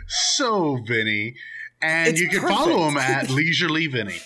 so 0.08 0.78
Vinny, 0.86 1.34
and 1.82 2.08
It's 2.08 2.20
you 2.20 2.28
can 2.28 2.40
perfect. 2.40 2.58
follow 2.58 2.88
him 2.88 2.96
at 2.96 3.30
Leisurely 3.30 3.86
Vinny. 3.86 4.18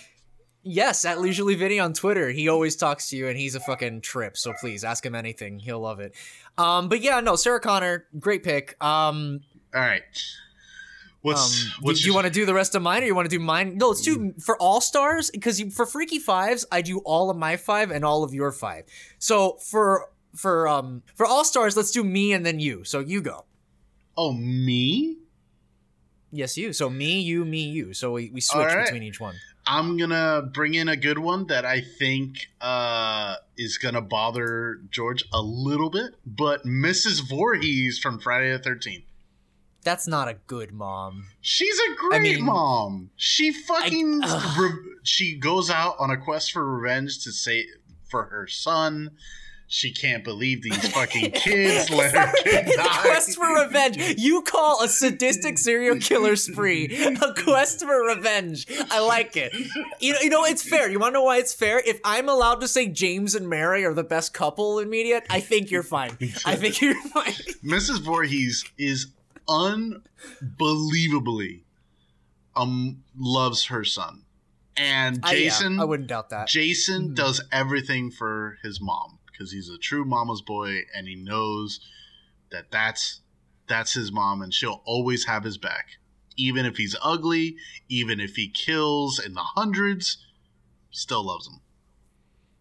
Yes, 0.62 1.04
at 1.04 1.20
Leisurely 1.20 1.54
Vinny 1.56 1.78
on 1.78 1.92
Twitter. 1.92 2.30
He 2.30 2.48
always 2.48 2.74
talks 2.74 3.10
to 3.10 3.16
you 3.16 3.28
and 3.28 3.36
he's 3.36 3.54
a 3.54 3.60
fucking 3.60 4.00
trip. 4.00 4.36
So 4.36 4.54
please 4.58 4.82
ask 4.82 5.04
him 5.04 5.14
anything. 5.14 5.58
He'll 5.58 5.80
love 5.80 6.00
it. 6.00 6.14
Um, 6.56 6.88
but 6.88 7.02
yeah, 7.02 7.20
no, 7.20 7.36
Sarah 7.36 7.60
Connor, 7.60 8.06
great 8.18 8.42
pick. 8.42 8.82
Um, 8.82 9.40
All 9.74 9.80
right. 9.82 10.02
What's 11.20 11.64
Um, 11.64 11.70
what's 11.82 12.00
do 12.00 12.06
you 12.06 12.14
want 12.14 12.26
to 12.26 12.32
do 12.32 12.44
the 12.46 12.52
rest 12.54 12.74
of 12.74 12.82
mine, 12.82 13.02
or 13.02 13.06
you 13.06 13.14
want 13.14 13.28
to 13.30 13.34
do 13.36 13.42
mine? 13.42 13.76
No, 13.78 13.88
let's 13.88 14.02
do 14.02 14.34
for 14.40 14.56
all 14.58 14.80
stars 14.82 15.30
because 15.30 15.58
for 15.74 15.86
Freaky 15.86 16.18
Fives, 16.18 16.66
I 16.70 16.82
do 16.82 16.98
all 16.98 17.30
of 17.30 17.36
my 17.36 17.56
five 17.56 17.90
and 17.90 18.04
all 18.04 18.24
of 18.24 18.34
your 18.34 18.52
five. 18.52 18.84
So 19.18 19.56
for 19.60 20.08
for 20.34 20.68
um 20.68 21.02
for 21.14 21.24
all 21.26 21.44
stars, 21.44 21.76
let's 21.78 21.90
do 21.92 22.04
me 22.04 22.32
and 22.34 22.44
then 22.44 22.58
you. 22.60 22.84
So 22.84 23.00
you 23.00 23.22
go. 23.22 23.44
Oh, 24.16 24.32
me? 24.32 25.16
Yes, 26.34 26.56
you. 26.56 26.72
So 26.72 26.90
me, 26.90 27.20
you, 27.20 27.44
me, 27.44 27.62
you. 27.62 27.94
So 27.94 28.10
we, 28.10 28.28
we 28.30 28.40
switch 28.40 28.66
right. 28.66 28.84
between 28.84 29.04
each 29.04 29.20
one. 29.20 29.36
I'm 29.66 29.96
gonna 29.96 30.42
bring 30.42 30.74
in 30.74 30.88
a 30.88 30.96
good 30.96 31.18
one 31.18 31.46
that 31.46 31.64
I 31.64 31.80
think 31.80 32.48
uh, 32.60 33.36
is 33.56 33.78
gonna 33.78 34.02
bother 34.02 34.80
George 34.90 35.24
a 35.32 35.40
little 35.40 35.90
bit, 35.90 36.14
but 36.26 36.64
Mrs. 36.64 37.26
Voorhees 37.28 38.00
from 38.00 38.18
Friday 38.18 38.50
the 38.50 38.58
Thirteenth. 38.58 39.04
That's 39.84 40.08
not 40.08 40.28
a 40.28 40.34
good 40.48 40.72
mom. 40.72 41.26
She's 41.40 41.78
a 41.78 41.94
great 41.94 42.22
mean, 42.22 42.44
mom. 42.44 43.10
She 43.16 43.52
fucking 43.52 44.20
I- 44.24 44.56
re- 44.58 44.96
she 45.04 45.36
goes 45.38 45.70
out 45.70 45.94
on 46.00 46.10
a 46.10 46.16
quest 46.16 46.52
for 46.52 46.78
revenge 46.78 47.22
to 47.24 47.32
say 47.32 47.66
for 48.10 48.24
her 48.24 48.48
son. 48.48 49.12
She 49.66 49.92
can't 49.92 50.22
believe 50.22 50.62
these 50.62 50.88
fucking 50.92 51.32
kids 51.32 51.90
let 51.90 52.14
her 52.14 52.32
kid 52.44 52.66
die. 52.76 52.98
quest 53.00 53.34
for 53.36 53.64
revenge. 53.64 53.96
You 54.18 54.42
call 54.42 54.82
a 54.82 54.88
sadistic 54.88 55.58
serial 55.58 55.96
killer 55.98 56.36
spree 56.36 56.94
a 57.20 57.34
quest 57.34 57.80
for 57.80 58.06
revenge. 58.06 58.66
I 58.90 59.00
like 59.00 59.36
it. 59.36 59.52
You 60.00 60.12
know, 60.12 60.18
you 60.20 60.30
know, 60.30 60.44
it's 60.44 60.62
fair. 60.62 60.88
You 60.90 60.98
want 61.00 61.14
to 61.14 61.20
know 61.20 61.24
why 61.24 61.38
it's 61.38 61.54
fair? 61.54 61.80
If 61.84 61.98
I'm 62.04 62.28
allowed 62.28 62.60
to 62.60 62.68
say 62.68 62.88
James 62.88 63.34
and 63.34 63.48
Mary 63.48 63.84
are 63.84 63.94
the 63.94 64.04
best 64.04 64.32
couple 64.34 64.78
in 64.78 64.88
media, 64.90 65.22
I 65.30 65.40
think 65.40 65.70
you're 65.70 65.82
fine. 65.82 66.16
I 66.44 66.54
think 66.56 66.80
you're 66.80 67.00
fine. 67.08 67.32
Mrs. 67.64 68.00
Voorhees 68.02 68.64
is 68.78 69.08
unbelievably 69.48 71.64
um 72.56 73.02
loves 73.18 73.64
her 73.66 73.84
son. 73.84 74.22
And 74.76 75.20
I- 75.22 75.32
yeah, 75.32 75.38
Jason 75.50 75.78
I, 75.80 75.84
wouldn't 75.84 76.08
doubt 76.08 76.30
that. 76.30 76.48
Jason 76.48 77.10
Mhm. 77.10 77.14
does 77.14 77.40
everything 77.52 78.10
for 78.10 78.58
his 78.62 78.80
mom 78.80 79.18
because 79.34 79.52
he's 79.52 79.68
a 79.68 79.78
true 79.78 80.04
mama's 80.04 80.42
boy 80.42 80.80
and 80.94 81.08
he 81.08 81.14
knows 81.14 81.80
that 82.50 82.70
that's 82.70 83.20
that's 83.68 83.92
his 83.92 84.12
mom 84.12 84.42
and 84.42 84.54
she'll 84.54 84.82
always 84.84 85.24
have 85.24 85.44
his 85.44 85.58
back 85.58 85.86
even 86.36 86.64
if 86.66 86.76
he's 86.76 86.96
ugly 87.02 87.56
even 87.88 88.20
if 88.20 88.36
he 88.36 88.48
kills 88.48 89.18
in 89.18 89.34
the 89.34 89.40
hundreds 89.40 90.18
still 90.90 91.26
loves 91.26 91.48
him 91.48 91.60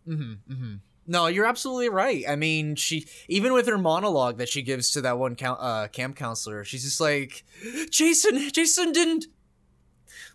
mm-hmm, 0.07 0.53
mm-hmm. 0.53 0.75
No, 1.05 1.27
you're 1.27 1.45
absolutely 1.45 1.89
right. 1.89 2.23
I 2.27 2.37
mean, 2.37 2.75
she 2.75 3.05
even 3.27 3.51
with 3.51 3.67
her 3.67 3.77
monologue 3.77 4.37
that 4.37 4.47
she 4.47 4.61
gives 4.61 4.91
to 4.91 5.01
that 5.01 5.19
one 5.19 5.35
count, 5.35 5.59
uh, 5.61 5.89
camp 5.89 6.15
counselor, 6.15 6.63
she's 6.63 6.83
just 6.83 7.01
like, 7.01 7.43
"Jason, 7.89 8.49
Jason 8.51 8.93
didn't." 8.93 9.25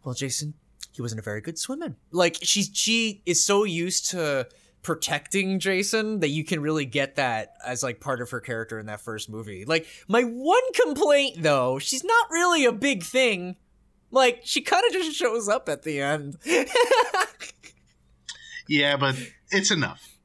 Well, 0.05 0.14
Jason, 0.14 0.55
he 0.93 1.01
wasn't 1.01 1.20
a 1.20 1.22
very 1.22 1.41
good 1.41 1.59
swimmer. 1.59 1.97
Like 2.11 2.36
she's 2.43 2.70
she 2.74 3.22
is 3.24 3.43
so 3.43 3.64
used 3.64 4.11
to 4.11 4.47
protecting 4.89 5.59
Jason 5.59 6.20
that 6.20 6.30
you 6.30 6.43
can 6.43 6.62
really 6.62 6.86
get 6.86 7.16
that 7.16 7.53
as 7.62 7.82
like 7.82 8.01
part 8.01 8.22
of 8.22 8.30
her 8.30 8.41
character 8.41 8.78
in 8.78 8.86
that 8.86 9.03
first 9.03 9.28
movie. 9.28 9.66
Like 9.66 9.86
my 10.09 10.22
one 10.22 10.62
complaint 10.72 11.43
though, 11.43 11.78
she's 11.78 12.03
not 12.03 12.30
really 12.30 12.64
a 12.64 12.72
big 12.72 13.03
thing. 13.03 13.57
Like 14.11 14.41
she 14.45 14.62
kind 14.62 14.82
of 14.86 14.93
just 14.95 15.14
shows 15.14 15.47
up 15.47 15.68
at 15.68 15.82
the 15.82 16.01
end. 16.01 16.39
yeah 18.66 18.97
but 18.97 19.14
it's 19.51 19.70
enough 19.70 20.18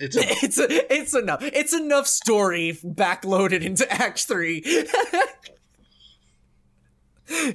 it's 0.00 0.16
enough. 0.20 0.42
it's 0.42 0.58
a, 0.58 0.92
it's 0.92 1.14
enough. 1.14 1.42
It's 1.42 1.72
enough 1.72 2.08
story 2.08 2.76
backloaded 2.84 3.62
into 3.62 3.88
Act 3.92 4.26
Three. 4.26 4.64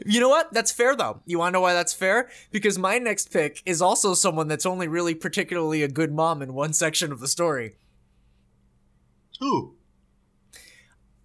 you 0.06 0.20
know 0.20 0.30
what? 0.30 0.54
That's 0.54 0.72
fair 0.72 0.96
though. 0.96 1.22
You 1.26 1.40
want 1.40 1.54
to 1.54 1.58
know 1.58 1.62
why 1.62 1.74
that's 1.74 1.94
fair? 1.94 2.30
Because 2.52 2.78
my 2.78 2.98
next 2.98 3.32
pick 3.32 3.62
is 3.66 3.82
also 3.82 4.14
someone 4.14 4.48
that's 4.48 4.66
only 4.66 4.88
really 4.88 5.16
particularly 5.16 5.84
a 5.84 5.88
good 5.88 6.14
mom 6.14 6.42
in 6.42 6.54
one 6.54 6.74
section 6.74 7.12
of 7.12 7.20
the 7.20 7.28
story. 7.28 7.76
Who? 9.40 9.76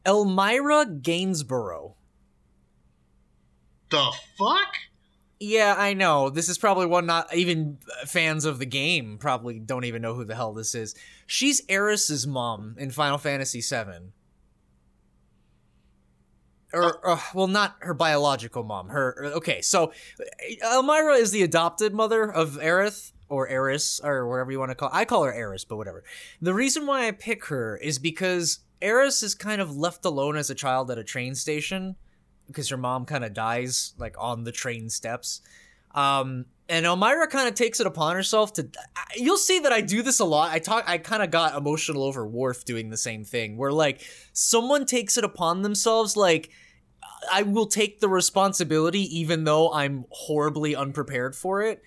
Elmyra 0.04 1.02
Gainsborough. 1.02 1.94
The 3.90 4.12
fuck? 4.38 4.74
Yeah, 5.38 5.74
I 5.76 5.94
know. 5.94 6.28
This 6.28 6.48
is 6.48 6.58
probably 6.58 6.86
one 6.86 7.06
not 7.06 7.34
even 7.34 7.78
fans 8.04 8.44
of 8.44 8.58
the 8.58 8.66
game 8.66 9.16
probably 9.18 9.58
don't 9.58 9.84
even 9.84 10.02
know 10.02 10.14
who 10.14 10.24
the 10.24 10.34
hell 10.34 10.52
this 10.52 10.74
is. 10.74 10.94
She's 11.26 11.62
Eris's 11.66 12.26
mom 12.26 12.76
in 12.78 12.90
Final 12.90 13.18
Fantasy 13.18 13.60
VII. 13.60 14.12
Or, 16.72 17.06
uh, 17.06 17.20
well, 17.34 17.48
not 17.48 17.76
her 17.80 17.94
biological 17.94 18.62
mom. 18.62 18.90
Her 18.90 19.32
okay. 19.36 19.60
So, 19.60 19.92
Elmyra 20.62 21.18
is 21.18 21.32
the 21.32 21.42
adopted 21.42 21.92
mother 21.92 22.30
of 22.30 22.58
Aerith 22.60 23.12
or 23.28 23.48
Eris 23.48 24.00
or 24.02 24.28
whatever 24.28 24.52
you 24.52 24.58
want 24.58 24.70
to 24.70 24.74
call. 24.74 24.90
I 24.92 25.04
call 25.04 25.24
her 25.24 25.32
Eris, 25.32 25.64
but 25.64 25.76
whatever. 25.76 26.04
The 26.40 26.54
reason 26.54 26.86
why 26.86 27.06
I 27.06 27.12
pick 27.12 27.46
her 27.46 27.76
is 27.76 27.98
because 27.98 28.60
Eris 28.82 29.22
is 29.22 29.34
kind 29.34 29.60
of 29.60 29.76
left 29.76 30.04
alone 30.04 30.36
as 30.36 30.50
a 30.50 30.54
child 30.54 30.90
at 30.90 30.98
a 30.98 31.04
train 31.04 31.34
station 31.34 31.96
because 32.46 32.68
her 32.68 32.76
mom 32.76 33.04
kind 33.04 33.24
of 33.24 33.32
dies 33.32 33.94
like 33.98 34.16
on 34.18 34.44
the 34.44 34.52
train 34.52 34.90
steps. 34.90 35.40
Um, 35.94 36.46
and 36.68 36.86
Elmyra 36.86 37.28
kind 37.28 37.48
of 37.48 37.54
takes 37.54 37.80
it 37.80 37.86
upon 37.86 38.14
herself 38.14 38.52
to. 38.54 38.68
You'll 39.16 39.36
see 39.36 39.58
that 39.60 39.72
I 39.72 39.80
do 39.80 40.02
this 40.02 40.20
a 40.20 40.24
lot. 40.24 40.52
I 40.52 40.60
talk. 40.60 40.84
I 40.88 40.98
kind 40.98 41.22
of 41.22 41.30
got 41.30 41.56
emotional 41.56 42.04
over 42.04 42.26
Worf 42.26 42.64
doing 42.64 42.90
the 42.90 42.96
same 42.96 43.24
thing, 43.24 43.56
where 43.56 43.72
like 43.72 44.02
someone 44.32 44.86
takes 44.86 45.18
it 45.18 45.24
upon 45.24 45.62
themselves, 45.62 46.16
like. 46.16 46.50
I 47.30 47.42
will 47.42 47.66
take 47.66 48.00
the 48.00 48.08
responsibility 48.08 49.02
even 49.18 49.44
though 49.44 49.70
I'm 49.70 50.06
horribly 50.08 50.74
unprepared 50.74 51.36
for 51.36 51.60
it. 51.60 51.82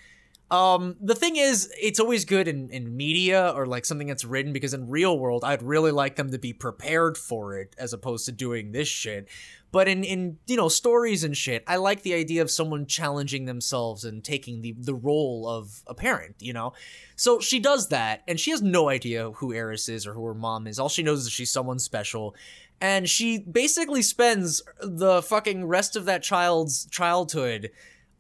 Um, 0.52 0.96
the 1.02 1.16
thing 1.16 1.36
is, 1.36 1.74
it's 1.82 2.00
always 2.00 2.26
good 2.26 2.48
in, 2.48 2.70
in 2.70 2.96
media 2.96 3.52
or 3.56 3.66
like 3.66 3.86
something 3.86 4.08
that's 4.08 4.24
written 4.24 4.54
because 4.54 4.76
in 4.76 4.88
real 4.88 5.18
world, 5.18 5.44
I'd 5.44 5.64
really 5.64 5.90
like 5.90 6.16
them 6.16 6.30
to 6.30 6.38
be 6.38 6.54
prepared 6.54 7.18
for 7.18 7.58
it 7.58 7.76
as 7.80 7.92
opposed 7.94 8.26
to 8.26 8.32
doing 8.32 8.72
this 8.72 8.88
shit. 8.88 9.28
But 9.74 9.88
in, 9.88 10.04
in 10.04 10.38
you 10.46 10.56
know 10.56 10.70
stories 10.70 11.24
and 11.24 11.36
shit, 11.36 11.64
I 11.66 11.78
like 11.78 12.04
the 12.04 12.14
idea 12.14 12.44
of 12.44 12.52
someone 12.52 12.86
challenging 12.86 13.46
themselves 13.46 14.06
and 14.06 14.24
taking 14.24 14.62
the 14.62 14.76
the 14.78 14.94
role 14.94 15.50
of 15.50 15.82
a 15.88 15.96
parent. 15.96 16.36
You 16.40 16.54
know, 16.54 16.74
so 17.16 17.40
she 17.40 17.60
does 17.60 17.88
that, 17.88 18.22
and 18.28 18.40
she 18.40 18.52
has 18.52 18.62
no 18.62 18.88
idea 18.88 19.32
who 19.32 19.52
Eris 19.52 19.90
is 19.90 20.06
or 20.06 20.14
who 20.14 20.24
her 20.26 20.36
mom 20.36 20.68
is. 20.68 20.78
All 20.78 20.90
she 20.90 21.02
knows 21.02 21.26
is 21.26 21.32
she's 21.32 21.50
someone 21.50 21.80
special, 21.80 22.36
and 22.80 23.10
she 23.10 23.40
basically 23.40 24.04
spends 24.04 24.62
the 24.80 25.24
fucking 25.24 25.66
rest 25.66 25.96
of 25.96 26.06
that 26.06 26.22
child's 26.22 26.86
childhood 26.86 27.72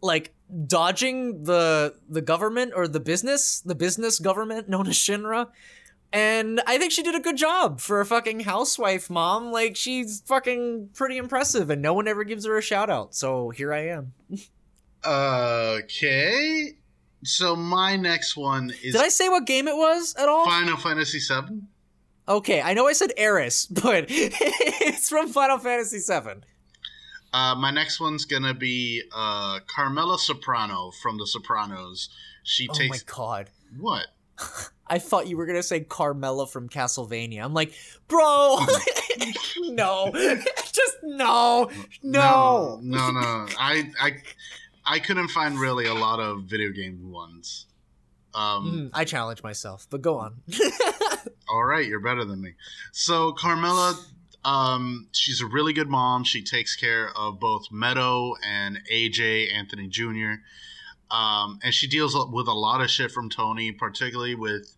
like 0.01 0.33
dodging 0.65 1.43
the 1.43 1.93
the 2.09 2.21
government 2.21 2.73
or 2.75 2.87
the 2.87 2.99
business, 2.99 3.61
the 3.61 3.75
business 3.75 4.17
government 4.17 4.67
known 4.67 4.87
as 4.87 4.95
Shinra. 4.95 5.49
And 6.13 6.61
I 6.67 6.77
think 6.77 6.91
she 6.91 7.01
did 7.01 7.15
a 7.15 7.19
good 7.19 7.37
job 7.37 7.79
for 7.81 7.99
a 7.99 8.05
fucking 8.05 8.41
housewife 8.41 9.09
mom. 9.09 9.51
Like 9.51 9.75
she's 9.75 10.21
fucking 10.27 10.89
pretty 10.93 11.17
impressive 11.17 11.71
and 11.71 11.81
no 11.81 11.93
one 11.95 12.07
ever 12.07 12.23
gives 12.23 12.45
her 12.45 12.55
a 12.55 12.61
shout 12.61 12.89
out. 12.91 13.15
So 13.15 13.49
here 13.49 13.73
I 13.73 13.87
am. 13.87 14.13
Okay. 15.05 16.73
So 17.23 17.55
my 17.55 17.95
next 17.95 18.37
one 18.37 18.71
is 18.83 18.93
Did 18.93 19.01
I 19.01 19.09
say 19.09 19.27
what 19.29 19.45
game 19.45 19.67
it 19.67 19.75
was 19.75 20.15
at 20.19 20.29
all? 20.29 20.45
Final 20.45 20.77
Fantasy 20.77 21.19
VII. 21.19 21.61
Okay, 22.27 22.61
I 22.61 22.73
know 22.73 22.87
I 22.87 22.93
said 22.93 23.11
Eris, 23.17 23.65
but 23.83 24.05
it's 24.09 25.09
from 25.09 25.27
Final 25.29 25.57
Fantasy 25.57 25.99
VII. 25.99 26.41
Uh, 27.33 27.55
my 27.55 27.71
next 27.71 27.99
one's 27.99 28.25
gonna 28.25 28.53
be 28.53 29.01
uh, 29.15 29.59
Carmela 29.67 30.19
Soprano 30.19 30.91
from 31.01 31.17
The 31.17 31.25
Sopranos. 31.25 32.09
She 32.43 32.67
takes- 32.67 32.79
Oh 32.79 32.87
my 32.89 32.99
god. 33.05 33.49
what? 33.79 34.07
I 34.93 34.99
thought 34.99 35.25
you 35.25 35.37
were 35.37 35.47
gonna 35.47 35.63
say 35.63 35.79
Carmela 35.79 36.45
from 36.45 36.69
Castlevania. 36.69 37.43
I'm 37.43 37.55
like, 37.55 37.73
bro, 38.07 38.59
no, 39.69 40.11
just 40.71 40.97
no, 41.01 41.71
no. 42.03 42.79
no, 42.83 43.09
no, 43.09 43.11
no. 43.11 43.47
I, 43.57 43.89
I, 43.99 44.11
I 44.85 44.99
couldn't 44.99 45.29
find 45.29 45.59
really 45.59 45.87
a 45.87 45.95
lot 45.95 46.19
of 46.19 46.43
video 46.43 46.69
game 46.69 47.11
ones. 47.11 47.65
Um, 48.35 48.65
Mm, 48.65 48.89
I 48.93 49.03
challenge 49.03 49.41
myself, 49.41 49.87
but 49.89 50.03
go 50.03 50.19
on. 50.19 50.41
all 51.49 51.63
right, 51.63 51.87
you're 51.87 51.99
better 51.99 52.23
than 52.23 52.39
me. 52.39 52.53
So 52.91 53.31
Carmela, 53.31 53.97
um, 54.45 55.07
she's 55.11 55.41
a 55.41 55.47
really 55.47 55.73
good 55.73 55.89
mom. 55.89 56.23
She 56.23 56.43
takes 56.43 56.75
care 56.75 57.09
of 57.17 57.39
both 57.39 57.71
Meadow 57.71 58.35
and 58.45 58.79
AJ 58.93 59.55
Anthony 59.55 59.87
Jr. 59.87 60.33
Um, 61.13 61.59
and 61.63 61.73
she 61.73 61.87
deals 61.87 62.15
with 62.31 62.47
a 62.47 62.53
lot 62.53 62.81
of 62.81 62.89
shit 62.89 63.11
from 63.11 63.29
Tony, 63.29 63.71
particularly 63.71 64.33
with 64.33 64.73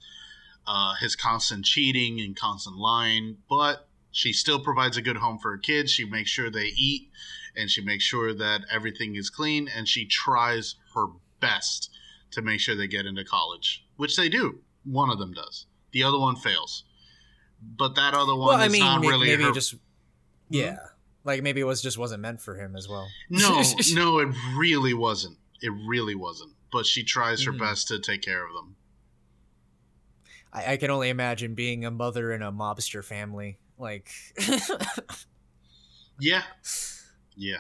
uh, 0.68 0.96
his 0.96 1.16
constant 1.16 1.64
cheating 1.64 2.20
and 2.20 2.36
constant 2.36 2.76
lying. 2.76 3.38
But 3.50 3.88
she 4.12 4.34
still 4.34 4.60
provides 4.60 4.98
a 4.98 5.02
good 5.02 5.18
home 5.18 5.40
for 5.40 5.52
her 5.52 5.58
kids. 5.58 5.92
She 5.92 6.04
makes 6.04 6.30
sure 6.30 6.50
they 6.52 6.74
eat, 6.76 7.10
and 7.56 7.70
she 7.72 7.82
makes 7.82 8.04
sure 8.04 8.34
that 8.34 8.62
everything 8.70 9.16
is 9.16 9.30
clean. 9.30 9.70
And 9.74 9.88
she 9.88 10.06
tries 10.06 10.76
her 10.94 11.06
best 11.40 11.90
to 12.32 12.42
make 12.42 12.60
sure 12.60 12.76
they 12.76 12.88
get 12.88 13.06
into 13.06 13.24
college, 13.24 13.86
which 13.96 14.18
they 14.18 14.28
do. 14.28 14.60
One 14.84 15.10
of 15.10 15.20
them 15.20 15.32
does. 15.32 15.68
The 15.94 16.04
other 16.04 16.20
one 16.20 16.36
fails. 16.36 16.84
But 17.62 17.96
that 17.96 18.14
other 18.14 18.36
one 18.36 18.50
well, 18.50 18.58
I 18.60 18.66
is 18.66 18.74
mean, 18.74 18.82
not 18.82 19.00
may- 19.02 19.08
really 19.08 19.28
maybe 19.28 19.44
her 19.44 19.52
just, 19.54 19.76
yeah, 20.50 20.78
like 21.24 21.42
maybe 21.42 21.62
it 21.62 21.64
was 21.64 21.82
just 21.82 21.98
wasn't 21.98 22.22
meant 22.22 22.42
for 22.42 22.56
him 22.56 22.76
as 22.76 22.90
well. 22.90 23.08
No, 23.30 23.64
no, 23.94 24.20
it 24.20 24.36
really 24.58 24.94
wasn't. 24.94 25.38
It 25.62 25.72
really 25.88 26.16
wasn't. 26.16 26.54
But 26.72 26.86
she 26.86 27.04
tries 27.04 27.44
her 27.46 27.52
Mhm. 27.54 27.60
best 27.60 27.88
to 27.90 28.00
take 28.00 28.22
care 28.22 28.46
of 28.46 28.54
them. 28.54 28.76
I, 30.52 30.74
I 30.74 30.78
can 30.78 30.90
only 30.92 31.10
imagine 31.10 31.54
being 31.56 31.86
a 31.86 31.92
mother 31.92 32.32
in 32.32 32.42
a 32.42 32.52
mobster 32.52 33.04
family. 33.04 33.58
Like, 33.78 34.10
Yeah. 36.20 36.44
Yeah. 37.38 37.58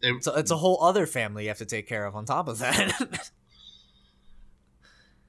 It- 0.00 0.26
it's 0.26 0.50
a 0.50 0.56
whole 0.56 0.82
other 0.82 1.06
family 1.06 1.42
you 1.44 1.48
have 1.48 1.58
to 1.58 1.66
take 1.66 1.86
care 1.86 2.06
of 2.06 2.16
on 2.16 2.24
top 2.24 2.48
of 2.48 2.58
that. 2.60 3.30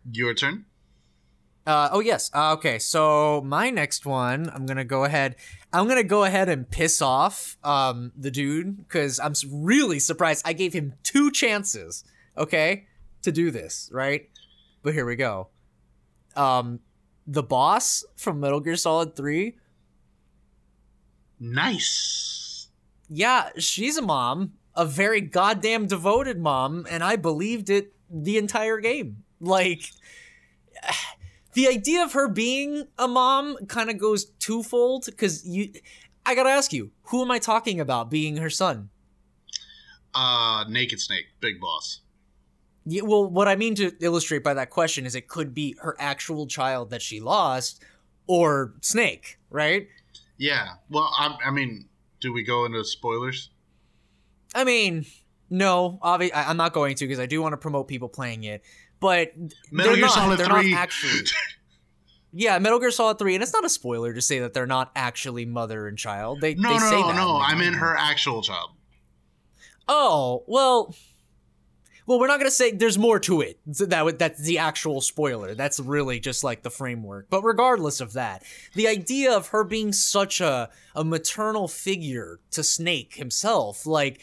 your 0.11 0.33
turn. 0.33 0.65
Uh, 1.69 1.87
oh 1.91 1.99
yes. 1.99 2.31
Uh, 2.33 2.53
okay. 2.53 2.79
So 2.79 3.41
my 3.45 3.69
next 3.69 4.03
one, 4.03 4.49
I'm 4.51 4.65
gonna 4.65 4.83
go 4.83 5.03
ahead. 5.03 5.35
I'm 5.71 5.87
gonna 5.87 6.03
go 6.03 6.23
ahead 6.23 6.49
and 6.49 6.67
piss 6.67 6.99
off 6.99 7.57
um, 7.63 8.11
the 8.17 8.31
dude 8.31 8.77
because 8.77 9.19
I'm 9.19 9.33
really 9.47 9.99
surprised. 9.99 10.41
I 10.45 10.53
gave 10.53 10.73
him 10.73 10.95
two 11.03 11.29
chances, 11.29 12.03
okay, 12.35 12.87
to 13.21 13.31
do 13.31 13.51
this, 13.51 13.87
right? 13.93 14.27
But 14.81 14.95
here 14.95 15.05
we 15.05 15.15
go. 15.15 15.49
Um, 16.35 16.79
the 17.27 17.43
boss 17.43 18.03
from 18.15 18.39
Metal 18.39 18.61
Gear 18.61 18.75
Solid 18.75 19.15
Three. 19.15 19.55
Nice. 21.39 22.69
Yeah, 23.09 23.49
she's 23.59 23.95
a 23.95 24.01
mom, 24.01 24.53
a 24.75 24.87
very 24.87 25.21
goddamn 25.21 25.85
devoted 25.85 26.39
mom, 26.39 26.87
and 26.89 27.03
I 27.03 27.15
believed 27.15 27.69
it 27.69 27.93
the 28.09 28.39
entire 28.39 28.79
game. 28.79 29.23
Like, 29.39 29.83
the 31.59 31.67
idea 31.67 32.01
of 32.03 32.13
her 32.13 32.29
being 32.29 32.87
a 32.97 33.07
mom 33.07 33.57
kind 33.67 33.89
of 33.89 33.97
goes 33.97 34.25
twofold 34.39 35.05
because 35.05 35.45
you. 35.45 35.73
I 36.25 36.35
gotta 36.35 36.49
ask 36.49 36.71
you, 36.71 36.91
who 37.03 37.21
am 37.21 37.31
I 37.31 37.39
talking 37.39 37.79
about 37.79 38.09
being 38.09 38.37
her 38.37 38.49
son? 38.49 38.89
Uh, 40.13 40.63
Naked 40.69 40.99
Snake, 41.01 41.25
Big 41.39 41.59
Boss. 41.59 42.01
Yeah, 42.85 43.01
well, 43.03 43.29
what 43.29 43.47
I 43.47 43.55
mean 43.55 43.75
to 43.75 43.91
illustrate 43.99 44.43
by 44.43 44.53
that 44.53 44.69
question 44.69 45.05
is 45.05 45.15
it 45.15 45.27
could 45.27 45.53
be 45.53 45.75
her 45.81 45.95
actual 45.99 46.47
child 46.47 46.89
that 46.91 47.01
she 47.01 47.19
lost, 47.19 47.83
or 48.27 48.73
Snake, 48.81 49.37
right? 49.49 49.87
Yeah. 50.37 50.65
Well, 50.89 51.11
I, 51.17 51.35
I 51.45 51.51
mean, 51.51 51.89
do 52.21 52.31
we 52.31 52.43
go 52.43 52.65
into 52.65 52.83
spoilers? 52.85 53.49
I 54.55 54.63
mean, 54.63 55.05
no, 55.49 55.99
obvi- 56.03 56.31
I- 56.33 56.45
I'm 56.49 56.57
not 56.57 56.73
going 56.73 56.95
to 56.95 57.05
because 57.05 57.19
I 57.19 57.25
do 57.25 57.41
want 57.41 57.53
to 57.53 57.57
promote 57.57 57.87
people 57.87 58.07
playing 58.09 58.43
it, 58.45 58.63
but 58.99 59.33
Metal 59.71 59.91
they're 59.91 59.95
Gear 59.95 60.05
not. 60.05 60.11
Solid 60.13 60.39
they're 60.39 60.47
3. 60.47 60.71
not 60.71 60.79
actually. 60.79 61.21
yeah, 62.33 62.59
Metal 62.59 62.79
Gear 62.79 62.91
Solid 62.91 63.17
Three, 63.17 63.35
and 63.35 63.43
it's 63.43 63.53
not 63.53 63.65
a 63.65 63.69
spoiler 63.69 64.13
to 64.13 64.21
say 64.21 64.39
that 64.39 64.53
they're 64.53 64.67
not 64.67 64.91
actually 64.95 65.45
mother 65.45 65.87
and 65.87 65.97
child. 65.97 66.41
They 66.41 66.55
no, 66.55 66.69
they 66.69 66.75
no, 66.75 66.89
say 66.89 67.01
no, 67.01 67.07
that 67.07 67.15
no. 67.15 67.33
the 67.33 67.45
I 67.45 67.55
mean 67.55 67.71
game. 67.71 67.79
her 67.79 67.95
actual 67.97 68.41
child. 68.41 68.71
Oh 69.87 70.43
well. 70.47 70.93
Well, 72.05 72.19
we're 72.19 72.25
not 72.25 72.39
gonna 72.39 72.49
say 72.49 72.71
there's 72.71 72.97
more 72.97 73.19
to 73.19 73.41
it. 73.41 73.59
That 73.67 74.17
that's 74.17 74.41
the 74.41 74.57
actual 74.57 74.99
spoiler. 74.99 75.53
That's 75.53 75.79
really 75.79 76.19
just 76.19 76.43
like 76.43 76.63
the 76.63 76.71
framework. 76.71 77.27
But 77.29 77.43
regardless 77.43 78.01
of 78.01 78.13
that, 78.13 78.43
the 78.73 78.87
idea 78.87 79.31
of 79.31 79.49
her 79.49 79.63
being 79.63 79.93
such 79.93 80.41
a 80.41 80.71
a 80.95 81.03
maternal 81.03 81.67
figure 81.67 82.39
to 82.49 82.63
Snake 82.63 83.13
himself, 83.13 83.85
like 83.85 84.21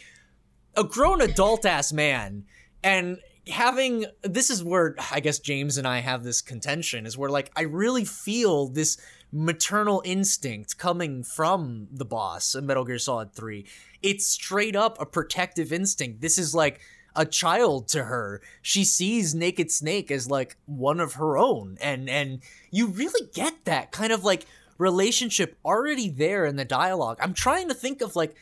a 0.75 0.83
grown 0.83 1.21
adult 1.21 1.65
ass 1.65 1.93
man, 1.93 2.47
and 2.83 3.19
having 3.49 4.07
this 4.23 4.51
is 4.51 4.65
where 4.65 4.97
I 5.13 5.21
guess 5.21 5.39
James 5.39 5.79
and 5.79 5.87
I 5.87 6.01
have 6.01 6.25
this 6.25 6.43
contention 6.43 7.07
is 7.07 7.17
where 7.17 7.31
like 7.31 7.51
I 7.57 7.63
really 7.63 8.05
feel 8.05 8.69
this 8.69 8.99
maternal 9.33 10.03
instinct 10.05 10.79
coming 10.79 11.23
from 11.23 11.89
the 11.93 12.05
boss 12.05 12.55
in 12.55 12.67
Metal 12.67 12.85
Gear 12.85 12.99
Solid 12.99 13.33
3. 13.33 13.67
It's 14.03 14.27
straight 14.27 14.77
up 14.77 15.01
a 15.01 15.07
protective 15.07 15.73
instinct. 15.73 16.21
This 16.21 16.39
is 16.39 16.55
like 16.55 16.81
a 17.15 17.25
child 17.25 17.89
to 17.89 18.05
her. 18.05 18.43
She 18.63 18.85
sees 18.85 19.35
Naked 19.35 19.71
Snake 19.71 20.11
as 20.11 20.31
like 20.31 20.57
one 20.67 21.01
of 21.01 21.15
her 21.15 21.39
own 21.39 21.79
and 21.81 22.09
and 22.09 22.41
you 22.71 22.89
really 22.89 23.29
get 23.35 23.65
that 23.65 23.93
kind 23.93 24.13
of 24.13 24.25
like 24.25 24.47
relationship 24.79 25.57
already 25.65 26.09
there 26.09 26.45
in 26.45 26.57
the 26.57 26.65
dialogue. 26.65 27.19
I'm 27.21 27.35
trying 27.35 27.69
to 27.69 27.75
think 27.75 28.03
of 28.03 28.17
like 28.17 28.35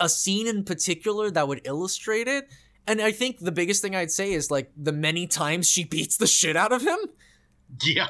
a 0.00 0.08
scene 0.08 0.46
in 0.46 0.64
particular 0.64 1.30
that 1.30 1.46
would 1.48 1.60
illustrate 1.64 2.28
it. 2.28 2.48
And 2.86 3.00
I 3.00 3.12
think 3.12 3.38
the 3.40 3.52
biggest 3.52 3.80
thing 3.82 3.96
I'd 3.96 4.10
say 4.10 4.32
is 4.32 4.50
like 4.50 4.70
the 4.76 4.92
many 4.92 5.26
times 5.26 5.68
she 5.68 5.84
beats 5.94 6.16
the 6.16 6.26
shit 6.26 6.56
out 6.56 6.72
of 6.72 6.82
him. 6.82 6.98
Yeah. 7.82 8.08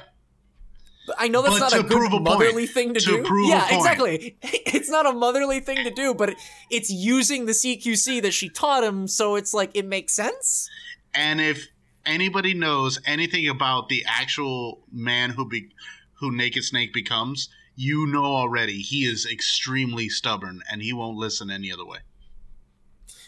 I 1.18 1.29
know 1.29 1.43
that's 1.43 1.59
But 1.61 1.72
not 1.72 1.81
a 1.81 1.83
good 1.83 2.07
a 2.07 2.11
point. 2.11 2.22
motherly 2.25 2.66
thing 2.66 2.95
to, 2.95 3.01
To 3.01 3.22
do. 3.22 3.47
yeah, 3.47 3.61
point. 3.68 3.77
exactly. 3.77 4.37
It's 4.75 4.91
not 4.91 5.07
a 5.07 5.12
motherly 5.12 5.61
thing 5.61 5.85
to 5.85 5.91
do, 5.91 6.12
but 6.14 6.35
it's 6.70 6.91
using 6.91 7.47
the 7.47 7.53
CQC 7.53 8.20
that 8.22 8.33
she 8.35 8.49
taught 8.51 8.83
him, 8.85 9.07
so 9.09 9.37
it's 9.37 9.55
like 9.55 9.70
it 9.75 9.87
makes 9.87 10.12
sense. 10.12 10.68
And 11.14 11.41
if 11.41 11.68
anybody 12.05 12.53
knows 12.55 12.99
anything 13.07 13.49
about 13.49 13.89
the 13.89 14.05
actual 14.07 14.83
man 14.93 15.31
who 15.31 15.49
be 15.49 15.68
who 16.14 16.33
Naked 16.37 16.64
Snake 16.64 16.93
becomes, 16.93 17.49
you 17.77 18.07
know 18.07 18.25
already 18.25 18.79
he 18.83 19.05
is 19.05 19.27
extremely 19.31 20.09
stubborn 20.09 20.61
and 20.70 20.83
he 20.83 20.93
won't 20.93 21.16
listen 21.16 21.51
any 21.51 21.72
other 21.72 21.87
way. 21.87 21.99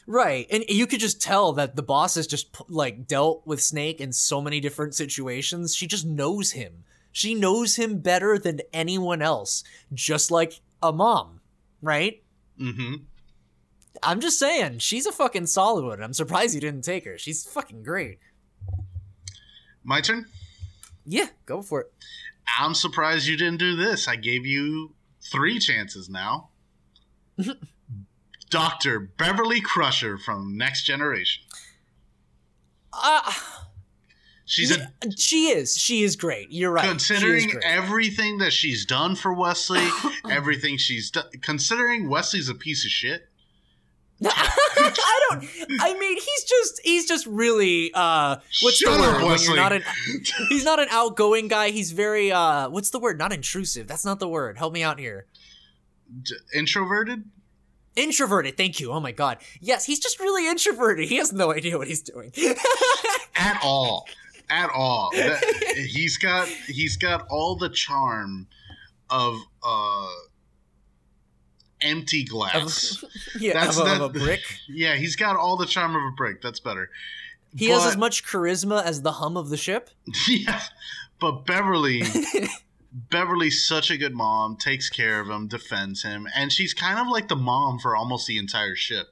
Right. 0.07 0.47
And 0.51 0.65
you 0.69 0.87
could 0.87 1.01
just 1.01 1.21
tell 1.21 1.53
that 1.55 1.75
the 1.75 1.83
boss 1.83 2.15
has 2.15 2.27
just 2.27 2.57
like 2.69 3.07
dealt 3.07 3.47
with 3.47 3.61
Snake 3.61 4.01
in 4.01 4.13
so 4.13 4.41
many 4.41 4.61
different 4.61 4.95
situations. 4.95 5.75
She 5.75 5.87
just 5.87 6.07
knows 6.07 6.53
him. 6.53 6.85
She 7.11 7.35
knows 7.35 7.77
him 7.77 7.99
better 7.99 8.39
than 8.39 8.61
anyone 8.73 9.23
else, 9.23 9.65
just 9.93 10.31
like 10.31 10.61
a 10.83 10.93
mom, 10.93 11.41
right? 11.81 12.23
Mm-hmm. 12.61 12.97
I'm 14.03 14.21
just 14.21 14.39
saying, 14.39 14.79
she's 14.79 15.07
a 15.07 15.13
fucking 15.13 15.47
solid 15.47 15.85
one. 15.85 16.03
I'm 16.03 16.13
surprised 16.13 16.55
you 16.55 16.61
didn't 16.61 16.85
take 16.85 17.05
her. 17.07 17.17
She's 17.17 17.45
fucking 17.45 17.83
great. 17.83 18.19
My 19.83 20.01
turn. 20.03 20.27
Yeah, 21.07 21.29
go 21.47 21.63
for 21.63 21.81
it. 21.81 21.93
I'm 22.59 22.75
surprised 22.75 23.27
you 23.27 23.37
didn't 23.37 23.59
do 23.59 23.77
this. 23.77 24.09
I 24.09 24.17
gave 24.17 24.45
you 24.45 24.95
three 25.33 25.59
chances 25.59 26.09
now. 26.09 26.51
Dr. 28.51 29.01
Beverly 29.01 29.61
Crusher 29.61 30.19
from 30.19 30.57
Next 30.57 30.85
Generation. 30.85 31.43
Uh, 32.93 33.33
She's 34.49 34.71
a 34.71 34.93
she 35.17 35.49
is. 35.49 35.77
She 35.77 36.05
is 36.05 36.15
great. 36.15 36.53
You're 36.53 36.71
right. 36.71 36.89
Considering 36.89 37.51
everything 37.65 38.39
that 38.39 38.53
she's 38.53 38.87
done 38.87 39.17
for 39.17 39.35
Wesley, 39.35 39.85
everything 40.31 40.77
she's 40.77 41.11
done, 41.11 41.25
considering 41.43 42.09
Wesley's 42.09 42.49
a 42.49 42.55
piece 42.55 42.85
of 42.85 42.93
shit. 42.93 43.29
I 44.25 45.21
don't. 45.29 45.45
I 45.81 45.99
mean, 45.99 46.17
he's 46.17 46.45
just 46.45 46.81
he's 46.85 47.09
just 47.09 47.27
really 47.27 47.91
uh 47.93 48.37
what's 48.63 48.77
Shut 48.77 48.97
the 48.97 49.05
up, 49.05 49.23
word? 49.25 49.41
You're 49.41 49.57
not 49.57 49.73
an 49.73 49.83
he's 50.49 50.65
not 50.65 50.79
an 50.79 50.89
outgoing 50.93 51.49
guy. 51.49 51.71
He's 51.71 51.91
very 51.91 52.31
uh 52.31 52.69
what's 52.69 52.91
the 52.91 53.01
word? 53.01 53.19
Not 53.19 53.33
intrusive. 53.33 53.89
That's 53.89 54.05
not 54.05 54.21
the 54.21 54.29
word. 54.29 54.59
Help 54.59 54.73
me 54.73 54.85
out 54.85 55.01
here. 55.01 55.27
D- 56.23 56.37
introverted. 56.55 57.25
Introverted. 57.97 58.57
Thank 58.57 58.79
you. 58.79 58.93
Oh 58.93 59.01
my 59.01 59.13
god. 59.13 59.39
Yes, 59.61 59.85
he's 59.87 59.99
just 59.99 60.21
really 60.21 60.49
introverted. 60.49 61.09
He 61.09 61.17
has 61.17 61.33
no 61.33 61.53
idea 61.53 61.79
what 61.79 61.89
he's 61.89 62.03
doing. 62.03 62.33
at 63.37 63.59
all 63.63 64.07
at 64.49 64.71
all 64.71 65.11
That- 65.15 65.43
he's 65.91 66.17
got 66.19 66.47
he's 66.47 66.97
got 66.97 67.27
all 67.29 67.57
the 67.57 67.69
charm 67.69 68.47
of 69.11 69.39
uh 69.67 70.07
empty 71.83 72.25
glass 72.25 73.05
yeah, 73.39 73.53
That's- 73.55 73.79
of, 73.79 73.85
that- 73.87 74.01
of 74.01 74.15
a 74.17 74.19
brick. 74.19 74.41
yeah 74.69 74.95
he's 74.97 75.17
got 75.17 75.37
all 75.37 75.57
the 75.57 75.67
charm 75.67 75.95
of 75.95 76.03
a 76.03 76.13
brick 76.17 76.41
that's 76.43 76.61
better 76.61 76.91
He 77.57 77.69
has 77.71 77.85
as 77.87 77.97
much 77.97 78.25
charisma 78.25 78.83
as 78.85 79.03
the 79.03 79.13
hum 79.13 79.37
of 79.37 79.51
the 79.51 79.57
ship. 79.57 79.91
yeah 80.29 80.61
but 81.21 81.45
beverly 81.45 82.03
beverly's 83.11 83.67
such 83.67 83.91
a 83.91 83.97
good 83.99 84.15
mom 84.15 84.57
takes 84.57 84.89
care 84.89 85.21
of 85.21 85.29
him 85.29 85.47
defends 85.49 86.03
him 86.03 86.27
and 86.35 86.51
she's 86.51 86.73
kind 86.73 86.99
of 86.99 87.07
like 87.09 87.29
the 87.29 87.37
mom 87.37 87.79
for 87.79 87.95
almost 87.95 88.27
the 88.27 88.39
entire 88.39 88.75
ship 88.75 89.09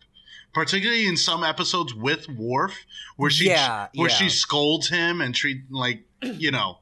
particularly 0.54 1.06
in 1.06 1.16
some 1.16 1.42
episodes 1.42 1.92
with 1.92 2.28
Worf, 2.28 2.76
where 3.16 3.28
she 3.28 3.48
Yeah, 3.48 3.88
where 3.96 4.08
yeah. 4.08 4.14
she 4.14 4.28
scolds 4.28 4.88
him 4.88 5.20
and 5.20 5.34
treat 5.34 5.62
like 5.68 6.04
you 6.22 6.50
know 6.52 6.78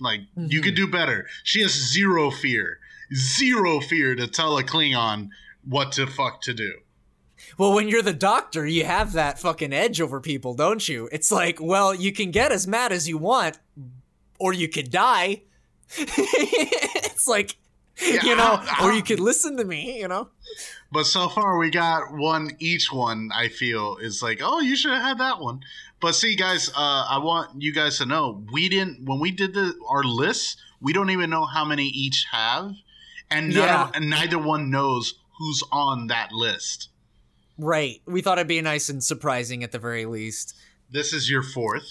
like 0.00 0.20
you 0.34 0.60
Mhm. 0.60 0.64
could 0.64 0.74
do 0.74 0.86
better. 0.86 1.28
She 1.44 1.60
has 1.60 1.72
zero 1.72 2.30
fear, 2.30 2.80
zero 3.14 3.80
fear 3.80 4.14
to 4.16 4.26
tell 4.26 4.56
a 4.58 4.64
Klingon 4.64 5.28
what 5.62 5.92
to 5.92 6.06
fuck 6.06 6.40
to 6.42 6.54
do. 6.54 6.72
Well, 7.58 7.74
when 7.74 7.86
you're 7.88 8.00
the 8.02 8.14
doctor, 8.14 8.66
you 8.66 8.84
have 8.86 9.12
that 9.12 9.38
fucking 9.38 9.72
edge 9.74 10.00
over 10.00 10.18
people, 10.18 10.54
don't 10.54 10.88
you? 10.88 11.08
It's 11.12 11.30
like, 11.30 11.58
well, 11.60 11.94
you 11.94 12.12
can 12.12 12.30
get 12.30 12.50
as 12.50 12.66
mad 12.66 12.92
as 12.92 13.08
you 13.08 13.18
want, 13.18 13.58
or 14.38 14.52
you 14.54 14.68
could 14.68 14.90
die. 14.90 15.42
it's 15.98 17.26
like, 17.26 17.56
Yeah, 18.00 18.24
you 18.24 18.36
know, 18.36 18.54
I- 18.60 18.76
I- 18.80 18.84
or 18.86 18.92
you 18.92 19.02
could 19.02 19.20
listen 19.30 19.56
to 19.58 19.64
me, 19.64 19.98
you 20.00 20.08
know? 20.08 20.28
But 20.90 21.04
so 21.04 21.28
far 21.28 21.58
we 21.58 21.70
got 21.70 22.12
one 22.12 22.50
each 22.58 22.92
one. 22.92 23.30
I 23.34 23.48
feel 23.48 23.96
is 23.98 24.22
like, 24.22 24.40
oh, 24.42 24.60
you 24.60 24.76
should 24.76 24.92
have 24.92 25.02
had 25.02 25.18
that 25.18 25.40
one. 25.40 25.60
But 26.00 26.14
see, 26.14 26.34
guys, 26.36 26.68
uh, 26.70 27.06
I 27.08 27.18
want 27.18 27.62
you 27.62 27.72
guys 27.72 27.98
to 27.98 28.06
know 28.06 28.44
we 28.52 28.68
didn't 28.68 29.04
when 29.06 29.20
we 29.20 29.30
did 29.30 29.54
the 29.54 29.74
our 29.88 30.04
lists. 30.04 30.56
We 30.80 30.92
don't 30.92 31.10
even 31.10 31.30
know 31.30 31.44
how 31.46 31.64
many 31.64 31.86
each 31.86 32.26
have, 32.32 32.72
and, 33.30 33.50
none 33.50 33.56
Yeah. 33.56 33.90
and 33.94 34.10
neither 34.10 34.36
one 34.38 34.68
knows 34.70 35.14
who's 35.38 35.62
on 35.70 36.08
that 36.08 36.32
list. 36.32 36.88
Right. 37.56 38.02
We 38.04 38.20
thought 38.20 38.38
it'd 38.38 38.48
be 38.48 38.60
nice 38.60 38.88
and 38.88 39.02
surprising 39.02 39.62
at 39.62 39.70
the 39.70 39.78
very 39.78 40.04
least. 40.06 40.56
This 40.90 41.12
is 41.12 41.30
your 41.30 41.42
fourth. 41.44 41.88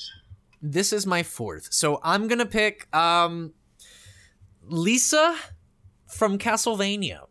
This 0.61 0.91
is 0.91 1.07
my 1.07 1.23
fourth. 1.23 1.69
So 1.71 2.01
I'm 2.03 2.27
going 2.27 2.39
to 2.39 2.45
pick 2.45 2.93
um 2.95 3.53
Lisa 4.71 5.35
from 6.07 6.37
Castlevania. 6.37 7.27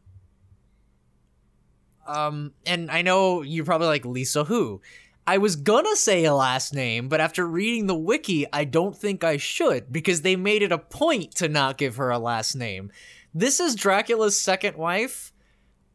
Um 2.07 2.53
and 2.67 2.91
I 2.91 3.03
know 3.03 3.43
you're 3.43 3.65
probably 3.65 3.87
like 3.87 4.05
Lisa 4.05 4.45
who? 4.45 4.81
I 5.27 5.39
was 5.39 5.55
gonna 5.57 5.97
say 5.97 6.25
a 6.25 6.35
last 6.35 6.75
name, 6.75 7.09
but 7.09 7.21
after 7.21 7.47
reading 7.47 7.87
the 7.87 7.95
wiki, 7.95 8.47
I 8.53 8.65
don't 8.65 8.97
think 8.97 9.23
I 9.23 9.37
should 9.37 9.93
because 9.93 10.23
they 10.23 10.35
made 10.35 10.63
it 10.63 10.73
a 10.73 10.79
point 10.79 11.35
to 11.37 11.49
not 11.49 11.79
give 11.79 11.97
her 11.97 12.11
a 12.11 12.19
last 12.19 12.55
name. 12.57 12.91
This 13.33 13.61
is 13.61 13.77
Dracula's 13.77 14.41
second 14.41 14.77
wife, 14.77 15.33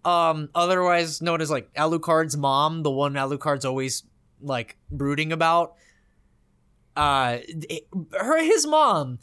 um, 0.06 0.50
otherwise 0.56 1.22
known 1.22 1.42
as 1.42 1.52
like 1.52 1.74
Alucard's 1.74 2.38
mom, 2.38 2.84
the 2.84 2.92
one 2.92 3.14
Alucard's 3.14 3.66
always 3.66 4.04
like 4.42 4.78
brooding 4.90 5.34
about. 5.34 5.74
Uh, 6.96 7.40
it- 7.48 7.88
her 8.18 8.42
his 8.42 8.66
mom 8.66 9.20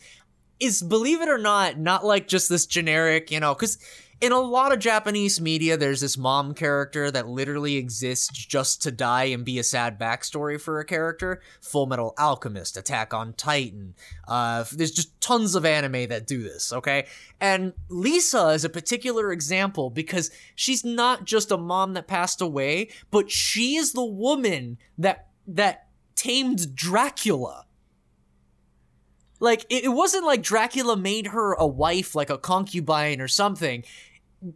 is 0.62 0.82
believe 0.82 1.20
it 1.20 1.28
or 1.28 1.38
not 1.38 1.78
not 1.78 2.04
like 2.04 2.28
just 2.28 2.48
this 2.48 2.66
generic, 2.66 3.30
you 3.30 3.40
know, 3.40 3.54
because 3.54 3.78
in 4.22 4.30
a 4.30 4.38
lot 4.38 4.72
of 4.72 4.78
Japanese 4.78 5.40
media, 5.40 5.76
there's 5.76 6.00
this 6.00 6.16
mom 6.16 6.54
character 6.54 7.10
that 7.10 7.26
literally 7.26 7.74
exists 7.76 8.28
just 8.28 8.80
to 8.82 8.92
die 8.92 9.24
and 9.24 9.44
be 9.44 9.58
a 9.58 9.64
sad 9.64 9.98
backstory 9.98 10.60
for 10.60 10.78
a 10.78 10.84
character. 10.84 11.42
Full 11.60 11.86
Metal 11.86 12.14
Alchemist, 12.16 12.76
Attack 12.76 13.12
on 13.12 13.32
Titan. 13.32 13.94
Uh, 14.28 14.64
there's 14.70 14.92
just 14.92 15.20
tons 15.20 15.56
of 15.56 15.64
anime 15.64 16.06
that 16.08 16.28
do 16.28 16.40
this, 16.40 16.72
okay? 16.72 17.06
And 17.40 17.72
Lisa 17.88 18.50
is 18.50 18.64
a 18.64 18.68
particular 18.68 19.32
example 19.32 19.90
because 19.90 20.30
she's 20.54 20.84
not 20.84 21.24
just 21.24 21.50
a 21.50 21.56
mom 21.56 21.94
that 21.94 22.06
passed 22.06 22.40
away, 22.40 22.90
but 23.10 23.28
she 23.28 23.74
is 23.74 23.92
the 23.92 24.04
woman 24.04 24.78
that 24.96 25.26
that 25.48 25.88
tamed 26.14 26.76
Dracula. 26.76 27.64
Like 29.42 29.66
it, 29.68 29.82
it 29.82 29.88
wasn't 29.88 30.24
like 30.24 30.40
Dracula 30.40 30.96
made 30.96 31.26
her 31.26 31.54
a 31.54 31.66
wife, 31.66 32.14
like 32.14 32.30
a 32.30 32.38
concubine 32.38 33.20
or 33.20 33.26
something. 33.26 33.82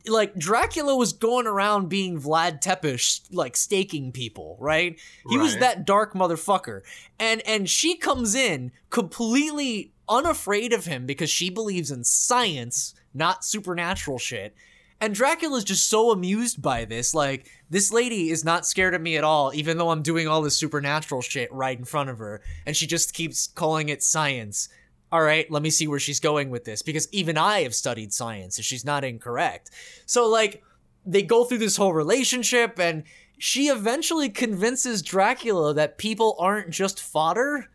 Like 0.07 0.37
Dracula 0.37 0.95
was 0.95 1.12
going 1.12 1.49
around 1.49 1.89
being 1.89 2.20
Vlad 2.20 2.61
Tepes, 2.61 3.22
like 3.32 3.57
staking 3.57 4.12
people, 4.12 4.57
right? 4.61 4.97
He 5.28 5.39
was 5.39 5.57
that 5.59 5.84
dark 5.87 6.14
motherfucker, 6.14 6.82
and 7.18 7.43
and 7.49 7.68
she 7.68 7.97
comes 7.97 8.37
in 8.37 8.70
completely 8.91 9.93
unafraid 10.09 10.72
of 10.72 10.84
him 10.84 11.05
because 11.05 11.30
she 11.30 11.51
believes 11.51 11.91
in 11.91 12.05
science, 12.05 12.95
not 13.12 13.45
supernatural 13.45 14.18
shit. 14.18 14.55
And 15.01 15.15
Dracula's 15.15 15.65
just 15.65 15.89
so 15.89 16.11
amused 16.11 16.63
by 16.63 16.87
this. 16.87 17.15
Like, 17.15 17.51
this 17.69 17.93
lady 17.93 18.31
is 18.31 18.45
not 18.45 18.65
scared 18.65 18.95
of 18.95 19.03
me 19.03 19.17
at 19.17 19.25
all, 19.25 19.53
even 19.55 19.77
though 19.77 19.91
I'm 19.91 20.03
doing 20.03 20.27
all 20.27 20.41
this 20.41 20.57
supernatural 20.57 21.21
shit 21.21 21.53
right 21.53 21.79
in 21.79 21.85
front 21.85 22.09
of 22.09 22.19
her. 22.19 22.41
And 22.65 22.75
she 22.75 22.87
just 22.87 23.13
keeps 23.13 23.49
calling 23.49 23.91
it 23.91 24.03
science. 24.03 24.71
All 25.13 25.23
right, 25.23 25.51
let 25.51 25.63
me 25.63 25.71
see 25.71 25.87
where 25.87 25.99
she's 25.99 26.19
going 26.19 26.49
with 26.49 26.65
this. 26.65 26.81
Because 26.81 27.09
even 27.13 27.37
I 27.37 27.61
have 27.61 27.75
studied 27.75 28.13
science, 28.13 28.57
and 28.57 28.65
she's 28.65 28.85
not 28.85 29.05
incorrect. 29.05 29.71
So, 30.07 30.29
like, 30.29 30.63
they 31.05 31.23
go 31.23 31.45
through 31.45 31.59
this 31.59 31.77
whole 31.77 31.93
relationship, 31.93 32.79
and 32.79 33.05
she 33.37 33.69
eventually 33.69 34.31
convinces 34.31 35.03
Dracula 35.03 35.75
that 35.75 35.99
people 35.99 36.37
aren't 36.39 36.71
just 36.71 37.03
fodder. 37.03 37.69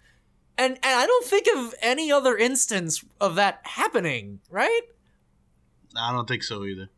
And, 0.57 0.73
and 0.73 0.79
I 0.83 1.05
don't 1.05 1.25
think 1.25 1.47
of 1.55 1.75
any 1.81 2.11
other 2.11 2.35
instance 2.35 3.05
of 3.19 3.35
that 3.35 3.61
happening, 3.63 4.39
right? 4.49 4.81
I 5.95 6.11
don't 6.11 6.27
think 6.27 6.43
so 6.43 6.65
either. 6.65 6.89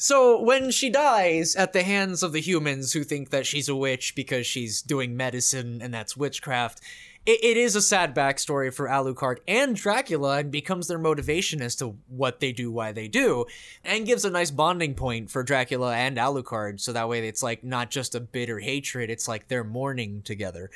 So 0.00 0.40
when 0.40 0.70
she 0.70 0.90
dies 0.90 1.56
at 1.56 1.72
the 1.72 1.82
hands 1.82 2.22
of 2.22 2.30
the 2.30 2.40
humans 2.40 2.92
who 2.92 3.02
think 3.02 3.30
that 3.30 3.46
she's 3.46 3.68
a 3.68 3.74
witch 3.74 4.14
because 4.14 4.46
she's 4.46 4.80
doing 4.80 5.16
medicine 5.16 5.80
and 5.82 5.92
that's 5.92 6.16
witchcraft, 6.16 6.80
it, 7.26 7.42
it 7.42 7.56
is 7.56 7.74
a 7.74 7.82
sad 7.82 8.14
backstory 8.14 8.72
for 8.72 8.86
Alucard 8.86 9.38
and 9.48 9.74
Dracula 9.74 10.38
and 10.38 10.52
becomes 10.52 10.86
their 10.86 11.00
motivation 11.00 11.60
as 11.60 11.74
to 11.76 11.96
what 12.06 12.38
they 12.38 12.52
do, 12.52 12.70
why 12.70 12.92
they 12.92 13.08
do, 13.08 13.46
and 13.82 14.06
gives 14.06 14.24
a 14.24 14.30
nice 14.30 14.52
bonding 14.52 14.94
point 14.94 15.32
for 15.32 15.42
Dracula 15.42 15.96
and 15.96 16.16
Alucard. 16.16 16.78
So 16.78 16.92
that 16.92 17.08
way 17.08 17.26
it's 17.26 17.42
like 17.42 17.64
not 17.64 17.90
just 17.90 18.14
a 18.14 18.20
bitter 18.20 18.60
hatred, 18.60 19.10
it's 19.10 19.26
like 19.26 19.48
they're 19.48 19.64
mourning 19.64 20.22
together. 20.22 20.70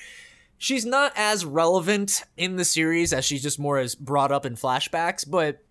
She's 0.59 0.85
not 0.85 1.13
as 1.15 1.45
relevant 1.45 2.25
in 2.37 2.57
the 2.57 2.65
series 2.65 3.13
as 3.13 3.25
she's 3.25 3.45
just 3.45 3.61
more 3.61 3.79
as 3.79 3.95
brought 3.95 4.33
up 4.33 4.45
in 4.45 4.57
flashbacks, 4.57 5.25
but 5.31 5.63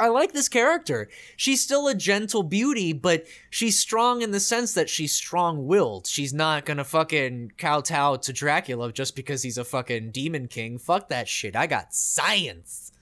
I 0.00 0.08
like 0.08 0.32
this 0.32 0.48
character. 0.48 1.08
She's 1.36 1.60
still 1.60 1.86
a 1.88 1.94
gentle 1.94 2.42
beauty, 2.42 2.92
but 2.92 3.26
she's 3.50 3.78
strong 3.78 4.22
in 4.22 4.30
the 4.30 4.40
sense 4.40 4.74
that 4.74 4.88
she's 4.88 5.14
strong 5.14 5.66
willed. 5.66 6.06
She's 6.06 6.32
not 6.32 6.64
gonna 6.64 6.84
fucking 6.84 7.52
kowtow 7.58 8.16
to 8.16 8.32
Dracula 8.32 8.92
just 8.92 9.14
because 9.14 9.42
he's 9.42 9.58
a 9.58 9.64
fucking 9.64 10.10
demon 10.10 10.48
king. 10.48 10.78
Fuck 10.78 11.08
that 11.08 11.28
shit. 11.28 11.54
I 11.54 11.66
got 11.66 11.94
science. 11.94 12.92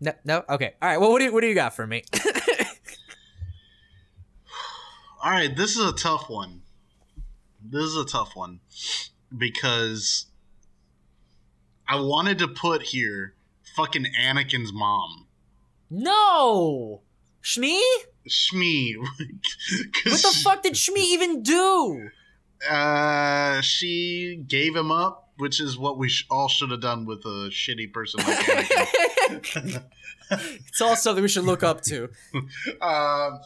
No, 0.00 0.12
no, 0.24 0.44
okay. 0.48 0.74
All 0.80 0.88
right. 0.88 0.98
Well, 0.98 1.10
what 1.10 1.18
do 1.18 1.26
you, 1.26 1.32
what 1.32 1.40
do 1.40 1.46
you 1.46 1.54
got 1.54 1.74
for 1.74 1.86
me? 1.86 2.02
All 5.22 5.30
right, 5.30 5.56
this 5.56 5.76
is 5.76 5.88
a 5.88 5.92
tough 5.92 6.28
one. 6.28 6.62
This 7.62 7.82
is 7.82 7.96
a 7.96 8.04
tough 8.04 8.36
one 8.36 8.60
because 9.36 10.26
I 11.88 12.00
wanted 12.00 12.38
to 12.38 12.48
put 12.48 12.82
here 12.82 13.34
fucking 13.74 14.06
Anakin's 14.20 14.72
mom, 14.72 15.25
no, 15.90 17.02
Shmi. 17.42 17.78
Shmi. 18.28 18.94
What 20.04 20.22
the 20.22 20.40
fuck 20.42 20.62
did 20.62 20.74
Shmi 20.74 20.98
even 20.98 21.42
do? 21.42 22.10
Uh, 22.68 23.60
she 23.60 24.42
gave 24.48 24.74
him 24.74 24.90
up, 24.90 25.30
which 25.38 25.60
is 25.60 25.76
what 25.78 25.98
we 25.98 26.08
sh- 26.08 26.26
all 26.30 26.48
should 26.48 26.70
have 26.70 26.80
done 26.80 27.04
with 27.06 27.20
a 27.24 27.50
shitty 27.50 27.92
person 27.92 28.20
like 28.24 28.38
Anakin. 29.28 29.82
it's 30.30 30.80
all 30.80 30.96
something 30.96 31.22
we 31.22 31.28
should 31.28 31.44
look 31.44 31.62
up 31.62 31.82
to. 31.82 32.08
Um, 32.80 33.40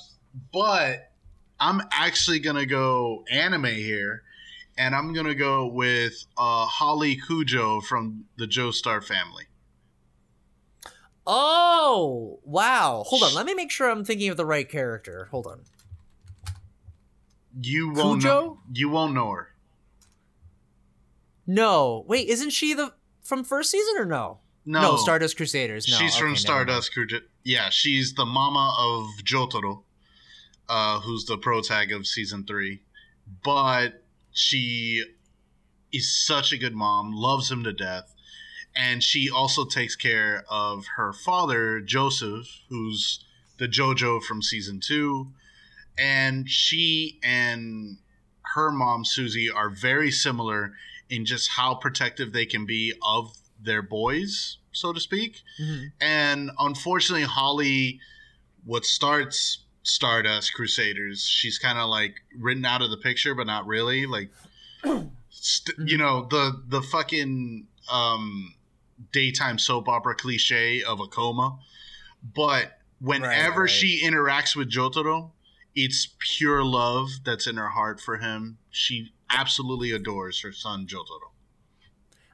but 0.53 1.11
I'm 1.59 1.83
actually 1.93 2.39
gonna 2.39 2.67
go 2.67 3.25
anime 3.31 3.65
here, 3.67 4.23
and 4.79 4.95
I'm 4.95 5.13
gonna 5.13 5.35
go 5.35 5.67
with 5.67 6.25
uh, 6.39 6.65
Holly 6.67 7.19
Kujo 7.29 7.83
from 7.83 8.25
the 8.39 8.47
Joestar 8.47 9.05
family. 9.05 9.45
Oh, 11.33 12.41
wow. 12.43 13.05
Hold 13.07 13.23
on. 13.23 13.35
Let 13.35 13.47
me 13.47 13.55
make 13.55 13.71
sure 13.71 13.89
I'm 13.89 14.05
thinking 14.05 14.31
of 14.31 14.37
the 14.37 14.45
right 14.45 14.69
character. 14.69 15.29
Hold 15.31 15.47
on. 15.47 15.61
You 17.63 17.93
won't 17.93 18.23
Kujo? 18.23 18.25
know. 18.25 18.59
You 18.73 18.89
won't 18.89 19.15
know 19.15 19.31
her. 19.31 19.49
No. 21.47 22.05
Wait, 22.09 22.29
isn't 22.29 22.51
she 22.51 22.75
the 22.75 22.95
from 23.23 23.45
first 23.45 23.71
season 23.71 23.95
or 23.97 24.05
no? 24.05 24.39
No, 24.67 24.97
Stardust 24.97 25.37
Crusaders. 25.37 25.89
No. 25.89 25.97
she's 25.99 26.15
okay, 26.15 26.21
from 26.21 26.37
Stardust 26.37 26.91
Kujo. 26.97 27.21
Yeah, 27.45 27.71
she's 27.71 28.15
the 28.15 28.27
mama 28.27 28.75
of 28.79 29.25
Jotaro, 29.25 29.85
uh, 30.69 30.99
who's 30.99 31.27
the 31.27 31.39
pro 31.39 31.61
tag 31.61 31.93
of 31.93 32.09
season 32.09 32.45
three. 32.45 32.83
But 33.45 34.03
she 34.33 35.05
is 35.93 36.13
such 36.13 36.53
a 36.53 36.59
good 36.59 36.75
mom, 36.75 37.13
loves 37.13 37.51
him 37.51 37.63
to 37.65 37.73
death, 37.73 38.13
and 38.75 39.03
she 39.03 39.29
also 39.31 39.65
takes 39.65 39.97
care 39.97 40.45
of 40.49 40.87
her 40.97 41.13
father, 41.13 41.81
Joseph, 41.81 42.47
who's 42.69 43.25
the 43.59 43.67
JoJo 43.67 44.23
from 44.23 44.43
season 44.43 44.81
two. 44.81 45.29
And 45.99 46.49
she 46.49 47.19
and 47.23 47.99
her 48.55 48.71
mom, 48.71 49.05
Susie, 49.05 49.51
are 49.51 49.69
very 49.69 50.11
similar 50.11 50.73
in 51.09 51.25
just 51.25 51.51
how 51.51 51.75
protective 51.75 52.33
they 52.33 52.47
can 52.47 52.65
be 52.65 52.95
of 53.07 53.37
their 53.63 53.83
boys, 53.83 54.59
so 54.73 54.93
to 54.93 55.01
speak. 55.01 55.43
mind. 55.61 55.87
And 56.01 56.51
unfortunately, 56.59 57.27
Holly, 57.27 58.01
what 58.65 58.85
starts 58.85 59.59
Stardust 59.83 60.55
Crusaders, 60.55 61.27
she's 61.27 61.59
kind 61.59 61.79
of 61.79 61.89
like 61.89 62.15
written 62.39 62.65
out 62.65 62.83
of 62.83 62.91
the 62.91 62.97
picture, 62.97 63.35
but 63.35 63.47
not 63.47 63.67
really. 63.67 64.07
Like, 64.07 64.31
st- 65.31 65.89
you 65.89 65.99
know, 65.99 66.27
the 66.31 66.63
the 66.69 66.83
fucking 66.83 67.67
um, 67.91 68.55
daytime 69.13 69.59
soap 69.59 69.89
opera 69.89 70.15
cliche 70.15 70.83
of 70.83 71.01
a 71.01 71.07
coma. 71.07 71.59
But 72.23 72.79
whenever 73.01 73.63
right. 73.63 73.71
she 73.71 74.03
interacts 74.05 74.55
with 74.55 74.71
Jotaro, 74.71 75.31
it's 75.75 76.09
pure 76.19 76.65
love 76.65 77.09
that's 77.25 77.47
in 77.47 77.57
her 77.57 77.71
heart 77.71 78.01
for 78.01 78.19
him. 78.19 78.59
She 78.71 79.13
absolutely 79.31 79.93
adores 79.93 80.41
her 80.41 80.53
son 80.53 80.87
Jotaro. 80.87 81.31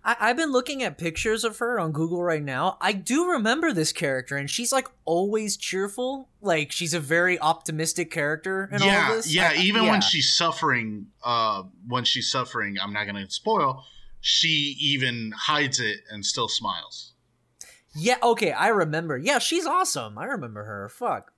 I, 0.07 0.17
I've 0.21 0.37
been 0.37 0.53
looking 0.53 0.83
at 0.83 0.97
pictures 0.97 1.45
of 1.45 1.59
her 1.59 1.79
on 1.79 1.93
Google 1.93 2.23
right 2.23 2.43
now. 2.43 2.79
I 2.81 2.93
do 2.93 3.31
remember 3.31 3.73
this 3.73 3.93
character, 3.93 4.37
and 4.37 4.49
she's 4.49 4.73
like 4.73 4.89
always 5.05 5.57
cheerful. 5.57 6.29
Like 6.41 6.73
she's 6.73 6.95
a 6.95 7.01
very 7.01 7.39
optimistic 7.39 8.11
character 8.11 8.71
in 8.73 8.83
yeah, 8.83 9.09
all 9.09 9.17
this. 9.17 9.35
Yeah, 9.35 9.51
I- 9.51 9.55
I- 9.55 9.63
even 9.63 9.85
yeah. 9.85 9.91
when 9.91 10.01
she's 10.01 10.33
suffering, 10.33 11.09
uh, 11.23 11.65
when 11.87 12.05
she's 12.05 12.31
suffering, 12.31 12.77
I'm 12.81 12.93
not 12.93 13.07
gonna 13.07 13.29
spoil. 13.29 13.85
She 14.29 14.77
even 14.81 15.33
hides 15.37 15.79
it 15.79 15.99
and 16.11 16.27
still 16.27 16.49
smiles. 16.49 17.13
Yeah, 17.95 18.17
okay, 18.21 18.51
I 18.51 18.69
remember. 18.69 19.17
Yeah, 19.17 19.39
she's 19.39 19.65
awesome. 19.67 20.19
I 20.19 20.25
remember 20.25 20.65
her. 20.65 20.89
Fuck. 20.89 21.31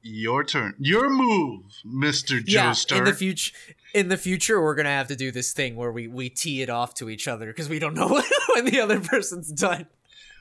Your 0.00 0.44
turn. 0.44 0.74
Your 0.78 1.10
move, 1.10 1.62
Mister 1.84 2.38
Yeah, 2.46 2.70
Joestar. 2.70 2.96
in 2.98 3.04
the 3.04 3.12
future, 3.12 3.52
in 3.92 4.08
the 4.08 4.16
future, 4.16 4.62
we're 4.62 4.74
gonna 4.74 4.88
have 4.88 5.08
to 5.08 5.16
do 5.16 5.30
this 5.30 5.52
thing 5.52 5.76
where 5.76 5.92
we 5.92 6.08
we 6.08 6.30
tee 6.30 6.62
it 6.62 6.70
off 6.70 6.94
to 6.94 7.10
each 7.10 7.28
other 7.28 7.46
because 7.48 7.68
we 7.68 7.78
don't 7.78 7.92
know 7.94 8.08
when 8.54 8.64
the 8.64 8.80
other 8.80 8.98
person's 9.00 9.52
done. 9.52 9.86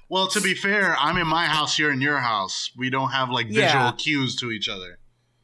well, 0.09 0.27
to 0.29 0.39
be 0.39 0.55
fair, 0.55 0.95
I'm 0.97 1.17
in 1.17 1.27
my 1.27 1.45
house. 1.45 1.77
You're 1.77 1.91
in 1.91 1.99
your 1.99 2.19
house. 2.19 2.71
We 2.77 2.89
don't 2.89 3.09
have 3.09 3.29
like 3.29 3.47
visual 3.47 3.61
Yeah. 3.65 3.91
cues 3.97 4.37
to 4.37 4.51
each 4.51 4.69
other. 4.69 4.97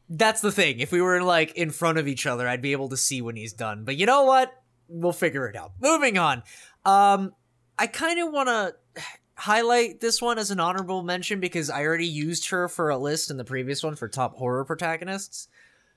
That's 0.09 0.39
the 0.41 0.51
thing. 0.51 0.79
If 0.79 0.93
we 0.93 1.01
were 1.01 1.21
like 1.21 1.51
in 1.55 1.71
front 1.71 1.97
of 1.97 2.07
each 2.07 2.25
other, 2.25 2.47
I'd 2.47 2.61
be 2.61 2.71
able 2.71 2.87
to 2.89 2.97
see 2.97 3.21
when 3.21 3.35
he's 3.35 3.53
done. 3.53 3.83
But 3.83 3.97
you 3.97 4.05
know 4.05 4.23
what? 4.23 4.53
We'll 4.89 5.13
figure 5.13 5.47
it 5.47 5.55
out. 5.55 5.73
Moving 5.79 6.17
on. 6.17 6.43
Um, 6.85 7.33
I 7.77 7.87
kind 7.87 8.19
of 8.19 8.33
want 8.33 8.49
to 8.49 8.75
highlight 9.35 10.01
this 10.01 10.21
one 10.21 10.37
as 10.37 10.51
an 10.51 10.59
honorable 10.59 11.01
mention 11.01 11.39
because 11.39 11.69
I 11.69 11.85
already 11.85 12.07
used 12.07 12.49
her 12.49 12.67
for 12.67 12.89
a 12.89 12.97
list 12.97 13.31
in 13.31 13.37
the 13.37 13.45
previous 13.45 13.81
one 13.81 13.95
for 13.95 14.09
top 14.09 14.35
horror 14.35 14.65
protagonists. 14.65 15.47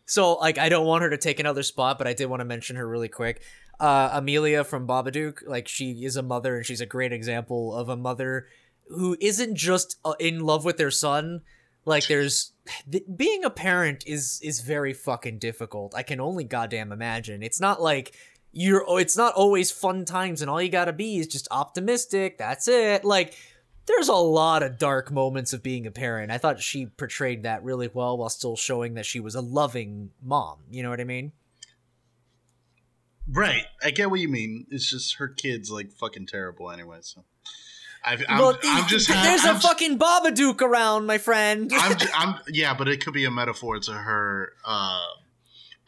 So 0.07 0.35
like 0.35 0.59
I 0.59 0.69
don't 0.69 0.87
want 0.87 1.03
her 1.03 1.11
to 1.11 1.17
take 1.17 1.41
another 1.41 1.65
spot, 1.65 1.99
but 1.99 2.07
I 2.07 2.13
did 2.13 2.27
want 2.27 2.41
to 2.41 2.45
mention 2.45 2.77
her 2.77 2.87
really 2.87 3.09
quick. 3.09 3.43
Uh, 3.81 4.11
Amelia 4.13 4.63
from 4.63 4.87
Babadook, 4.87 5.43
like 5.47 5.67
she 5.67 6.05
is 6.05 6.17
a 6.17 6.23
mother 6.23 6.57
and 6.57 6.65
she's 6.65 6.81
a 6.81 6.87
great 6.87 7.13
example 7.13 7.75
of 7.75 7.89
a 7.89 7.97
mother 7.97 8.47
who 8.89 9.17
isn't 9.21 9.57
just 9.57 9.97
uh, 10.05 10.15
in 10.21 10.41
love 10.41 10.65
with 10.65 10.77
their 10.77 10.91
son. 10.91 11.41
Like 11.85 12.07
there's 12.07 12.53
th- 12.91 13.05
being 13.17 13.43
a 13.45 13.51
parent 13.51 14.05
is 14.07 14.39
is 14.41 14.61
very 14.61 14.93
fucking 14.93 15.41
difficult. 15.41 15.97
I 15.97 16.05
can 16.05 16.21
only 16.21 16.45
goddamn 16.45 16.93
imagine. 16.93 17.43
It's 17.43 17.61
not 17.61 17.83
like 17.83 18.15
you're 18.53 18.85
oh, 18.87 18.99
it's 18.99 19.17
not 19.17 19.35
always 19.35 19.71
fun 19.71 20.05
times 20.05 20.43
and 20.43 20.51
all 20.51 20.61
you 20.61 20.69
got 20.69 20.85
to 20.87 20.93
be 20.93 21.19
is 21.19 21.27
just 21.27 21.49
optimistic. 21.51 22.39
That's 22.39 22.69
it. 22.69 23.05
Like 23.05 23.37
there's 23.87 24.09
a 24.09 24.15
lot 24.15 24.63
of 24.63 24.79
dark 24.79 25.11
moments 25.11 25.53
of 25.53 25.63
being 25.63 25.87
a 25.87 25.91
parent. 25.91 26.31
I 26.31 26.39
thought 26.39 26.61
she 26.61 26.87
portrayed 26.87 27.43
that 27.43 27.65
really 27.65 27.91
well 27.93 28.17
while 28.17 28.29
still 28.29 28.57
showing 28.57 28.95
that 28.95 29.07
she 29.07 29.21
was 29.21 29.35
a 29.35 29.41
loving 29.41 30.11
mom. 30.23 30.59
You 30.71 30.83
know 30.83 30.91
what 30.91 31.01
I 31.01 31.05
mean? 31.05 31.33
Right. 33.29 33.65
I 33.83 33.91
get 33.91 34.11
what 34.11 34.21
you 34.21 34.29
mean. 34.29 34.67
It's 34.71 34.89
just 34.89 35.17
her 35.17 35.29
kid's 35.29 35.71
like 35.71 35.93
fucking 35.93 36.27
terrible 36.27 36.71
anyway. 36.71 36.99
So 37.01 37.25
I've, 38.05 38.23
I'm, 38.29 38.39
well, 38.39 38.59
I'm 38.65 38.89
just 38.89 39.09
there's 39.09 39.45
I'm 39.45 39.57
a 39.57 39.61
fucking 39.61 39.99
Babadook 39.99 40.61
around, 40.61 41.07
my 41.07 41.19
friend. 41.19 41.71
I'm, 41.75 41.97
I'm, 42.15 42.35
yeah, 42.49 42.75
but 42.75 42.89
it 42.89 43.05
could 43.05 43.15
be 43.15 43.25
a 43.25 43.31
metaphor 43.31 43.79
to 43.79 43.93
her 43.93 44.53
uh, 44.65 45.01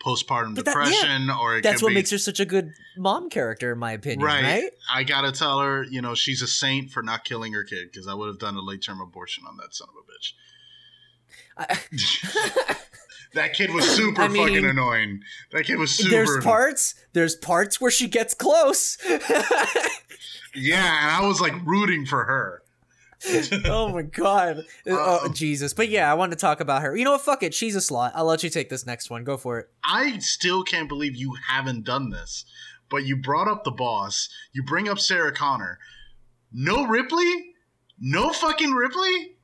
postpartum 0.05 0.55
that, 0.55 0.65
depression, 0.65 1.27
yeah, 1.27 1.39
or 1.39 1.61
that's 1.63 1.83
what 1.83 1.89
be, 1.89 1.95
makes 1.95 2.11
her 2.11 2.19
such 2.19 2.41
a 2.41 2.45
good 2.45 2.73
mom 2.97 3.31
character, 3.31 3.73
in 3.73 3.79
my 3.79 3.93
opinion. 3.93 4.21
Right. 4.21 4.43
right? 4.45 4.71
I 4.93 5.05
gotta 5.05 5.33
tell 5.33 5.61
her, 5.61 5.85
you 5.85 6.03
know, 6.03 6.15
she's 6.15 6.43
a 6.43 6.47
saint 6.47 6.91
for 6.91 7.03
not 7.03 7.25
killing 7.25 7.53
her 7.55 7.65
kid 7.65 7.91
because 7.91 8.07
I 8.07 8.15
would 8.15 8.29
have 8.29 8.39
done 8.39 8.57
a 8.57 8.61
late 8.61 8.83
term 8.83 9.01
abortion 9.01 9.45
on 9.49 9.57
that 9.57 9.75
son 9.75 9.89
of 9.89 9.95
a 9.97 10.05
bitch. 10.11 10.33
I, 11.57 12.77
that 13.35 13.55
kid 13.55 13.73
was 13.73 13.85
super 13.89 14.23
I 14.23 14.29
mean, 14.29 14.47
fucking 14.47 14.65
annoying. 14.65 15.23
That 15.53 15.65
kid 15.65 15.79
was 15.79 15.93
super. 15.93 16.11
There's 16.11 16.45
parts. 16.45 16.95
There's 17.13 17.37
parts 17.37 17.81
where 17.81 17.91
she 17.91 18.09
gets 18.09 18.35
close. 18.35 18.99
yeah, 20.55 21.03
and 21.03 21.11
I 21.11 21.27
was 21.27 21.41
like 21.41 21.55
rooting 21.65 22.07
for 22.07 22.25
her. 22.25 22.63
oh 23.65 23.89
my 23.89 24.03
god. 24.03 24.65
oh 24.89 25.29
Jesus. 25.33 25.73
But 25.73 25.89
yeah, 25.89 26.11
I 26.11 26.15
wanted 26.15 26.33
to 26.33 26.41
talk 26.41 26.61
about 26.61 26.83
her. 26.83 26.97
You 26.97 27.05
know 27.05 27.13
what? 27.13 27.23
Fuck 27.23 27.43
it. 27.43 27.55
She's 27.55 27.77
a 27.77 27.81
slot. 27.81 28.13
I'll 28.15 28.25
let 28.25 28.43
you 28.43 28.51
take 28.51 28.69
this 28.69 28.87
next 28.87 29.11
one. 29.11 29.25
Go 29.25 29.37
for 29.37 29.59
it. 29.59 29.71
I 29.83 30.19
still 30.19 30.63
can't 30.63 30.89
believe 30.89 31.17
you 31.17 31.35
haven't 31.49 31.85
done 31.85 32.11
this. 32.11 32.45
But 32.91 33.05
you 33.05 33.17
brought 33.17 33.49
up 33.49 33.65
the 33.65 33.71
boss. 33.71 34.29
You 34.53 34.63
bring 34.63 34.89
up 34.89 34.99
Sarah 34.99 35.33
Connor. 35.33 35.79
No 36.53 36.87
Ripley? 36.87 37.55
No 37.99 38.31
fucking 38.33 38.73
Ripley? 38.73 39.37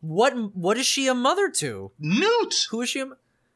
What 0.00 0.56
what 0.56 0.76
is 0.76 0.86
she 0.86 1.06
a 1.06 1.14
mother 1.14 1.48
to? 1.50 1.92
Newt. 1.98 2.66
Who 2.70 2.82
is 2.82 2.88
she? 2.88 3.00
A, 3.00 3.06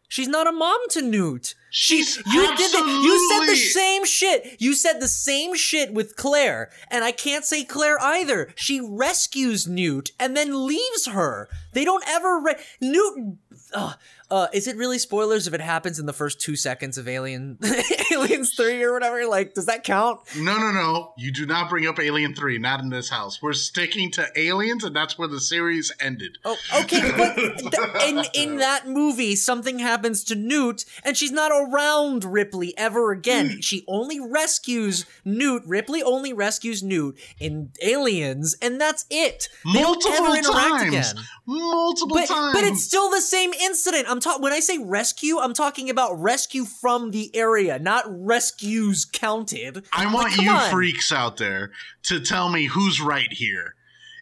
She's 0.08 0.28
not 0.28 0.46
a 0.46 0.52
mom 0.52 0.78
to 0.90 1.02
Newt. 1.02 1.54
She's 1.70 2.16
you 2.16 2.56
did 2.56 2.72
the, 2.72 2.78
you 2.78 3.30
said 3.30 3.46
the 3.52 3.56
same 3.56 4.04
shit. 4.06 4.56
You 4.60 4.74
said 4.74 5.00
the 5.00 5.08
same 5.08 5.54
shit 5.54 5.92
with 5.92 6.16
Claire, 6.16 6.70
and 6.90 7.04
I 7.04 7.12
can't 7.12 7.44
say 7.44 7.64
Claire 7.64 8.00
either. 8.00 8.48
She 8.54 8.80
rescues 8.80 9.66
Newt 9.66 10.12
and 10.18 10.36
then 10.36 10.66
leaves 10.66 11.06
her. 11.06 11.48
They 11.72 11.84
don't 11.84 12.04
ever 12.08 12.40
re- 12.40 12.54
Newt. 12.80 13.36
Uh, 13.74 13.94
uh, 14.30 14.48
is 14.52 14.66
it 14.66 14.76
really 14.76 14.98
spoilers 14.98 15.46
if 15.46 15.54
it 15.54 15.60
happens 15.60 15.98
in 15.98 16.06
the 16.06 16.12
first 16.12 16.40
two 16.40 16.56
seconds 16.56 16.98
of 16.98 17.06
Alien, 17.06 17.58
Aliens 18.12 18.54
Three 18.54 18.82
or 18.82 18.92
whatever? 18.92 19.24
Like, 19.26 19.54
does 19.54 19.66
that 19.66 19.84
count? 19.84 20.20
No, 20.36 20.58
no, 20.58 20.72
no. 20.72 21.12
You 21.16 21.32
do 21.32 21.46
not 21.46 21.70
bring 21.70 21.86
up 21.86 22.00
Alien 22.00 22.34
Three. 22.34 22.58
Not 22.58 22.80
in 22.80 22.88
this 22.88 23.08
house. 23.08 23.40
We're 23.40 23.52
sticking 23.52 24.10
to 24.12 24.26
Aliens, 24.34 24.82
and 24.82 24.96
that's 24.96 25.16
where 25.16 25.28
the 25.28 25.40
series 25.40 25.92
ended. 26.00 26.38
Oh, 26.44 26.56
okay. 26.82 27.12
But 27.16 27.34
th- 27.58 28.08
in 28.08 28.24
in 28.34 28.56
that 28.56 28.88
movie, 28.88 29.36
something 29.36 29.78
happens 29.78 30.24
to 30.24 30.34
Newt, 30.34 30.84
and 31.04 31.16
she's 31.16 31.32
not 31.32 31.52
around 31.52 32.24
Ripley 32.24 32.76
ever 32.76 33.12
again. 33.12 33.50
Hmm. 33.50 33.60
she 33.60 33.84
only 33.86 34.18
rescues 34.18 35.06
Newt. 35.24 35.62
Ripley 35.66 36.02
only 36.02 36.32
rescues 36.32 36.82
Newt 36.82 37.16
in 37.38 37.70
Aliens, 37.80 38.56
and 38.60 38.80
that's 38.80 39.06
it. 39.08 39.48
They 39.64 39.82
Multiple 39.82 40.36
times. 40.42 41.14
Multiple 41.46 42.16
but, 42.16 42.26
times. 42.26 42.54
But 42.54 42.64
it's 42.64 42.82
still 42.82 43.08
the 43.10 43.20
same 43.20 43.52
incident. 43.52 44.06
I'm 44.08 44.15
talking 44.20 44.42
when 44.42 44.52
I 44.52 44.60
say 44.60 44.78
rescue, 44.78 45.38
I'm 45.38 45.54
talking 45.54 45.90
about 45.90 46.20
rescue 46.20 46.64
from 46.64 47.10
the 47.10 47.34
area, 47.34 47.78
not 47.78 48.04
rescues 48.06 49.04
counted. 49.04 49.84
I 49.92 50.12
want 50.12 50.32
like, 50.32 50.40
you 50.40 50.50
on. 50.50 50.70
freaks 50.70 51.12
out 51.12 51.36
there 51.36 51.72
to 52.04 52.20
tell 52.20 52.48
me 52.48 52.66
who's 52.66 53.00
right 53.00 53.32
here. 53.32 53.74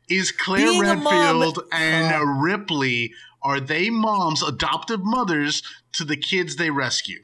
Is 0.08 0.32
Claire 0.32 0.66
Being 0.66 0.80
Redfield 0.82 1.56
mom, 1.56 1.66
and 1.72 2.14
uh, 2.14 2.24
Ripley 2.24 3.12
are 3.42 3.60
they 3.60 3.90
moms, 3.90 4.42
adoptive 4.42 5.00
mothers 5.02 5.62
to 5.92 6.04
the 6.04 6.16
kids 6.16 6.56
they 6.56 6.70
rescue? 6.70 7.23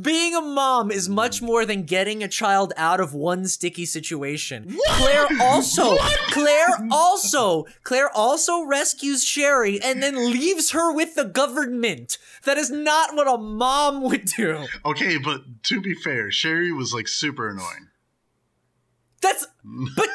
Being 0.00 0.34
a 0.34 0.40
mom 0.40 0.90
is 0.90 1.08
much 1.08 1.40
mm. 1.40 1.46
more 1.46 1.66
than 1.66 1.82
getting 1.82 2.22
a 2.22 2.28
child 2.28 2.72
out 2.76 3.00
of 3.00 3.14
one 3.14 3.46
sticky 3.46 3.84
situation. 3.84 4.74
What? 4.74 4.90
Claire 4.90 5.26
also? 5.42 5.96
Claire 6.30 6.88
also, 6.90 7.64
Claire 7.82 8.10
also 8.14 8.62
rescues 8.62 9.24
Sherry 9.24 9.80
and 9.82 10.02
then 10.02 10.30
leaves 10.30 10.70
her 10.70 10.92
with 10.92 11.14
the 11.14 11.24
government. 11.24 12.18
That 12.44 12.58
is 12.58 12.70
not 12.70 13.14
what 13.14 13.26
a 13.26 13.38
mom 13.38 14.02
would 14.02 14.26
do. 14.26 14.66
Okay, 14.84 15.18
but 15.18 15.42
to 15.64 15.80
be 15.80 15.94
fair, 15.94 16.30
Sherry 16.30 16.72
was 16.72 16.94
like 16.94 17.08
super 17.08 17.48
annoying. 17.48 17.88
That's, 19.20 19.46
but 19.96 20.08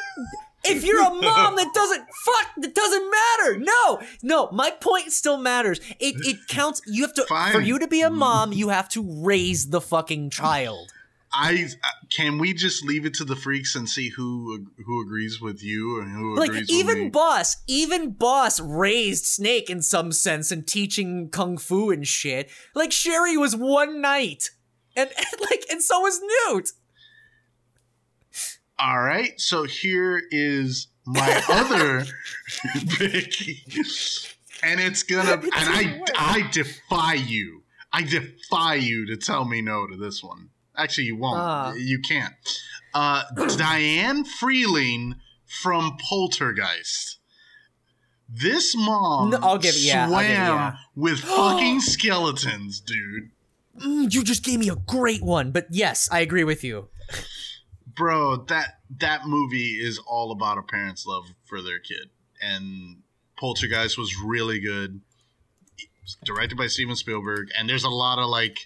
if 0.63 0.83
you're 0.83 1.01
a 1.01 1.13
mom 1.13 1.55
that 1.55 1.73
doesn't 1.73 2.05
fuck 2.25 2.47
that 2.57 2.75
doesn't 2.75 3.11
matter. 3.11 3.59
No 3.59 4.01
no 4.21 4.49
my 4.51 4.71
point 4.71 5.11
still 5.11 5.37
matters. 5.37 5.79
It 5.99 6.15
it 6.25 6.37
counts. 6.47 6.81
You 6.85 7.03
have 7.03 7.13
to 7.15 7.25
Fine. 7.25 7.53
for 7.53 7.61
you 7.61 7.79
to 7.79 7.87
be 7.87 8.01
a 8.01 8.09
mm-hmm. 8.09 8.19
mom 8.19 8.53
you 8.53 8.69
have 8.69 8.89
to 8.89 9.03
raise 9.23 9.69
the 9.69 9.81
fucking 9.81 10.29
child. 10.29 10.91
I 11.31 11.67
uh, 11.83 11.87
can 12.09 12.39
we 12.39 12.53
just 12.53 12.83
leave 12.83 13.05
it 13.05 13.13
to 13.15 13.23
the 13.23 13.35
freaks 13.35 13.75
and 13.75 13.87
see 13.87 14.09
who 14.09 14.55
uh, 14.55 14.83
who 14.83 15.01
agrees 15.01 15.39
with 15.39 15.63
you 15.63 16.01
and 16.01 16.11
who 16.11 16.35
like, 16.35 16.49
agrees 16.49 16.71
even 16.71 16.99
me? 16.99 17.09
boss 17.09 17.57
even 17.67 18.11
boss 18.11 18.59
raised 18.59 19.25
snake 19.25 19.69
in 19.69 19.81
some 19.81 20.11
sense 20.11 20.51
and 20.51 20.67
teaching 20.67 21.29
kung 21.29 21.57
fu 21.57 21.91
and 21.91 22.07
shit. 22.07 22.49
Like 22.73 22.91
sherry 22.91 23.37
was 23.37 23.55
one 23.55 24.01
night 24.01 24.49
and, 24.95 25.09
and 25.15 25.41
like 25.49 25.65
and 25.71 25.83
so 25.83 25.99
was 25.99 26.19
newt 26.19 26.71
all 28.79 29.01
right, 29.01 29.39
so 29.39 29.63
here 29.63 30.21
is 30.31 30.87
my 31.05 31.43
other 31.49 32.05
pick, 32.97 33.33
and 34.63 34.79
it's 34.79 35.03
gonna. 35.03 35.33
And 35.43 35.51
I, 35.53 36.01
I 36.15 36.49
defy 36.51 37.15
you. 37.15 37.63
I 37.91 38.03
defy 38.03 38.75
you 38.75 39.05
to 39.07 39.17
tell 39.17 39.45
me 39.45 39.61
no 39.61 39.87
to 39.87 39.97
this 39.97 40.23
one. 40.23 40.49
Actually, 40.77 41.05
you 41.05 41.17
won't. 41.17 41.39
Uh. 41.39 41.73
You 41.75 41.99
can't. 41.99 42.33
Uh, 42.93 43.23
Diane 43.57 44.23
Freeling 44.23 45.15
from 45.45 45.97
Poltergeist. 46.07 47.17
This 48.31 48.75
mom 48.77 49.31
no, 49.31 49.39
I'll 49.41 49.57
give, 49.57 49.75
yeah, 49.75 50.07
swam 50.07 50.21
give, 50.21 50.31
yeah. 50.31 50.75
with 50.95 51.19
fucking 51.19 51.81
skeletons, 51.81 52.79
dude. 52.79 53.31
Mm, 53.81 54.13
you 54.13 54.23
just 54.23 54.43
gave 54.43 54.59
me 54.59 54.69
a 54.69 54.75
great 54.75 55.23
one, 55.23 55.51
but 55.51 55.65
yes, 55.71 56.07
I 56.11 56.19
agree 56.19 56.43
with 56.43 56.63
you 56.63 56.89
bro, 57.99 58.37
that 58.47 58.79
that 58.99 59.27
movie 59.27 59.73
is 59.73 59.99
all 60.07 60.31
about 60.31 60.57
a 60.57 60.63
parent's 60.63 61.05
love 61.05 61.25
for 61.43 61.61
their 61.61 61.79
kid, 61.79 62.09
and 62.41 63.03
Poltergeist 63.37 63.97
was 63.97 64.17
really 64.17 64.59
good. 64.59 65.01
Directed 66.23 66.57
by 66.57 66.65
Steven 66.65 66.95
Spielberg, 66.95 67.49
and 67.55 67.69
there's 67.69 67.83
a 67.83 67.89
lot 67.89 68.17
of 68.17 68.29
like 68.29 68.57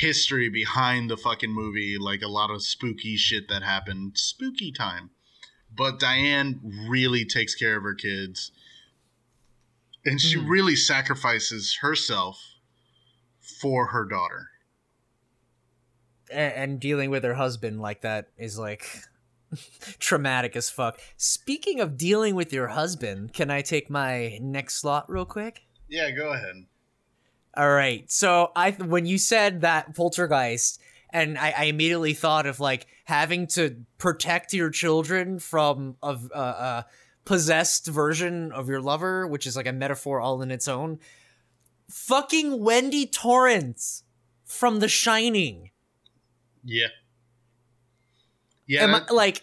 history 0.00 0.48
behind 0.48 1.10
the 1.10 1.16
fucking 1.16 1.50
movie, 1.50 1.96
like 1.98 2.22
a 2.22 2.28
lot 2.28 2.50
of 2.50 2.62
spooky 2.62 3.16
shit 3.16 3.48
that 3.48 3.64
happened. 3.64 4.16
Spooky 4.16 4.70
time. 4.70 5.10
But 5.74 5.98
Diane 5.98 6.60
really 6.88 7.24
takes 7.24 7.54
care 7.56 7.76
of 7.76 7.82
her 7.82 7.94
kids. 7.94 8.52
And 10.04 10.20
she 10.20 10.38
mm-hmm. 10.38 10.48
really 10.48 10.76
sacrifices 10.76 11.78
herself 11.80 12.40
for 13.40 13.86
her 13.86 14.04
daughter 14.04 14.50
and, 16.30 16.52
and 16.54 16.80
dealing 16.80 17.10
with 17.10 17.24
her 17.24 17.34
husband 17.34 17.80
like 17.80 18.02
that 18.02 18.28
is 18.36 18.58
like 18.58 18.86
traumatic 19.98 20.56
as 20.56 20.70
fuck. 20.70 21.00
Speaking 21.16 21.80
of 21.80 21.96
dealing 21.96 22.34
with 22.34 22.52
your 22.52 22.68
husband, 22.68 23.32
can 23.32 23.50
I 23.50 23.62
take 23.62 23.90
my 23.90 24.38
next 24.40 24.76
slot 24.76 25.10
real 25.10 25.24
quick? 25.24 25.62
Yeah, 25.88 26.10
go 26.10 26.32
ahead. 26.32 26.66
All 27.56 27.70
right. 27.70 28.10
So 28.10 28.52
I 28.54 28.70
when 28.72 29.06
you 29.06 29.18
said 29.18 29.62
that 29.62 29.94
poltergeist 29.96 30.80
and 31.10 31.38
I, 31.38 31.54
I 31.56 31.64
immediately 31.64 32.14
thought 32.14 32.46
of 32.46 32.60
like 32.60 32.86
having 33.04 33.46
to 33.48 33.84
protect 33.96 34.52
your 34.52 34.70
children 34.70 35.38
from 35.38 35.96
a, 36.02 36.16
a, 36.34 36.38
a 36.38 36.86
possessed 37.24 37.86
version 37.86 38.52
of 38.52 38.68
your 38.68 38.80
lover, 38.80 39.26
which 39.26 39.46
is 39.46 39.56
like 39.56 39.66
a 39.66 39.72
metaphor 39.72 40.20
all 40.20 40.42
in 40.42 40.50
its 40.50 40.68
own. 40.68 40.98
fucking 41.88 42.62
Wendy 42.62 43.06
Torrance 43.06 44.04
from 44.44 44.80
The 44.80 44.88
Shining. 44.88 45.70
Yeah. 46.68 46.88
Yeah. 48.66 48.84
Am 48.84 48.94
I, 48.94 49.02
like, 49.10 49.42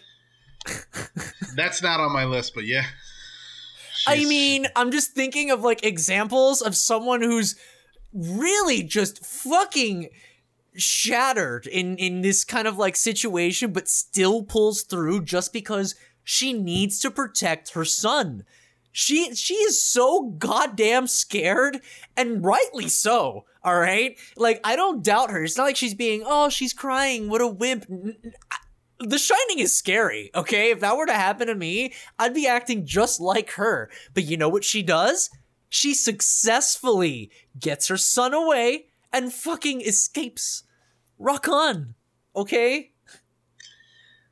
that's 1.56 1.82
not 1.82 1.98
on 1.98 2.12
my 2.12 2.24
list, 2.24 2.52
but 2.54 2.64
yeah. 2.64 2.84
I 4.06 4.24
mean, 4.24 4.68
I'm 4.76 4.92
just 4.92 5.10
thinking 5.12 5.50
of 5.50 5.62
like 5.62 5.84
examples 5.84 6.62
of 6.62 6.76
someone 6.76 7.22
who's 7.22 7.56
really 8.12 8.84
just 8.84 9.26
fucking 9.26 10.10
shattered 10.76 11.66
in 11.66 11.96
in 11.96 12.20
this 12.20 12.44
kind 12.44 12.68
of 12.68 12.76
like 12.76 12.94
situation 12.94 13.72
but 13.72 13.88
still 13.88 14.42
pulls 14.42 14.82
through 14.82 15.24
just 15.24 15.50
because 15.50 15.94
she 16.22 16.52
needs 16.52 17.00
to 17.00 17.10
protect 17.10 17.72
her 17.72 17.84
son. 17.84 18.44
She 18.98 19.34
she 19.34 19.52
is 19.56 19.82
so 19.82 20.22
goddamn 20.38 21.06
scared 21.06 21.82
and 22.16 22.42
rightly 22.42 22.88
so. 22.88 23.44
All 23.62 23.78
right? 23.78 24.18
Like 24.38 24.58
I 24.64 24.74
don't 24.74 25.04
doubt 25.04 25.30
her. 25.30 25.44
It's 25.44 25.58
not 25.58 25.64
like 25.64 25.76
she's 25.76 25.92
being, 25.92 26.22
"Oh, 26.24 26.48
she's 26.48 26.72
crying. 26.72 27.28
What 27.28 27.42
a 27.42 27.46
wimp." 27.46 27.84
The 28.98 29.18
Shining 29.18 29.58
is 29.58 29.76
scary, 29.76 30.30
okay? 30.34 30.70
If 30.70 30.80
that 30.80 30.96
were 30.96 31.04
to 31.04 31.12
happen 31.12 31.48
to 31.48 31.54
me, 31.54 31.92
I'd 32.18 32.32
be 32.32 32.46
acting 32.46 32.86
just 32.86 33.20
like 33.20 33.50
her. 33.50 33.90
But 34.14 34.24
you 34.24 34.38
know 34.38 34.48
what 34.48 34.64
she 34.64 34.82
does? 34.82 35.28
She 35.68 35.92
successfully 35.92 37.30
gets 37.60 37.88
her 37.88 37.98
son 37.98 38.32
away 38.32 38.86
and 39.12 39.30
fucking 39.30 39.82
escapes. 39.82 40.62
Rock 41.18 41.48
on, 41.48 41.96
okay? 42.34 42.92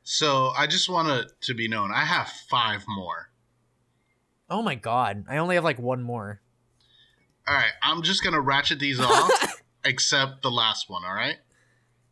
So 0.01 0.53
I 0.57 0.65
just 0.65 0.89
want 0.89 1.29
to 1.41 1.53
be 1.53 1.67
known. 1.67 1.91
I 1.93 2.03
have 2.03 2.29
five 2.49 2.83
more. 2.87 3.29
Oh 4.49 4.61
my 4.61 4.75
god, 4.75 5.25
I 5.29 5.37
only 5.37 5.55
have 5.55 5.63
like 5.63 5.79
one 5.79 6.03
more. 6.03 6.41
All 7.47 7.53
right, 7.53 7.71
I'm 7.81 8.01
just 8.03 8.23
gonna 8.23 8.41
ratchet 8.41 8.79
these 8.79 8.99
off, 9.01 9.61
except 9.83 10.41
the 10.41 10.51
last 10.51 10.89
one. 10.89 11.03
All 11.05 11.13
right, 11.13 11.37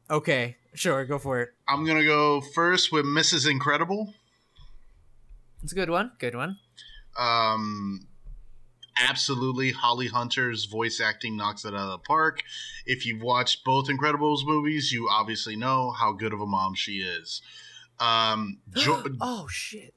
Okay, 0.09 0.57
sure, 0.73 1.05
go 1.05 1.17
for 1.17 1.41
it. 1.41 1.49
I'm 1.67 1.85
gonna 1.85 2.03
go 2.05 2.41
first 2.41 2.91
with 2.91 3.05
Mrs. 3.05 3.49
Incredible. 3.49 4.13
It's 5.61 5.71
a 5.71 5.75
good 5.75 5.89
one. 5.89 6.11
Good 6.19 6.35
one. 6.35 6.57
Um, 7.17 8.07
absolutely, 8.99 9.71
Holly 9.71 10.07
Hunter's 10.07 10.65
voice 10.65 10.99
acting 10.99 11.37
knocks 11.37 11.63
it 11.63 11.69
out 11.73 11.79
of 11.79 11.89
the 11.91 11.97
park. 11.99 12.41
If 12.85 13.05
you've 13.05 13.21
watched 13.21 13.63
both 13.63 13.87
Incredibles 13.87 14.45
movies, 14.45 14.91
you 14.91 15.07
obviously 15.09 15.55
know 15.55 15.91
how 15.91 16.11
good 16.11 16.33
of 16.33 16.41
a 16.41 16.45
mom 16.47 16.73
she 16.75 16.97
is. 16.97 17.41
Um, 17.99 18.59
jo- 18.75 19.03
oh 19.21 19.47
shit. 19.49 19.93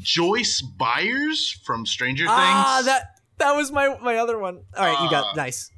Joyce 0.00 0.60
Byers 0.62 1.50
from 1.64 1.86
Stranger 1.86 2.26
Ah, 2.28 2.76
Things. 2.76 2.86
that 2.86 3.02
that 3.38 3.56
was 3.56 3.70
my 3.72 3.96
my 4.02 4.16
other 4.16 4.38
one. 4.38 4.62
All 4.76 4.84
right, 4.84 5.00
you 5.02 5.06
Ah. 5.08 5.10
got 5.10 5.36
nice. 5.36 5.70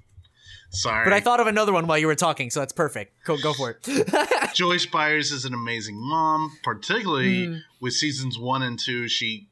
Sorry, 0.72 1.05
But 1.05 1.12
I 1.12 1.18
thought 1.18 1.40
of 1.40 1.48
another 1.48 1.72
one 1.72 1.88
while 1.88 1.98
you 1.98 2.07
were 2.07 2.14
talking, 2.14 2.48
so 2.48 2.61
that's 2.61 2.72
perfect. 2.72 3.24
Go 3.24 3.36
go 3.36 3.53
for 3.53 3.70
it. 3.84 4.55
Joyce 4.55 4.86
Byers 4.86 5.32
is 5.32 5.44
an 5.44 5.53
amazing 5.53 5.96
mom, 5.98 6.57
particularly 6.62 7.48
Mm. 7.48 7.61
with 7.80 7.92
seasons 7.94 8.38
one 8.38 8.62
and 8.62 8.78
two. 8.78 9.09
She 9.09 9.48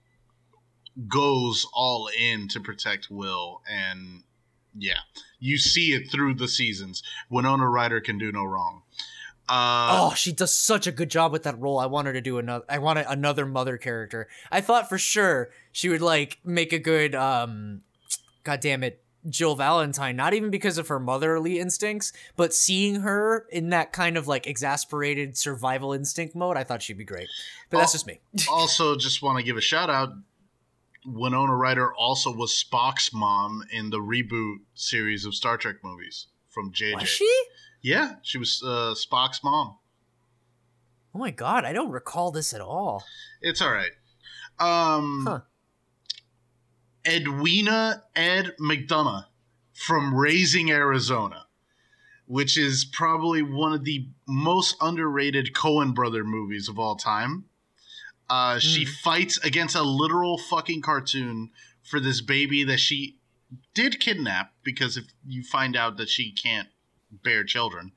goes 1.08 1.66
all 1.72 2.08
in 2.18 2.48
to 2.48 2.60
protect 2.60 3.08
Will, 3.10 3.62
and 3.68 4.22
yeah, 4.74 4.98
you 5.40 5.58
see 5.58 5.92
it 5.92 6.10
through 6.10 6.34
the 6.34 6.48
seasons. 6.48 7.02
Winona 7.30 7.68
Ryder 7.68 8.00
can 8.00 8.18
do 8.18 8.30
no 8.32 8.44
wrong. 8.44 8.82
Uh, 9.48 10.10
oh, 10.10 10.14
she 10.14 10.32
does 10.32 10.52
such 10.52 10.86
a 10.86 10.92
good 10.92 11.10
job 11.10 11.32
with 11.32 11.44
that 11.44 11.58
role. 11.58 11.78
I 11.78 11.86
want 11.86 12.06
her 12.06 12.12
to 12.12 12.20
do 12.20 12.38
another. 12.38 12.64
I 12.68 12.78
want 12.78 12.98
another 12.98 13.46
mother 13.46 13.78
character. 13.78 14.28
I 14.52 14.60
thought 14.60 14.88
for 14.88 14.98
sure 14.98 15.50
she 15.72 15.88
would 15.88 16.02
like 16.02 16.38
make 16.44 16.72
a 16.72 16.78
good. 16.78 17.14
um 17.14 17.82
God 18.44 18.60
damn 18.60 18.82
it, 18.82 19.02
Jill 19.28 19.56
Valentine. 19.56 20.16
Not 20.16 20.32
even 20.34 20.50
because 20.50 20.78
of 20.78 20.88
her 20.88 20.98
motherly 21.00 21.58
instincts, 21.58 22.12
but 22.36 22.54
seeing 22.54 22.96
her 23.00 23.46
in 23.50 23.70
that 23.70 23.92
kind 23.92 24.16
of 24.16 24.28
like 24.28 24.46
exasperated 24.46 25.36
survival 25.36 25.92
instinct 25.92 26.34
mode, 26.34 26.56
I 26.56 26.64
thought 26.64 26.82
she'd 26.82 26.98
be 26.98 27.04
great. 27.04 27.28
But 27.70 27.78
that's 27.78 27.92
just 27.92 28.06
me. 28.06 28.20
also, 28.50 28.96
just 28.96 29.22
want 29.22 29.38
to 29.38 29.44
give 29.44 29.56
a 29.56 29.60
shout 29.62 29.90
out. 29.90 30.10
Winona 31.06 31.54
Ryder 31.54 31.94
also 31.94 32.32
was 32.32 32.52
Spock's 32.52 33.12
mom 33.14 33.62
in 33.72 33.90
the 33.90 33.98
reboot 33.98 34.56
series 34.74 35.24
of 35.24 35.34
Star 35.34 35.56
Trek 35.56 35.76
movies 35.82 36.26
from 36.48 36.72
JJ. 36.72 36.94
Was 37.00 37.08
she? 37.08 37.42
Yeah, 37.82 38.16
she 38.22 38.38
was 38.38 38.62
uh, 38.64 38.94
Spock's 38.94 39.42
mom. 39.44 39.76
Oh 41.14 41.18
my 41.18 41.30
god, 41.30 41.64
I 41.64 41.72
don't 41.72 41.90
recall 41.90 42.30
this 42.30 42.52
at 42.52 42.60
all. 42.60 43.04
It's 43.40 43.60
all 43.62 43.72
right. 43.72 43.92
Um, 44.58 45.24
Huh. 45.26 45.40
Edwina 47.06 48.04
Ed 48.14 48.54
McDunnough 48.60 49.26
from 49.72 50.14
Raising 50.14 50.70
Arizona, 50.70 51.46
which 52.26 52.58
is 52.58 52.84
probably 52.84 53.42
one 53.42 53.72
of 53.72 53.84
the 53.84 54.08
most 54.26 54.76
underrated 54.80 55.54
Coen 55.54 55.94
brother 55.94 56.24
movies 56.24 56.68
of 56.68 56.78
all 56.78 56.96
time. 56.96 57.44
Uh, 58.28 58.58
She 58.58 58.84
Mhm. 58.84 58.88
fights 59.00 59.38
against 59.38 59.74
a 59.74 59.82
literal 59.82 60.36
fucking 60.36 60.82
cartoon 60.82 61.50
for 61.82 61.98
this 62.00 62.20
baby 62.20 62.62
that 62.64 62.78
she 62.78 63.16
did 63.72 64.00
kidnap 64.00 64.52
because 64.62 64.98
if 64.98 65.06
you 65.24 65.42
find 65.42 65.74
out 65.76 65.96
that 65.96 66.10
she 66.10 66.30
can't 66.32 66.68
bear 67.10 67.44
children, 67.44 67.92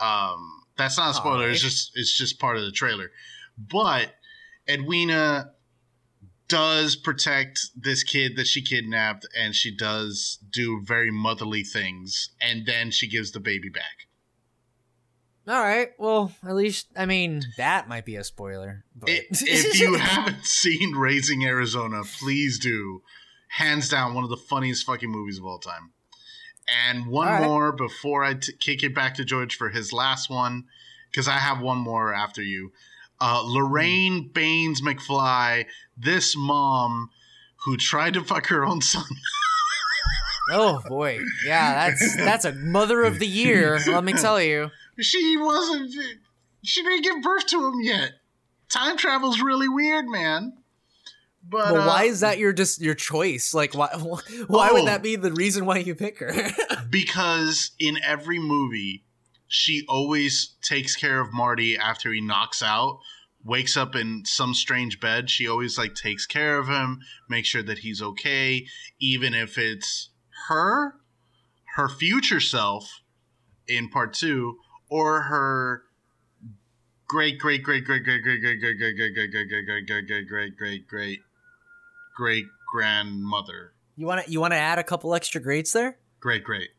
um, 0.00 0.62
that's 0.76 0.98
not 0.98 1.10
a 1.10 1.14
spoiler. 1.14 1.48
It's 1.50 1.62
just 1.62 1.92
it's 1.94 2.16
just 2.16 2.38
part 2.38 2.56
of 2.56 2.64
the 2.64 2.72
trailer. 2.72 3.10
But 3.58 4.14
Edwina 4.68 5.52
does 6.48 6.94
protect 6.96 7.60
this 7.74 8.02
kid 8.04 8.36
that 8.36 8.46
she 8.46 8.62
kidnapped, 8.62 9.26
and 9.36 9.54
she 9.54 9.74
does 9.74 10.38
do 10.52 10.80
very 10.84 11.10
motherly 11.10 11.62
things, 11.64 12.30
and 12.40 12.66
then 12.66 12.90
she 12.90 13.08
gives 13.08 13.32
the 13.32 13.40
baby 13.40 13.68
back. 13.68 14.06
All 15.48 15.62
right. 15.62 15.90
Well, 15.98 16.32
at 16.44 16.54
least 16.56 16.88
I 16.96 17.06
mean 17.06 17.42
that 17.56 17.88
might 17.88 18.04
be 18.04 18.16
a 18.16 18.24
spoiler. 18.24 18.84
But 18.94 19.10
I- 19.10 19.26
if 19.30 19.78
you 19.80 19.94
haven't 19.94 20.44
seen 20.44 20.94
Raising 20.96 21.44
Arizona, 21.44 22.02
please 22.20 22.58
do. 22.58 23.02
Hands 23.48 23.88
down, 23.88 24.12
one 24.12 24.24
of 24.24 24.30
the 24.30 24.36
funniest 24.36 24.84
fucking 24.84 25.08
movies 25.10 25.38
of 25.38 25.46
all 25.46 25.60
time. 25.60 25.92
And 26.68 27.06
one 27.06 27.28
right. 27.28 27.42
more 27.42 27.72
before 27.72 28.24
I 28.24 28.34
t- 28.34 28.52
kick 28.58 28.82
it 28.82 28.94
back 28.94 29.14
to 29.14 29.24
George 29.24 29.56
for 29.56 29.68
his 29.68 29.92
last 29.92 30.28
one, 30.28 30.64
because 31.10 31.28
I 31.28 31.38
have 31.38 31.60
one 31.60 31.78
more 31.78 32.12
after 32.12 32.42
you. 32.42 32.72
Uh, 33.20 33.42
Lorraine 33.44 34.28
Baines 34.28 34.82
McFly, 34.82 35.66
this 35.96 36.36
mom 36.36 37.10
who 37.64 37.76
tried 37.76 38.14
to 38.14 38.22
fuck 38.22 38.46
her 38.48 38.64
own 38.64 38.80
son. 38.80 39.04
oh 40.50 40.82
boy, 40.86 41.20
yeah, 41.44 41.88
that's 41.88 42.16
that's 42.16 42.44
a 42.44 42.52
mother 42.52 43.04
of 43.04 43.18
the 43.18 43.26
year. 43.26 43.80
Let 43.86 44.04
me 44.04 44.12
tell 44.12 44.40
you. 44.40 44.70
she 45.00 45.36
wasn't. 45.36 45.94
She 46.62 46.82
didn't 46.82 47.02
give 47.02 47.22
birth 47.22 47.46
to 47.46 47.66
him 47.66 47.80
yet. 47.80 48.12
Time 48.68 48.96
travel's 48.96 49.40
really 49.40 49.68
weird, 49.68 50.06
man. 50.06 50.55
But, 51.48 51.72
But 51.72 51.86
why 51.86 52.02
uh, 52.06 52.10
is 52.10 52.20
that 52.20 52.38
your 52.38 52.52
just 52.52 52.80
your 52.80 52.94
choice? 52.94 53.54
Like, 53.54 53.74
why 53.74 53.88
why 53.96 54.68
Oh. 54.70 54.74
would 54.74 54.86
that 54.88 55.02
be 55.02 55.16
the 55.16 55.32
reason 55.32 55.64
why 55.66 55.78
you 55.78 55.94
pick 55.94 56.18
her? 56.18 56.32
because 56.90 57.72
in 57.78 57.98
every 58.04 58.38
movie 58.38 59.04
she 59.48 59.84
always 59.88 60.56
takes 60.62 60.96
care 60.96 61.20
of 61.20 61.32
marty 61.32 61.76
after 61.78 62.12
he 62.12 62.20
knocks 62.20 62.62
out 62.62 62.98
wakes 63.44 63.76
up 63.76 63.94
in 63.94 64.24
some 64.24 64.52
strange 64.54 64.98
bed 64.98 65.30
she 65.30 65.46
always 65.46 65.78
like 65.78 65.94
takes 65.94 66.26
care 66.26 66.58
of 66.58 66.66
him 66.66 67.00
makes 67.28 67.46
sure 67.48 67.62
that 67.62 67.78
he's 67.78 68.02
okay 68.02 68.66
even 68.98 69.34
if 69.34 69.56
it's 69.56 70.10
her 70.48 70.94
her 71.76 71.88
future 71.88 72.40
self 72.40 73.02
in 73.68 73.88
part 73.88 74.12
two 74.12 74.56
or 74.88 75.22
her 75.22 75.82
great, 77.08 77.38
great, 77.38 77.62
great 77.62 77.84
great 77.84 78.02
great 78.04 78.22
great 78.22 78.40
great 78.40 78.60
great 78.60 78.76
great 78.76 78.96
great 78.96 79.14
great 79.14 79.32
great 79.32 79.50
great 79.50 79.86
great 79.86 79.86
great 79.86 80.26
great 80.26 80.26
great 80.28 80.56
great 80.56 80.88
great 80.88 81.20
great 82.16 82.46
grandmother 82.72 83.72
you 83.96 84.06
want 84.06 84.24
to 84.24 84.30
you 84.30 84.40
want 84.40 84.52
to 84.52 84.58
add 84.58 84.78
a 84.78 84.84
couple 84.84 85.14
extra 85.14 85.40
grades 85.40 85.72
there? 85.72 85.98
great 86.20 86.42
great 86.44 86.70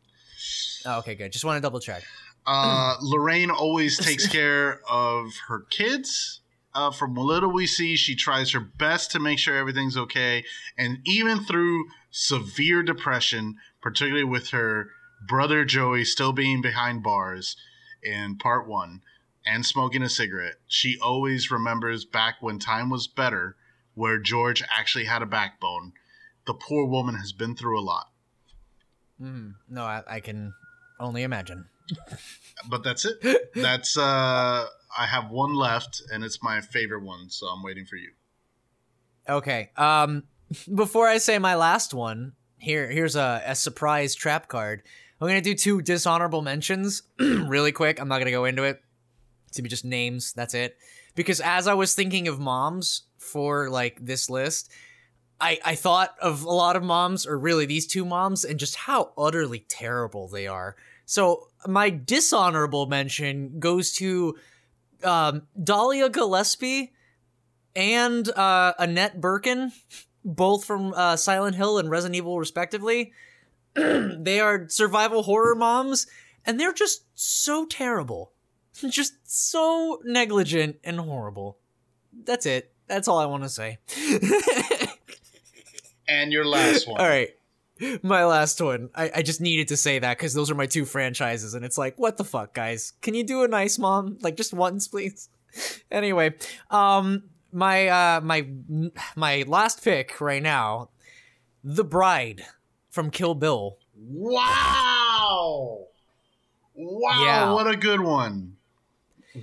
Oh, 0.86 1.00
okay, 1.00 1.16
good. 1.16 1.32
Just 1.32 1.46
want 1.46 1.58
to 1.58 1.62
double 1.62 1.80
check. 1.80 2.04
Uh, 2.46 2.96
Lorraine 3.02 3.52
always 3.52 3.98
takes 3.98 4.28
care 4.32 4.80
of 4.90 5.34
her 5.48 5.66
kids. 5.70 6.42
Uh, 6.74 6.92
from 6.92 7.16
little 7.16 7.52
we 7.52 7.66
see, 7.66 7.96
she 7.96 8.16
tries 8.16 8.52
her 8.52 8.60
best 8.60 9.12
to 9.12 9.20
make 9.20 9.40
sure 9.40 9.58
everything's 9.58 9.98
okay. 9.98 10.44
And 10.78 11.00
even 11.06 11.44
through 11.44 11.86
severe 12.12 12.84
depression, 12.84 13.56
particularly 13.82 14.24
with 14.24 14.50
her 14.52 14.90
brother 15.28 15.66
Joey 15.66 16.06
still 16.06 16.34
being 16.34 16.62
behind 16.62 17.02
bars 17.02 17.56
in 18.04 18.38
part 18.38 18.68
one 18.68 19.02
and 19.46 19.66
smoking 19.66 20.04
a 20.04 20.10
cigarette, 20.10 20.58
she 20.68 20.98
always 21.02 21.50
remembers 21.50 22.06
back 22.06 22.36
when 22.42 22.60
time 22.60 22.90
was 22.90 23.08
better, 23.08 23.56
where 23.98 24.20
George 24.20 24.64
actually 24.70 25.06
had 25.06 25.24
a 25.24 25.26
backbone. 25.26 25.92
The 26.46 26.54
poor 26.54 26.86
woman 26.86 27.16
has 27.16 27.34
been 27.34 27.56
through 27.56 27.80
a 27.80 27.82
lot. 27.82 28.12
Mm, 29.20 29.56
no, 29.68 29.82
I, 29.82 30.04
I 30.08 30.20
can 30.20 30.54
only 31.00 31.24
imagine. 31.24 31.66
but 32.70 32.84
that's 32.84 33.06
it. 33.06 33.54
That's 33.56 33.98
uh 33.98 34.66
I 34.98 35.06
have 35.06 35.32
one 35.32 35.56
left 35.56 36.02
and 36.14 36.24
it's 36.24 36.44
my 36.44 36.62
favorite 36.62 37.04
one, 37.04 37.30
so 37.30 37.48
I'm 37.48 37.64
waiting 37.64 37.86
for 37.86 37.96
you. 37.96 38.12
Okay. 39.28 39.72
Um, 39.78 40.24
before 40.76 41.08
I 41.08 41.18
say 41.18 41.40
my 41.40 41.56
last 41.56 41.94
one, 41.94 42.34
here 42.60 42.90
here's 42.90 43.16
a, 43.16 43.42
a 43.46 43.56
surprise 43.56 44.14
trap 44.14 44.48
card. 44.48 44.84
I'm 45.20 45.28
gonna 45.28 45.42
do 45.42 45.56
two 45.56 45.82
dishonorable 45.82 46.44
mentions 46.44 47.02
really 47.20 47.72
quick. 47.72 48.00
I'm 48.00 48.10
not 48.10 48.20
gonna 48.20 48.32
go 48.32 48.46
into 48.46 48.64
it. 48.64 48.80
It's 49.48 49.58
gonna 49.58 49.64
be 49.64 49.70
just 49.70 49.86
names. 49.86 50.34
That's 50.34 50.54
it. 50.54 50.78
Because 51.16 51.42
as 51.42 51.68
I 51.68 51.74
was 51.74 51.96
thinking 51.96 52.28
of 52.28 52.40
moms 52.40 53.04
for 53.28 53.70
like 53.70 54.06
this 54.06 54.30
list, 54.30 54.72
I 55.40 55.60
I 55.64 55.76
thought 55.76 56.16
of 56.22 56.44
a 56.44 56.50
lot 56.50 56.76
of 56.76 56.84
moms, 56.84 57.26
or 57.26 57.38
really 57.38 57.66
these 57.66 57.88
two 57.88 58.06
moms, 58.06 58.44
and 58.44 58.60
just 58.60 58.76
how 58.76 59.12
utterly 59.18 59.66
terrible 59.68 60.28
they 60.28 60.48
are. 60.48 60.76
So 61.06 61.48
my 61.66 61.90
dishonorable 61.90 62.86
mention 62.88 63.60
goes 63.60 63.94
to 63.94 64.36
um, 65.04 65.44
Dahlia 65.62 66.10
Gillespie 66.10 66.94
and 67.76 68.28
uh, 68.30 68.74
Annette 68.80 69.22
Birkin, 69.22 69.72
both 70.26 70.66
from 70.66 70.94
uh, 70.94 71.16
Silent 71.16 71.56
Hill 71.56 71.78
and 71.78 71.90
Resident 71.90 72.16
Evil, 72.16 72.40
respectively. 72.40 73.14
they 73.76 74.40
are 74.40 74.68
survival 74.68 75.24
horror 75.24 75.56
moms, 75.56 76.08
and 76.46 76.60
they're 76.60 76.74
just 76.74 77.04
so 77.16 77.66
terrible. 77.66 78.32
Just 78.90 79.16
so 79.26 80.00
negligent 80.06 80.78
and 80.84 81.00
horrible. 81.00 81.58
That's 82.26 82.46
it. 82.46 82.72
That's 82.88 83.08
all 83.08 83.20
I 83.20 83.26
want 83.26 83.44
to 83.44 83.50
say. 83.50 83.80
and 86.08 86.32
your 86.32 86.46
last 86.46 86.88
one. 86.88 87.00
All 87.00 87.08
right. 87.08 87.30
My 88.02 88.26
last 88.26 88.60
one. 88.60 88.90
I, 88.96 89.12
I 89.16 89.22
just 89.22 89.42
needed 89.42 89.68
to 89.68 89.78
say 89.78 90.00
that 90.00 90.18
because 90.18 90.34
those 90.34 90.50
are 90.50 90.56
my 90.56 90.66
two 90.66 90.86
franchises, 90.86 91.54
and 91.54 91.64
it's 91.64 91.78
like, 91.78 91.98
what 92.00 92.18
the 92.18 92.24
fuck, 92.24 92.54
guys? 92.54 92.94
Can 93.02 93.14
you 93.14 93.24
do 93.24 93.44
a 93.44 93.48
nice 93.48 93.78
mom? 93.78 94.18
Like 94.22 94.36
just 94.36 94.54
once, 94.54 94.88
please. 94.88 95.30
anyway, 95.92 96.34
um, 96.72 97.24
my 97.52 97.88
uh 97.88 98.22
my 98.22 98.48
my 99.16 99.44
last 99.48 99.84
pick 99.84 100.20
right 100.20 100.42
now, 100.42 100.90
The 101.64 101.84
Bride 101.84 102.46
from 102.90 103.12
Kill 103.12 103.36
Bill. 103.36 103.78
Wow! 103.96 105.88
Wow! 106.74 107.24
Yeah. 107.24 107.54
What 107.54 107.68
a 107.68 107.78
good 107.78 108.02
one. 108.02 108.57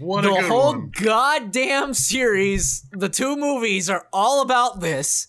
What 0.01 0.23
the 0.23 0.35
whole 0.43 0.73
one. 0.73 0.93
goddamn 1.01 1.95
series, 1.95 2.87
the 2.93 3.09
two 3.09 3.37
movies 3.37 3.89
are 3.91 4.07
all 4.12 4.43
about 4.43 4.81
this. 4.81 5.27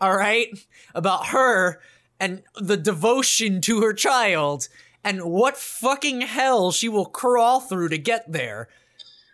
All 0.00 0.16
right? 0.16 0.48
About 0.94 1.28
her 1.28 1.80
and 2.18 2.42
the 2.56 2.76
devotion 2.76 3.60
to 3.62 3.80
her 3.82 3.92
child 3.92 4.68
and 5.04 5.22
what 5.24 5.56
fucking 5.56 6.20
hell 6.22 6.70
she 6.72 6.88
will 6.88 7.06
crawl 7.06 7.60
through 7.60 7.88
to 7.90 7.98
get 7.98 8.30
there. 8.30 8.68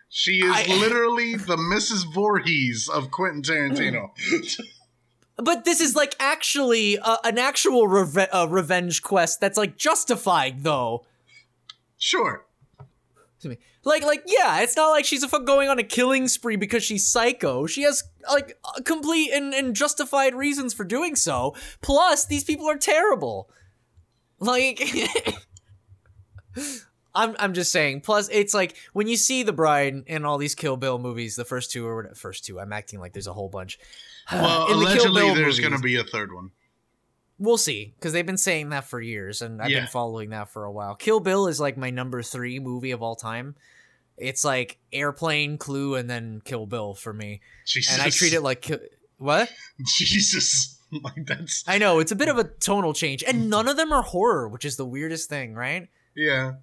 She 0.09 0.39
is 0.39 0.51
I- 0.55 0.65
literally 0.79 1.35
the 1.35 1.55
Mrs. 1.57 2.11
Voorhees 2.13 2.89
of 2.89 3.11
Quentin 3.11 3.41
Tarantino. 3.41 4.09
But 5.41 5.63
this 5.63 5.79
is 5.79 5.95
like 5.95 6.15
actually 6.19 6.99
uh, 6.99 7.15
an 7.23 7.37
actual 7.37 7.87
reve- 7.87 8.27
uh, 8.33 8.47
revenge 8.49 9.01
quest 9.01 9.39
that's 9.39 9.57
like 9.57 9.77
justified 9.77 10.63
though. 10.63 11.05
sure. 11.97 12.45
Excuse 13.37 13.55
me. 13.57 13.63
Like, 13.83 14.03
like, 14.03 14.23
yeah, 14.25 14.59
it's 14.61 14.75
not 14.75 14.89
like 14.89 15.05
she's 15.05 15.23
a 15.23 15.27
fuck 15.27 15.45
going 15.45 15.69
on 15.69 15.79
a 15.79 15.83
killing 15.83 16.27
spree 16.27 16.57
because 16.57 16.83
she's 16.83 17.07
psycho. 17.07 17.65
She 17.65 17.83
has 17.83 18.03
like 18.29 18.57
complete 18.83 19.31
and, 19.31 19.53
and 19.53 19.75
justified 19.75 20.35
reasons 20.35 20.73
for 20.73 20.83
doing 20.83 21.15
so. 21.15 21.55
Plus, 21.81 22.25
these 22.25 22.43
people 22.43 22.69
are 22.69 22.77
terrible. 22.77 23.49
Like, 24.39 24.81
I'm 27.15 27.35
I'm 27.39 27.53
just 27.53 27.71
saying. 27.71 28.01
Plus, 28.01 28.29
it's 28.29 28.53
like 28.53 28.75
when 28.93 29.07
you 29.07 29.17
see 29.17 29.43
the 29.43 29.53
bride 29.53 30.03
in 30.07 30.25
all 30.25 30.37
these 30.37 30.55
Kill 30.55 30.77
Bill 30.77 30.99
movies, 30.99 31.35
the 31.35 31.45
first 31.45 31.71
two 31.71 31.85
or 31.87 31.95
whatever, 31.95 32.15
first 32.15 32.45
two. 32.45 32.59
I'm 32.59 32.73
acting 32.73 32.99
like 32.99 33.13
there's 33.13 33.27
a 33.27 33.33
whole 33.33 33.49
bunch. 33.49 33.79
Well, 34.31 34.71
In 34.71 34.79
the 34.79 34.85
Kill 34.85 35.07
allegedly, 35.07 35.21
Bill 35.21 35.35
there's 35.35 35.59
going 35.59 35.73
to 35.73 35.79
be 35.79 35.95
a 35.95 36.03
third 36.03 36.31
one. 36.31 36.51
We'll 37.39 37.57
see, 37.57 37.93
because 37.97 38.11
they've 38.13 38.25
been 38.25 38.37
saying 38.37 38.69
that 38.69 38.83
for 38.83 38.99
years, 39.01 39.41
and 39.41 39.61
I've 39.61 39.69
Yeah. 39.69 39.79
been 39.79 39.87
following 39.87 40.29
that 40.31 40.49
for 40.49 40.65
a 40.65 40.71
while. 40.71 40.93
Kill 40.95 41.19
Bill 41.21 41.47
is 41.47 41.59
like 41.59 41.77
my 41.77 41.89
number 41.89 42.21
three 42.21 42.59
movie 42.59 42.91
of 42.91 43.01
all 43.01 43.15
time. 43.15 43.55
It's 44.17 44.43
like 44.43 44.77
Airplane, 44.91 45.57
Clue, 45.57 45.95
and 45.95 46.09
then 46.09 46.41
Kill 46.43 46.65
Bill 46.65 46.93
for 46.93 47.13
me, 47.13 47.39
Jesus. 47.65 47.93
and 47.93 48.01
I 48.01 48.09
treat 48.09 48.33
it 48.33 48.41
like 48.41 48.61
Ki- 48.61 48.77
what? 49.17 49.51
Jesus. 49.97 50.75
Like 50.91 51.27
that's 51.27 51.63
I 51.67 51.77
know 51.77 51.99
it's 51.99 52.11
a 52.11 52.15
bit 52.15 52.29
of 52.29 52.39
a 52.39 52.43
tonal 52.45 52.93
change, 52.95 53.23
and 53.23 53.47
none 53.47 53.67
of 53.67 53.77
them 53.77 53.93
are 53.93 54.01
horror, 54.01 54.47
which 54.49 54.65
is 54.65 54.75
the 54.75 54.85
weirdest 54.87 55.29
thing, 55.29 55.53
right? 55.53 55.87
yeah. 56.15 56.53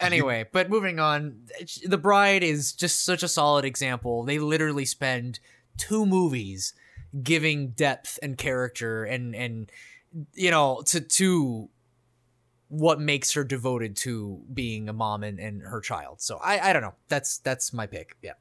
Anyway, 0.00 0.46
but 0.50 0.70
moving 0.70 0.98
on, 0.98 1.42
The 1.84 1.98
Bride 1.98 2.42
is 2.42 2.72
just 2.72 3.04
such 3.04 3.22
a 3.22 3.28
solid 3.28 3.66
example. 3.66 4.22
They 4.24 4.38
literally 4.38 4.86
spend 4.86 5.38
two 5.76 6.06
movies 6.06 6.72
giving 7.22 7.70
depth 7.70 8.18
and 8.22 8.36
character 8.36 9.04
and 9.04 9.34
and 9.34 9.70
you 10.34 10.50
know 10.50 10.82
to 10.86 11.00
to 11.00 11.68
what 12.68 13.00
makes 13.00 13.32
her 13.32 13.42
devoted 13.42 13.96
to 13.96 14.40
being 14.54 14.88
a 14.88 14.92
mom 14.92 15.24
and, 15.24 15.40
and 15.40 15.62
her 15.62 15.80
child. 15.80 16.20
So 16.20 16.38
I 16.38 16.70
I 16.70 16.72
don't 16.72 16.82
know. 16.82 16.94
That's 17.08 17.38
that's 17.38 17.72
my 17.72 17.86
pick. 17.86 18.16
Yeah. 18.22 18.34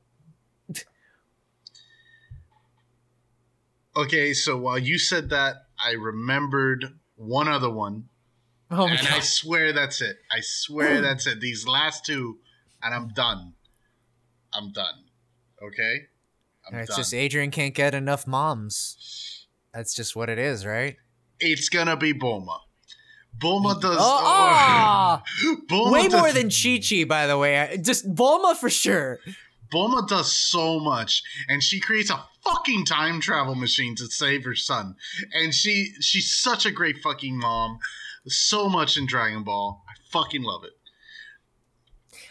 Okay, 3.96 4.34
so 4.34 4.56
while 4.56 4.78
you 4.78 4.98
said 4.98 5.32
that, 5.32 5.66
I 5.84 5.94
remembered 5.94 6.86
one 7.16 7.50
other 7.50 7.70
one, 7.70 8.08
Oh 8.72 8.88
my 8.88 8.96
and 8.96 9.08
I 9.08 9.20
swear 9.20 9.74
that's 9.74 10.02
it. 10.02 10.18
I 10.32 10.42
swear 10.42 11.02
that's 11.02 11.26
it. 11.26 11.42
These 11.42 11.68
last 11.68 12.06
two, 12.06 12.38
and 12.84 12.94
I'm 12.94 13.10
done. 13.10 13.54
I'm 14.54 14.72
done. 14.72 15.06
Okay. 15.62 16.08
I'm 16.72 16.80
It's 16.80 16.90
done. 16.90 16.98
just 16.98 17.14
Adrian 17.14 17.52
can't 17.52 17.74
get 17.74 17.94
enough 17.94 18.28
moms. 18.28 19.48
That's 19.74 19.94
just 19.94 20.16
what 20.16 20.30
it 20.30 20.40
is, 20.40 20.66
right? 20.66 20.96
it's 21.42 21.70
gonna 21.70 21.96
be 21.96 22.14
Bulma. 22.14 22.58
Bulma 23.38 23.80
does. 23.80 23.98
Oh, 23.98 24.20
ah! 24.26 25.24
Bulma 25.70 25.92
Way 25.94 26.08
does, 26.10 26.20
more 26.20 26.32
than 26.34 26.50
Chi 26.50 26.82
Chi, 26.88 27.06
by 27.06 27.28
the 27.28 27.38
way. 27.38 27.80
Just 27.82 28.14
Bulma 28.14 28.56
for 28.58 28.70
sure. 28.70 29.20
Bulma 29.72 30.06
does 30.08 30.36
so 30.36 30.80
much, 30.80 31.22
and 31.48 31.64
she 31.64 31.80
creates 31.80 32.10
a 32.10 32.22
fucking 32.44 32.86
time 32.86 33.22
travel 33.22 33.56
machine 33.56 33.96
to 33.96 34.08
save 34.08 34.44
her 34.44 34.56
son. 34.56 34.96
And 35.34 35.54
she 35.54 35.94
she's 36.02 36.34
such 36.34 36.66
a 36.66 36.72
great 36.72 36.98
fucking 37.04 37.38
mom. 37.38 37.80
So 38.28 38.68
much 38.68 38.98
in 38.98 39.06
Dragon 39.06 39.44
Ball. 39.44 39.82
I 39.88 39.94
fucking 40.12 40.42
love 40.44 40.64
it. 40.66 40.72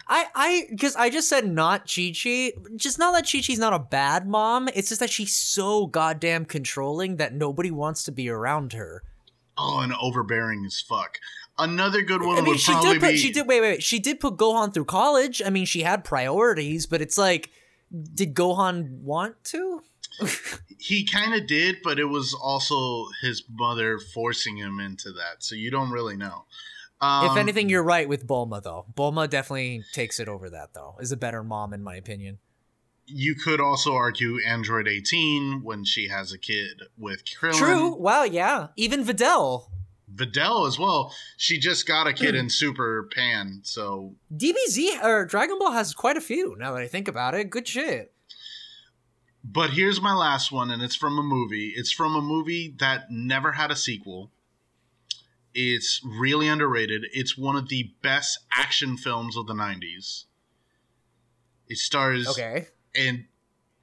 I, 0.09 0.26
I, 0.35 0.66
because 0.70 0.97
I 0.97 1.10
just 1.10 1.28
said 1.28 1.47
not 1.47 1.90
Chi 1.93 2.12
Chi. 2.12 2.52
Just 2.76 2.98
not 2.98 3.12
that 3.12 3.28
Chi 3.30 3.40
Chi's 3.40 3.59
not 3.59 3.74
a 3.74 3.78
bad 3.78 4.26
mom. 4.26 4.68
It's 4.74 4.89
just 4.89 5.01
that 5.01 5.10
she's 5.10 5.36
so 5.36 5.86
goddamn 5.86 6.47
controlling 6.47 7.16
that 7.16 7.35
nobody 7.35 7.70
wants 7.70 8.05
to 8.05 8.12
be 8.12 8.30
around 8.30 8.72
her. 8.72 9.02
Oh, 9.59 9.80
and 9.80 9.93
overbearing 10.01 10.64
as 10.64 10.80
fuck. 10.80 11.18
Another 11.59 12.02
good 12.02 12.22
one 12.22 12.39
I 12.39 12.40
mean, 12.40 12.51
would 12.51 12.60
she 12.60 12.72
probably 12.72 12.93
did 12.93 13.01
put, 13.01 13.10
be. 13.10 13.16
she 13.16 13.32
did, 13.32 13.47
wait, 13.48 13.60
wait, 13.60 13.70
wait. 13.72 13.82
She 13.82 13.98
did 13.98 14.20
put 14.20 14.36
Gohan 14.36 14.72
through 14.72 14.85
college. 14.85 15.43
I 15.44 15.51
mean, 15.51 15.66
she 15.66 15.82
had 15.82 16.05
priorities, 16.05 16.86
but 16.86 17.02
it's 17.02 17.18
like, 17.18 17.51
did 18.14 18.35
Gohan 18.35 19.01
want 19.02 19.43
to? 19.44 19.82
He 20.80 21.05
kind 21.05 21.35
of 21.35 21.48
did, 21.48 21.78
but 21.82 21.98
it 21.98 22.05
was 22.05 22.32
also 22.40 23.09
his 23.20 23.43
mother 23.51 23.98
forcing 23.98 24.56
him 24.56 24.78
into 24.78 25.10
that. 25.10 25.43
So 25.43 25.56
you 25.56 25.72
don't 25.72 25.90
really 25.90 26.16
know. 26.16 26.44
Um, 27.00 27.30
if 27.30 27.36
anything, 27.36 27.68
you're 27.68 27.82
right 27.82 28.08
with 28.08 28.26
Bulma, 28.26 28.62
though. 28.62 28.86
Bulma 28.96 29.30
definitely 29.30 29.84
takes 29.92 30.18
it 30.18 30.28
over 30.28 30.50
that, 30.50 30.74
though. 30.74 30.96
Is 31.00 31.12
a 31.12 31.16
better 31.16 31.44
mom, 31.44 31.72
in 31.72 31.82
my 31.82 31.94
opinion. 31.96 32.38
you 33.06 33.34
could 33.34 33.60
also 33.60 33.94
argue 33.94 34.38
Android 34.44 34.86
18 34.88 35.62
when 35.62 35.84
she 35.84 36.08
has 36.08 36.32
a 36.32 36.38
kid 36.38 36.82
with 36.98 37.22
Krillin. 37.24 37.54
True. 37.54 37.94
Wow. 37.94 38.24
Yeah. 38.24 38.68
Even 38.76 39.04
Videl. 39.04 39.68
Videl 40.14 40.66
as 40.66 40.78
well. 40.78 41.14
She 41.36 41.58
just 41.58 41.86
got 41.86 42.06
a 42.06 42.12
kid 42.12 42.34
in 42.40 42.50
Super 42.50 43.08
Pan, 43.14 43.60
so 43.62 44.14
DBZ 44.34 45.02
or 45.04 45.24
Dragon 45.24 45.58
Ball 45.58 45.72
has 45.72 45.94
quite 45.94 46.16
a 46.16 46.20
few. 46.20 46.56
Now 46.58 46.72
that 46.74 46.82
I 46.82 46.88
think 46.88 47.08
about 47.08 47.34
it, 47.34 47.48
good 47.50 47.68
shit. 47.68 48.12
But 49.44 49.70
here's 49.70 50.00
my 50.00 50.14
last 50.14 50.50
one, 50.52 50.70
and 50.70 50.82
it's 50.82 50.96
from 50.96 51.18
a 51.18 51.22
movie. 51.22 51.72
It's 51.76 51.92
from 51.92 52.16
a 52.16 52.20
movie 52.20 52.74
that 52.80 53.10
never 53.10 53.52
had 53.52 53.70
a 53.70 53.76
sequel. 53.76 54.30
It's 55.54 56.00
really 56.04 56.46
underrated. 56.48 57.04
It's 57.12 57.36
one 57.36 57.56
of 57.56 57.68
the 57.68 57.92
best 58.02 58.38
action 58.52 58.96
films 58.96 59.36
of 59.36 59.46
the 59.46 59.54
90s. 59.54 60.24
It 61.68 61.78
stars, 61.78 62.26
Okay. 62.28 62.66
and 62.94 63.24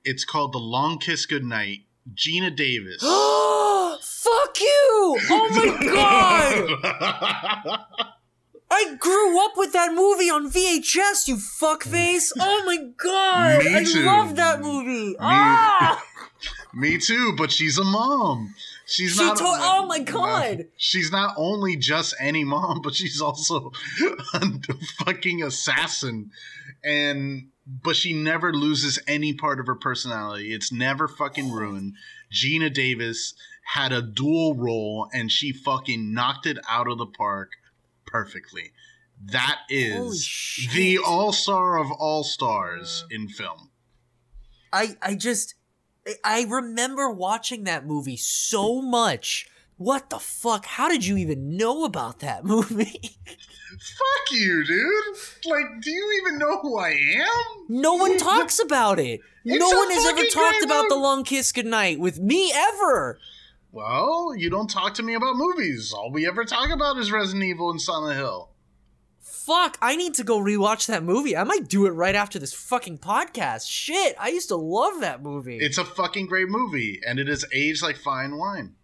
it's 0.04 0.24
called 0.26 0.54
The 0.54 0.60
Long 0.60 0.98
Kiss 1.00 1.26
Goodnight. 1.26 1.80
Geena 2.14 2.56
Davis. 2.56 3.02
Fuck 3.02 4.60
you! 4.60 5.18
Oh 5.30 5.50
my 5.52 5.86
god! 5.94 7.80
I 8.72 8.96
grew 9.00 9.44
up 9.46 9.54
with 9.56 9.72
that 9.74 9.94
movie 9.94 10.30
on 10.30 10.50
VHS, 10.52 11.28
you 11.28 11.36
fuckface! 11.38 12.32
Oh 12.40 12.64
my 12.66 12.78
god! 12.98 13.64
Me 13.66 13.76
I 13.76 13.84
too. 13.84 14.04
love 14.04 14.36
that 14.36 14.62
movie! 14.62 15.16
Ah! 15.20 16.04
Me 16.74 16.98
too, 16.98 17.34
but 17.38 17.52
she's 17.52 17.78
a 17.78 17.84
mom. 17.84 18.54
She's 18.88 19.14
She 19.16 19.24
not. 19.24 19.38
to- 19.38 19.44
oh 19.46 19.86
my 19.88 20.00
God. 20.00 20.66
She's 20.78 21.12
not 21.12 21.34
only 21.38 21.76
just 21.76 22.14
any 22.20 22.44
mom, 22.44 22.82
but 22.84 22.94
she's 22.96 23.20
also 23.22 23.72
a 24.34 24.50
fucking 25.04 25.42
assassin, 25.44 26.32
and 26.84 27.48
but 27.66 27.96
she 27.96 28.14
never 28.14 28.54
loses 28.54 29.00
any 29.08 29.34
part 29.34 29.60
of 29.60 29.66
her 29.68 29.76
personality. 29.76 30.54
It's 30.54 30.72
never 30.72 31.08
fucking 31.08 31.52
ruined. 31.52 31.96
Geena 32.32 32.72
Davis 32.72 33.34
had 33.64 33.92
a 33.92 34.04
dual 34.04 34.54
role 34.56 35.10
and 35.12 35.32
she 35.32 35.52
fucking 35.52 36.14
knocked 36.14 36.46
it 36.46 36.60
out 36.70 36.88
of 36.88 37.00
the 37.00 37.08
park 37.08 37.54
perfectly. 38.06 38.72
That 39.32 39.62
Holy 39.72 40.10
is 40.10 40.24
shit. 40.24 40.74
the 40.76 40.98
all 41.00 41.34
star 41.34 41.80
of 41.80 41.92
all 41.92 42.24
stars 42.24 43.04
in 43.10 43.30
film. 43.30 43.72
I 44.72 44.96
I 45.02 45.16
just 45.16 45.56
I- 46.24 46.46
remember 46.48 47.10
watching 47.10 47.64
that 47.66 47.86
movie 47.86 48.18
so 48.18 48.82
much. 48.82 49.48
What 49.78 50.10
the 50.10 50.20
fuck? 50.20 50.66
How 50.66 50.88
did 50.88 51.06
you 51.06 51.18
even 51.18 51.58
know 51.58 51.84
about 51.84 52.20
that 52.20 52.46
movie? 52.46 53.02
Fuck 53.28 54.32
you, 54.32 54.64
dude. 54.66 55.52
Like, 55.52 55.82
do 55.82 55.92
you 55.92 56.22
even 56.22 56.38
know 56.40 56.60
who 56.60 56.78
I 56.78 56.92
am? 56.92 57.66
no 57.68 57.96
one 57.96 58.18
talks 58.18 58.60
about 58.60 59.00
it. 59.00 59.20
It's 59.44 59.60
no 59.60 59.68
one 59.78 59.92
has 59.92 60.06
ever 60.06 60.24
talked 60.32 60.64
about 60.64 60.88
the 60.90 60.96
long 60.96 61.24
kiss 61.24 61.52
goodnight 61.52 62.00
with 62.00 62.20
me 62.20 62.52
ever. 62.56 63.20
Well, 63.74 64.34
you 64.38 64.50
don't 64.50 64.70
talk 64.70 64.94
to 64.96 65.04
me 65.04 65.14
about 65.16 65.36
movies. 65.36 65.92
All 65.92 66.10
we 66.10 66.26
ever 66.26 66.46
talk 66.46 66.70
about 66.70 66.98
is 66.98 67.12
Resident 67.12 67.44
Evil 67.44 67.70
and 67.72 67.82
Silent 67.82 68.16
Hill. 68.18 68.50
Fuck, 69.26 69.78
I 69.82 69.96
need 69.96 70.14
to 70.16 70.24
go 70.24 70.40
rewatch 70.40 70.86
that 70.86 71.04
movie. 71.04 71.36
I 71.36 71.44
might 71.44 71.68
do 71.68 71.88
it 71.88 71.92
right 71.92 72.14
after 72.14 72.38
this 72.38 72.54
fucking 72.54 73.00
podcast. 73.00 73.68
Shit, 73.68 74.16
I 74.20 74.30
used 74.30 74.50
to 74.50 74.56
love 74.56 75.02
that 75.02 75.24
movie. 75.24 75.58
It's 75.58 75.80
a 75.80 75.84
fucking 75.84 76.28
great 76.28 76.48
movie, 76.48 77.02
and 77.06 77.18
it 77.20 77.28
is 77.28 77.44
aged 77.52 77.82
like 77.82 77.98
fine 77.98 78.38
wine. 78.38 78.76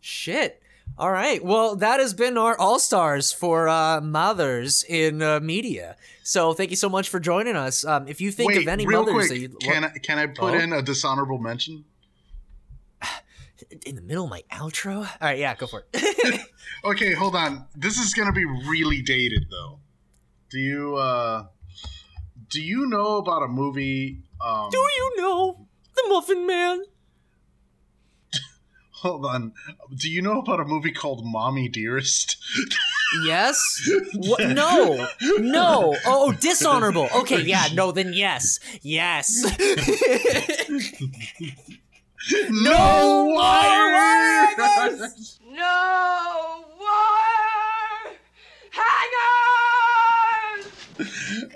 Shit. 0.00 0.62
All 0.98 1.10
right. 1.10 1.44
Well, 1.44 1.76
that 1.76 2.00
has 2.00 2.14
been 2.14 2.38
our 2.38 2.56
all 2.58 2.78
stars 2.78 3.30
for 3.32 3.68
uh, 3.68 4.00
mothers 4.00 4.82
in 4.88 5.20
uh, 5.20 5.40
media. 5.40 5.96
So 6.22 6.54
thank 6.54 6.70
you 6.70 6.76
so 6.76 6.88
much 6.88 7.08
for 7.10 7.20
joining 7.20 7.56
us. 7.56 7.84
Um, 7.84 8.08
if 8.08 8.20
you 8.22 8.30
think 8.30 8.48
Wait, 8.52 8.62
of 8.62 8.68
any 8.68 8.86
real 8.86 9.04
mothers 9.04 9.28
quick, 9.28 9.58
can 9.60 9.84
I, 9.84 9.88
can 10.02 10.18
I 10.18 10.26
put 10.28 10.54
Oh? 10.54 10.58
in 10.58 10.72
a 10.72 10.80
dishonorable 10.80 11.38
mention? 11.38 11.84
In 13.84 13.94
the 13.96 14.02
middle 14.02 14.24
of 14.24 14.30
my 14.30 14.42
outro. 14.52 14.98
All 14.98 15.06
right, 15.20 15.38
yeah, 15.38 15.54
go 15.54 15.66
for 15.66 15.84
it. 15.92 16.40
Okay, 16.84 17.12
hold 17.12 17.34
on. 17.34 17.66
This 17.74 17.98
is 17.98 18.12
gonna 18.14 18.32
be 18.32 18.44
really 18.44 19.02
dated 19.02 19.46
though. 19.50 19.80
Do 20.50 20.58
you 20.58 20.96
uh 20.96 21.46
do 22.48 22.62
you 22.62 22.86
know 22.86 23.16
about 23.16 23.42
a 23.42 23.48
movie 23.48 24.18
um 24.44 24.68
Do 24.70 24.78
you 24.78 25.12
know 25.16 25.66
the 25.96 26.04
Muffin 26.08 26.46
Man? 26.46 26.82
hold 28.92 29.24
on. 29.26 29.52
Do 29.96 30.10
you 30.10 30.22
know 30.22 30.40
about 30.40 30.60
a 30.60 30.64
movie 30.64 30.92
called 30.92 31.24
Mommy 31.24 31.68
Dearest? 31.68 32.36
Yes. 33.24 33.88
What? 34.14 34.40
No. 34.48 35.06
No. 35.38 35.96
Oh, 36.04 36.32
dishonorable. 36.32 37.08
Okay. 37.14 37.40
Yeah. 37.42 37.66
No. 37.72 37.92
Then 37.92 38.12
yes. 38.12 38.58
Yes. 38.82 39.46
No 42.50 43.32
wire! 43.34 43.92
No 45.50 46.64
wire 46.80 48.16
hangers! 48.70 49.86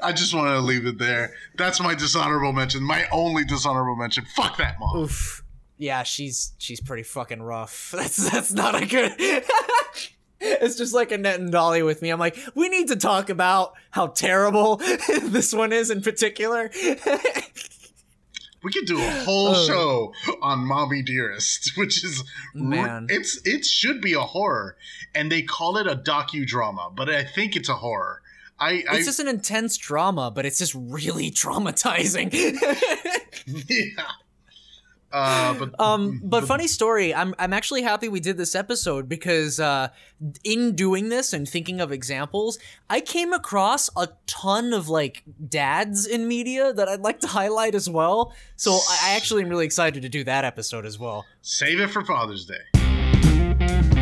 I 0.02 0.12
just 0.12 0.34
want 0.34 0.48
to 0.48 0.60
leave 0.60 0.86
it 0.86 0.98
there. 0.98 1.32
That's 1.56 1.80
my 1.80 1.94
dishonorable 1.94 2.52
mention. 2.52 2.82
My 2.82 3.06
only 3.12 3.44
dishonorable 3.44 3.96
mention. 3.96 4.24
Fuck 4.36 4.58
that 4.58 4.76
mom. 4.78 4.96
Oof. 4.98 5.42
Yeah, 5.78 6.02
she's 6.02 6.52
she's 6.58 6.80
pretty 6.80 7.02
fucking 7.04 7.42
rough. 7.42 7.92
That's 7.96 8.30
that's 8.30 8.52
not 8.52 8.80
a 8.80 8.86
good. 8.86 9.14
it's 10.40 10.76
just 10.76 10.92
like 10.94 11.10
Annette 11.10 11.40
and 11.40 11.50
Dahlia 11.50 11.84
with 11.86 12.02
me. 12.02 12.10
I'm 12.10 12.20
like, 12.20 12.36
we 12.54 12.68
need 12.68 12.88
to 12.88 12.96
talk 12.96 13.30
about 13.30 13.72
how 13.90 14.08
terrible 14.08 14.76
this 15.22 15.54
one 15.54 15.72
is 15.72 15.90
in 15.90 16.02
particular. 16.02 16.70
We 18.62 18.72
could 18.72 18.86
do 18.86 18.98
a 19.00 19.10
whole 19.24 19.48
Oh. 19.56 19.66
show 19.66 20.14
on 20.42 20.60
Mommy 20.66 21.02
Dearest, 21.02 21.72
which 21.76 22.04
is 22.04 22.22
Man. 22.54 23.06
It's 23.08 23.40
it 23.44 23.64
should 23.64 24.00
be 24.00 24.12
a 24.14 24.20
horror, 24.20 24.76
and 25.14 25.30
they 25.32 25.42
call 25.42 25.76
it 25.78 25.86
a 25.86 25.96
docudrama, 25.96 26.94
but 26.94 27.08
I 27.08 27.24
think 27.24 27.56
it's 27.56 27.68
a 27.68 27.74
horror. 27.76 28.20
I, 28.58 28.84
I 28.90 28.96
it's 28.96 29.06
just 29.06 29.20
an 29.20 29.28
intense 29.28 29.78
drama, 29.78 30.30
but 30.30 30.44
it's 30.44 30.58
just 30.58 30.74
really 30.74 31.30
traumatizing. 31.42 32.30
yeah. 33.46 34.04
Uh, 35.12 35.54
but 35.54 35.74
Um, 35.80 36.20
but 36.22 36.44
funny 36.44 36.66
story. 36.66 37.14
I'm 37.14 37.34
I'm 37.38 37.52
actually 37.52 37.82
happy 37.82 38.08
we 38.08 38.20
did 38.20 38.36
this 38.36 38.54
episode 38.54 39.08
because 39.08 39.58
uh, 39.58 39.88
in 40.44 40.74
doing 40.74 41.08
this 41.08 41.32
and 41.32 41.48
thinking 41.48 41.80
of 41.80 41.90
examples, 41.92 42.58
I 42.88 43.00
came 43.00 43.32
across 43.32 43.90
a 43.96 44.08
ton 44.26 44.72
of 44.72 44.88
like 44.88 45.22
dads 45.48 46.06
in 46.06 46.28
media 46.28 46.72
that 46.72 46.88
I'd 46.88 47.00
like 47.00 47.20
to 47.20 47.26
highlight 47.26 47.74
as 47.74 47.88
well. 47.88 48.32
So 48.56 48.72
I, 48.72 48.98
I 49.10 49.16
actually 49.16 49.42
am 49.42 49.48
really 49.48 49.66
excited 49.66 50.02
to 50.02 50.08
do 50.08 50.24
that 50.24 50.44
episode 50.44 50.86
as 50.86 50.98
well. 50.98 51.24
save 51.42 51.80
it 51.80 51.90
for 51.90 52.04
Father's 52.04 52.46
Day. 52.46 53.99